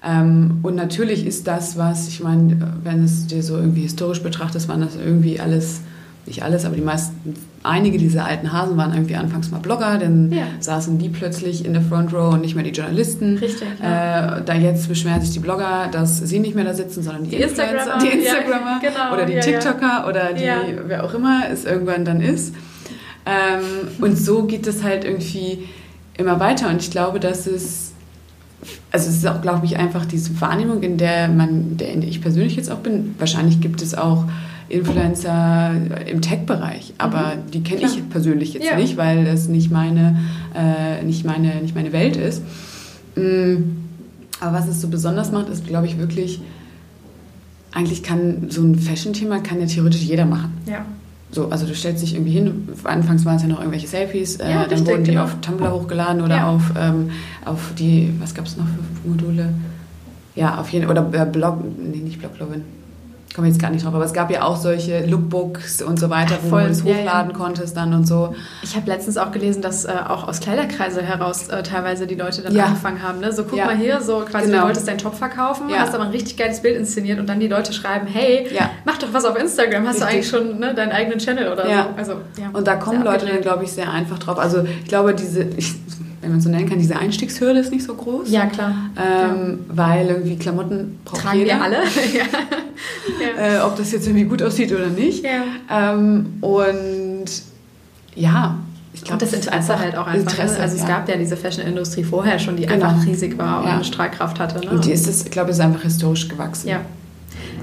Ähm, 0.04 0.58
und 0.62 0.74
natürlich 0.74 1.26
ist 1.26 1.46
das, 1.46 1.78
was, 1.78 2.08
ich 2.08 2.22
meine, 2.22 2.74
wenn 2.84 3.02
es 3.02 3.26
dir 3.26 3.42
so 3.42 3.56
irgendwie 3.56 3.82
historisch 3.82 4.22
betrachtest, 4.22 4.68
waren 4.68 4.82
das 4.82 4.96
irgendwie 4.96 5.40
alles 5.40 5.80
nicht 6.26 6.42
alles, 6.42 6.64
aber 6.64 6.74
die 6.74 6.82
meisten, 6.82 7.34
einige 7.62 7.98
dieser 7.98 8.24
alten 8.24 8.52
Hasen 8.52 8.76
waren 8.76 8.92
irgendwie 8.92 9.16
anfangs 9.16 9.50
mal 9.50 9.58
Blogger, 9.58 9.98
dann 9.98 10.32
ja. 10.32 10.44
saßen 10.60 10.98
die 10.98 11.08
plötzlich 11.08 11.64
in 11.64 11.72
der 11.72 11.82
Front 11.82 12.12
Row 12.12 12.34
und 12.34 12.40
nicht 12.40 12.54
mehr 12.54 12.64
die 12.64 12.70
Journalisten. 12.70 13.38
Richtig. 13.38 13.68
Ja. 13.80 14.38
Äh, 14.38 14.42
da 14.44 14.54
jetzt 14.54 14.88
beschweren 14.88 15.20
sich 15.20 15.30
die 15.30 15.38
Blogger, 15.38 15.88
dass 15.90 16.18
sie 16.18 16.38
nicht 16.38 16.54
mehr 16.54 16.64
da 16.64 16.74
sitzen, 16.74 17.02
sondern 17.02 17.24
die, 17.24 17.30
die 17.30 17.42
Instagrammer, 17.42 17.98
die 17.98 18.08
Instagrammer 18.08 18.80
ja, 18.82 18.90
genau, 18.90 19.14
oder 19.14 19.26
die 19.26 19.38
TikToker 19.38 20.06
oder 20.08 20.32
die, 20.32 20.50
wer 20.86 21.04
auch 21.04 21.14
immer 21.14 21.42
es 21.50 21.64
irgendwann 21.64 22.04
dann 22.04 22.20
ist. 22.20 22.54
Ähm, 23.24 23.88
und 24.00 24.16
so 24.16 24.44
geht 24.44 24.66
es 24.66 24.82
halt 24.82 25.04
irgendwie 25.04 25.68
immer 26.16 26.40
weiter 26.40 26.68
und 26.68 26.80
ich 26.80 26.90
glaube, 26.90 27.20
dass 27.20 27.46
es 27.46 27.92
also 28.90 29.10
es 29.10 29.16
ist 29.16 29.26
auch, 29.26 29.42
glaube 29.42 29.66
ich, 29.66 29.76
einfach 29.76 30.06
diese 30.06 30.40
Wahrnehmung, 30.40 30.82
in 30.82 30.96
der 30.96 31.28
man, 31.28 31.76
der, 31.76 31.92
in 31.92 32.00
der 32.00 32.10
ich 32.10 32.20
persönlich 32.20 32.56
jetzt 32.56 32.70
auch 32.70 32.78
bin. 32.78 33.14
Wahrscheinlich 33.18 33.60
gibt 33.60 33.82
es 33.82 33.94
auch 33.94 34.24
Influencer 34.68 35.72
im 36.06 36.20
Tech-Bereich, 36.20 36.94
aber 36.98 37.36
mhm. 37.36 37.50
die 37.52 37.62
kenne 37.62 37.82
ich 37.82 38.08
persönlich 38.08 38.54
jetzt 38.54 38.66
ja. 38.66 38.76
nicht, 38.76 38.96
weil 38.96 39.24
das 39.24 39.48
nicht 39.48 39.70
meine, 39.70 40.18
äh, 40.54 41.04
nicht, 41.04 41.24
meine, 41.24 41.60
nicht 41.62 41.74
meine 41.74 41.92
Welt 41.92 42.16
ist. 42.16 42.42
Mm, 43.14 43.56
aber 44.40 44.58
was 44.58 44.68
es 44.68 44.80
so 44.80 44.88
besonders 44.88 45.30
macht, 45.30 45.48
ist, 45.48 45.66
glaube 45.66 45.86
ich, 45.86 45.98
wirklich, 45.98 46.40
eigentlich 47.72 48.02
kann 48.02 48.50
so 48.50 48.62
ein 48.62 48.74
Fashion-Thema 48.74 49.38
kann 49.40 49.60
ja 49.60 49.66
theoretisch 49.66 50.02
jeder 50.02 50.26
machen. 50.26 50.52
Ja. 50.66 50.84
So, 51.30 51.48
also 51.48 51.66
du 51.66 51.74
stellst 51.74 52.02
dich 52.02 52.14
irgendwie 52.14 52.32
hin, 52.32 52.68
anfangs 52.84 53.24
waren 53.24 53.36
es 53.36 53.42
ja 53.42 53.48
noch 53.48 53.58
irgendwelche 53.58 53.88
Selfies, 53.88 54.36
äh, 54.36 54.50
ja, 54.50 54.62
dann 54.62 54.70
richtig, 54.70 54.88
wurden 54.88 55.04
die 55.04 55.10
genau. 55.12 55.24
auf 55.24 55.40
Tumblr 55.40 55.72
hochgeladen 55.72 56.22
oder 56.22 56.36
ja. 56.36 56.48
auf, 56.48 56.72
ähm, 56.78 57.10
auf 57.44 57.72
die, 57.78 58.12
was 58.20 58.34
gab 58.34 58.46
es 58.46 58.56
noch 58.56 58.64
für 58.64 59.08
Module? 59.08 59.50
Ja, 60.34 60.58
auf 60.58 60.68
jeden 60.70 60.86
Fall, 60.86 60.98
oder 60.98 61.22
äh, 61.22 61.26
Blog, 61.26 61.58
nee, 61.78 61.98
nicht 61.98 62.18
Blog, 62.20 62.34
Bloglovin, 62.36 62.62
komme 63.34 63.48
jetzt 63.48 63.60
gar 63.60 63.70
nicht 63.70 63.84
drauf, 63.84 63.94
aber 63.94 64.04
es 64.04 64.12
gab 64.12 64.30
ja 64.30 64.42
auch 64.42 64.56
solche 64.56 65.04
Lookbooks 65.04 65.82
und 65.82 65.98
so 65.98 66.10
weiter, 66.10 66.38
wo 66.42 66.50
Voll, 66.50 66.64
du 66.64 66.70
es 66.70 66.84
hochladen 66.84 67.30
ja, 67.30 67.38
ja. 67.38 67.44
konntest 67.44 67.76
dann 67.76 67.92
und 67.92 68.06
so. 68.06 68.34
Ich 68.62 68.76
habe 68.76 68.86
letztens 68.86 69.18
auch 69.18 69.30
gelesen, 69.30 69.62
dass 69.62 69.84
äh, 69.84 69.92
auch 70.08 70.26
aus 70.26 70.40
Kleiderkreise 70.40 71.02
heraus 71.02 71.48
äh, 71.48 71.62
teilweise 71.62 72.06
die 72.06 72.14
Leute 72.14 72.42
dann 72.42 72.54
ja. 72.54 72.66
angefangen 72.66 73.02
haben. 73.02 73.20
Ne? 73.20 73.32
So 73.32 73.44
guck 73.44 73.58
mal 73.58 73.76
hier, 73.76 74.00
so 74.00 74.20
quasi 74.20 74.46
genau. 74.46 74.60
du 74.60 74.66
wolltest 74.66 74.88
deinen 74.88 74.98
Top 74.98 75.14
verkaufen, 75.14 75.64
hast 75.76 75.94
aber 75.94 76.04
ein 76.04 76.10
richtig 76.10 76.36
geiles 76.36 76.62
Bild 76.62 76.76
inszeniert 76.76 77.18
und 77.18 77.28
dann 77.28 77.40
die 77.40 77.48
Leute 77.48 77.72
schreiben, 77.72 78.06
hey, 78.06 78.48
mach 78.84 78.98
doch 78.98 79.12
was 79.12 79.24
auf 79.24 79.38
Instagram, 79.38 79.86
hast 79.86 79.96
richtig. 79.96 80.08
du 80.08 80.14
eigentlich 80.14 80.28
schon 80.28 80.58
ne, 80.58 80.74
deinen 80.74 80.92
eigenen 80.92 81.18
Channel 81.18 81.52
oder 81.52 81.64
so. 81.66 81.72
Also, 81.96 82.14
und 82.52 82.66
da 82.66 82.76
kommen 82.76 83.02
Leute 83.02 83.26
dann, 83.26 83.40
glaube 83.40 83.64
ich, 83.64 83.72
sehr 83.72 83.90
einfach 83.90 84.18
drauf. 84.18 84.38
Also 84.38 84.64
ich 84.64 84.88
glaube, 84.88 85.14
diese, 85.14 85.42
ich, 85.42 85.74
wenn 86.26 86.32
man 86.32 86.40
so 86.40 86.50
nennen 86.50 86.68
kann, 86.68 86.80
diese 86.80 86.96
Einstiegshürde 86.96 87.60
ist 87.60 87.70
nicht 87.70 87.84
so 87.84 87.94
groß. 87.94 88.28
Ja, 88.30 88.46
klar. 88.46 88.74
Ähm, 88.96 89.60
ja. 89.68 89.76
Weil 89.76 90.08
irgendwie 90.08 90.36
Klamotten 90.36 90.98
braucht 91.04 91.22
Tragen 91.22 91.38
jeder. 91.38 91.54
wir 91.54 91.62
alle. 91.62 91.76
ja. 93.38 93.58
äh, 93.58 93.60
ob 93.60 93.76
das 93.76 93.92
jetzt 93.92 94.08
irgendwie 94.08 94.24
gut 94.24 94.42
aussieht 94.42 94.72
oder 94.72 94.88
nicht. 94.88 95.24
Ja. 95.24 95.44
Ähm, 95.94 96.38
und 96.40 97.26
ja, 98.16 98.58
ich 98.92 99.04
glaube, 99.04 99.20
das 99.20 99.32
Interesse 99.32 99.78
halt 99.78 99.96
auch 99.96 100.08
einfach. 100.08 100.32
Interesse, 100.32 100.60
also 100.60 100.74
es 100.74 100.82
ja. 100.82 100.88
gab 100.88 101.08
ja 101.08 101.16
diese 101.16 101.36
Fashion-Industrie 101.36 102.02
vorher 102.02 102.40
schon, 102.40 102.56
die 102.56 102.66
genau. 102.66 102.86
einfach 102.86 103.06
riesig 103.06 103.38
war 103.38 103.62
und 103.62 103.68
eine 103.68 103.84
Strahlkraft 103.84 104.40
hatte. 104.40 104.64
Ne? 104.64 104.70
Und 104.72 104.84
die 104.84 104.90
ist 104.90 105.06
es, 105.06 105.24
ich 105.24 105.30
glaube, 105.30 105.52
ist 105.52 105.60
einfach 105.60 105.82
historisch 105.82 106.28
gewachsen. 106.28 106.68
Ja. 106.68 106.80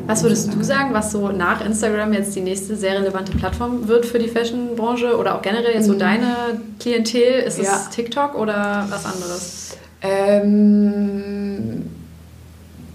Was 0.05 0.21
würdest 0.21 0.53
du 0.53 0.63
sagen, 0.63 0.93
was 0.93 1.11
so 1.11 1.29
nach 1.29 1.65
Instagram 1.65 2.13
jetzt 2.13 2.35
die 2.35 2.41
nächste 2.41 2.75
sehr 2.75 2.99
relevante 2.99 3.31
Plattform 3.37 3.87
wird 3.87 4.05
für 4.05 4.19
die 4.19 4.27
Fashion-Branche 4.27 5.17
oder 5.17 5.35
auch 5.35 5.41
generell 5.41 5.73
jetzt 5.73 5.85
so 5.85 5.93
mhm. 5.93 5.99
deine 5.99 6.35
Klientel? 6.79 7.43
Ist 7.45 7.59
es 7.59 7.67
ja. 7.67 7.87
TikTok 7.89 8.35
oder 8.35 8.85
was 8.89 9.05
anderes? 9.05 9.77
Ähm, 10.01 11.83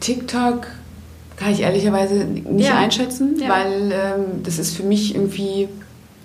TikTok 0.00 0.66
kann 1.36 1.52
ich 1.52 1.60
ehrlicherweise 1.60 2.24
nicht 2.24 2.68
ja. 2.68 2.76
einschätzen, 2.76 3.36
ja. 3.40 3.48
weil 3.48 3.92
ähm, 3.92 4.42
das 4.42 4.58
ist 4.58 4.76
für 4.76 4.82
mich 4.82 5.14
irgendwie 5.14 5.68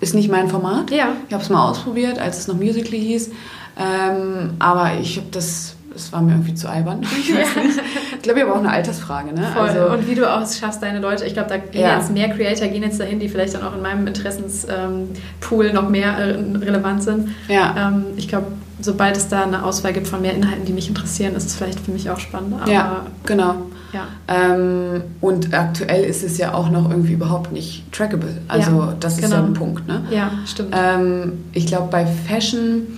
ist 0.00 0.14
nicht 0.14 0.30
mein 0.30 0.48
Format. 0.48 0.90
Ja. 0.90 1.12
Ich 1.28 1.32
habe 1.32 1.42
es 1.42 1.48
mal 1.48 1.70
ausprobiert, 1.70 2.18
als 2.18 2.40
es 2.40 2.48
noch 2.48 2.56
Musically 2.56 3.00
hieß, 3.00 3.30
ähm, 3.78 4.54
aber 4.58 4.98
ich 5.00 5.16
habe 5.16 5.28
das 5.30 5.76
es 5.94 6.12
war 6.12 6.22
mir 6.22 6.32
irgendwie 6.32 6.54
zu 6.54 6.68
albern. 6.68 7.02
Ich 7.18 7.34
weiß 7.34 7.56
nicht. 7.56 7.80
Ich 8.16 8.22
glaube, 8.22 8.40
ich 8.40 8.46
habe 8.46 8.54
auch 8.54 8.58
eine 8.58 8.70
Altersfrage. 8.70 9.32
Ne? 9.32 9.46
Voll. 9.54 9.68
Also, 9.68 9.92
und 9.92 10.08
wie 10.08 10.14
du 10.14 10.30
auch 10.30 10.42
es 10.42 10.58
schaffst, 10.58 10.82
deine 10.82 11.00
Leute, 11.00 11.24
ich 11.24 11.34
glaube, 11.34 11.48
da 11.48 11.58
gehen 11.58 11.82
ja. 11.82 11.98
jetzt 11.98 12.10
mehr 12.10 12.28
Creator 12.30 12.68
gehen 12.68 12.82
jetzt 12.82 12.98
dahin, 12.98 13.20
die 13.20 13.28
vielleicht 13.28 13.54
dann 13.54 13.62
auch 13.62 13.74
in 13.74 13.82
meinem 13.82 14.06
Interessenspool 14.06 15.72
noch 15.72 15.88
mehr 15.88 16.16
äh, 16.16 16.36
relevant 16.56 17.02
sind. 17.02 17.30
Ja. 17.48 17.74
Ähm, 17.76 18.04
ich 18.16 18.28
glaube, 18.28 18.46
sobald 18.80 19.16
es 19.16 19.28
da 19.28 19.42
eine 19.42 19.64
Auswahl 19.64 19.92
gibt 19.92 20.06
von 20.06 20.22
mehr 20.22 20.34
Inhalten, 20.34 20.64
die 20.64 20.72
mich 20.72 20.88
interessieren, 20.88 21.34
ist 21.34 21.46
es 21.46 21.54
vielleicht 21.54 21.80
für 21.80 21.90
mich 21.90 22.10
auch 22.10 22.18
spannend. 22.18 22.54
Aber, 22.60 22.70
ja, 22.70 23.06
genau. 23.24 23.56
Ja. 23.92 24.08
Ähm, 24.26 25.02
und 25.20 25.54
aktuell 25.54 26.04
ist 26.04 26.24
es 26.24 26.36
ja 26.38 26.52
auch 26.52 26.68
noch 26.68 26.90
irgendwie 26.90 27.12
überhaupt 27.12 27.52
nicht 27.52 27.90
trackable. 27.92 28.38
Also 28.48 28.70
ja, 28.72 28.96
das 28.98 29.14
ist 29.14 29.22
genau. 29.22 29.36
ja 29.36 29.44
ein 29.44 29.52
Punkt. 29.52 29.86
Ne? 29.86 30.02
Ja, 30.10 30.32
stimmt. 30.46 30.74
Ähm, 30.76 31.44
ich 31.52 31.66
glaube, 31.66 31.88
bei 31.90 32.04
Fashion 32.04 32.88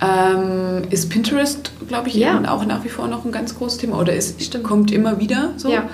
ähm, 0.00 0.82
ist 0.90 1.10
Pinterest, 1.10 1.72
glaube 1.88 2.08
ich, 2.08 2.14
ja. 2.14 2.40
auch 2.48 2.64
nach 2.64 2.84
wie 2.84 2.88
vor 2.88 3.06
noch 3.06 3.24
ein 3.24 3.32
ganz 3.32 3.56
großes 3.56 3.78
Thema 3.78 3.98
oder 3.98 4.14
ist, 4.14 4.42
Stimmt. 4.42 4.64
kommt 4.64 4.90
immer 4.90 5.18
wieder 5.18 5.50
so. 5.56 5.70
Ja. 5.70 5.84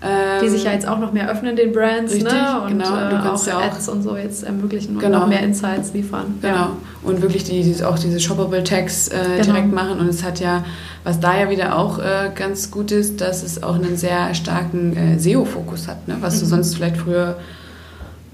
Ähm, 0.00 0.44
die 0.44 0.48
sich 0.48 0.62
ja 0.62 0.70
jetzt 0.70 0.86
auch 0.86 1.00
noch 1.00 1.12
mehr 1.12 1.28
öffnen, 1.28 1.56
den 1.56 1.72
Brands, 1.72 2.14
richtig, 2.14 2.32
ne? 2.32 2.60
Und 2.62 2.68
genau. 2.68 2.88
du 3.10 3.16
äh, 3.16 3.28
auch 3.28 3.46
ja 3.46 3.58
Ads 3.58 3.88
und 3.88 4.02
so 4.02 4.16
jetzt 4.16 4.44
ermöglichen 4.44 4.94
und 4.94 5.00
genau. 5.00 5.20
noch 5.20 5.26
mehr 5.26 5.42
Insights 5.42 5.92
liefern. 5.92 6.38
Genau. 6.40 6.54
Ja. 6.54 6.76
Und 7.02 7.20
wirklich 7.20 7.42
die, 7.42 7.64
die, 7.64 7.82
auch 7.82 7.98
diese 7.98 8.20
Shoppable 8.20 8.62
Tags 8.62 9.08
äh, 9.08 9.16
genau. 9.40 9.42
direkt 9.42 9.72
machen. 9.72 9.98
Und 9.98 10.08
es 10.08 10.22
hat 10.22 10.38
ja, 10.38 10.64
was 11.02 11.18
da 11.18 11.36
ja 11.36 11.50
wieder 11.50 11.76
auch 11.76 11.98
äh, 11.98 12.30
ganz 12.32 12.70
gut 12.70 12.92
ist, 12.92 13.20
dass 13.20 13.42
es 13.42 13.60
auch 13.64 13.74
einen 13.74 13.96
sehr 13.96 14.34
starken 14.34 14.96
äh, 14.96 15.18
SEO-Fokus 15.18 15.88
hat, 15.88 16.06
ne? 16.06 16.16
was 16.20 16.36
mhm. 16.36 16.40
du 16.40 16.46
sonst 16.46 16.76
vielleicht 16.76 16.98
früher 16.98 17.36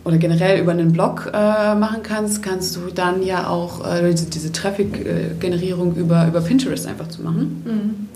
oder 0.04 0.18
generell 0.18 0.60
über 0.60 0.72
einen 0.72 0.92
Blog 0.92 1.30
äh, 1.32 1.74
machen 1.74 2.02
kannst, 2.02 2.42
kannst 2.42 2.76
du 2.76 2.80
dann 2.94 3.22
ja 3.22 3.48
auch 3.48 3.86
äh, 3.90 4.10
diese, 4.10 4.26
diese 4.28 4.52
Traffic-Generierung 4.52 5.96
über, 5.96 6.26
über 6.26 6.40
Pinterest 6.40 6.86
einfach 6.86 7.08
zu 7.08 7.22
machen. 7.22 7.62
Mhm. 7.64 8.08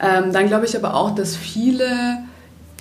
Ähm, 0.00 0.32
dann 0.32 0.46
glaube 0.46 0.66
ich 0.66 0.76
aber 0.76 0.94
auch, 0.94 1.14
dass 1.14 1.34
viele 1.36 2.18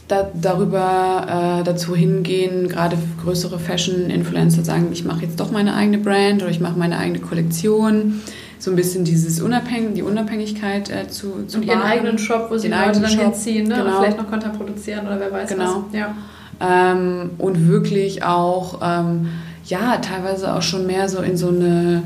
da, 0.08 0.30
darüber 0.40 1.60
äh, 1.62 1.64
dazu 1.64 1.96
hingehen, 1.96 2.68
gerade 2.68 2.98
größere 3.24 3.58
Fashion-Influencer 3.58 4.64
sagen, 4.64 4.90
ich 4.92 5.04
mache 5.06 5.22
jetzt 5.24 5.40
doch 5.40 5.52
meine 5.52 5.74
eigene 5.76 5.98
Brand 5.98 6.44
oder 6.44 6.52
ich 6.52 6.60
mache 6.60 6.78
meine 6.78 6.98
eigene 7.00 7.20
Kollektion 7.20 8.22
so 8.60 8.72
ein 8.72 8.76
bisschen 8.76 9.04
dieses 9.06 9.42
Unabhängig, 9.42 9.96
die 9.96 10.02
Unabhängigkeit 10.04 10.90
äh, 10.90 11.08
zu, 11.08 11.46
zu 11.48 11.58
Und 11.58 11.66
ihren 11.66 11.80
wahren. 11.80 11.90
eigenen 11.92 12.18
Shop, 12.20 12.48
wo 12.50 12.58
sie 12.58 12.70
Den 12.70 12.80
Leute 12.80 13.00
dann 13.02 13.10
Shop, 13.12 13.22
hinziehen 13.22 13.68
ne? 13.68 13.76
genau. 13.76 13.86
und 13.88 13.96
vielleicht 14.04 14.18
noch 14.18 14.30
Content 14.30 14.58
produzieren 14.58 15.06
oder 15.08 15.20
wer 15.20 15.32
weiß 15.32 15.50
Genau. 15.50 15.86
was. 15.88 15.98
Ja. 15.98 16.16
Ähm, 16.60 17.32
und 17.38 17.68
wirklich 17.68 18.24
auch, 18.24 18.80
ähm, 18.82 19.30
ja, 19.66 19.98
teilweise 19.98 20.54
auch 20.54 20.62
schon 20.62 20.86
mehr 20.88 21.10
so 21.10 21.20
in 21.22 21.38
so 21.38 21.50
eine 21.50 22.04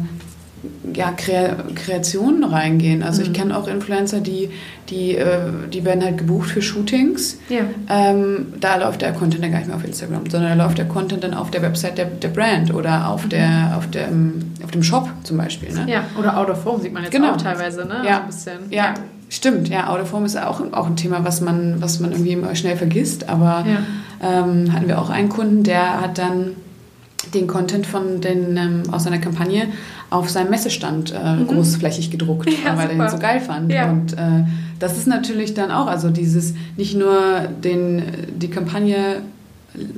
ja, 0.93 1.11
Krea 1.15 1.55
Kreation 1.75 2.43
reingehen. 2.43 3.01
Also 3.03 3.21
ich 3.21 3.29
Mhm. 3.29 3.33
kenne 3.33 3.57
auch 3.57 3.67
Influencer, 3.67 4.19
die, 4.19 4.49
die, 4.89 5.15
äh, 5.15 5.39
die 5.71 5.85
werden 5.85 6.03
halt 6.03 6.17
gebucht 6.17 6.49
für 6.49 6.61
Shootings. 6.61 7.37
Ja. 7.47 7.61
Ähm, 7.89 8.47
da 8.59 8.75
läuft 8.77 9.01
der 9.01 9.13
Content 9.13 9.41
dann 9.43 9.51
gar 9.51 9.59
nicht 9.59 9.67
mehr 9.67 9.77
auf 9.77 9.85
Instagram, 9.85 10.29
sondern 10.29 10.57
da 10.57 10.63
läuft 10.65 10.77
der 10.77 10.85
Content 10.87 11.23
dann 11.23 11.33
auf 11.33 11.51
der 11.51 11.61
Website 11.61 11.97
der, 11.97 12.05
der 12.05 12.27
Brand 12.29 12.73
oder 12.73 13.07
auf, 13.07 13.27
der, 13.29 13.73
auf, 13.77 13.87
dem, 13.89 14.51
auf 14.63 14.71
dem 14.71 14.83
Shop 14.83 15.07
zum 15.23 15.37
Beispiel. 15.37 15.71
Ne? 15.73 15.81
Mhm. 15.83 15.87
ja, 15.87 16.03
oder 16.19 16.37
Out 16.37 16.49
of 16.49 16.65
Home 16.65 16.81
sieht 16.81 16.91
man 16.93 17.03
jetzt 17.03 17.11
Genau. 17.13 17.31
auch 17.33 17.37
teilweise, 17.37 17.85
ne? 17.85 18.01
Ja. 18.05 18.15
So 18.15 18.21
ein 18.21 18.25
bisschen. 18.27 18.71
Ja, 18.71 18.93
stimmt. 19.29 19.69
Ja, 19.69 19.87
Out 19.89 20.01
of 20.01 20.11
Home 20.13 20.25
ist 20.25 20.37
auch, 20.37 20.61
auch 20.73 20.87
ein 20.87 20.95
Thema, 20.95 21.23
was 21.23 21.39
man, 21.41 21.81
was 21.81 21.99
man 21.99 22.11
irgendwie 22.11 22.31
immer 22.33 22.53
schnell 22.55 22.75
vergisst. 22.75 23.29
Aber 23.29 23.65
Ja. 23.67 23.79
ähm, 24.43 24.73
hatten 24.73 24.87
wir 24.87 24.99
auch 24.99 25.09
einen 25.09 25.29
Kunden, 25.29 25.63
der 25.63 26.01
hat 26.01 26.17
dann 26.17 26.51
den 27.33 27.47
Content 27.47 27.85
von 27.85 28.21
den, 28.21 28.57
ähm, 28.57 28.83
aus 28.91 29.03
seiner 29.03 29.19
Kampagne 29.19 29.67
auf 30.09 30.29
seinem 30.29 30.49
Messestand 30.49 31.13
äh, 31.13 31.43
großflächig 31.45 32.09
gedruckt, 32.09 32.49
Ja, 32.65 32.75
weil 32.75 32.87
er 32.87 32.91
super. 32.93 33.03
ihn 33.05 33.09
so 33.11 33.19
geil 33.19 33.39
fand. 33.39 33.71
Ja. 33.71 33.89
Und 33.91 34.13
äh, 34.13 34.45
das 34.79 34.97
ist 34.97 35.05
natürlich 35.07 35.53
dann 35.53 35.69
auch, 35.69 35.85
also 35.87 36.09
dieses 36.09 36.55
nicht 36.77 36.97
nur 36.97 37.41
den, 37.63 38.01
die 38.35 38.49
Kampagne 38.49 39.21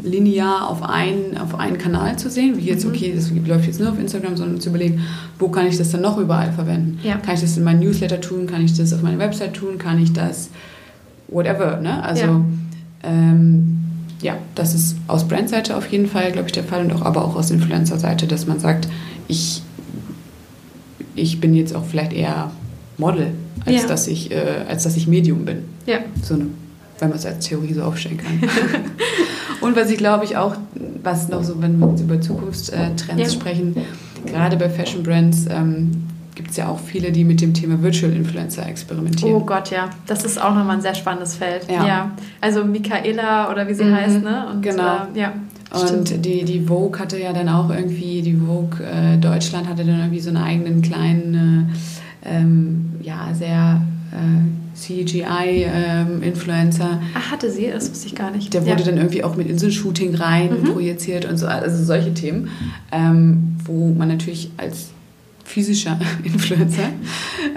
linear 0.04 0.70
auf 0.70 0.84
einen, 0.84 1.38
auf 1.38 1.56
einen 1.58 1.78
Kanal 1.78 2.18
zu 2.20 2.30
sehen, 2.30 2.58
wie 2.58 2.62
jetzt, 2.66 2.86
okay, 2.86 3.14
das 3.16 3.32
läuft 3.48 3.66
jetzt 3.68 3.80
nur 3.80 3.90
auf 3.90 4.00
Instagram, 4.00 4.36
sondern 4.38 4.60
zu 4.60 4.70
überlegen, 4.70 5.02
wo 5.40 5.48
kann 5.48 5.66
ich 5.68 5.78
das 5.78 5.92
dann 5.92 6.02
noch 6.02 6.18
überall 6.18 6.52
verwenden? 6.52 7.00
Ja. 7.04 7.18
Kann 7.18 7.36
ich 7.36 7.42
das 7.42 7.56
in 7.58 7.64
meinen 7.64 7.80
Newsletter 7.80 8.20
tun? 8.20 8.48
Kann 8.48 8.64
ich 8.64 8.76
das 8.78 8.92
auf 8.94 9.02
meiner 9.02 9.18
Website 9.20 9.54
tun? 9.54 9.78
Kann 9.78 10.02
ich 10.02 10.12
das 10.14 10.50
whatever, 11.30 11.80
ne? 11.80 12.04
Also 12.04 12.24
Ja. 12.26 12.42
ähm, 13.04 13.78
ja, 14.22 14.38
das 14.56 14.76
ist 14.76 14.98
aus 15.08 15.28
Brandseite 15.28 15.76
auf 15.76 15.88
jeden 15.92 16.06
Fall, 16.08 16.32
glaube 16.32 16.48
ich, 16.48 16.52
der 16.54 16.64
Fall 16.64 16.84
und 16.86 16.92
auch 16.94 17.02
aber 17.02 17.26
auch 17.26 17.36
aus 17.36 17.50
Influencer-Seite, 17.50 18.28
dass 18.28 18.46
man 18.46 18.60
sagt, 18.60 18.88
ich, 19.28 19.64
ich 21.16 21.40
bin 21.40 21.56
jetzt 21.56 21.76
auch 21.76 21.86
vielleicht 21.86 22.14
eher 22.14 22.52
Model, 22.98 23.32
als, 23.66 23.82
Ja. 23.84 23.88
dass, 23.88 24.08
ich, 24.08 24.32
äh, 24.32 24.66
als 24.68 24.84
dass 24.84 24.96
ich 24.98 25.08
Medium 25.08 25.46
bin. 25.46 25.60
ja. 25.88 26.00
So 26.22 26.36
eine, 26.36 26.48
wenn 27.00 27.10
man 27.10 27.18
es 27.18 27.26
als 27.26 27.48
Theorie 27.48 27.74
so 27.74 27.82
aufstellen 27.82 28.18
kann. 28.18 28.40
und 29.62 29.76
was 29.76 29.90
ich 29.90 29.98
glaube 29.98 30.26
ich 30.26 30.36
auch, 30.38 30.56
was 31.04 31.30
noch 31.30 31.44
so, 31.44 31.62
wenn 31.62 31.80
wir 31.80 31.90
jetzt 31.90 32.02
über 32.02 32.20
Zukunftstrends 32.20 33.06
Ja. 33.18 33.30
sprechen, 33.30 33.76
gerade 34.26 34.58
bei 34.58 34.70
Fashion 34.70 35.04
Brands 35.04 35.46
ähm, 35.50 35.92
gibt 36.36 36.52
es 36.52 36.58
ja 36.58 36.68
auch 36.68 36.80
viele, 36.80 37.12
die 37.12 37.24
mit 37.24 37.42
dem 37.42 37.54
Thema 37.54 37.82
Virtual 37.82 38.12
Influencer 38.12 38.66
experimentieren. 38.68 39.34
Oh 39.36 39.42
Gott, 39.46 39.70
ja. 39.72 39.90
Das 40.08 40.24
ist 40.24 40.42
auch 40.42 40.56
nochmal 40.56 40.78
ein 40.78 40.82
sehr 40.82 40.96
spannendes 40.96 41.36
Feld. 41.36 41.68
Ja. 41.70 42.12
Also 42.40 42.64
Michaela 42.64 43.52
oder 43.52 43.68
wie 43.68 43.74
sie 43.74 43.84
Mhm. 43.84 43.96
heißt, 43.96 44.24
ne? 44.24 44.46
Und, 44.52 44.62
Genau. 44.62 45.08
Äh, 45.14 45.20
ja. 45.20 45.34
Stimmt. 45.74 46.12
Und 46.12 46.26
die, 46.26 46.44
die 46.44 46.62
Vogue 46.62 47.00
hatte 47.00 47.18
ja 47.20 47.32
dann 47.34 47.48
auch 47.50 47.70
irgendwie, 47.70 48.22
die 48.22 48.36
Vogue 48.36 48.80
äh, 48.84 49.18
Deutschland 49.18 49.68
hatte 49.70 49.86
dann 49.86 50.00
irgendwie 50.00 50.20
so 50.20 50.30
einen 50.30 50.38
eigenen 50.44 50.82
kleinen, 50.82 51.70
äh, 52.26 52.30
ähm, 52.30 52.92
ja, 53.02 53.30
sehr 53.34 53.82
äh, 54.12 54.71
CGI-Influencer. 54.82 57.02
Ach, 57.14 57.32
hatte 57.32 57.52
sie? 57.52 57.68
Das 57.68 57.90
wusste 57.90 58.08
ich 58.08 58.16
gar 58.16 58.32
nicht. 58.32 58.54
Der 58.54 58.62
wurde 58.66 58.80
ja. 58.82 58.86
dann 58.86 58.98
irgendwie 58.98 59.24
auch 59.24 59.36
mit 59.36 59.50
Inselshooting 59.50 60.16
rein 60.16 60.50
Mhm. 60.62 60.74
projiziert 60.74 61.26
und 61.26 61.38
so, 61.38 61.48
also 61.48 61.84
solche 61.84 62.14
Themen, 62.14 62.50
ähm, 62.92 63.56
wo 63.66 63.94
man 63.94 64.08
natürlich 64.08 64.52
als 64.58 64.90
physischer 65.44 66.00
Influencer 66.24 66.84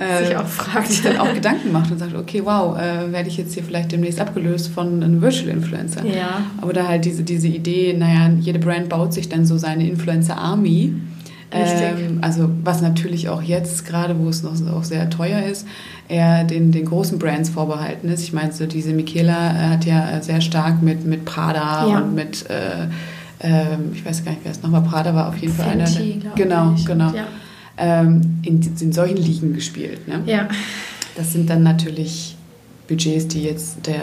äh, 0.00 0.26
Sich 0.26 0.36
auch 0.36 0.46
fragt. 0.46 0.88
sich 0.88 1.02
dann 1.02 1.18
auch 1.18 1.32
Gedanken 1.32 1.70
macht 1.70 1.90
und 1.92 1.98
sagt, 1.98 2.14
okay, 2.16 2.42
wow, 2.44 2.76
äh, 2.76 3.12
werde 3.12 3.28
ich 3.28 3.36
jetzt 3.36 3.54
hier 3.54 3.62
vielleicht 3.62 3.92
demnächst 3.92 4.20
abgelöst 4.20 4.68
von 4.68 5.02
einem 5.02 5.20
Virtual 5.22 5.48
Influencer. 5.50 6.04
Ja. 6.04 6.42
Aber 6.60 6.72
da 6.72 6.88
halt 6.88 7.04
diese, 7.04 7.22
diese 7.22 7.46
Idee, 7.48 7.94
naja, 7.96 8.30
jede 8.40 8.58
Brand 8.58 8.88
baut 8.88 9.12
sich 9.14 9.28
dann 9.28 9.46
so 9.46 9.58
seine 9.58 9.88
Influencer-Army. 9.88 10.80
Richtig. 10.86 11.13
Ähm, 11.54 12.18
also 12.20 12.50
was 12.62 12.82
natürlich 12.82 13.28
auch 13.28 13.42
jetzt, 13.42 13.86
gerade 13.86 14.18
wo 14.18 14.28
es 14.28 14.42
noch 14.42 14.54
auch 14.72 14.84
sehr 14.84 15.08
teuer 15.10 15.42
ist, 15.42 15.66
eher 16.08 16.44
den, 16.44 16.72
den 16.72 16.84
großen 16.84 17.18
Brands 17.18 17.50
vorbehalten 17.50 18.08
ist. 18.08 18.22
Ich 18.22 18.32
meine, 18.32 18.52
so 18.52 18.66
diese 18.66 18.92
Michaela 18.92 19.52
äh, 19.52 19.68
hat 19.68 19.84
ja 19.84 20.10
äh, 20.10 20.22
sehr 20.22 20.40
stark 20.40 20.82
mit, 20.82 21.04
mit 21.04 21.24
Prada 21.24 21.88
Ja. 21.88 21.98
und 21.98 22.14
mit, 22.14 22.48
äh, 22.50 22.88
ähm, 23.40 23.92
ich 23.94 24.04
weiß 24.04 24.24
gar 24.24 24.32
nicht, 24.32 24.42
wer 24.44 24.52
es 24.52 24.62
nochmal, 24.62 24.82
Prada 24.82 25.14
war 25.14 25.28
auf 25.28 25.36
jeden 25.38 25.54
Fall 25.54 25.68
einer. 25.70 25.88
Genau, 26.34 26.74
ich. 26.76 26.84
genau. 26.84 27.12
Ja. 27.12 27.24
Ähm, 27.76 28.38
in, 28.42 28.60
in 28.80 28.92
solchen 28.92 29.16
Ligen 29.16 29.52
gespielt. 29.54 30.06
Ne? 30.06 30.22
ja. 30.26 30.48
Das 31.16 31.32
sind 31.32 31.48
dann 31.48 31.62
natürlich 31.62 32.36
Budgets, 32.88 33.28
die 33.28 33.44
jetzt 33.44 33.86
der 33.86 34.02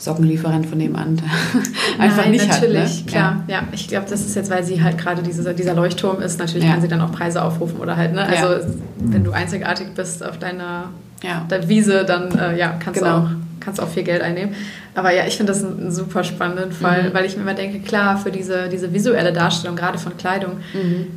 Sockenlieferant 0.00 0.66
von 0.66 0.78
nebenan 0.78 1.20
einfach 1.98 2.22
Nein, 2.22 2.30
nicht 2.32 2.48
natürlich, 2.48 2.80
hat. 2.80 3.04
Ne? 3.06 3.10
klar. 3.12 3.44
Ja. 3.48 3.62
ich 3.72 3.86
glaube, 3.86 4.06
das 4.08 4.22
ist 4.22 4.34
jetzt, 4.34 4.50
weil 4.50 4.64
sie 4.64 4.82
halt 4.82 4.96
gerade 4.98 5.22
diese, 5.22 5.52
dieser 5.54 5.74
Leuchtturm 5.74 6.20
ist, 6.22 6.38
natürlich 6.40 6.64
Ja. 6.64 6.72
kann 6.72 6.80
sie 6.80 6.88
dann 6.88 7.00
auch 7.02 7.12
Preise 7.12 7.42
aufrufen 7.44 7.78
oder 7.78 7.96
halt, 7.96 8.14
ne? 8.14 8.22
Also 8.22 8.46
Ja. 8.54 8.60
wenn 8.98 9.22
du 9.24 9.32
einzigartig 9.32 9.88
bist 9.94 10.24
auf 10.24 10.38
deiner, 10.38 10.88
Ja. 11.22 11.44
deiner 11.48 11.68
Wiese, 11.68 12.04
dann 12.04 12.36
äh, 12.38 12.58
ja, 12.58 12.76
kannst 12.82 13.00
Genau. 13.00 13.18
du 13.20 13.24
auch 13.26 13.30
kannst 13.60 13.78
auch 13.78 13.88
viel 13.88 14.04
Geld 14.04 14.22
einnehmen. 14.22 14.54
Aber 14.94 15.12
ja, 15.12 15.26
ich 15.26 15.36
finde 15.36 15.52
das 15.52 15.62
einen, 15.62 15.78
einen 15.78 15.92
super 15.92 16.24
spannenden 16.24 16.72
Fall, 16.72 17.10
Mhm. 17.10 17.12
weil 17.14 17.26
ich 17.26 17.36
mir 17.36 17.42
immer 17.42 17.52
denke, 17.52 17.80
klar, 17.80 18.16
für 18.16 18.30
diese, 18.30 18.70
diese 18.70 18.94
visuelle 18.94 19.34
Darstellung, 19.34 19.76
gerade 19.76 19.98
von 19.98 20.16
Kleidung, 20.16 20.52
Mhm. 20.72 21.08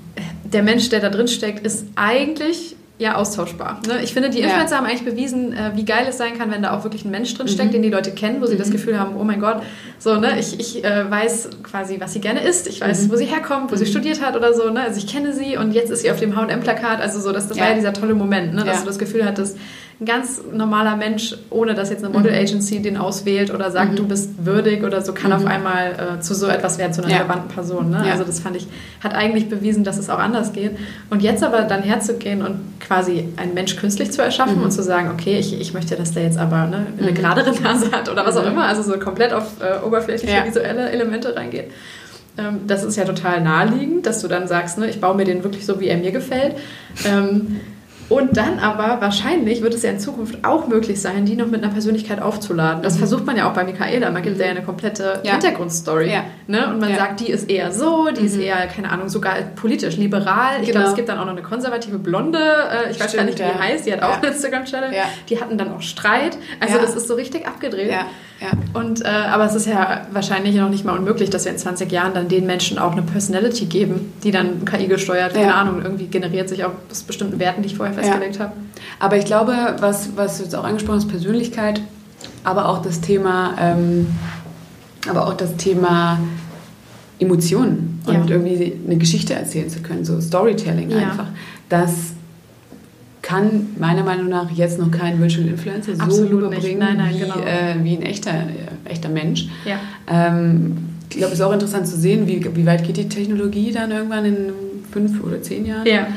der 0.43 0.61
Mensch, 0.61 0.89
der 0.89 0.99
da 0.99 1.07
drin 1.09 1.29
steckt, 1.29 1.65
ist 1.65 1.85
eigentlich 1.95 2.75
ja 2.99 3.15
austauschbar. 3.15 3.79
Ne? 3.87 4.03
Ich 4.03 4.13
finde, 4.13 4.29
die 4.29 4.39
Ja. 4.39 4.45
Influencer 4.47 4.77
haben 4.77 4.85
eigentlich 4.85 5.03
bewiesen, 5.03 5.51
äh, 5.51 5.71
wie 5.75 5.83
geil 5.83 6.05
es 6.07 6.17
sein 6.19 6.37
kann, 6.37 6.51
wenn 6.51 6.61
da 6.61 6.77
auch 6.77 6.83
wirklich 6.83 7.03
ein 7.05 7.11
Mensch 7.11 7.33
drin 7.33 7.47
steckt, 7.47 7.69
Mhm. 7.69 7.73
den 7.73 7.81
die 7.81 7.89
Leute 7.89 8.11
kennen, 8.11 8.39
wo 8.39 8.45
sie 8.45 8.55
das 8.55 8.67
Mhm. 8.69 8.73
Gefühl 8.73 8.99
haben, 8.99 9.15
oh 9.17 9.23
mein 9.23 9.39
Gott, 9.41 9.63
so, 9.97 10.15
ne, 10.19 10.39
ich, 10.39 10.59
ich 10.59 10.83
äh, 10.85 11.09
weiß 11.09 11.49
quasi, 11.63 11.99
was 11.99 12.13
sie 12.13 12.19
gerne 12.21 12.41
isst, 12.41 12.67
ich 12.67 12.81
weiß, 12.81 13.03
Mhm. 13.07 13.11
wo 13.11 13.15
sie 13.15 13.25
herkommt, 13.25 13.71
wo 13.71 13.75
sie 13.75 13.85
Mhm. 13.85 13.89
studiert 13.89 14.21
hat 14.21 14.35
oder 14.35 14.53
so, 14.53 14.69
ne? 14.69 14.81
Also 14.81 14.99
ich 14.99 15.07
kenne 15.07 15.33
sie 15.33 15.57
und 15.57 15.71
jetzt 15.73 15.89
ist 15.89 16.01
sie 16.03 16.11
auf 16.11 16.19
dem 16.19 16.35
H&M-Plakat, 16.35 17.01
also 17.01 17.19
so, 17.19 17.31
das, 17.31 17.47
das 17.47 17.57
war 17.57 17.65
Ja. 17.65 17.71
ja 17.71 17.77
dieser 17.77 17.93
tolle 17.93 18.13
Moment, 18.13 18.53
ne? 18.53 18.63
Dass 18.63 18.75
Ja. 18.77 18.81
du 18.81 18.87
das 18.87 18.99
Gefühl 18.99 19.25
hattest, 19.25 19.57
ein 20.03 20.05
ganz 20.05 20.41
normaler 20.51 20.95
Mensch, 20.97 21.35
ohne 21.49 21.73
dass 21.73 21.89
jetzt 21.89 22.03
eine 22.03 22.13
Model-Agency 22.13 22.81
den 22.81 22.97
auswählt 22.97 23.53
oder 23.53 23.71
sagt, 23.71 23.91
Mhm. 23.93 23.95
du 23.95 24.07
bist 24.07 24.45
würdig 24.45 24.83
oder 24.83 25.01
so, 25.01 25.13
kann 25.13 25.31
Mhm. 25.31 25.37
auf 25.37 25.45
einmal 25.45 26.17
äh, 26.17 26.19
zu 26.21 26.33
so 26.35 26.47
etwas 26.47 26.77
werden, 26.77 26.93
zu 26.93 27.01
einer 27.01 27.11
Ja. 27.11 27.17
relevanten 27.19 27.47
Person. 27.49 27.89
Ne? 27.89 28.03
Ja. 28.05 28.11
Also 28.11 28.23
das 28.25 28.39
fand 28.41 28.55
ich, 28.57 28.67
hat 29.01 29.13
eigentlich 29.15 29.49
bewiesen, 29.49 29.83
dass 29.83 29.97
es 29.97 30.09
auch 30.09 30.19
anders 30.19 30.53
geht. 30.53 30.71
Und 31.09 31.21
jetzt 31.21 31.43
aber 31.43 31.61
dann 31.61 31.81
herzugehen 31.83 32.41
und 32.41 32.59
quasi 32.79 33.29
einen 33.37 33.53
Mensch 33.53 33.75
künstlich 33.77 34.11
zu 34.11 34.21
erschaffen 34.21 34.57
Mhm. 34.57 34.63
und 34.65 34.71
zu 34.71 34.83
sagen, 34.83 35.09
okay, 35.13 35.37
ich, 35.39 35.59
ich 35.59 35.73
möchte, 35.73 35.95
dass 35.95 36.11
der 36.11 36.23
jetzt 36.23 36.37
aber 36.37 36.65
ne, 36.67 36.85
eine 36.99 37.11
Mhm. 37.11 37.15
geradere 37.15 37.51
Nase 37.61 37.91
hat 37.91 38.09
oder 38.09 38.25
was 38.25 38.35
auch 38.37 38.43
Mhm. 38.45 38.51
immer, 38.51 38.65
also 38.65 38.83
so 38.83 38.99
komplett 38.99 39.31
auf 39.33 39.45
äh, 39.61 39.85
oberflächliche 39.85 40.35
Ja. 40.35 40.45
visuelle 40.45 40.89
Elemente 40.89 41.35
reingeht. 41.35 41.71
Ähm, 42.37 42.61
das 42.65 42.83
ist 42.83 42.95
ja 42.97 43.05
total 43.05 43.41
naheliegend, 43.41 44.05
dass 44.07 44.21
du 44.21 44.27
dann 44.27 44.47
sagst, 44.47 44.77
ne, 44.79 44.89
ich 44.89 44.99
baue 44.99 45.15
mir 45.15 45.23
den 45.23 45.43
wirklich 45.43 45.65
so, 45.65 45.79
wie 45.79 45.87
er 45.87 45.97
mir 45.97 46.11
gefällt. 46.11 46.55
Ähm, 47.05 47.59
und 48.13 48.37
dann 48.37 48.59
aber 48.59 49.01
wahrscheinlich 49.01 49.61
wird 49.61 49.73
es 49.73 49.81
ja 49.83 49.89
in 49.91 49.99
Zukunft 49.99 50.43
auch 50.45 50.67
möglich 50.67 51.01
sein, 51.01 51.25
die 51.25 51.35
noch 51.35 51.47
mit 51.47 51.63
einer 51.63 51.71
Persönlichkeit 51.73 52.21
aufzuladen. 52.21 52.83
Das 52.83 52.95
Mhm. 52.95 52.99
versucht 52.99 53.25
man 53.25 53.35
ja 53.37 53.49
auch 53.49 53.53
bei 53.53 53.63
Michaela. 53.63 54.11
Man 54.11 54.21
gibt 54.21 54.39
ja 54.39 54.45
eine 54.47 54.61
komplette 54.61 55.19
Ja. 55.23 55.31
Hintergrundstory. 55.33 56.11
Ja. 56.11 56.23
Ne? 56.47 56.67
Und 56.69 56.79
man 56.79 56.91
Ja. 56.91 56.97
sagt, 56.97 57.19
die 57.21 57.29
ist 57.31 57.49
eher 57.49 57.71
so, 57.71 58.09
die 58.17 58.25
ist 58.25 58.35
Mhm. 58.35 58.43
eher, 58.43 58.67
keine 58.67 58.91
Ahnung, 58.91 59.09
sogar 59.09 59.35
politisch, 59.55 59.97
liberal. 59.97 60.57
Ich 60.61 60.67
Genau. 60.67 60.79
glaube, 60.79 60.89
es 60.89 60.95
gibt 60.95 61.09
dann 61.09 61.17
auch 61.17 61.25
noch 61.25 61.31
eine 61.31 61.41
konservative 61.41 61.97
Blonde, 61.97 62.37
äh, 62.39 62.91
ich 62.91 62.99
weiß 62.99 62.99
gar 62.99 63.09
Stimmt, 63.09 63.25
nicht, 63.25 63.39
wie 63.39 63.43
die 63.43 63.59
heißt, 63.59 63.85
die 63.85 63.93
hat 63.93 64.01
auch 64.03 64.09
Ja. 64.09 64.15
einen 64.21 64.31
Instagram-Channel. 64.33 64.91
Die 65.29 65.39
hatten 65.41 65.57
dann 65.57 65.73
auch 65.73 65.81
Streit. 65.81 66.37
Also 66.59 66.77
das 66.79 66.95
ist 66.95 67.07
so 67.07 67.15
richtig 67.15 67.47
abgedreht. 67.47 67.91
Und, 68.73 69.05
äh, 69.05 69.07
aber 69.07 69.45
es 69.45 69.55
ist 69.55 69.67
ja 69.67 70.01
wahrscheinlich 70.11 70.55
noch 70.55 70.69
nicht 70.69 70.83
mal 70.83 70.97
unmöglich, 70.97 71.29
dass 71.29 71.45
wir 71.45 71.51
in 71.53 71.57
20 71.57 71.91
Jahren 71.91 72.13
dann 72.13 72.27
den 72.27 72.45
Menschen 72.45 72.77
auch 72.77 72.91
eine 72.91 73.01
Personality 73.01 73.65
geben, 73.67 74.11
die 74.23 74.31
dann 74.31 74.65
KI 74.65 74.87
gesteuert, 74.87 75.33
keine. 75.33 75.53
Ahnung, 75.55 75.81
irgendwie 75.83 76.07
generiert 76.07 76.49
sich 76.49 76.65
aus 76.65 77.03
bestimmten 77.07 77.39
Werten, 77.39 77.61
die 77.61 77.67
ich 77.67 77.77
vorher 77.77 77.93
festgelegt 78.03 78.39
habe. 78.39 78.53
Aber 78.99 79.17
ich 79.17 79.25
glaube, 79.25 79.53
was, 79.79 80.09
was 80.15 80.37
du 80.37 80.43
jetzt 80.43 80.55
auch 80.55 80.63
angesprochen 80.63 80.97
hast, 80.97 81.07
Persönlichkeit, 81.09 81.81
aber 82.43 82.69
auch 82.69 82.81
das 82.81 83.01
Thema, 83.01 83.53
ähm, 83.59 84.07
aber 85.09 85.27
auch 85.27 85.33
das 85.33 85.55
Thema 85.57 86.19
Emotionen 87.19 88.01
und 88.05 88.13
Ja. 88.13 88.35
irgendwie 88.35 88.73
eine 88.85 88.97
Geschichte 88.97 89.33
erzählen 89.33 89.69
zu 89.69 89.81
können, 89.81 90.03
so 90.05 90.19
Storytelling 90.19 90.89
Ja. 90.89 90.97
einfach. 90.97 91.27
Das 91.69 91.91
kann 93.21 93.67
meiner 93.79 94.03
Meinung 94.03 94.27
nach 94.27 94.51
jetzt 94.51 94.79
noch 94.79 94.91
kein 94.91 95.19
Virtual 95.19 95.47
Influencer 95.47 95.95
so 95.95 96.01
Absolut 96.01 96.31
rüberbringen 96.33 96.79
Nein, 96.79 96.97
nein, 96.97 97.15
wie, 97.15 97.19
genau. 97.19 97.35
äh, 97.39 97.75
wie 97.81 97.95
ein 97.95 98.01
echter, 98.01 98.31
äh, 98.31 98.89
echter 98.89 99.07
Mensch. 99.09 99.47
Ja. 99.65 99.77
Ähm, 100.11 100.77
ich 101.09 101.17
glaube, 101.17 101.31
es 101.33 101.39
ist 101.39 101.45
auch 101.45 101.53
interessant 101.53 101.87
zu 101.87 101.95
sehen, 101.97 102.27
wie, 102.27 102.43
wie 102.55 102.65
weit 102.65 102.83
geht 102.85 102.97
die 102.97 103.07
Technologie 103.07 103.71
dann 103.71 103.91
irgendwann 103.91 104.25
in 104.25 104.35
fünf 104.91 105.23
oder 105.23 105.41
zehn 105.41 105.65
Jahren. 105.65 105.85
Ja. 105.87 106.07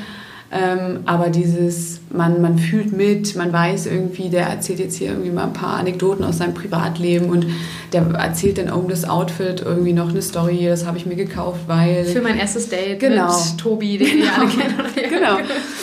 Ähm, 0.53 1.01
aber 1.07 1.29
dieses, 1.29 2.01
man, 2.11 2.41
man 2.41 2.57
fühlt 2.57 2.93
mit, 2.93 3.35
man 3.35 3.53
weiß 3.53 3.87
irgendwie, 3.87 4.29
der 4.29 4.47
erzählt 4.47 4.79
jetzt 4.79 4.97
hier 4.97 5.09
irgendwie 5.09 5.31
mal 5.31 5.45
ein 5.45 5.53
paar 5.53 5.77
Anekdoten 5.77 6.25
aus 6.25 6.39
seinem 6.39 6.55
Privatleben 6.55 7.31
und 7.31 7.47
der 7.93 8.03
erzählt 8.15 8.59
dann 8.59 8.71
um 8.71 8.89
das 8.89 9.09
Outfit 9.09 9.63
irgendwie 9.65 9.93
noch 9.93 10.11
eine 10.11 10.23
Story, 10.23 10.67
das 10.69 10.87
habe 10.87 10.99
ich 10.99 11.07
mir 11.07 11.17
gekauft, 11.17 11.63
weil... 11.67 12.05
Für 12.05 12.23
mein 12.23 12.39
erstes 12.39 12.69
Date 12.69 13.01
genau. 13.01 13.27
mit 13.27 13.59
Tobi, 13.59 13.99
den 13.99 14.09
genau. 14.09 14.25
wir 14.25 14.39
alle 14.39 14.49
kennen. 14.51 15.11
genau. 15.11 15.37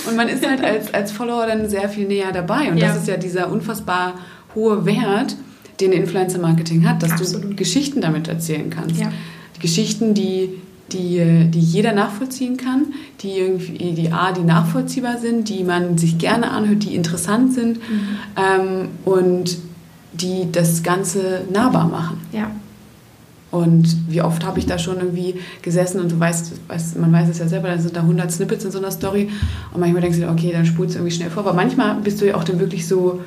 Und 0.08 0.16
man 0.16 0.30
ist 0.30 0.48
halt 0.48 0.64
als, 0.64 0.94
als 0.94 1.12
Follower 1.12 1.46
dann 1.46 1.70
sehr 1.70 1.90
viel 1.90 2.08
näher 2.08 2.32
dabei 2.32 2.72
und 2.72 2.78
ja. 2.78 2.88
das 2.88 3.00
ist 3.00 3.08
ja 3.10 3.18
dieser 3.18 3.52
unfassbar 3.52 4.14
hohe 4.56 4.86
Wert, 4.86 5.36
den 5.82 5.92
Influencer-Marketing 5.92 6.88
hat, 6.88 7.04
dass 7.04 7.12
Absolut. 7.12 7.52
du 7.52 7.56
Geschichten 7.56 8.00
damit 8.00 8.30
erzählen 8.30 8.70
kannst. 8.70 9.02
Ja. 9.02 9.12
Die 9.58 9.60
Geschichten, 9.60 10.14
die 10.14 10.62
die, 10.94 11.50
die 11.50 11.60
jeder 11.60 11.94
nachvollziehen 11.94 12.58
kann, 12.58 12.94
die 13.22 13.32
irgendwie 13.40 13.94
die 13.94 14.12
A, 14.12 14.32
die 14.32 14.44
nachvollziehbar 14.44 15.18
sind, 15.18 15.50
die 15.50 15.64
man 15.64 15.98
sich 15.98 16.18
gerne 16.18 16.52
anhört, 16.52 16.84
die 16.84 16.96
interessant 16.96 17.54
sind 17.54 17.78
mhm. 17.78 18.18
ähm, 18.38 18.88
und 19.06 19.58
die 20.14 20.52
das 20.52 20.84
Ganze 20.84 21.42
nahbar 21.52 21.88
machen. 21.88 22.22
Ja. 22.32 22.52
Und 23.54 24.10
wie 24.10 24.22
oft 24.24 24.44
habe 24.46 24.58
ich 24.58 24.66
da 24.66 24.80
schon 24.80 24.98
irgendwie 24.98 25.36
gesessen 25.62 26.02
und 26.02 26.12
du 26.12 26.20
weißt, 26.20 26.54
weißt, 26.68 26.98
man 26.98 27.12
weiß 27.14 27.30
es 27.30 27.38
ja 27.38 27.48
selber, 27.48 27.68
dann 27.68 27.80
sind 27.80 27.96
da 27.96 28.02
100 28.02 28.32
Snippets 28.32 28.66
in 28.66 28.72
so 28.72 28.80
einer 28.80 28.90
Story 28.90 29.30
und 29.72 29.80
manchmal 29.80 30.02
denkst 30.02 30.18
du 30.18 30.26
dir, 30.26 30.32
okay, 30.32 30.52
dann 30.52 30.66
spulst 30.66 30.96
du 30.96 31.00
irgendwie 31.00 31.16
schnell 31.16 31.30
vor. 31.30 31.44
Aber 31.44 31.54
manchmal 31.54 31.96
bist 31.98 32.20
du 32.20 32.26
ja 32.26 32.36
auch 32.36 32.44
dann 32.44 32.60
wirklich 32.60 32.88
so 32.88 33.22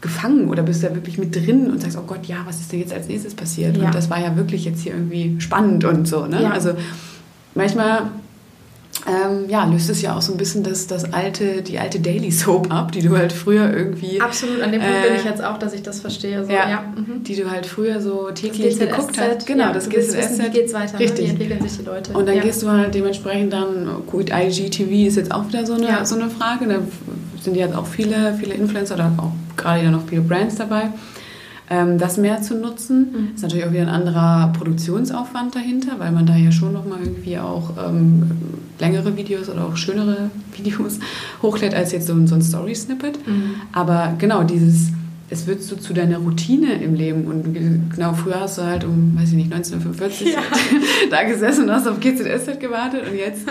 gefangen 0.00 0.48
oder 0.48 0.62
bist 0.62 0.82
du 0.82 0.88
da 0.88 0.94
wirklich 0.94 1.18
mit 1.18 1.34
drin 1.34 1.70
und 1.70 1.80
sagst, 1.80 1.96
oh 1.96 2.04
Gott, 2.06 2.26
ja, 2.26 2.38
was 2.44 2.60
ist 2.60 2.72
denn 2.72 2.80
jetzt 2.80 2.92
als 2.92 3.08
nächstes 3.08 3.34
passiert? 3.34 3.76
Ja. 3.76 3.86
Und 3.86 3.94
das 3.94 4.10
war 4.10 4.20
ja 4.20 4.36
wirklich 4.36 4.64
jetzt 4.64 4.82
hier 4.82 4.92
irgendwie 4.92 5.36
spannend 5.40 5.84
und 5.84 6.06
so. 6.06 6.26
Ne? 6.26 6.42
Ja. 6.42 6.50
Also 6.50 6.72
manchmal 7.54 8.10
ähm, 9.06 9.48
ja, 9.48 9.64
löst 9.64 9.88
es 9.88 10.02
ja 10.02 10.16
auch 10.16 10.22
so 10.22 10.32
ein 10.32 10.38
bisschen 10.38 10.64
das, 10.64 10.86
das 10.86 11.12
alte, 11.12 11.62
die 11.62 11.78
alte 11.78 12.00
Daily 12.00 12.30
Soap 12.32 12.72
ab, 12.72 12.92
die 12.92 13.02
du 13.02 13.16
halt 13.16 13.32
früher 13.32 13.72
irgendwie. 13.72 14.20
Absolut, 14.20 14.60
an 14.62 14.72
dem 14.72 14.80
Punkt 14.80 14.96
äh, 14.96 15.08
bin 15.08 15.16
ich 15.16 15.24
jetzt 15.24 15.44
auch, 15.44 15.58
dass 15.58 15.74
ich 15.74 15.82
das 15.82 16.00
verstehe. 16.00 16.44
So, 16.44 16.50
ja, 16.50 16.68
ja. 16.68 16.84
Mhm. 16.96 17.22
Die 17.22 17.36
du 17.36 17.50
halt 17.50 17.66
früher 17.66 18.00
so 18.00 18.30
täglich 18.32 18.78
geguckt 18.78 19.18
hast. 19.18 19.46
Genau, 19.46 19.64
ja, 19.64 19.72
das 19.72 19.88
GZSZ. 19.88 20.42
Wie 20.42 20.50
geht's 20.50 20.72
weiter? 20.72 20.98
Richtig. 20.98 21.20
Ne? 21.20 21.26
Wie 21.26 21.30
entwickeln 21.44 21.68
sich 21.68 21.78
die 21.78 21.84
Leute? 21.84 22.12
Und 22.14 22.26
dann 22.26 22.36
ja. 22.36 22.42
gehst 22.42 22.62
du 22.62 22.70
halt 22.70 22.94
dementsprechend 22.94 23.52
dann, 23.52 24.02
gut, 24.06 24.30
IGTV 24.30 24.90
ist 25.06 25.16
jetzt 25.16 25.32
auch 25.32 25.46
wieder 25.46 25.64
so 25.64 25.74
eine, 25.74 26.04
so 26.04 26.16
eine 26.16 26.28
Frage. 26.28 26.66
Da 26.66 26.78
sind 27.40 27.54
jetzt 27.54 27.76
auch 27.76 27.86
viele, 27.86 28.34
viele 28.40 28.54
Influencer 28.54 28.94
oder 28.94 29.12
auch 29.18 29.32
gerade 29.56 29.84
ja 29.84 29.90
noch 29.90 30.06
viele 30.08 30.22
Brands 30.22 30.56
dabei 30.56 30.90
ähm, 31.68 31.98
das 31.98 32.16
mehr 32.16 32.42
zu 32.42 32.54
nutzen. 32.54 33.08
Mhm. 33.10 33.34
Ist 33.34 33.42
natürlich 33.42 33.64
auch 33.64 33.72
wieder 33.72 33.82
ein 33.82 33.88
anderer 33.88 34.52
Produktionsaufwand 34.56 35.54
dahinter, 35.54 35.98
weil 35.98 36.12
man 36.12 36.26
da 36.26 36.36
ja 36.36 36.52
schon 36.52 36.72
nochmal 36.72 37.00
irgendwie 37.02 37.38
auch 37.38 37.70
ähm, 37.84 38.30
längere 38.78 39.16
Videos 39.16 39.48
oder 39.48 39.66
auch 39.66 39.76
schönere 39.76 40.30
Videos 40.56 40.98
hochlädt 41.42 41.74
als 41.74 41.92
jetzt 41.92 42.06
so, 42.06 42.26
so 42.26 42.34
ein 42.34 42.42
Story-Snippet. 42.42 43.26
Mhm. 43.26 43.54
Aber 43.72 44.14
genau 44.18 44.42
dieses 44.44 44.90
es 45.28 45.48
wird 45.48 45.60
so 45.60 45.74
zu 45.74 45.92
deiner 45.92 46.18
Routine 46.18 46.74
im 46.74 46.94
Leben. 46.94 47.24
Und 47.24 47.52
genau, 47.92 48.12
früher 48.12 48.38
hast 48.38 48.58
du 48.58 48.62
halt 48.62 48.84
um, 48.84 49.18
weiß 49.18 49.30
ich 49.30 49.34
nicht, 49.34 49.52
1945 49.52 50.34
ja. 50.34 50.38
da 51.10 51.24
gesessen 51.24 51.64
und 51.64 51.72
hast 51.72 51.88
auf 51.88 51.98
GZSZ 51.98 52.60
gewartet 52.60 53.02
und 53.10 53.18
jetzt 53.18 53.42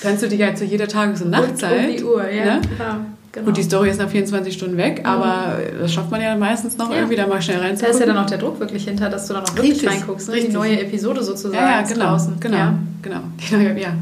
kannst 0.00 0.22
du 0.22 0.28
dich 0.28 0.40
halt 0.40 0.56
zu 0.56 0.64
jeder 0.64 0.88
Tages- 0.88 1.20
und 1.20 1.28
Nachtzeit. 1.28 1.90
Um 1.90 1.96
die 1.96 2.02
Uhr, 2.02 2.30
ja. 2.30 2.44
Ne? 2.44 2.60
ja. 2.78 3.06
Genau. 3.32 3.46
Gut, 3.46 3.56
die 3.58 3.62
Story 3.62 3.90
ist 3.90 3.98
nach 3.98 4.08
24 4.08 4.54
Stunden 4.54 4.76
weg, 4.76 5.00
mhm. 5.00 5.06
aber 5.06 5.58
das 5.80 5.92
schafft 5.92 6.10
man 6.10 6.20
ja 6.20 6.34
meistens 6.36 6.78
noch 6.78 6.90
ja. 6.90 6.96
irgendwie 6.96 7.16
da 7.16 7.26
mal 7.26 7.42
schnell 7.42 7.58
reinzugucken. 7.58 7.98
Da 7.98 7.98
ist 7.98 8.00
ja 8.00 8.06
dann 8.06 8.24
auch 8.24 8.28
der 8.28 8.38
Druck 8.38 8.58
wirklich 8.58 8.84
hinter, 8.84 9.10
dass 9.10 9.26
du 9.26 9.34
dann 9.34 9.44
auch 9.44 9.54
wirklich 9.54 9.72
richtig, 9.72 9.90
reinguckst. 9.90 10.28
Ne? 10.28 10.34
Richtig. 10.34 10.50
Die 10.50 10.56
neue 10.56 10.80
Episode 10.80 11.22
sozusagen 11.22 11.54
ja, 11.54 11.80
ja, 11.80 11.82
genau, 11.82 12.06
draußen. 12.06 12.40
Genau, 12.40 12.56
ja. 12.56 12.78
genau. 13.02 13.20
Neue, 13.50 13.80
ja, 13.80 13.94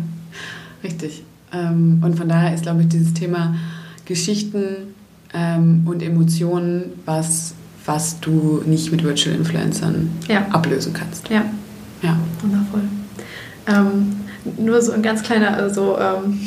richtig. 0.85 1.25
Ähm, 1.53 2.01
und 2.05 2.17
von 2.17 2.29
daher 2.29 2.55
ist, 2.55 2.63
glaube 2.63 2.83
ich, 2.83 2.89
dieses 2.89 3.15
Thema 3.15 3.57
Geschichten 4.05 4.95
ähm, 5.35 5.83
und 5.87 6.03
Emotionen, 6.03 6.93
was, 7.05 7.55
was 7.85 8.21
du 8.21 8.63
nicht 8.65 8.93
mit 8.93 9.03
Virtual 9.03 9.35
Influencern 9.35 10.11
ja. 10.29 10.47
ablösen 10.51 10.93
kannst. 10.93 11.29
Ja. 11.29 11.45
Ja. 12.03 12.17
Wundervoll. 12.43 12.83
Ähm, 13.67 14.17
nur 14.59 14.81
so 14.81 14.93
ein 14.93 15.03
ganz 15.03 15.23
kleiner, 15.23 15.57
also 15.57 15.99
ähm, 15.99 16.39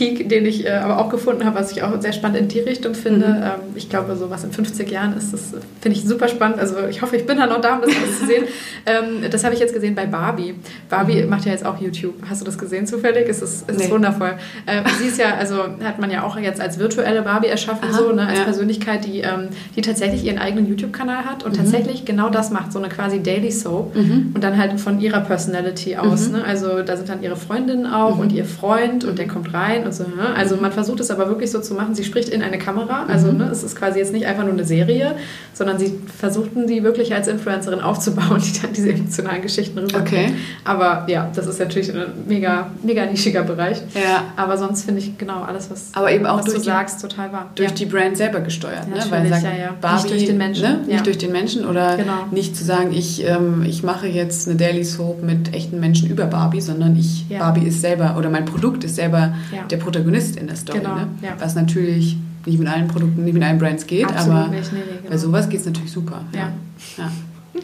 Peak, 0.00 0.30
den 0.30 0.46
ich 0.46 0.64
äh, 0.64 0.70
aber 0.70 0.98
auch 0.98 1.10
gefunden 1.10 1.44
habe, 1.44 1.58
was 1.58 1.72
ich 1.72 1.82
auch 1.82 2.00
sehr 2.00 2.14
spannend 2.14 2.38
in 2.38 2.48
die 2.48 2.60
Richtung 2.60 2.94
finde. 2.94 3.28
Mhm. 3.28 3.42
Ähm, 3.42 3.60
ich 3.74 3.90
glaube, 3.90 4.16
so 4.16 4.30
was 4.30 4.44
in 4.44 4.50
50 4.50 4.90
Jahren 4.90 5.14
ist, 5.14 5.34
das 5.34 5.52
finde 5.82 5.98
ich 5.98 6.04
super 6.04 6.26
spannend. 6.26 6.58
Also 6.58 6.86
ich 6.88 7.02
hoffe, 7.02 7.16
ich 7.16 7.26
bin 7.26 7.36
da 7.36 7.46
noch 7.46 7.60
da, 7.60 7.74
um 7.74 7.82
das 7.82 7.90
alles 7.94 8.18
zu 8.20 8.26
sehen. 8.26 8.44
Ähm, 8.86 9.30
das 9.30 9.44
habe 9.44 9.52
ich 9.52 9.60
jetzt 9.60 9.74
gesehen 9.74 9.94
bei 9.94 10.06
Barbie. 10.06 10.54
Barbie 10.88 11.22
mhm. 11.22 11.28
macht 11.28 11.44
ja 11.44 11.52
jetzt 11.52 11.66
auch 11.66 11.78
YouTube. 11.78 12.14
Hast 12.28 12.40
du 12.40 12.46
das 12.46 12.56
gesehen 12.56 12.86
zufällig? 12.86 13.28
Es 13.28 13.42
ist, 13.42 13.68
es 13.68 13.76
nee. 13.76 13.84
ist 13.84 13.90
wundervoll. 13.90 14.32
Äh, 14.64 14.80
sie 14.98 15.08
ist 15.08 15.18
ja, 15.18 15.34
also 15.34 15.64
hat 15.84 15.98
man 15.98 16.10
ja 16.10 16.22
auch 16.22 16.38
jetzt 16.38 16.62
als 16.62 16.78
virtuelle 16.78 17.20
Barbie 17.20 17.48
erschaffen, 17.48 17.90
Aha, 17.90 17.98
so, 17.98 18.12
ne, 18.12 18.26
als 18.26 18.38
ja. 18.38 18.44
Persönlichkeit, 18.44 19.04
die, 19.04 19.20
ähm, 19.20 19.48
die 19.76 19.82
tatsächlich 19.82 20.24
ihren 20.24 20.38
eigenen 20.38 20.66
YouTube-Kanal 20.66 21.26
hat 21.26 21.44
und 21.44 21.52
mhm. 21.52 21.58
tatsächlich 21.58 22.06
genau 22.06 22.30
das 22.30 22.50
macht, 22.50 22.72
so 22.72 22.78
eine 22.78 22.88
quasi 22.88 23.22
Daily 23.22 23.52
Soap 23.52 23.94
mhm. 23.94 24.32
und 24.34 24.42
dann 24.42 24.56
halt 24.56 24.80
von 24.80 24.98
ihrer 24.98 25.20
Personality 25.20 25.96
aus. 25.96 26.28
Mhm. 26.28 26.38
Ne? 26.38 26.44
Also 26.44 26.82
da 26.82 26.96
sind 26.96 27.10
dann 27.10 27.22
ihre 27.22 27.36
Freundinnen 27.36 27.86
auch 27.86 28.14
mhm. 28.14 28.22
und 28.22 28.32
ihr 28.32 28.46
Freund 28.46 29.04
und 29.04 29.18
der 29.18 29.28
kommt 29.28 29.52
rein 29.52 29.86
und 29.90 29.94
so. 29.94 30.04
Ne? 30.04 30.34
Also 30.36 30.56
man 30.56 30.72
versucht 30.72 31.00
es 31.00 31.10
aber 31.10 31.28
wirklich 31.28 31.50
so 31.50 31.60
zu 31.60 31.74
machen, 31.74 31.94
sie 31.94 32.04
spricht 32.04 32.28
in 32.28 32.42
eine 32.42 32.58
Kamera, 32.58 33.06
also 33.06 33.30
mhm. 33.32 33.38
ne, 33.38 33.48
es 33.50 33.62
ist 33.62 33.76
quasi 33.76 33.98
jetzt 33.98 34.12
nicht 34.12 34.26
einfach 34.26 34.44
nur 34.44 34.52
eine 34.52 34.64
Serie, 34.64 35.16
sondern 35.52 35.78
sie 35.78 35.98
versuchten 36.18 36.66
die 36.66 36.82
wirklich 36.82 37.14
als 37.14 37.28
Influencerin 37.28 37.80
aufzubauen, 37.80 38.40
die 38.44 38.60
dann 38.60 38.72
diese 38.72 38.90
emotionalen 38.90 39.42
Geschichten 39.42 39.78
rüberbringen. 39.78 40.30
Okay. 40.30 40.34
Aber 40.64 41.06
ja, 41.08 41.30
das 41.34 41.46
ist 41.46 41.58
natürlich 41.58 41.92
ein 41.94 42.04
mega, 42.26 42.68
mega 42.82 43.04
nischiger 43.06 43.42
Bereich. 43.42 43.78
Ja. 43.94 44.24
Aber 44.36 44.56
sonst 44.56 44.84
finde 44.84 45.00
ich 45.00 45.18
genau 45.18 45.42
alles, 45.42 45.70
was, 45.70 45.90
aber 45.92 46.12
eben 46.12 46.26
auch 46.26 46.38
was 46.38 46.46
durch 46.46 46.58
du 46.58 46.62
die, 46.62 46.66
sagst, 46.66 47.00
total 47.00 47.32
wahr. 47.32 47.50
Durch 47.54 47.70
ja. 47.70 47.74
die 47.74 47.86
Brand 47.86 48.16
selber 48.16 48.40
gesteuert, 48.40 48.88
ne? 48.88 48.96
Weil 49.10 49.28
sagt, 49.28 49.42
ja, 49.42 49.50
ja. 49.50 49.74
Barbie, 49.80 50.02
nicht 50.02 50.10
durch 50.10 50.24
den 50.26 50.38
Menschen. 50.38 50.62
Ne? 50.62 50.80
Nicht 50.86 51.06
durch 51.06 51.18
den 51.18 51.32
Menschen 51.32 51.66
oder 51.66 51.96
genau. 51.96 52.26
nicht 52.30 52.56
zu 52.56 52.64
sagen, 52.64 52.92
ich, 52.92 53.24
ähm, 53.26 53.64
ich 53.66 53.82
mache 53.82 54.06
jetzt 54.06 54.48
eine 54.48 54.56
Daily 54.56 54.84
Soap 54.84 55.22
mit 55.22 55.54
echten 55.54 55.80
Menschen 55.80 56.08
über 56.10 56.26
Barbie, 56.26 56.60
sondern 56.60 56.96
ich, 56.96 57.26
Barbie 57.38 57.66
ist 57.66 57.80
selber 57.80 58.16
oder 58.18 58.30
mein 58.30 58.44
Produkt 58.44 58.84
ist 58.84 58.96
selber 58.96 59.34
der 59.70 59.76
Protagonist 59.80 60.36
in 60.36 60.46
der 60.46 60.56
Story. 60.56 60.78
Genau. 60.78 60.94
Ne? 60.94 61.08
Was 61.38 61.54
natürlich 61.54 62.16
nicht 62.46 62.58
mit 62.58 62.68
allen 62.68 62.88
Produkten, 62.88 63.24
nicht 63.24 63.34
mit 63.34 63.42
allen 63.42 63.58
Brands 63.58 63.86
geht, 63.86 64.06
Absolut 64.06 64.36
aber 64.36 64.48
nicht, 64.48 64.72
nee, 64.72 64.80
genau. 64.80 65.10
bei 65.10 65.16
sowas 65.16 65.48
geht 65.48 65.60
es 65.60 65.66
natürlich 65.66 65.92
super. 65.92 66.24
Ja. 66.32 66.52
ja. 66.96 67.10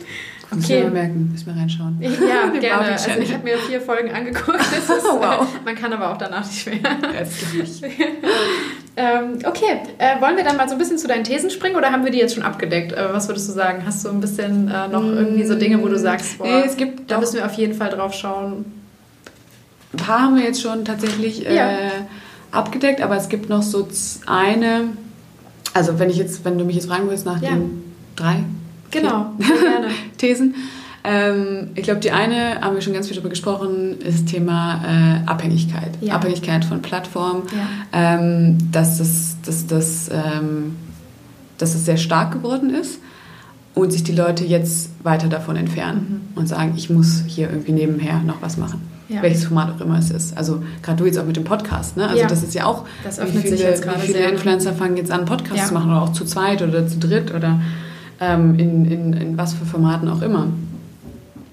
Muss 0.55 0.65
okay. 0.65 0.85
mal 0.85 0.91
merken, 0.93 1.31
müssen 1.33 1.47
wir 1.47 1.61
reinschauen. 1.61 1.97
Ja, 2.01 2.49
gerne. 2.61 2.93
Also 2.93 3.11
ich 3.21 3.33
habe 3.33 3.43
mir 3.43 3.59
vier 3.59 3.81
Folgen 3.81 4.13
angeguckt. 4.13 4.61
Ist, 4.79 4.89
wow. 4.89 5.45
Man 5.65 5.75
kann 5.75 5.93
aber 5.93 6.13
auch 6.13 6.17
danach 6.19 6.47
nicht 6.47 6.67
mehr. 6.67 6.79
Letztlich. 7.13 7.83
ähm, 8.97 9.39
okay, 9.45 9.81
äh, 9.99 10.21
wollen 10.21 10.37
wir 10.37 10.45
dann 10.45 10.57
mal 10.57 10.69
so 10.69 10.77
ein 10.77 10.79
bisschen 10.79 10.99
zu 10.99 11.09
deinen 11.09 11.25
Thesen 11.25 11.51
springen 11.51 11.75
oder 11.75 11.91
haben 11.91 12.05
wir 12.05 12.13
die 12.13 12.19
jetzt 12.19 12.35
schon 12.35 12.45
abgedeckt? 12.45 12.93
Äh, 12.93 13.13
was 13.13 13.29
würdest 13.29 13.49
du 13.49 13.53
sagen? 13.55 13.83
Hast 13.85 14.05
du 14.05 14.09
ein 14.09 14.21
bisschen 14.21 14.69
äh, 14.69 14.87
noch 14.87 15.03
mm. 15.03 15.17
irgendwie 15.17 15.45
so 15.45 15.57
Dinge, 15.57 15.83
wo 15.83 15.89
du 15.89 15.99
sagst, 15.99 16.39
boah, 16.39 16.47
nee, 16.47 16.63
es 16.65 16.77
gibt 16.77 17.11
da 17.11 17.19
müssen 17.19 17.35
wir 17.35 17.47
auf 17.47 17.55
jeden 17.55 17.75
Fall 17.75 17.91
drauf 17.91 18.15
schauen? 18.15 18.76
Ein 19.97 20.05
paar 20.05 20.21
haben 20.21 20.37
wir 20.37 20.45
jetzt 20.45 20.61
schon 20.61 20.85
tatsächlich 20.85 21.41
ja. 21.41 21.71
Äh, 21.71 21.91
abgedeckt, 22.51 23.01
aber 23.01 23.17
es 23.17 23.31
gibt 23.31 23.49
noch 23.49 23.63
so 23.63 23.89
eine, 24.27 24.89
also 25.73 25.99
wenn 25.99 26.11
ich 26.11 26.19
jetzt, 26.19 26.45
wenn 26.45 26.59
du 26.59 26.67
mich 26.67 26.77
jetzt 26.77 26.87
fragen 26.87 27.09
willst 27.09 27.25
nach 27.25 27.41
ja. 27.41 27.51
den 27.51 27.83
drei 28.15 28.45
genau. 28.91 29.33
Thesen. 30.19 30.55
Ähm, 31.09 31.69
ich 31.77 31.85
glaube, 31.85 32.01
die 32.01 32.11
eine, 32.11 32.61
haben 32.63 32.75
wir 32.75 32.83
schon 32.83 32.93
ganz 32.93 33.07
viel 33.07 33.15
darüber 33.15 33.29
gesprochen, 33.31 34.01
ist 34.01 34.25
das 34.25 34.25
Thema 34.25 34.83
äh, 34.85 35.29
Abhängigkeit. 35.29 35.93
Ja. 36.01 36.15
Abhängigkeit 36.17 36.65
von 36.65 36.83
Plattformen. 36.83 37.45
Ja. 37.53 38.17
Ähm, 38.17 38.73
dass, 38.73 38.99
das, 38.99 39.37
dass, 39.47 39.69
das, 39.69 40.09
ähm, 40.09 40.75
dass 41.59 41.75
das 41.75 41.85
sehr 41.85 41.97
stark 41.97 42.33
geworden 42.33 42.71
ist 42.71 42.99
und 43.73 43.93
sich 43.93 44.03
die 44.03 44.17
Leute 44.17 44.45
jetzt 44.45 44.91
weiter 45.05 45.29
davon 45.29 45.55
entfernen 45.55 46.29
mhm. 46.33 46.39
und 46.41 46.49
sagen, 46.49 46.73
ich 46.77 46.91
muss 46.91 47.23
hier 47.29 47.51
irgendwie 47.51 47.71
nebenher 47.71 48.19
noch 48.25 48.43
was 48.43 48.57
machen. 48.57 48.96
Ja. 49.09 49.23
Welches 49.23 49.45
Format 49.45 49.73
auch 49.73 49.81
immer 49.81 49.99
es 49.99 50.11
ist. 50.11 50.37
Also 50.37 50.63
gerade 50.83 50.99
du 50.99 51.07
jetzt 51.07 51.19
auch 51.19 51.25
mit 51.25 51.37
dem 51.37 51.45
Podcast. 51.45 51.97
Ne? 51.97 52.09
Also 52.09 52.23
ja. 52.23 52.27
das 52.27 52.43
ist 52.43 52.55
ja 52.55 52.67
auch, 52.67 52.85
das 53.05 53.21
öffnet 53.21 53.37
wie 53.37 53.43
viele, 53.43 53.57
sich 53.57 53.67
jetzt 53.67 53.87
wie 53.87 54.01
viele 54.01 54.29
Influencer 54.31 54.73
fangen 54.73 54.97
jetzt 54.97 55.13
an, 55.13 55.25
Podcasts 55.27 55.57
ja. 55.57 55.67
zu 55.67 55.75
machen 55.75 55.91
oder 55.91 56.03
auch 56.03 56.13
zu 56.13 56.25
zweit 56.25 56.61
oder 56.61 56.89
zu 56.89 56.99
dritt 56.99 57.33
oder 57.33 57.61
ähm, 58.21 58.59
in, 58.59 58.85
in, 58.85 59.13
in 59.13 59.39
was 59.39 59.55
für 59.55 59.65
Formaten 59.65 60.09
auch 60.09 60.23
immer. 60.23 60.49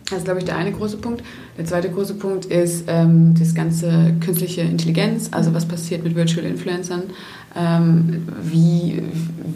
Das 0.10 0.20
ist, 0.20 0.26
glaube 0.26 0.40
ich, 0.40 0.46
der 0.46 0.58
eine 0.58 0.72
große 0.72 0.98
Punkt. 0.98 1.24
Der 1.58 1.66
zweite 1.66 1.90
große 1.90 2.16
Punkt 2.16 2.46
ist 2.46 2.86
ähm, 2.88 3.36
das 3.38 3.56
ganze 3.56 4.14
künstliche 4.20 4.62
Intelligenz, 4.62 5.30
also 5.32 5.54
was 5.54 5.66
passiert 5.66 6.04
mit 6.04 6.16
Virtual 6.16 6.46
Influencern, 6.46 7.04
ähm, 7.56 8.28
wie, 8.42 9.04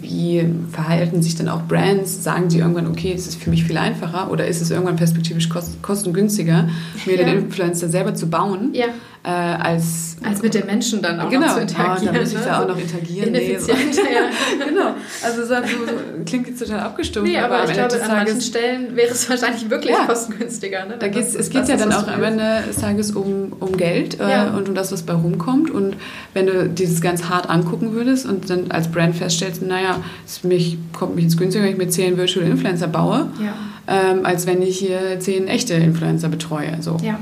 wie 0.02 0.46
verhalten 0.72 1.22
sich 1.22 1.36
dann 1.36 1.50
auch 1.50 1.64
Brands? 1.64 2.24
Sagen 2.24 2.50
sie 2.50 2.60
irgendwann, 2.60 2.88
okay, 2.88 3.14
es 3.16 3.28
ist 3.28 3.42
für 3.42 3.50
mich 3.50 3.64
viel 3.64 3.78
einfacher 3.78 4.30
oder 4.32 4.48
ist 4.48 4.62
es 4.62 4.72
irgendwann 4.72 4.98
perspektivisch 4.98 5.50
kost 5.50 5.82
kostengünstiger, 5.82 6.70
mir 7.06 7.16
ja. 7.16 7.26
den 7.26 7.46
Influencer 7.46 7.90
selber 7.90 8.14
zu 8.14 8.30
bauen? 8.30 8.72
Ja 8.74 8.88
äh, 9.28 9.30
als, 9.30 10.16
als 10.24 10.42
mit 10.42 10.54
den 10.54 10.66
Menschen 10.66 11.02
dann 11.02 11.20
auch 11.20 11.30
genau. 11.30 11.48
noch 11.48 11.56
zu 11.56 11.62
interagieren. 11.62 12.10
Oh, 12.10 12.14
da 12.14 12.20
muss 12.22 12.32
ich 12.32 12.40
da 12.40 12.62
auch 12.62 12.68
noch 12.68 12.80
interagieren. 12.80 13.32
Nee, 13.34 13.58
so. 13.58 13.74
ja. 13.74 13.76
genau. 14.66 14.96
Also 15.22 15.44
so, 15.44 15.56
so, 15.56 16.24
klingt 16.26 16.48
jetzt 16.48 16.60
total 16.60 16.80
abgestumpft. 16.80 17.30
Nee, 17.30 17.38
aber, 17.38 17.58
aber 17.58 17.68
ich 17.68 17.74
glaube, 17.74 18.02
an 18.02 18.12
manchen 18.12 18.40
Stellen 18.40 18.96
wäre 18.96 19.12
es 19.12 19.30
wahrscheinlich 19.30 19.70
wirklich 19.70 19.94
kostengünstiger. 20.08 20.86
Ne? 20.86 20.96
Da 20.98 21.10
geht's, 21.10 21.36
es 21.36 21.50
geht 21.50 21.68
ja 21.68 21.76
dann 21.76 21.90
dann 21.90 22.04
auch 22.04 22.08
am 22.08 22.24
Ende 22.24 22.64
des 22.70 22.78
Tages 22.78 23.12
um, 23.12 23.52
um 23.60 23.76
Geld 23.76 24.18
äh, 24.22 24.50
und 24.56 24.70
um 24.70 24.76
das, 24.76 24.94
was 24.94 25.04
bei 25.04 25.14
rumkommt. 25.14 25.72
Und 25.72 25.98
wenn 26.34 26.46
du 26.46 26.70
dieses 26.70 27.02
ganz 27.02 27.26
hart 27.26 27.50
angucken 27.50 27.87
würdest 27.94 28.26
und 28.26 28.50
dann 28.50 28.72
als 28.72 28.90
Brand 28.90 29.16
feststellst, 29.16 29.62
naja, 29.62 30.02
es 30.26 30.44
mich, 30.44 30.78
kommt 30.94 31.16
mich 31.16 31.26
ins 31.26 31.38
günstiger, 31.38 31.66
wenn 31.66 31.72
ich 31.72 31.78
mir 31.78 31.90
zehn 31.90 32.18
Virtual 32.18 32.46
Influencer 32.46 32.88
baue, 32.88 33.30
ja. 33.42 33.54
ähm, 33.88 34.26
als 34.26 34.48
wenn 34.48 34.62
ich 34.62 34.80
hier 34.80 35.20
zehn 35.20 35.48
echte 35.48 35.74
Influencer 35.74 36.30
betreue. 36.30 36.82
So. 36.82 36.98
Ja. 37.04 37.20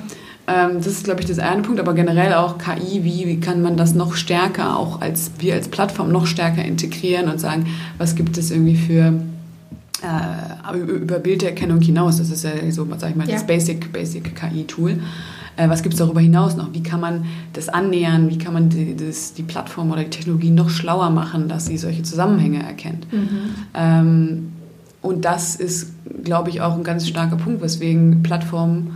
Ähm, 0.48 0.78
das 0.78 0.88
ist, 0.88 1.06
glaube 1.06 1.22
ich, 1.22 1.28
das 1.28 1.40
eine 1.40 1.64
Punkt, 1.64 1.80
aber 1.80 1.94
generell 1.94 2.34
auch 2.34 2.58
KI, 2.58 3.04
wie, 3.04 3.26
wie 3.28 3.40
kann 3.40 3.62
man 3.62 3.78
das 3.78 3.96
noch 3.96 4.16
stärker, 4.16 4.78
auch 4.78 5.02
als 5.02 5.32
wir 5.40 5.56
als 5.56 5.68
Plattform 5.68 6.12
noch 6.12 6.28
stärker 6.28 6.64
integrieren 6.64 7.30
und 7.30 7.40
sagen, 7.40 7.66
was 7.98 8.16
gibt 8.16 8.38
es 8.38 8.52
irgendwie 8.52 8.76
für 8.76 9.14
äh, 10.04 10.78
über 10.78 11.20
Bilderkennung 11.20 11.82
hinaus, 11.82 12.18
das 12.18 12.30
ist 12.30 12.44
ja 12.44 12.52
so, 12.70 12.88
sag 12.98 13.12
ich 13.12 13.16
mal, 13.16 13.28
ja. 13.28 13.34
das 13.34 13.48
Basic, 13.48 13.92
Basic 13.92 14.36
KI-Tool. 14.36 15.00
Äh, 15.58 15.70
was 15.70 15.84
gibt 15.84 15.94
es 15.94 16.00
darüber 16.00 16.22
hinaus 16.22 16.56
noch? 16.56 16.74
Wie 16.74 16.84
kann 16.84 17.00
man 17.00 17.26
das 17.54 17.70
annähern? 17.70 18.30
Wie 18.30 18.38
kann 18.38 18.54
man 18.54 18.70
die, 18.70 18.96
das, 18.96 19.34
die 19.34 19.44
Plattform 19.44 19.92
oder 19.92 20.04
die 20.04 20.10
Technologie 20.10 20.52
noch 20.52 20.70
schlauer 20.70 21.10
machen, 21.10 21.48
dass 21.48 21.66
sie 21.66 21.78
solche 21.78 22.04
Zusammenhänge 22.04 22.62
erkennt? 22.64 23.12
Mhm. 23.12 23.30
Ähm, 23.74 24.52
und 25.02 25.24
das 25.24 25.56
ist, 25.56 25.94
glaube 26.24 26.50
ich, 26.50 26.62
auch 26.62 26.76
ein 26.76 26.84
ganz 26.84 27.08
starker 27.08 27.36
Punkt, 27.36 27.62
weswegen 27.62 28.24
Plattformen 28.24 28.96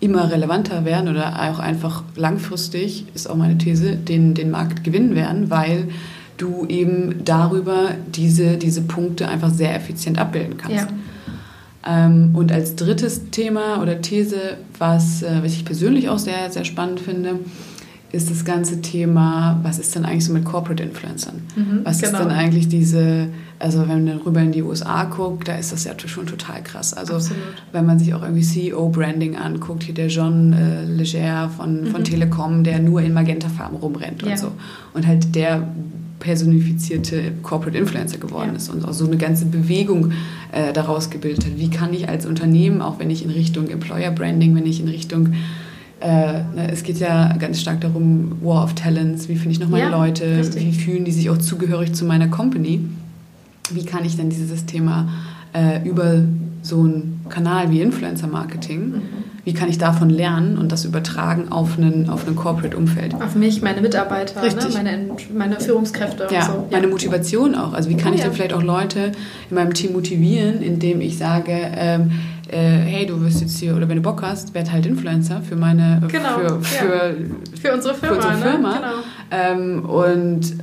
immer 0.00 0.30
relevanter 0.30 0.84
werden 0.84 1.08
oder 1.08 1.40
auch 1.42 1.58
einfach 1.58 2.02
langfristig, 2.16 3.04
ist 3.14 3.28
auch 3.28 3.36
meine 3.36 3.58
These, 3.58 3.96
den, 3.96 4.34
den 4.34 4.50
Markt 4.50 4.82
gewinnen 4.82 5.14
werden, 5.14 5.50
weil 5.50 5.88
du 6.38 6.64
eben 6.66 7.22
darüber 7.24 7.90
diese, 8.14 8.56
diese 8.56 8.80
Punkte 8.82 9.28
einfach 9.28 9.50
sehr 9.50 9.76
effizient 9.76 10.18
abbilden 10.18 10.56
kannst. 10.56 10.76
Ja. 10.76 10.88
Ähm, 11.86 12.30
und 12.34 12.52
als 12.52 12.76
drittes 12.76 13.30
Thema 13.30 13.80
oder 13.80 14.00
These, 14.00 14.58
was, 14.78 15.22
äh, 15.22 15.42
was 15.42 15.52
ich 15.52 15.64
persönlich 15.64 16.08
auch 16.08 16.18
sehr, 16.18 16.50
sehr 16.50 16.64
spannend 16.64 17.00
finde, 17.00 17.40
ist 18.12 18.30
das 18.30 18.44
ganze 18.44 18.80
Thema, 18.80 19.60
was 19.62 19.78
ist 19.78 19.94
denn 19.94 20.04
eigentlich 20.04 20.24
so 20.24 20.32
mit 20.32 20.44
Corporate 20.44 20.82
Influencern? 20.82 21.42
Mhm, 21.54 21.80
was 21.84 22.00
genau. 22.00 22.18
ist 22.18 22.24
denn 22.24 22.30
eigentlich 22.30 22.68
diese, 22.68 23.28
also 23.58 23.88
wenn 23.88 24.04
man 24.04 24.18
rüber 24.18 24.40
in 24.40 24.52
die 24.52 24.62
USA 24.62 25.04
guckt, 25.04 25.46
da 25.46 25.54
ist 25.54 25.72
das 25.72 25.84
ja 25.84 25.92
schon 26.06 26.26
total 26.26 26.62
krass. 26.62 26.92
Also 26.92 27.14
Absolut. 27.14 27.42
wenn 27.72 27.86
man 27.86 27.98
sich 27.98 28.12
auch 28.12 28.22
irgendwie 28.22 28.42
CEO-Branding 28.42 29.36
anguckt, 29.36 29.84
hier 29.84 29.94
der 29.94 30.08
John 30.08 30.52
äh, 30.52 30.84
Leger 30.84 31.50
von, 31.50 31.86
von 31.86 32.00
mhm. 32.00 32.04
Telekom, 32.04 32.64
der 32.64 32.80
nur 32.80 33.00
in 33.00 33.12
Magenta-Farben 33.14 33.76
rumrennt 33.76 34.22
ja. 34.22 34.32
und 34.32 34.38
so. 34.38 34.52
Und 34.92 35.06
halt 35.06 35.34
der 35.36 35.68
personifizierte 36.20 37.32
Corporate 37.42 37.76
Influencer 37.76 38.18
geworden 38.18 38.50
ja. 38.50 38.56
ist 38.56 38.68
und 38.68 38.84
auch 38.84 38.92
so 38.92 39.06
eine 39.06 39.16
ganze 39.16 39.46
Bewegung 39.46 40.12
äh, 40.52 40.72
daraus 40.72 41.10
gebildet 41.10 41.44
hat. 41.46 41.58
Wie 41.58 41.70
kann 41.70 41.92
ich 41.92 42.08
als 42.08 42.26
Unternehmen, 42.26 42.80
auch 42.80 43.00
wenn 43.00 43.10
ich 43.10 43.24
in 43.24 43.30
Richtung 43.30 43.68
Employer 43.68 44.12
Branding, 44.12 44.54
wenn 44.54 44.66
ich 44.66 44.80
in 44.80 44.88
Richtung 44.88 45.34
äh, 46.00 46.32
ne, 46.54 46.70
es 46.70 46.82
geht 46.82 46.98
ja 46.98 47.34
ganz 47.38 47.60
stark 47.60 47.80
darum, 47.80 48.38
War 48.42 48.64
of 48.64 48.74
Talents, 48.74 49.28
wie 49.28 49.36
finde 49.36 49.50
ich 49.50 49.60
noch 49.60 49.68
meine 49.68 49.84
ja, 49.84 49.90
Leute, 49.90 50.38
richtig. 50.38 50.64
wie 50.64 50.72
fühlen 50.72 51.04
die 51.04 51.12
sich 51.12 51.28
auch 51.28 51.38
zugehörig 51.38 51.92
zu 51.92 52.04
meiner 52.04 52.28
Company, 52.28 52.80
wie 53.70 53.84
kann 53.84 54.04
ich 54.04 54.16
denn 54.16 54.30
dieses 54.30 54.64
Thema 54.64 55.08
äh, 55.52 55.86
über 55.86 56.22
so 56.62 56.80
einen 56.80 57.24
Kanal 57.28 57.70
wie 57.70 57.80
Influencer 57.80 58.26
Marketing, 58.26 58.80
mhm. 58.80 59.02
wie 59.44 59.54
kann 59.54 59.68
ich 59.68 59.78
davon 59.78 60.10
lernen 60.10 60.58
und 60.58 60.72
das 60.72 60.84
übertragen 60.84 61.50
auf 61.50 61.78
einen, 61.78 62.10
auf 62.10 62.26
ein 62.26 62.36
Corporate-Umfeld? 62.36 63.14
Auf 63.14 63.34
mich, 63.34 63.62
meine 63.62 63.80
Mitarbeiter, 63.80 64.42
ne? 64.42 64.54
meine, 64.74 65.10
meine 65.34 65.60
Führungskräfte 65.60 66.28
ja, 66.30 66.42
so. 66.42 66.68
meine 66.70 66.86
Motivation 66.86 67.54
auch. 67.54 67.72
Also 67.72 67.88
wie 67.88 67.96
kann 67.96 68.12
oh, 68.12 68.14
ich 68.14 68.20
ja. 68.20 68.26
dann 68.26 68.34
vielleicht 68.34 68.52
auch 68.52 68.62
Leute 68.62 69.12
in 69.48 69.56
meinem 69.56 69.74
Team 69.74 69.92
motivieren, 69.92 70.60
indem 70.60 71.00
ich 71.00 71.16
sage, 71.16 71.52
ähm, 71.52 72.10
äh, 72.50 72.56
hey, 72.56 73.06
du 73.06 73.20
wirst 73.20 73.40
jetzt 73.40 73.58
hier, 73.58 73.76
oder 73.76 73.88
wenn 73.88 73.96
du 73.96 74.02
Bock 74.02 74.22
hast, 74.22 74.54
werd 74.54 74.72
halt 74.72 74.84
Influencer 74.84 75.40
für 75.40 75.56
meine, 75.56 76.02
genau, 76.08 76.38
für, 76.38 76.60
für, 76.60 76.86
ja. 76.86 77.12
für 77.60 77.72
unsere 77.72 77.94
Firma. 77.94 78.20
Für 78.20 78.28
unsere? 78.28 78.50
Firma. 78.50 78.72
Ne? 78.72 78.80
Genau. 78.80 79.52
Ähm, 79.52 79.84
und 79.84 80.56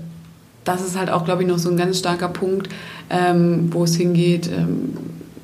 das 0.66 0.86
ist 0.86 0.98
halt 0.98 1.10
auch, 1.10 1.24
glaube 1.24 1.44
ich, 1.44 1.48
noch 1.48 1.58
so 1.58 1.70
ein 1.70 1.78
ganz 1.78 2.00
starker 2.00 2.28
Punkt, 2.28 2.70
ähm, 3.10 3.70
wo 3.72 3.86
es 3.86 3.96
hingeht 3.96 4.48
ähm, 4.48 4.98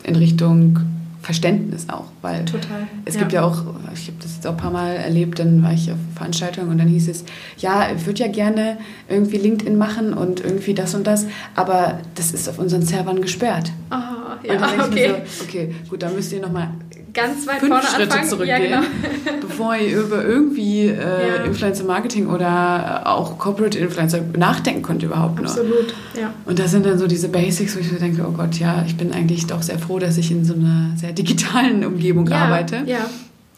in 0.03 0.15
Richtung 0.15 0.79
Verständnis 1.23 1.87
auch, 1.87 2.07
weil 2.21 2.43
Total. 2.43 2.85
es 3.05 3.15
ja. 3.15 3.21
gibt 3.21 3.31
ja 3.31 3.43
auch, 3.43 3.63
ich 3.93 4.07
habe 4.07 4.17
das 4.21 4.35
jetzt 4.35 4.45
auch 4.45 4.51
ein 4.51 4.57
paar 4.57 4.71
Mal 4.71 4.95
erlebt, 4.95 5.39
dann 5.39 5.63
war 5.63 5.71
ich 5.71 5.89
auf 5.89 5.97
Veranstaltungen 6.15 6.69
und 6.69 6.77
dann 6.77 6.89
hieß 6.89 7.07
es, 7.07 7.23
ja, 7.57 7.87
ich 7.95 8.05
würde 8.05 8.19
ja 8.19 8.27
gerne 8.27 8.77
irgendwie 9.07 9.37
LinkedIn 9.37 9.77
machen 9.77 10.13
und 10.13 10.41
irgendwie 10.41 10.73
das 10.73 10.93
und 10.95 11.07
das, 11.07 11.25
aber 11.55 11.99
das 12.15 12.33
ist 12.33 12.49
auf 12.49 12.59
unseren 12.59 12.81
Servern 12.81 13.21
gesperrt. 13.21 13.71
Aha, 13.89 14.37
ja, 14.43 14.53
und 14.53 14.61
dann 14.61 14.81
okay. 14.81 15.13
So, 15.25 15.45
okay, 15.45 15.73
gut, 15.89 16.03
dann 16.03 16.13
müsst 16.13 16.33
ihr 16.33 16.41
nochmal 16.41 16.71
ganz 17.13 17.47
weit 17.47 17.59
fünf 17.59 17.69
vorne 17.69 17.87
Schritte 17.87 18.03
anfangen. 18.03 18.29
zurückgehen, 18.29 18.71
ja, 18.71 18.79
genau. 18.81 19.37
bevor 19.41 19.75
ihr 19.75 20.01
über 20.01 20.23
irgendwie 20.23 20.87
äh, 20.87 21.27
ja. 21.27 21.43
Influencer 21.43 21.83
Marketing 21.83 22.27
oder 22.27 23.03
auch 23.05 23.37
Corporate 23.37 23.77
Influencer 23.77 24.21
nachdenken 24.35 24.81
könnt 24.81 25.03
überhaupt 25.03 25.35
noch. 25.41 25.49
Absolut, 25.49 25.93
ja. 26.19 26.33
Und 26.45 26.59
das 26.59 26.71
sind 26.71 26.85
dann 26.85 26.97
so 26.97 27.07
diese 27.07 27.29
Basics, 27.29 27.75
wo 27.75 27.79
ich 27.79 27.89
so 27.89 27.95
denke, 27.95 28.25
oh 28.27 28.31
Gott, 28.31 28.59
ja, 28.59 28.83
ich 28.85 28.97
bin 28.97 29.11
eigentlich 29.13 29.45
doch 29.47 29.61
sehr 29.61 29.79
froh, 29.79 29.99
dass 29.99 30.17
ich 30.17 30.31
in 30.31 30.43
so 30.43 30.53
einer 30.53 30.91
sehr 30.95 31.11
digitalen 31.11 31.85
Umgebung 31.85 32.27
ja, 32.27 32.37
arbeite. 32.37 32.83
Ja. 32.85 33.05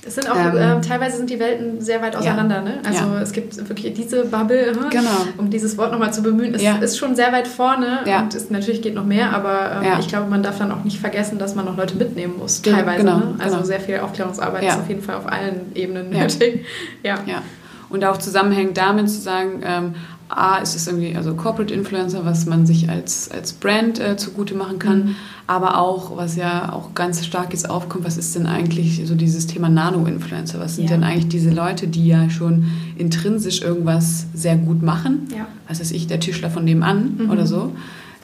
Es 0.07 0.15
sind 0.15 0.29
auch, 0.29 0.35
ähm, 0.35 0.55
äh, 0.57 0.81
teilweise 0.81 1.17
sind 1.17 1.29
die 1.29 1.39
Welten 1.39 1.81
sehr 1.81 2.01
weit 2.01 2.15
auseinander. 2.15 2.57
Ja. 2.57 2.61
Ne? 2.61 2.79
Also 2.85 3.05
ja. 3.05 3.21
es 3.21 3.31
gibt 3.31 3.57
wirklich 3.69 3.93
diese 3.93 4.25
Bubble, 4.25 4.73
genau. 4.89 5.09
um 5.37 5.49
dieses 5.49 5.77
Wort 5.77 5.91
nochmal 5.91 6.13
zu 6.13 6.21
bemühen, 6.21 6.53
ist, 6.53 6.61
ja. 6.61 6.77
ist 6.77 6.97
schon 6.97 7.15
sehr 7.15 7.31
weit 7.31 7.47
vorne 7.47 7.99
und 8.05 8.33
ist, 8.33 8.51
natürlich 8.51 8.81
geht 8.81 8.93
noch 8.93 9.05
mehr, 9.05 9.33
aber 9.33 9.81
ähm, 9.83 9.99
ich 9.99 10.07
glaube, 10.07 10.29
man 10.29 10.43
darf 10.43 10.59
dann 10.59 10.71
auch 10.71 10.83
nicht 10.83 10.99
vergessen, 10.99 11.39
dass 11.39 11.55
man 11.55 11.65
noch 11.65 11.75
Leute 11.75 11.95
mitnehmen 11.95 12.37
muss, 12.37 12.61
teilweise. 12.61 13.03
Genau, 13.03 13.17
ne? 13.17 13.35
Also 13.39 13.55
genau. 13.55 13.65
sehr 13.65 13.79
viel 13.79 13.99
Aufklärungsarbeit 13.99 14.63
ist 14.63 14.77
auf 14.77 14.87
jeden 14.87 15.01
Fall 15.01 15.15
auf 15.15 15.31
allen 15.31 15.71
Ebenen 15.73 16.09
nötig. 16.09 16.65
Ja. 17.03 17.19
ja. 17.25 17.41
Und 17.89 18.03
auch 18.03 18.17
zusammenhängend 18.17 18.77
damit 18.77 19.09
zu 19.09 19.21
sagen, 19.21 19.61
ähm, 19.63 19.95
A, 20.27 20.57
ist 20.57 20.75
es 20.75 20.87
irgendwie, 20.87 21.15
also 21.15 21.35
Corporate 21.35 21.71
Influencer, 21.71 22.25
was 22.25 22.47
man 22.47 22.65
sich 22.65 22.89
als, 22.89 23.29
als 23.31 23.53
Brand 23.53 23.99
äh, 23.99 24.17
zugute 24.17 24.55
machen 24.55 24.79
kann, 24.79 24.97
mhm. 24.97 25.15
aber 25.45 25.77
auch, 25.77 26.17
was 26.17 26.35
ja 26.35 26.73
auch 26.73 26.95
ganz 26.95 27.23
stark 27.23 27.51
jetzt 27.51 27.69
aufkommt, 27.69 28.05
was 28.05 28.17
ist 28.17 28.35
denn 28.35 28.47
eigentlich 28.47 29.01
so 29.05 29.13
dieses 29.13 29.45
Thema 29.45 29.69
Nano-Influencer? 29.69 30.59
Was 30.59 30.77
sind 30.77 30.89
ja. 30.89 30.95
denn 30.95 31.03
eigentlich 31.03 31.27
diese 31.27 31.51
Leute, 31.51 31.87
die 31.87 32.07
ja 32.07 32.29
schon 32.31 32.71
intrinsisch 32.97 33.61
irgendwas 33.61 34.25
sehr 34.33 34.55
gut 34.55 34.81
machen? 34.81 35.27
Ja. 35.31 35.45
Was 35.67 35.79
weiß 35.79 35.91
ich, 35.91 36.07
der 36.07 36.19
Tischler 36.19 36.49
von 36.49 36.63
nebenan 36.63 37.17
mhm. 37.19 37.29
oder 37.29 37.45
so, 37.45 37.73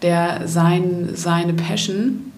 der 0.01 0.47
sein, 0.47 1.09
seine 1.13 1.53
Passion 1.53 2.31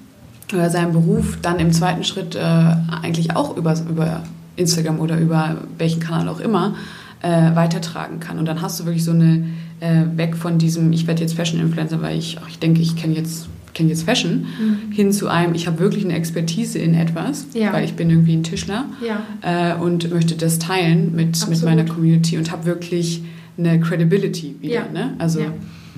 oder 0.51 0.69
seinen 0.69 0.91
Beruf 0.91 1.37
dann 1.41 1.59
im 1.59 1.71
zweiten 1.71 2.03
Schritt 2.03 2.35
äh, 2.35 2.39
eigentlich 2.39 3.35
auch 3.37 3.55
über, 3.55 3.73
über 3.89 4.23
Instagram 4.57 4.99
oder 4.99 5.17
über 5.17 5.57
welchen 5.77 6.01
Kanal 6.01 6.27
auch 6.27 6.41
immer 6.41 6.75
äh, 7.23 7.55
weitertragen 7.55 8.19
kann. 8.19 8.37
Und 8.37 8.45
dann 8.45 8.61
hast 8.61 8.79
du 8.79 8.85
wirklich 8.85 9.03
so 9.03 9.11
eine 9.11 9.45
äh, 9.79 10.03
weg 10.15 10.35
von 10.35 10.59
diesem, 10.59 10.93
ich 10.93 11.07
werde 11.07 11.21
jetzt 11.21 11.33
Fashion-Influencer, 11.33 12.01
weil 12.01 12.17
ich, 12.17 12.37
ach, 12.41 12.47
ich 12.47 12.59
denke, 12.59 12.81
ich 12.81 12.95
kenne 12.95 13.15
jetzt 13.15 13.47
kenne 13.73 13.89
jetzt 13.89 14.03
Fashion, 14.03 14.45
mhm. 14.59 14.91
hin 14.91 15.11
zu 15.11 15.27
einem, 15.27 15.55
ich 15.55 15.65
habe 15.65 15.79
wirklich 15.79 16.05
eine 16.05 16.13
Expertise 16.13 16.77
in 16.77 16.93
etwas, 16.93 17.47
ja. 17.55 17.73
weil 17.73 17.83
ich 17.83 17.95
bin 17.95 18.07
irgendwie 18.07 18.35
ein 18.35 18.43
Tischler 18.43 18.85
ja. 19.03 19.23
äh, 19.41 19.75
und 19.75 20.11
möchte 20.11 20.35
das 20.35 20.59
teilen 20.59 21.15
mit, 21.15 21.49
mit 21.49 21.63
meiner 21.63 21.83
Community 21.83 22.37
und 22.37 22.51
habe 22.51 22.65
wirklich 22.65 23.23
eine 23.57 23.79
Credibility 23.79 24.57
wieder. 24.61 24.73
Ja. 24.73 24.91
Ne? 24.93 25.15
Also 25.17 25.39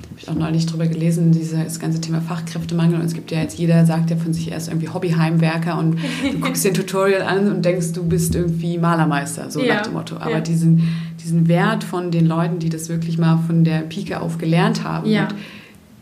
habe 0.04 0.20
ich 0.20 0.30
auch 0.30 0.36
neulich 0.36 0.66
drüber 0.66 0.88
gelesen, 0.88 1.32
dieses 1.32 1.80
ganze 1.80 2.02
Thema 2.02 2.22
Fachkräftemangel 2.22 3.00
und 3.00 3.06
es 3.06 3.14
gibt 3.14 3.32
ja 3.32 3.42
jetzt, 3.42 3.58
jeder 3.58 3.86
sagt 3.86 4.10
ja 4.10 4.18
von 4.18 4.34
sich 4.34 4.52
erst 4.52 4.68
irgendwie 4.68 4.90
Hobbyheimwerker 4.90 5.78
und 5.78 5.98
du 6.32 6.40
guckst 6.40 6.64
dir 6.64 6.70
ein 6.70 6.74
Tutorial 6.74 7.22
an 7.22 7.52
und 7.52 7.66
denkst, 7.66 7.94
du 7.94 8.04
bist 8.04 8.36
irgendwie 8.36 8.78
Malermeister, 8.78 9.50
so 9.52 9.62
nach 9.62 9.82
dem 9.82 9.94
Motto. 9.94 10.18
Aber 10.18 10.42
diesen 10.42 10.84
diesen 11.26 11.48
Wert 11.48 11.84
von 11.84 12.12
den 12.12 12.28
Leuten, 12.28 12.60
die 12.60 12.70
das 12.70 12.88
wirklich 12.88 13.18
mal 13.18 13.40
von 13.48 13.64
der 13.64 13.80
Pike 13.80 14.22
auf 14.22 14.38
gelernt 14.38 14.84
haben. 14.84 15.10
Ja. 15.10 15.24
Und 15.24 15.36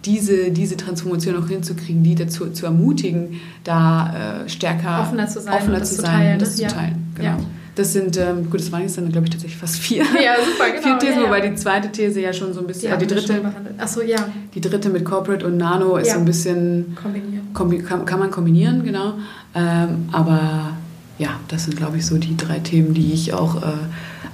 diese, 0.06 0.52
diese 0.52 0.76
Transformation 0.76 1.42
auch 1.42 1.48
hinzukriegen, 1.48 2.04
die 2.04 2.16
dazu 2.16 2.52
zu 2.52 2.66
ermutigen, 2.66 3.40
da 3.64 4.44
äh, 4.44 4.50
stärker 4.50 5.02
offener 5.02 5.30
zu 5.30 5.40
sein, 5.40 5.54
offener 5.54 5.84
zu, 5.84 5.96
zu 5.96 6.02
sein 6.02 6.12
teilen, 6.12 6.40
das 6.40 6.60
ja. 6.60 6.68
zu 6.68 6.76
teilen. 6.76 7.14
Genau. 7.16 7.38
Ja. 7.74 7.84
Das 7.84 7.94
sind, 7.94 8.18
ähm, 8.18 8.50
gut, 8.50 8.60
das 8.60 8.72
waren 8.72 8.82
jetzt 8.82 8.98
dann, 8.98 9.12
glaube 9.12 9.26
ich, 9.26 9.32
tatsächlich 9.32 9.58
fast 9.58 9.78
vier. 9.78 10.04
Ja, 10.04 10.36
super, 10.44 10.70
genau. 10.72 10.82
vier 10.82 11.00
Thesen, 11.00 11.22
ja, 11.22 11.28
wobei 11.28 11.42
die 11.42 11.56
zweite 11.56 11.92
These 11.92 12.22
ja 12.22 12.32
schon 12.32 12.54
so 12.54 12.60
ein 12.60 12.68
bisschen, 12.68 12.90
die, 12.90 13.04
äh, 13.04 13.08
die 13.08 13.14
dritte, 13.16 13.42
Achso, 13.78 14.02
ja. 14.02 14.28
Die 14.54 14.62
dritte 14.62 14.90
mit 14.90 15.06
Corporate 15.06 15.46
und 15.46 15.58
Nano 15.58 15.98
ist 15.98 16.12
so 16.12 16.20
ein 16.20 16.26
bisschen, 16.26 16.96
kombinieren. 17.02 17.54
Kombi 17.54 17.80
kann, 17.80 18.06
kann, 18.06 18.20
man 18.20 18.32
kombinieren, 18.32 18.84
genau. 18.84 19.14
Ähm, 19.56 20.10
aber 20.12 20.78
ja, 21.18 21.40
das 21.48 21.66
sind, 21.66 21.78
glaube 21.78 21.98
ich, 21.98 22.06
so 22.06 22.18
die 22.18 22.36
drei 22.38 22.60
Themen, 22.60 22.94
die 22.94 23.14
ich 23.14 23.34
auch 23.34 23.62
äh, 23.62 23.72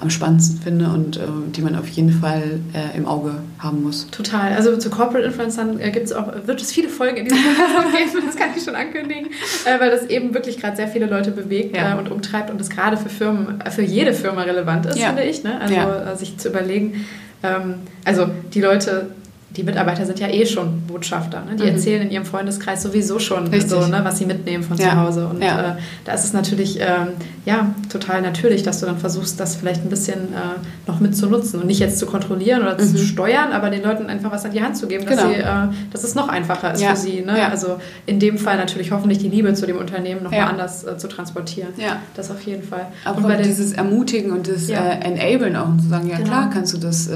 am 0.02 0.10
spannendsten 0.10 0.60
finde 0.60 0.89
und 0.89 1.18
äh, 1.18 1.22
die 1.56 1.62
man 1.62 1.76
auf 1.76 1.88
jeden 1.89 2.12
Fall 2.12 2.59
äh, 2.74 2.97
im 2.97 3.05
Auge 3.05 3.36
haben 3.58 3.84
muss. 3.84 4.08
Total. 4.12 4.54
Also 4.54 4.78
zu 4.78 4.89
Corporate 4.89 5.26
Influencern 5.26 5.80
äh, 5.80 5.92
gibt's 5.92 6.12
auch, 6.12 6.28
wird 6.46 6.62
es 6.62 6.71
viele 6.71 6.89
Folgen 6.89 7.17
in 7.17 7.26
diesem 7.26 7.39
Podcast 7.43 8.13
geben, 8.13 8.26
das 8.26 8.36
kann 8.36 8.50
ich 8.55 8.63
schon 8.63 8.76
ankündigen, 8.76 9.28
äh, 9.66 9.80
weil 9.80 9.92
das 9.92 10.05
eben 10.05 10.34
wirklich 10.34 10.59
gerade 10.59 10.78
sehr 10.78 10.88
viele 10.88 11.05
Leute 11.05 11.32
bewegt 11.32 11.76
ja. 11.76 11.96
Äh, 11.96 11.97
und 11.97 12.12
umtreibt 12.12 12.50
und 12.50 12.59
das 12.59 12.70
gerade 12.70 12.97
für 12.97 13.09
Firmen, 13.09 13.62
äh, 13.62 13.71
für 13.71 13.82
jede 13.82 14.13
Firma 14.13 14.43
relevant 14.43 14.86
ist, 14.86 14.97
ja. 14.97 15.08
finde 15.08 15.24
ich. 15.24 15.43
Ne? 15.43 15.59
Also 15.59 15.74
ja. 15.74 16.16
sich 16.16 16.38
zu 16.38 16.50
überlegen, 16.50 17.05
ähm, 17.43 17.76
also 18.05 18.28
die 18.54 18.62
Leute 18.62 19.12
die 19.51 19.63
Mitarbeiter 19.63 20.05
sind 20.05 20.20
ja 20.20 20.28
eh 20.28 20.46
schon 20.46 20.82
Botschafter. 20.86 21.43
Ne? 21.43 21.55
Die 21.55 21.63
mhm. 21.63 21.70
erzählen 21.70 22.04
in 22.04 22.12
ihrem 22.12 22.26
Freundeskreis 22.26 22.84
sowieso 22.84 23.17
schon 23.17 23.50
so, 23.67 23.88
ne, 23.88 24.01
was 24.04 24.20
sie 24.20 24.28
mitnehmen 24.28 24.63
von 24.63 24.78
ja. 24.78 24.89
zu 24.89 24.96
Hause. 24.97 25.28
Und 25.28 25.42
ja. 25.42 25.71
äh, 25.71 25.76
da 26.05 26.13
ist 26.13 26.24
es 26.24 26.34
natürlich 26.34 26.80
ähm, 26.80 27.13
ja, 27.46 27.74
total 27.92 28.21
natürlich, 28.21 28.62
dass 28.62 28.80
du 28.80 28.86
dann 28.86 29.00
versuchst, 29.00 29.39
das 29.39 29.55
vielleicht 29.55 29.84
ein 29.84 29.89
bisschen 29.89 30.20
äh, 30.34 30.59
noch 30.88 31.00
mitzunutzen 31.00 31.59
und 31.59 31.66
nicht 31.66 31.80
jetzt 31.80 31.97
zu 31.97 32.05
kontrollieren 32.05 32.62
oder 32.62 32.74
mhm. 32.74 32.96
zu 32.96 33.00
steuern, 33.00 33.51
aber 33.51 33.71
den 33.71 33.82
Leuten 33.82 34.05
einfach 34.05 34.32
was 34.32 34.46
an 34.46 34.51
die 34.51 34.62
Hand 34.62 34.78
zu 34.78 34.88
geben, 34.88 35.05
dass, 35.08 35.17
genau. 35.17 35.30
sie, 35.30 35.39
äh, 35.39 35.89
dass 35.92 36.04
es 36.04 36.13
noch 36.13 36.30
einfacher 36.30 36.74
ist 36.74 36.82
ja. 36.82 36.92
für 36.92 36.97
sie. 36.97 37.21
Ne? 37.21 37.50
Also 37.50 37.78
in 38.05 38.20
dem 38.20 38.38
Fall 38.38 38.58
natürlich 38.58 38.92
hoffentlich 38.92 39.17
die 39.17 39.30
Liebe 39.30 39.51
zu 39.55 39.66
dem 39.66 39.78
Unternehmen 39.78 40.21
noch 40.24 40.32
mal 40.32 40.42
anders 40.42 40.84
äh, 40.84 40.97
zu 41.00 41.08
transportieren. 41.08 41.70
Das 42.13 42.30
auf 42.30 42.42
jeden 42.43 42.63
Fall. 42.63 42.86
Aber 43.04 43.26
und 43.26 43.46
dieses 43.46 43.74
Ermutigen 43.74 44.32
und 44.32 44.47
das 44.47 44.70
äh, 44.70 44.76
Enablen 44.76 45.55
auch 45.55 45.76
zu 45.78 45.89
sagen, 45.89 46.08
ja 46.08 46.17
genau. 46.17 46.30
klar 46.30 46.50
kannst 46.51 46.74
du 46.74 46.78
das 46.78 47.08
äh, 47.08 47.16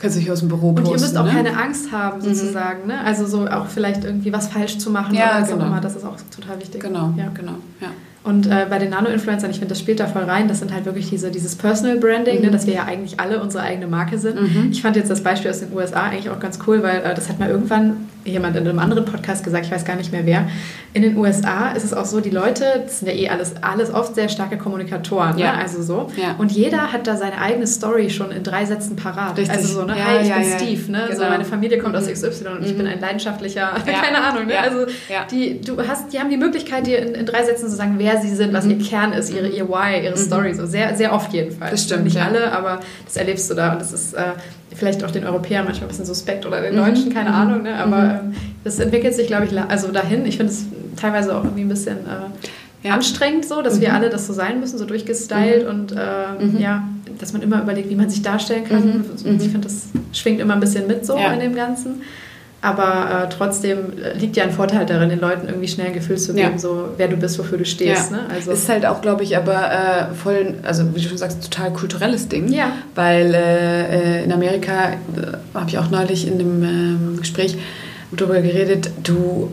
Kannst 0.00 0.16
du 0.16 0.20
dich 0.20 0.30
aus 0.30 0.40
dem 0.40 0.48
Büro 0.48 0.72
posten, 0.72 0.88
Und 0.88 0.96
ihr 0.96 1.00
müsst 1.00 1.16
auch 1.16 1.24
ne? 1.24 1.30
keine 1.30 1.56
Angst 1.56 1.92
haben, 1.92 2.20
mhm. 2.20 2.34
sozusagen. 2.34 2.82
Mhm. 2.82 2.88
Ne? 2.88 3.00
Also 3.04 3.26
so 3.26 3.46
auch 3.46 3.66
vielleicht 3.66 4.04
irgendwie 4.04 4.32
was 4.32 4.48
falsch 4.48 4.78
zu 4.78 4.90
machen 4.90 5.14
ja, 5.14 5.30
oder 5.30 5.42
was 5.42 5.48
genau. 5.50 5.62
auch 5.62 5.66
immer. 5.68 5.80
Das 5.80 5.94
ist 5.94 6.04
auch 6.04 6.16
total 6.34 6.58
wichtig. 6.58 6.80
Genau, 6.80 7.12
ja. 7.16 7.28
genau. 7.34 7.56
Ja. 7.80 7.88
Und 8.22 8.46
äh, 8.46 8.66
bei 8.68 8.78
den 8.78 8.90
Nano-Influencern, 8.90 9.50
ich 9.50 9.58
finde, 9.58 9.70
das 9.70 9.78
spielt 9.78 9.98
da 9.98 10.06
voll 10.06 10.24
rein, 10.24 10.46
das 10.46 10.58
sind 10.58 10.74
halt 10.74 10.84
wirklich 10.84 11.08
diese, 11.08 11.30
dieses 11.30 11.56
Personal 11.56 11.96
Branding, 11.96 12.34
ne, 12.34 12.40
mhm. 12.40 12.46
ne, 12.46 12.50
dass 12.50 12.66
wir 12.66 12.74
ja 12.74 12.84
eigentlich 12.84 13.18
alle 13.18 13.42
unsere 13.42 13.64
eigene 13.64 13.86
Marke 13.86 14.18
sind. 14.18 14.40
Mhm. 14.40 14.68
Ich 14.70 14.82
fand 14.82 14.96
jetzt 14.96 15.10
das 15.10 15.22
Beispiel 15.22 15.50
aus 15.50 15.60
den 15.60 15.72
USA 15.74 16.02
eigentlich 16.02 16.28
auch 16.28 16.38
ganz 16.38 16.58
cool, 16.66 16.82
weil 16.82 17.02
äh, 17.02 17.14
das 17.14 17.30
hat 17.30 17.38
mal 17.38 17.48
irgendwann 17.48 18.08
jemand 18.24 18.56
in 18.56 18.66
einem 18.66 18.78
anderen 18.78 19.04
Podcast 19.04 19.44
gesagt, 19.44 19.66
ich 19.66 19.72
weiß 19.72 19.84
gar 19.84 19.96
nicht 19.96 20.12
mehr 20.12 20.26
wer. 20.26 20.48
In 20.92 21.02
den 21.02 21.16
USA 21.16 21.70
ist 21.70 21.84
es 21.84 21.94
auch 21.94 22.04
so, 22.04 22.20
die 22.20 22.30
Leute, 22.30 22.82
das 22.84 22.98
sind 22.98 23.08
ja 23.08 23.14
eh 23.14 23.28
alles, 23.28 23.54
alles 23.62 23.92
oft 23.92 24.14
sehr 24.14 24.28
starke 24.28 24.58
Kommunikatoren, 24.58 25.36
ne? 25.36 25.42
ja. 25.42 25.52
ne? 25.52 25.58
also 25.58 25.82
so. 25.82 26.08
Ja. 26.16 26.34
Und 26.38 26.52
jeder 26.52 26.92
hat 26.92 27.06
da 27.06 27.16
seine 27.16 27.38
eigene 27.40 27.66
Story 27.66 28.10
schon 28.10 28.30
in 28.32 28.42
drei 28.42 28.64
Sätzen 28.64 28.96
parat. 28.96 29.38
Richtig. 29.38 29.56
Also 29.56 29.80
so, 29.80 29.84
ne? 29.84 29.96
Ja, 29.96 30.04
hi, 30.06 30.26
ich 30.26 30.34
bin 30.34 30.58
Steve, 30.58 30.92
ne? 30.92 31.04
Genau. 31.08 31.20
So, 31.20 31.28
meine 31.28 31.44
Familie 31.44 31.78
kommt 31.78 31.96
aus 31.96 32.06
mhm. 32.06 32.12
XY 32.12 32.48
und 32.58 32.66
ich 32.66 32.76
bin 32.76 32.86
mhm. 32.86 32.92
ein 32.92 33.00
leidenschaftlicher, 33.00 33.72
keine 33.86 34.22
Ahnung, 34.22 34.46
ne? 34.46 34.58
Also 34.58 34.86
die, 35.30 35.60
du 35.60 35.78
hast, 35.86 36.12
die 36.12 36.18
haben 36.18 36.30
die 36.30 36.36
Möglichkeit, 36.36 36.86
dir 36.86 36.98
in, 36.98 37.14
in, 37.14 37.26
drei 37.26 37.44
Sätzen 37.44 37.68
zu 37.68 37.76
sagen, 37.76 37.94
wer 37.98 38.20
sie 38.20 38.34
sind, 38.34 38.52
was 38.52 38.64
mhm. 38.64 38.72
ihr 38.72 38.78
Kern 38.86 39.12
ist, 39.12 39.32
ihre, 39.32 39.48
ihr 39.48 39.68
Why, 39.68 40.04
ihre 40.04 40.16
mhm. 40.16 40.20
Story. 40.20 40.54
So 40.54 40.66
sehr, 40.66 40.96
sehr 40.96 41.12
oft 41.12 41.32
jedenfalls. 41.32 41.70
Das 41.70 41.84
stimmt. 41.84 42.04
Nicht 42.04 42.20
alle, 42.20 42.52
aber 42.52 42.80
das 43.04 43.16
erlebst 43.16 43.50
du 43.50 43.54
da 43.54 43.72
und 43.72 43.80
das 43.80 43.92
ist 43.92 44.14
äh, 44.14 44.32
vielleicht 44.74 45.04
auch 45.04 45.10
den 45.10 45.24
Europäern 45.24 45.64
manchmal 45.64 45.86
ein 45.86 45.88
bisschen 45.88 46.06
suspekt 46.06 46.46
oder 46.46 46.60
den 46.60 46.76
Deutschen, 46.76 47.12
keine 47.12 47.32
Ahnung, 47.34 47.62
ne? 47.62 47.76
Aber 47.76 48.20
ähm, 48.22 48.34
das 48.64 48.78
entwickelt 48.78 49.14
sich, 49.14 49.26
glaube 49.26 49.46
ich, 49.46 49.58
also 49.58 49.88
dahin. 49.88 50.24
Ich 50.26 50.36
finde 50.36 50.52
es 50.52 50.66
teilweise 50.96 51.36
auch 51.36 51.44
irgendwie 51.44 51.62
ein 51.62 51.68
bisschen 51.68 51.98
äh, 51.98 52.86
ja. 52.88 52.94
anstrengend 52.94 53.44
so, 53.44 53.62
dass 53.62 53.76
mhm. 53.76 53.80
wir 53.82 53.94
alle 53.94 54.10
das 54.10 54.26
so 54.26 54.32
sein 54.32 54.60
müssen, 54.60 54.78
so 54.78 54.84
durchgestylt 54.84 55.64
mhm. 55.64 55.70
und 55.70 55.92
äh, 55.92 56.44
mhm. 56.44 56.58
ja, 56.58 56.84
dass 57.18 57.32
man 57.32 57.42
immer 57.42 57.62
überlegt, 57.62 57.90
wie 57.90 57.96
man 57.96 58.08
sich 58.08 58.22
darstellen 58.22 58.64
kann. 58.64 58.84
Mhm. 58.84 59.32
Mhm. 59.32 59.36
Ich 59.36 59.48
finde, 59.48 59.60
das 59.60 59.88
schwingt 60.12 60.40
immer 60.40 60.54
ein 60.54 60.60
bisschen 60.60 60.86
mit 60.86 61.04
so 61.04 61.16
ja. 61.16 61.32
in 61.32 61.40
dem 61.40 61.54
Ganzen. 61.54 62.02
Aber 62.62 63.24
äh, 63.24 63.28
trotzdem 63.34 63.92
liegt 64.18 64.36
ja 64.36 64.44
ein 64.44 64.50
Vorteil 64.50 64.84
darin, 64.84 65.08
den 65.08 65.20
Leuten 65.20 65.48
irgendwie 65.48 65.68
schnell 65.68 65.88
ein 65.88 65.92
Gefühl 65.94 66.18
zu 66.18 66.34
geben, 66.34 66.52
ja. 66.52 66.58
so 66.58 66.90
wer 66.98 67.08
du 67.08 67.16
bist, 67.16 67.38
wofür 67.38 67.56
du 67.56 67.64
stehst. 67.64 68.10
Ja. 68.10 68.18
Ne? 68.18 68.26
Also 68.30 68.50
ist 68.50 68.68
halt 68.68 68.84
auch, 68.84 69.00
glaube 69.00 69.22
ich, 69.22 69.36
aber 69.36 69.72
äh, 69.72 70.14
voll, 70.14 70.54
also 70.62 70.94
wie 70.94 71.00
du 71.00 71.08
schon 71.08 71.16
sagst, 71.16 71.42
total 71.42 71.72
kulturelles 71.72 72.28
Ding. 72.28 72.52
Ja. 72.52 72.72
Weil 72.94 73.34
äh, 73.34 74.24
in 74.24 74.32
Amerika, 74.32 74.90
äh, 74.90 74.96
habe 75.54 75.70
ich 75.70 75.78
auch 75.78 75.90
neulich 75.90 76.26
in 76.26 76.34
einem 76.34 76.62
ähm, 76.62 77.16
Gespräch 77.18 77.56
darüber 78.12 78.40
geredet, 78.42 78.90
du 79.02 79.50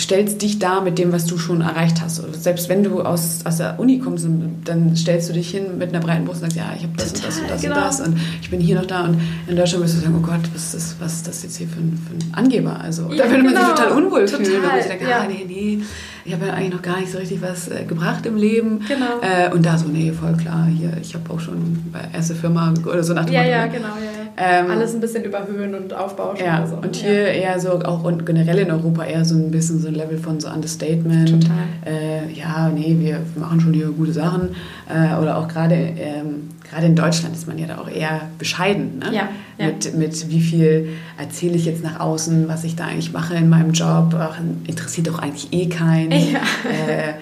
stellst 0.00 0.42
dich 0.42 0.58
da 0.58 0.80
mit 0.80 0.98
dem, 0.98 1.12
was 1.12 1.26
du 1.26 1.38
schon 1.38 1.60
erreicht 1.60 2.00
hast. 2.00 2.22
Selbst 2.42 2.68
wenn 2.68 2.82
du 2.82 3.02
aus, 3.02 3.40
aus 3.44 3.58
der 3.58 3.78
Uni 3.78 3.98
kommst, 3.98 4.26
dann 4.64 4.96
stellst 4.96 5.28
du 5.28 5.32
dich 5.32 5.50
hin 5.50 5.78
mit 5.78 5.90
einer 5.90 6.00
breiten 6.00 6.24
Brust 6.24 6.42
und 6.42 6.50
sagst, 6.50 6.56
ja, 6.56 6.74
ich 6.76 6.84
habe 6.84 6.92
das, 6.96 7.12
und 7.12 7.26
das 7.26 7.38
und 7.38 7.50
das 7.50 7.62
genau. 7.62 7.74
und 7.76 7.80
das 7.82 8.00
und 8.00 8.16
ich 8.40 8.50
bin 8.50 8.60
hier 8.60 8.76
noch 8.76 8.86
da. 8.86 9.04
Und 9.04 9.20
in 9.46 9.56
Deutschland 9.56 9.84
wirst 9.84 9.96
du 9.96 10.00
sagen, 10.00 10.16
oh 10.18 10.26
Gott, 10.26 10.40
was 10.54 10.74
ist 10.74 10.74
das, 10.74 10.96
was 11.00 11.14
ist 11.14 11.28
das 11.28 11.42
jetzt 11.42 11.56
hier 11.56 11.68
für 11.68 11.80
ein, 11.80 11.98
für 12.08 12.14
ein 12.14 12.34
Angeber? 12.34 12.80
Also 12.80 13.10
ja, 13.12 13.24
da 13.24 13.30
würde 13.30 13.42
genau. 13.42 13.52
man 13.52 13.66
sich 13.66 13.74
total 13.74 13.92
unwohl 13.92 14.24
total. 14.24 14.44
fühlen. 14.44 14.62
Wenn 14.62 14.68
man 14.68 14.78
sich 14.78 14.88
denkt, 14.88 15.08
ja. 15.08 15.20
ah, 15.20 15.26
nee, 15.28 15.44
nee, 15.46 15.80
ich 16.24 16.32
habe 16.32 16.46
ja 16.46 16.52
eigentlich 16.54 16.72
noch 16.72 16.82
gar 16.82 17.00
nicht 17.00 17.10
so 17.10 17.18
richtig 17.18 17.42
was 17.42 17.68
äh, 17.68 17.84
gebracht 17.84 18.26
im 18.26 18.36
Leben. 18.36 18.80
Genau. 18.86 19.20
Äh, 19.20 19.52
und 19.52 19.64
da 19.64 19.78
so, 19.78 19.86
nee, 19.88 20.12
voll 20.12 20.36
klar, 20.36 20.66
hier, 20.66 20.92
ich 21.00 21.14
habe 21.14 21.30
auch 21.32 21.40
schon 21.40 21.84
bei 21.92 22.00
erste 22.12 22.34
Firma 22.34 22.72
oder 22.84 23.02
so 23.02 23.14
nach 23.14 23.24
dem 23.24 23.34
Ja, 23.34 23.40
Motto, 23.40 23.52
ja, 23.52 23.66
genau, 23.66 23.88
ja. 23.88 24.20
Ähm, 24.36 24.70
Alles 24.70 24.94
ein 24.94 25.00
bisschen 25.00 25.24
überhöhen 25.24 25.74
und 25.74 25.92
aufbauschen. 25.92 26.44
Ja, 26.44 26.66
so. 26.66 26.76
und 26.76 26.96
hier 26.96 27.34
ja. 27.34 27.52
eher 27.52 27.60
so, 27.60 27.72
auch 27.80 28.04
und 28.04 28.24
generell 28.24 28.58
in 28.58 28.70
Europa 28.70 29.04
eher 29.04 29.24
so 29.24 29.34
ein 29.34 29.50
bisschen 29.50 29.80
so 29.80 29.88
ein 29.88 29.94
Level 29.94 30.16
von 30.18 30.40
so 30.40 30.48
Understatement. 30.48 31.30
Total. 31.30 31.56
Äh, 31.84 32.32
ja, 32.32 32.70
nee, 32.70 32.96
wir 32.98 33.20
machen 33.36 33.60
schon 33.60 33.74
hier 33.74 33.88
gute 33.88 34.12
Sachen. 34.12 34.56
Äh, 34.88 35.20
oder 35.20 35.36
auch 35.36 35.46
gerade 35.46 35.74
ähm, 35.74 36.48
gerade 36.70 36.86
in 36.86 36.94
Deutschland 36.94 37.34
ist 37.34 37.46
man 37.46 37.58
ja 37.58 37.66
da 37.66 37.78
auch 37.78 37.88
eher 37.88 38.22
bescheiden. 38.38 38.98
Ne? 38.98 39.14
Ja, 39.14 39.28
ja. 39.58 39.66
Mit, 39.66 39.96
mit 39.96 40.30
wie 40.30 40.40
viel 40.40 40.88
erzähle 41.18 41.54
ich 41.54 41.64
jetzt 41.64 41.82
nach 41.82 42.00
außen, 42.00 42.48
was 42.48 42.64
ich 42.64 42.76
da 42.76 42.86
eigentlich 42.86 43.12
mache 43.12 43.34
in 43.34 43.48
meinem 43.48 43.72
Job. 43.72 44.14
Ach, 44.18 44.38
interessiert 44.66 45.08
doch 45.08 45.18
eigentlich 45.18 45.52
eh 45.52 45.68
keinen. 45.68 46.12
Ja. 46.12 46.40
Äh, 46.70 47.14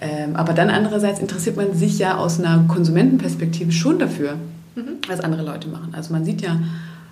ähm, 0.00 0.36
aber 0.36 0.52
dann 0.52 0.68
andererseits 0.68 1.20
interessiert 1.20 1.56
man 1.56 1.74
sich 1.74 1.98
ja 1.98 2.18
aus 2.18 2.38
einer 2.38 2.64
Konsumentenperspektive 2.68 3.72
schon 3.72 3.98
dafür 3.98 4.36
mhm. 4.76 4.98
was 5.08 5.20
andere 5.20 5.42
Leute 5.42 5.68
machen. 5.68 5.92
Also 5.92 6.12
man 6.12 6.24
sieht 6.24 6.42
ja, 6.42 6.60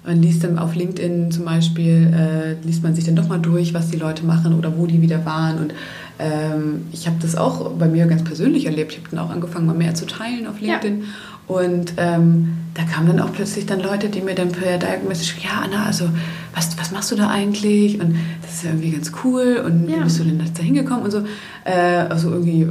man 0.06 0.20
liest 0.20 0.44
dann 0.44 0.58
auf 0.58 0.74
LinkedIn 0.74 1.30
zum 1.30 1.44
Beispiel, 1.44 2.12
äh, 2.14 2.66
liest 2.66 2.82
man 2.82 2.94
sich 2.94 3.04
dann 3.04 3.16
doch 3.16 3.28
mal 3.28 3.38
durch, 3.40 3.74
was 3.74 3.88
die 3.88 3.96
Leute 3.96 4.24
machen 4.24 4.54
oder 4.54 4.76
wo 4.76 4.86
die 4.86 5.00
wieder 5.00 5.24
waren. 5.24 5.58
Und 5.58 5.74
ähm, 6.18 6.82
ich 6.92 7.06
habe 7.06 7.16
das 7.20 7.36
auch 7.36 7.70
bei 7.72 7.88
mir 7.88 8.06
ganz 8.06 8.22
persönlich 8.22 8.66
erlebt. 8.66 8.92
Ich 8.92 8.98
habe 8.98 9.08
dann 9.10 9.18
auch 9.20 9.30
angefangen, 9.30 9.66
mal 9.66 9.74
mehr 9.74 9.94
zu 9.94 10.06
teilen 10.06 10.46
auf 10.46 10.60
LinkedIn. 10.60 11.00
Ja. 11.00 11.06
Und 11.46 11.94
ähm, 11.98 12.56
da 12.74 12.84
kamen 12.84 13.06
dann 13.08 13.20
auch 13.20 13.32
plötzlich 13.32 13.66
dann 13.66 13.80
Leute, 13.80 14.08
die 14.08 14.20
mir 14.20 14.34
dann 14.34 14.50
per 14.50 14.78
Message, 15.06 15.36
ja 15.42 15.62
Anna, 15.62 15.84
also 15.84 16.08
was, 16.54 16.78
was 16.78 16.90
machst 16.90 17.10
du 17.10 17.16
da 17.16 17.28
eigentlich? 17.28 18.00
Und 18.00 18.16
das 18.42 18.54
ist 18.54 18.64
ja 18.64 18.70
irgendwie 18.70 18.90
ganz 18.90 19.12
cool. 19.22 19.62
Und 19.64 19.88
ja. 19.88 19.96
wie 19.96 20.04
bist 20.04 20.18
du 20.18 20.24
denn 20.24 20.38
da 20.38 20.62
hingekommen? 20.62 21.04
Und 21.04 21.10
so, 21.10 21.24
äh, 21.64 21.72
also 22.08 22.30
irgendwie 22.30 22.68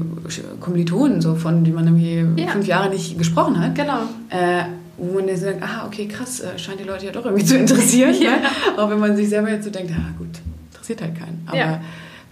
Kommilitonen, 0.59 1.21
so 1.21 1.35
von, 1.35 1.63
die 1.63 1.71
man 1.71 1.85
irgendwie 1.85 2.41
ja. 2.41 2.49
fünf 2.49 2.65
Jahre 2.65 2.89
nicht 2.89 3.17
gesprochen 3.17 3.59
hat. 3.59 3.75
Genau. 3.75 3.99
Äh, 4.29 4.63
wo 4.97 5.15
man 5.15 5.27
dann 5.27 5.37
sagt, 5.37 5.61
ah, 5.61 5.85
okay, 5.85 6.07
krass, 6.07 6.39
äh, 6.39 6.57
scheint 6.57 6.79
die 6.79 6.83
Leute 6.83 7.05
ja 7.05 7.11
doch 7.11 7.25
irgendwie 7.25 7.45
zu 7.45 7.57
interessieren. 7.59 8.15
ja. 8.19 8.31
ne? 8.31 8.47
Auch 8.77 8.89
wenn 8.89 8.99
man 8.99 9.15
sich 9.15 9.29
selber 9.29 9.49
jetzt 9.49 9.65
so 9.65 9.69
denkt, 9.69 9.91
ja 9.91 9.97
gut, 10.17 10.39
interessiert 10.71 11.01
halt 11.01 11.17
keinen. 11.17 11.43
Aber 11.47 11.57
ja. 11.57 11.81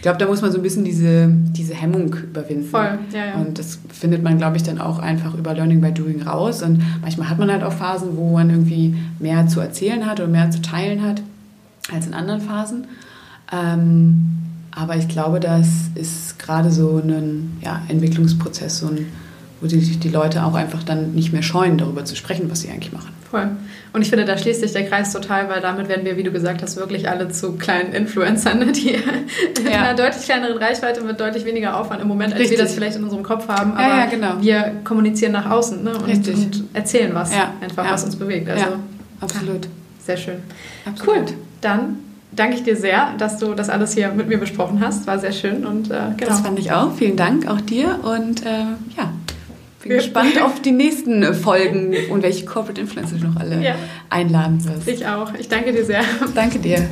Ich 0.01 0.03
glaube, 0.03 0.17
da 0.17 0.25
muss 0.25 0.41
man 0.41 0.51
so 0.51 0.57
ein 0.57 0.63
bisschen 0.63 0.83
diese, 0.83 1.29
diese 1.29 1.75
Hemmung 1.75 2.15
überwinden. 2.15 2.67
Voll, 2.67 2.97
ja, 3.13 3.25
ja. 3.27 3.33
Und 3.35 3.59
das 3.59 3.77
findet 3.93 4.23
man, 4.23 4.39
glaube 4.39 4.57
ich, 4.57 4.63
dann 4.63 4.81
auch 4.81 4.97
einfach 4.97 5.35
über 5.35 5.53
Learning 5.53 5.79
by 5.79 5.91
Doing 5.91 6.23
raus. 6.23 6.63
Und 6.63 6.81
manchmal 7.01 7.29
hat 7.29 7.37
man 7.37 7.51
halt 7.51 7.61
auch 7.61 7.71
Phasen, 7.71 8.17
wo 8.17 8.33
man 8.33 8.49
irgendwie 8.49 8.95
mehr 9.19 9.45
zu 9.45 9.59
erzählen 9.59 10.07
hat 10.07 10.19
oder 10.19 10.27
mehr 10.27 10.49
zu 10.49 10.59
teilen 10.63 11.03
hat 11.03 11.21
als 11.93 12.07
in 12.07 12.15
anderen 12.15 12.41
Phasen. 12.41 12.87
Ähm, 13.51 14.39
aber 14.71 14.95
ich 14.95 15.07
glaube, 15.07 15.39
das 15.39 15.67
ist 15.93 16.39
gerade 16.39 16.71
so 16.71 16.97
ein 16.97 17.59
ja, 17.61 17.83
Entwicklungsprozess, 17.87 18.79
so 18.79 18.87
ein 18.87 19.05
wo 19.61 19.67
sich 19.67 19.99
die 19.99 20.09
Leute 20.09 20.43
auch 20.43 20.55
einfach 20.55 20.83
dann 20.83 21.13
nicht 21.13 21.31
mehr 21.31 21.43
scheuen, 21.43 21.77
darüber 21.77 22.03
zu 22.03 22.15
sprechen, 22.15 22.49
was 22.49 22.61
sie 22.61 22.69
eigentlich 22.69 22.91
machen. 22.91 23.13
Voll. 23.29 23.47
Und 23.93 24.01
ich 24.01 24.09
finde, 24.09 24.25
da 24.25 24.37
schließt 24.37 24.61
sich 24.61 24.73
der 24.73 24.87
Kreis 24.87 25.13
total, 25.13 25.47
weil 25.49 25.61
damit 25.61 25.87
werden 25.87 26.03
wir, 26.03 26.17
wie 26.17 26.23
du 26.23 26.31
gesagt 26.31 26.61
hast, 26.61 26.77
wirklich 26.77 27.07
alle 27.07 27.29
zu 27.29 27.53
kleinen 27.53 27.93
Influencern, 27.93 28.59
ne, 28.59 28.71
die 28.71 28.93
ja. 28.93 28.99
in 29.59 29.67
einer 29.67 29.93
deutlich 29.93 30.25
kleineren 30.25 30.57
Reichweite 30.57 31.01
mit 31.01 31.19
deutlich 31.19 31.45
weniger 31.45 31.79
Aufwand 31.79 32.01
im 32.01 32.07
Moment, 32.07 32.33
als 32.33 32.41
Richtig. 32.41 32.57
wir 32.57 32.65
das 32.65 32.73
vielleicht 32.73 32.97
in 32.97 33.03
unserem 33.03 33.23
Kopf 33.23 33.47
haben. 33.47 33.73
Aber 33.73 33.81
ja, 33.81 33.99
ja, 33.99 34.05
genau. 34.07 34.41
wir 34.41 34.73
kommunizieren 34.83 35.33
nach 35.33 35.49
außen 35.49 35.83
ne, 35.83 35.91
und, 35.91 36.27
und, 36.27 36.63
erzählen 36.73 37.11
was, 37.13 37.31
einfach 37.61 37.89
was 37.89 38.03
uns 38.03 38.15
bewegt. 38.15 38.49
Also, 38.49 38.65
absolut. 39.21 39.67
Sehr 40.03 40.17
schön. 40.17 40.37
Absolut. 40.85 41.15
Cool. 41.15 41.25
Dann 41.61 41.97
danke 42.31 42.55
ich 42.55 42.63
dir 42.63 42.75
sehr, 42.75 43.13
dass 43.17 43.37
du 43.37 43.53
das 43.53 43.69
alles 43.69 43.93
hier 43.93 44.09
mit 44.09 44.27
mir 44.27 44.39
besprochen 44.39 44.79
hast. 44.81 45.07
War 45.07 45.19
sehr 45.19 45.31
schön 45.31 45.65
und 45.65 45.91
äh, 45.91 45.99
genau. 46.17 46.29
Das 46.29 46.41
fand 46.41 46.57
ich 46.59 46.71
auch. 46.71 46.93
Vielen 46.95 47.17
Dank 47.17 47.47
auch 47.47 47.61
dir 47.61 47.99
und 48.03 48.45
äh, 48.45 48.65
ja, 48.97 49.13
bin 49.81 49.91
gespannt 49.91 50.41
auf 50.41 50.61
die 50.61 50.71
nächsten 50.71 51.23
äh, 51.23 51.33
Folgen 51.33 51.95
und 52.09 52.23
welche 52.23 52.45
Corporate 52.45 52.81
Influencer 52.81 53.17
du 53.17 53.27
noch 53.27 53.35
alle 53.37 53.63
ja. 53.63 53.75
einladen 54.09 54.63
wirst. 54.65 54.87
Ich 54.87 55.05
auch. 55.05 55.33
Ich 55.35 55.49
danke 55.49 55.71
dir 55.71 55.85
sehr. 55.85 56.03
Danke 56.35 56.59
dir. 56.59 56.87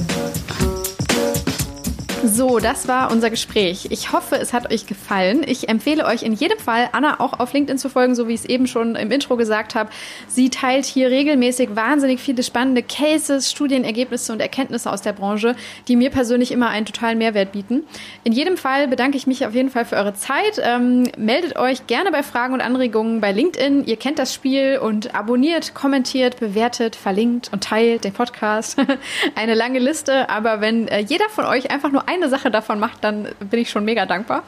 So, 2.23 2.59
das 2.59 2.89
war 2.89 3.11
unser 3.11 3.29
Gespräch. 3.29 3.87
Ich 3.91 4.11
hoffe, 4.11 4.35
es 4.35 4.51
hat 4.51 4.73
euch 4.73 4.85
gefallen. 4.85 5.41
Ich 5.45 5.69
empfehle 5.69 6.05
euch 6.05 6.21
in 6.23 6.33
jedem 6.33 6.59
Fall, 6.59 6.89
Anna 6.91 7.21
auch 7.21 7.39
auf 7.39 7.53
LinkedIn 7.53 7.77
zu 7.77 7.89
folgen, 7.89 8.13
so 8.13 8.27
wie 8.27 8.33
ich 8.33 8.41
es 8.41 8.45
eben 8.45 8.67
schon 8.67 8.97
im 8.97 9.09
Intro 9.09 9.37
gesagt 9.37 9.73
habe. 9.73 9.89
Sie 10.27 10.49
teilt 10.49 10.85
hier 10.85 11.09
regelmäßig 11.09 11.77
wahnsinnig 11.77 12.19
viele 12.19 12.43
spannende 12.43 12.83
Cases, 12.83 13.49
Studienergebnisse 13.49 14.33
und 14.33 14.41
Erkenntnisse 14.41 14.91
aus 14.91 15.01
der 15.01 15.13
Branche, 15.13 15.55
die 15.87 15.95
mir 15.95 16.09
persönlich 16.09 16.51
immer 16.51 16.67
einen 16.67 16.85
totalen 16.85 17.19
Mehrwert 17.19 17.53
bieten. 17.53 17.83
In 18.25 18.33
jedem 18.33 18.57
Fall 18.57 18.89
bedanke 18.89 19.15
ich 19.15 19.25
mich 19.25 19.45
auf 19.45 19.55
jeden 19.55 19.69
Fall 19.69 19.85
für 19.85 19.95
eure 19.95 20.13
Zeit. 20.13 20.61
Ähm, 20.61 21.09
meldet 21.17 21.55
euch 21.55 21.87
gerne 21.87 22.11
bei 22.11 22.21
Fragen 22.21 22.53
und 22.53 22.61
Anregungen 22.61 23.21
bei 23.21 23.31
LinkedIn. 23.31 23.85
Ihr 23.85 23.95
kennt 23.95 24.19
das 24.19 24.33
Spiel 24.33 24.77
und 24.79 25.15
abonniert, 25.15 25.73
kommentiert, 25.73 26.37
bewertet, 26.37 26.97
verlinkt 26.97 27.49
und 27.53 27.63
teilt 27.63 28.03
den 28.03 28.13
Podcast. 28.13 28.77
Eine 29.35 29.53
lange 29.53 29.79
Liste, 29.79 30.29
aber 30.29 30.59
wenn 30.59 30.89
äh, 30.89 30.99
jeder 30.99 31.29
von 31.29 31.45
euch 31.45 31.71
einfach 31.71 31.91
nur 31.91 32.08
eine 32.09 32.29
Sache 32.29 32.49
davon 32.49 32.79
macht, 32.79 33.03
dann 33.03 33.27
bin 33.39 33.59
ich 33.59 33.69
schon 33.69 33.85
mega 33.85 34.05
dankbar. 34.05 34.43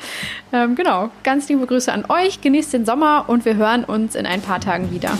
Ähm, 0.52 0.76
genau, 0.76 1.10
ganz 1.24 1.48
liebe 1.50 1.66
Grüße 1.66 1.92
an 1.92 2.06
euch, 2.10 2.42
genießt 2.42 2.74
den 2.74 2.86
Sommer 2.86 3.26
und 3.28 3.46
wir 3.46 3.56
hören 3.56 3.84
uns 3.84 4.16
in 4.16 4.26
ein 4.26 4.42
paar 4.42 4.60
Tagen 4.60 4.92
wieder. 4.92 5.12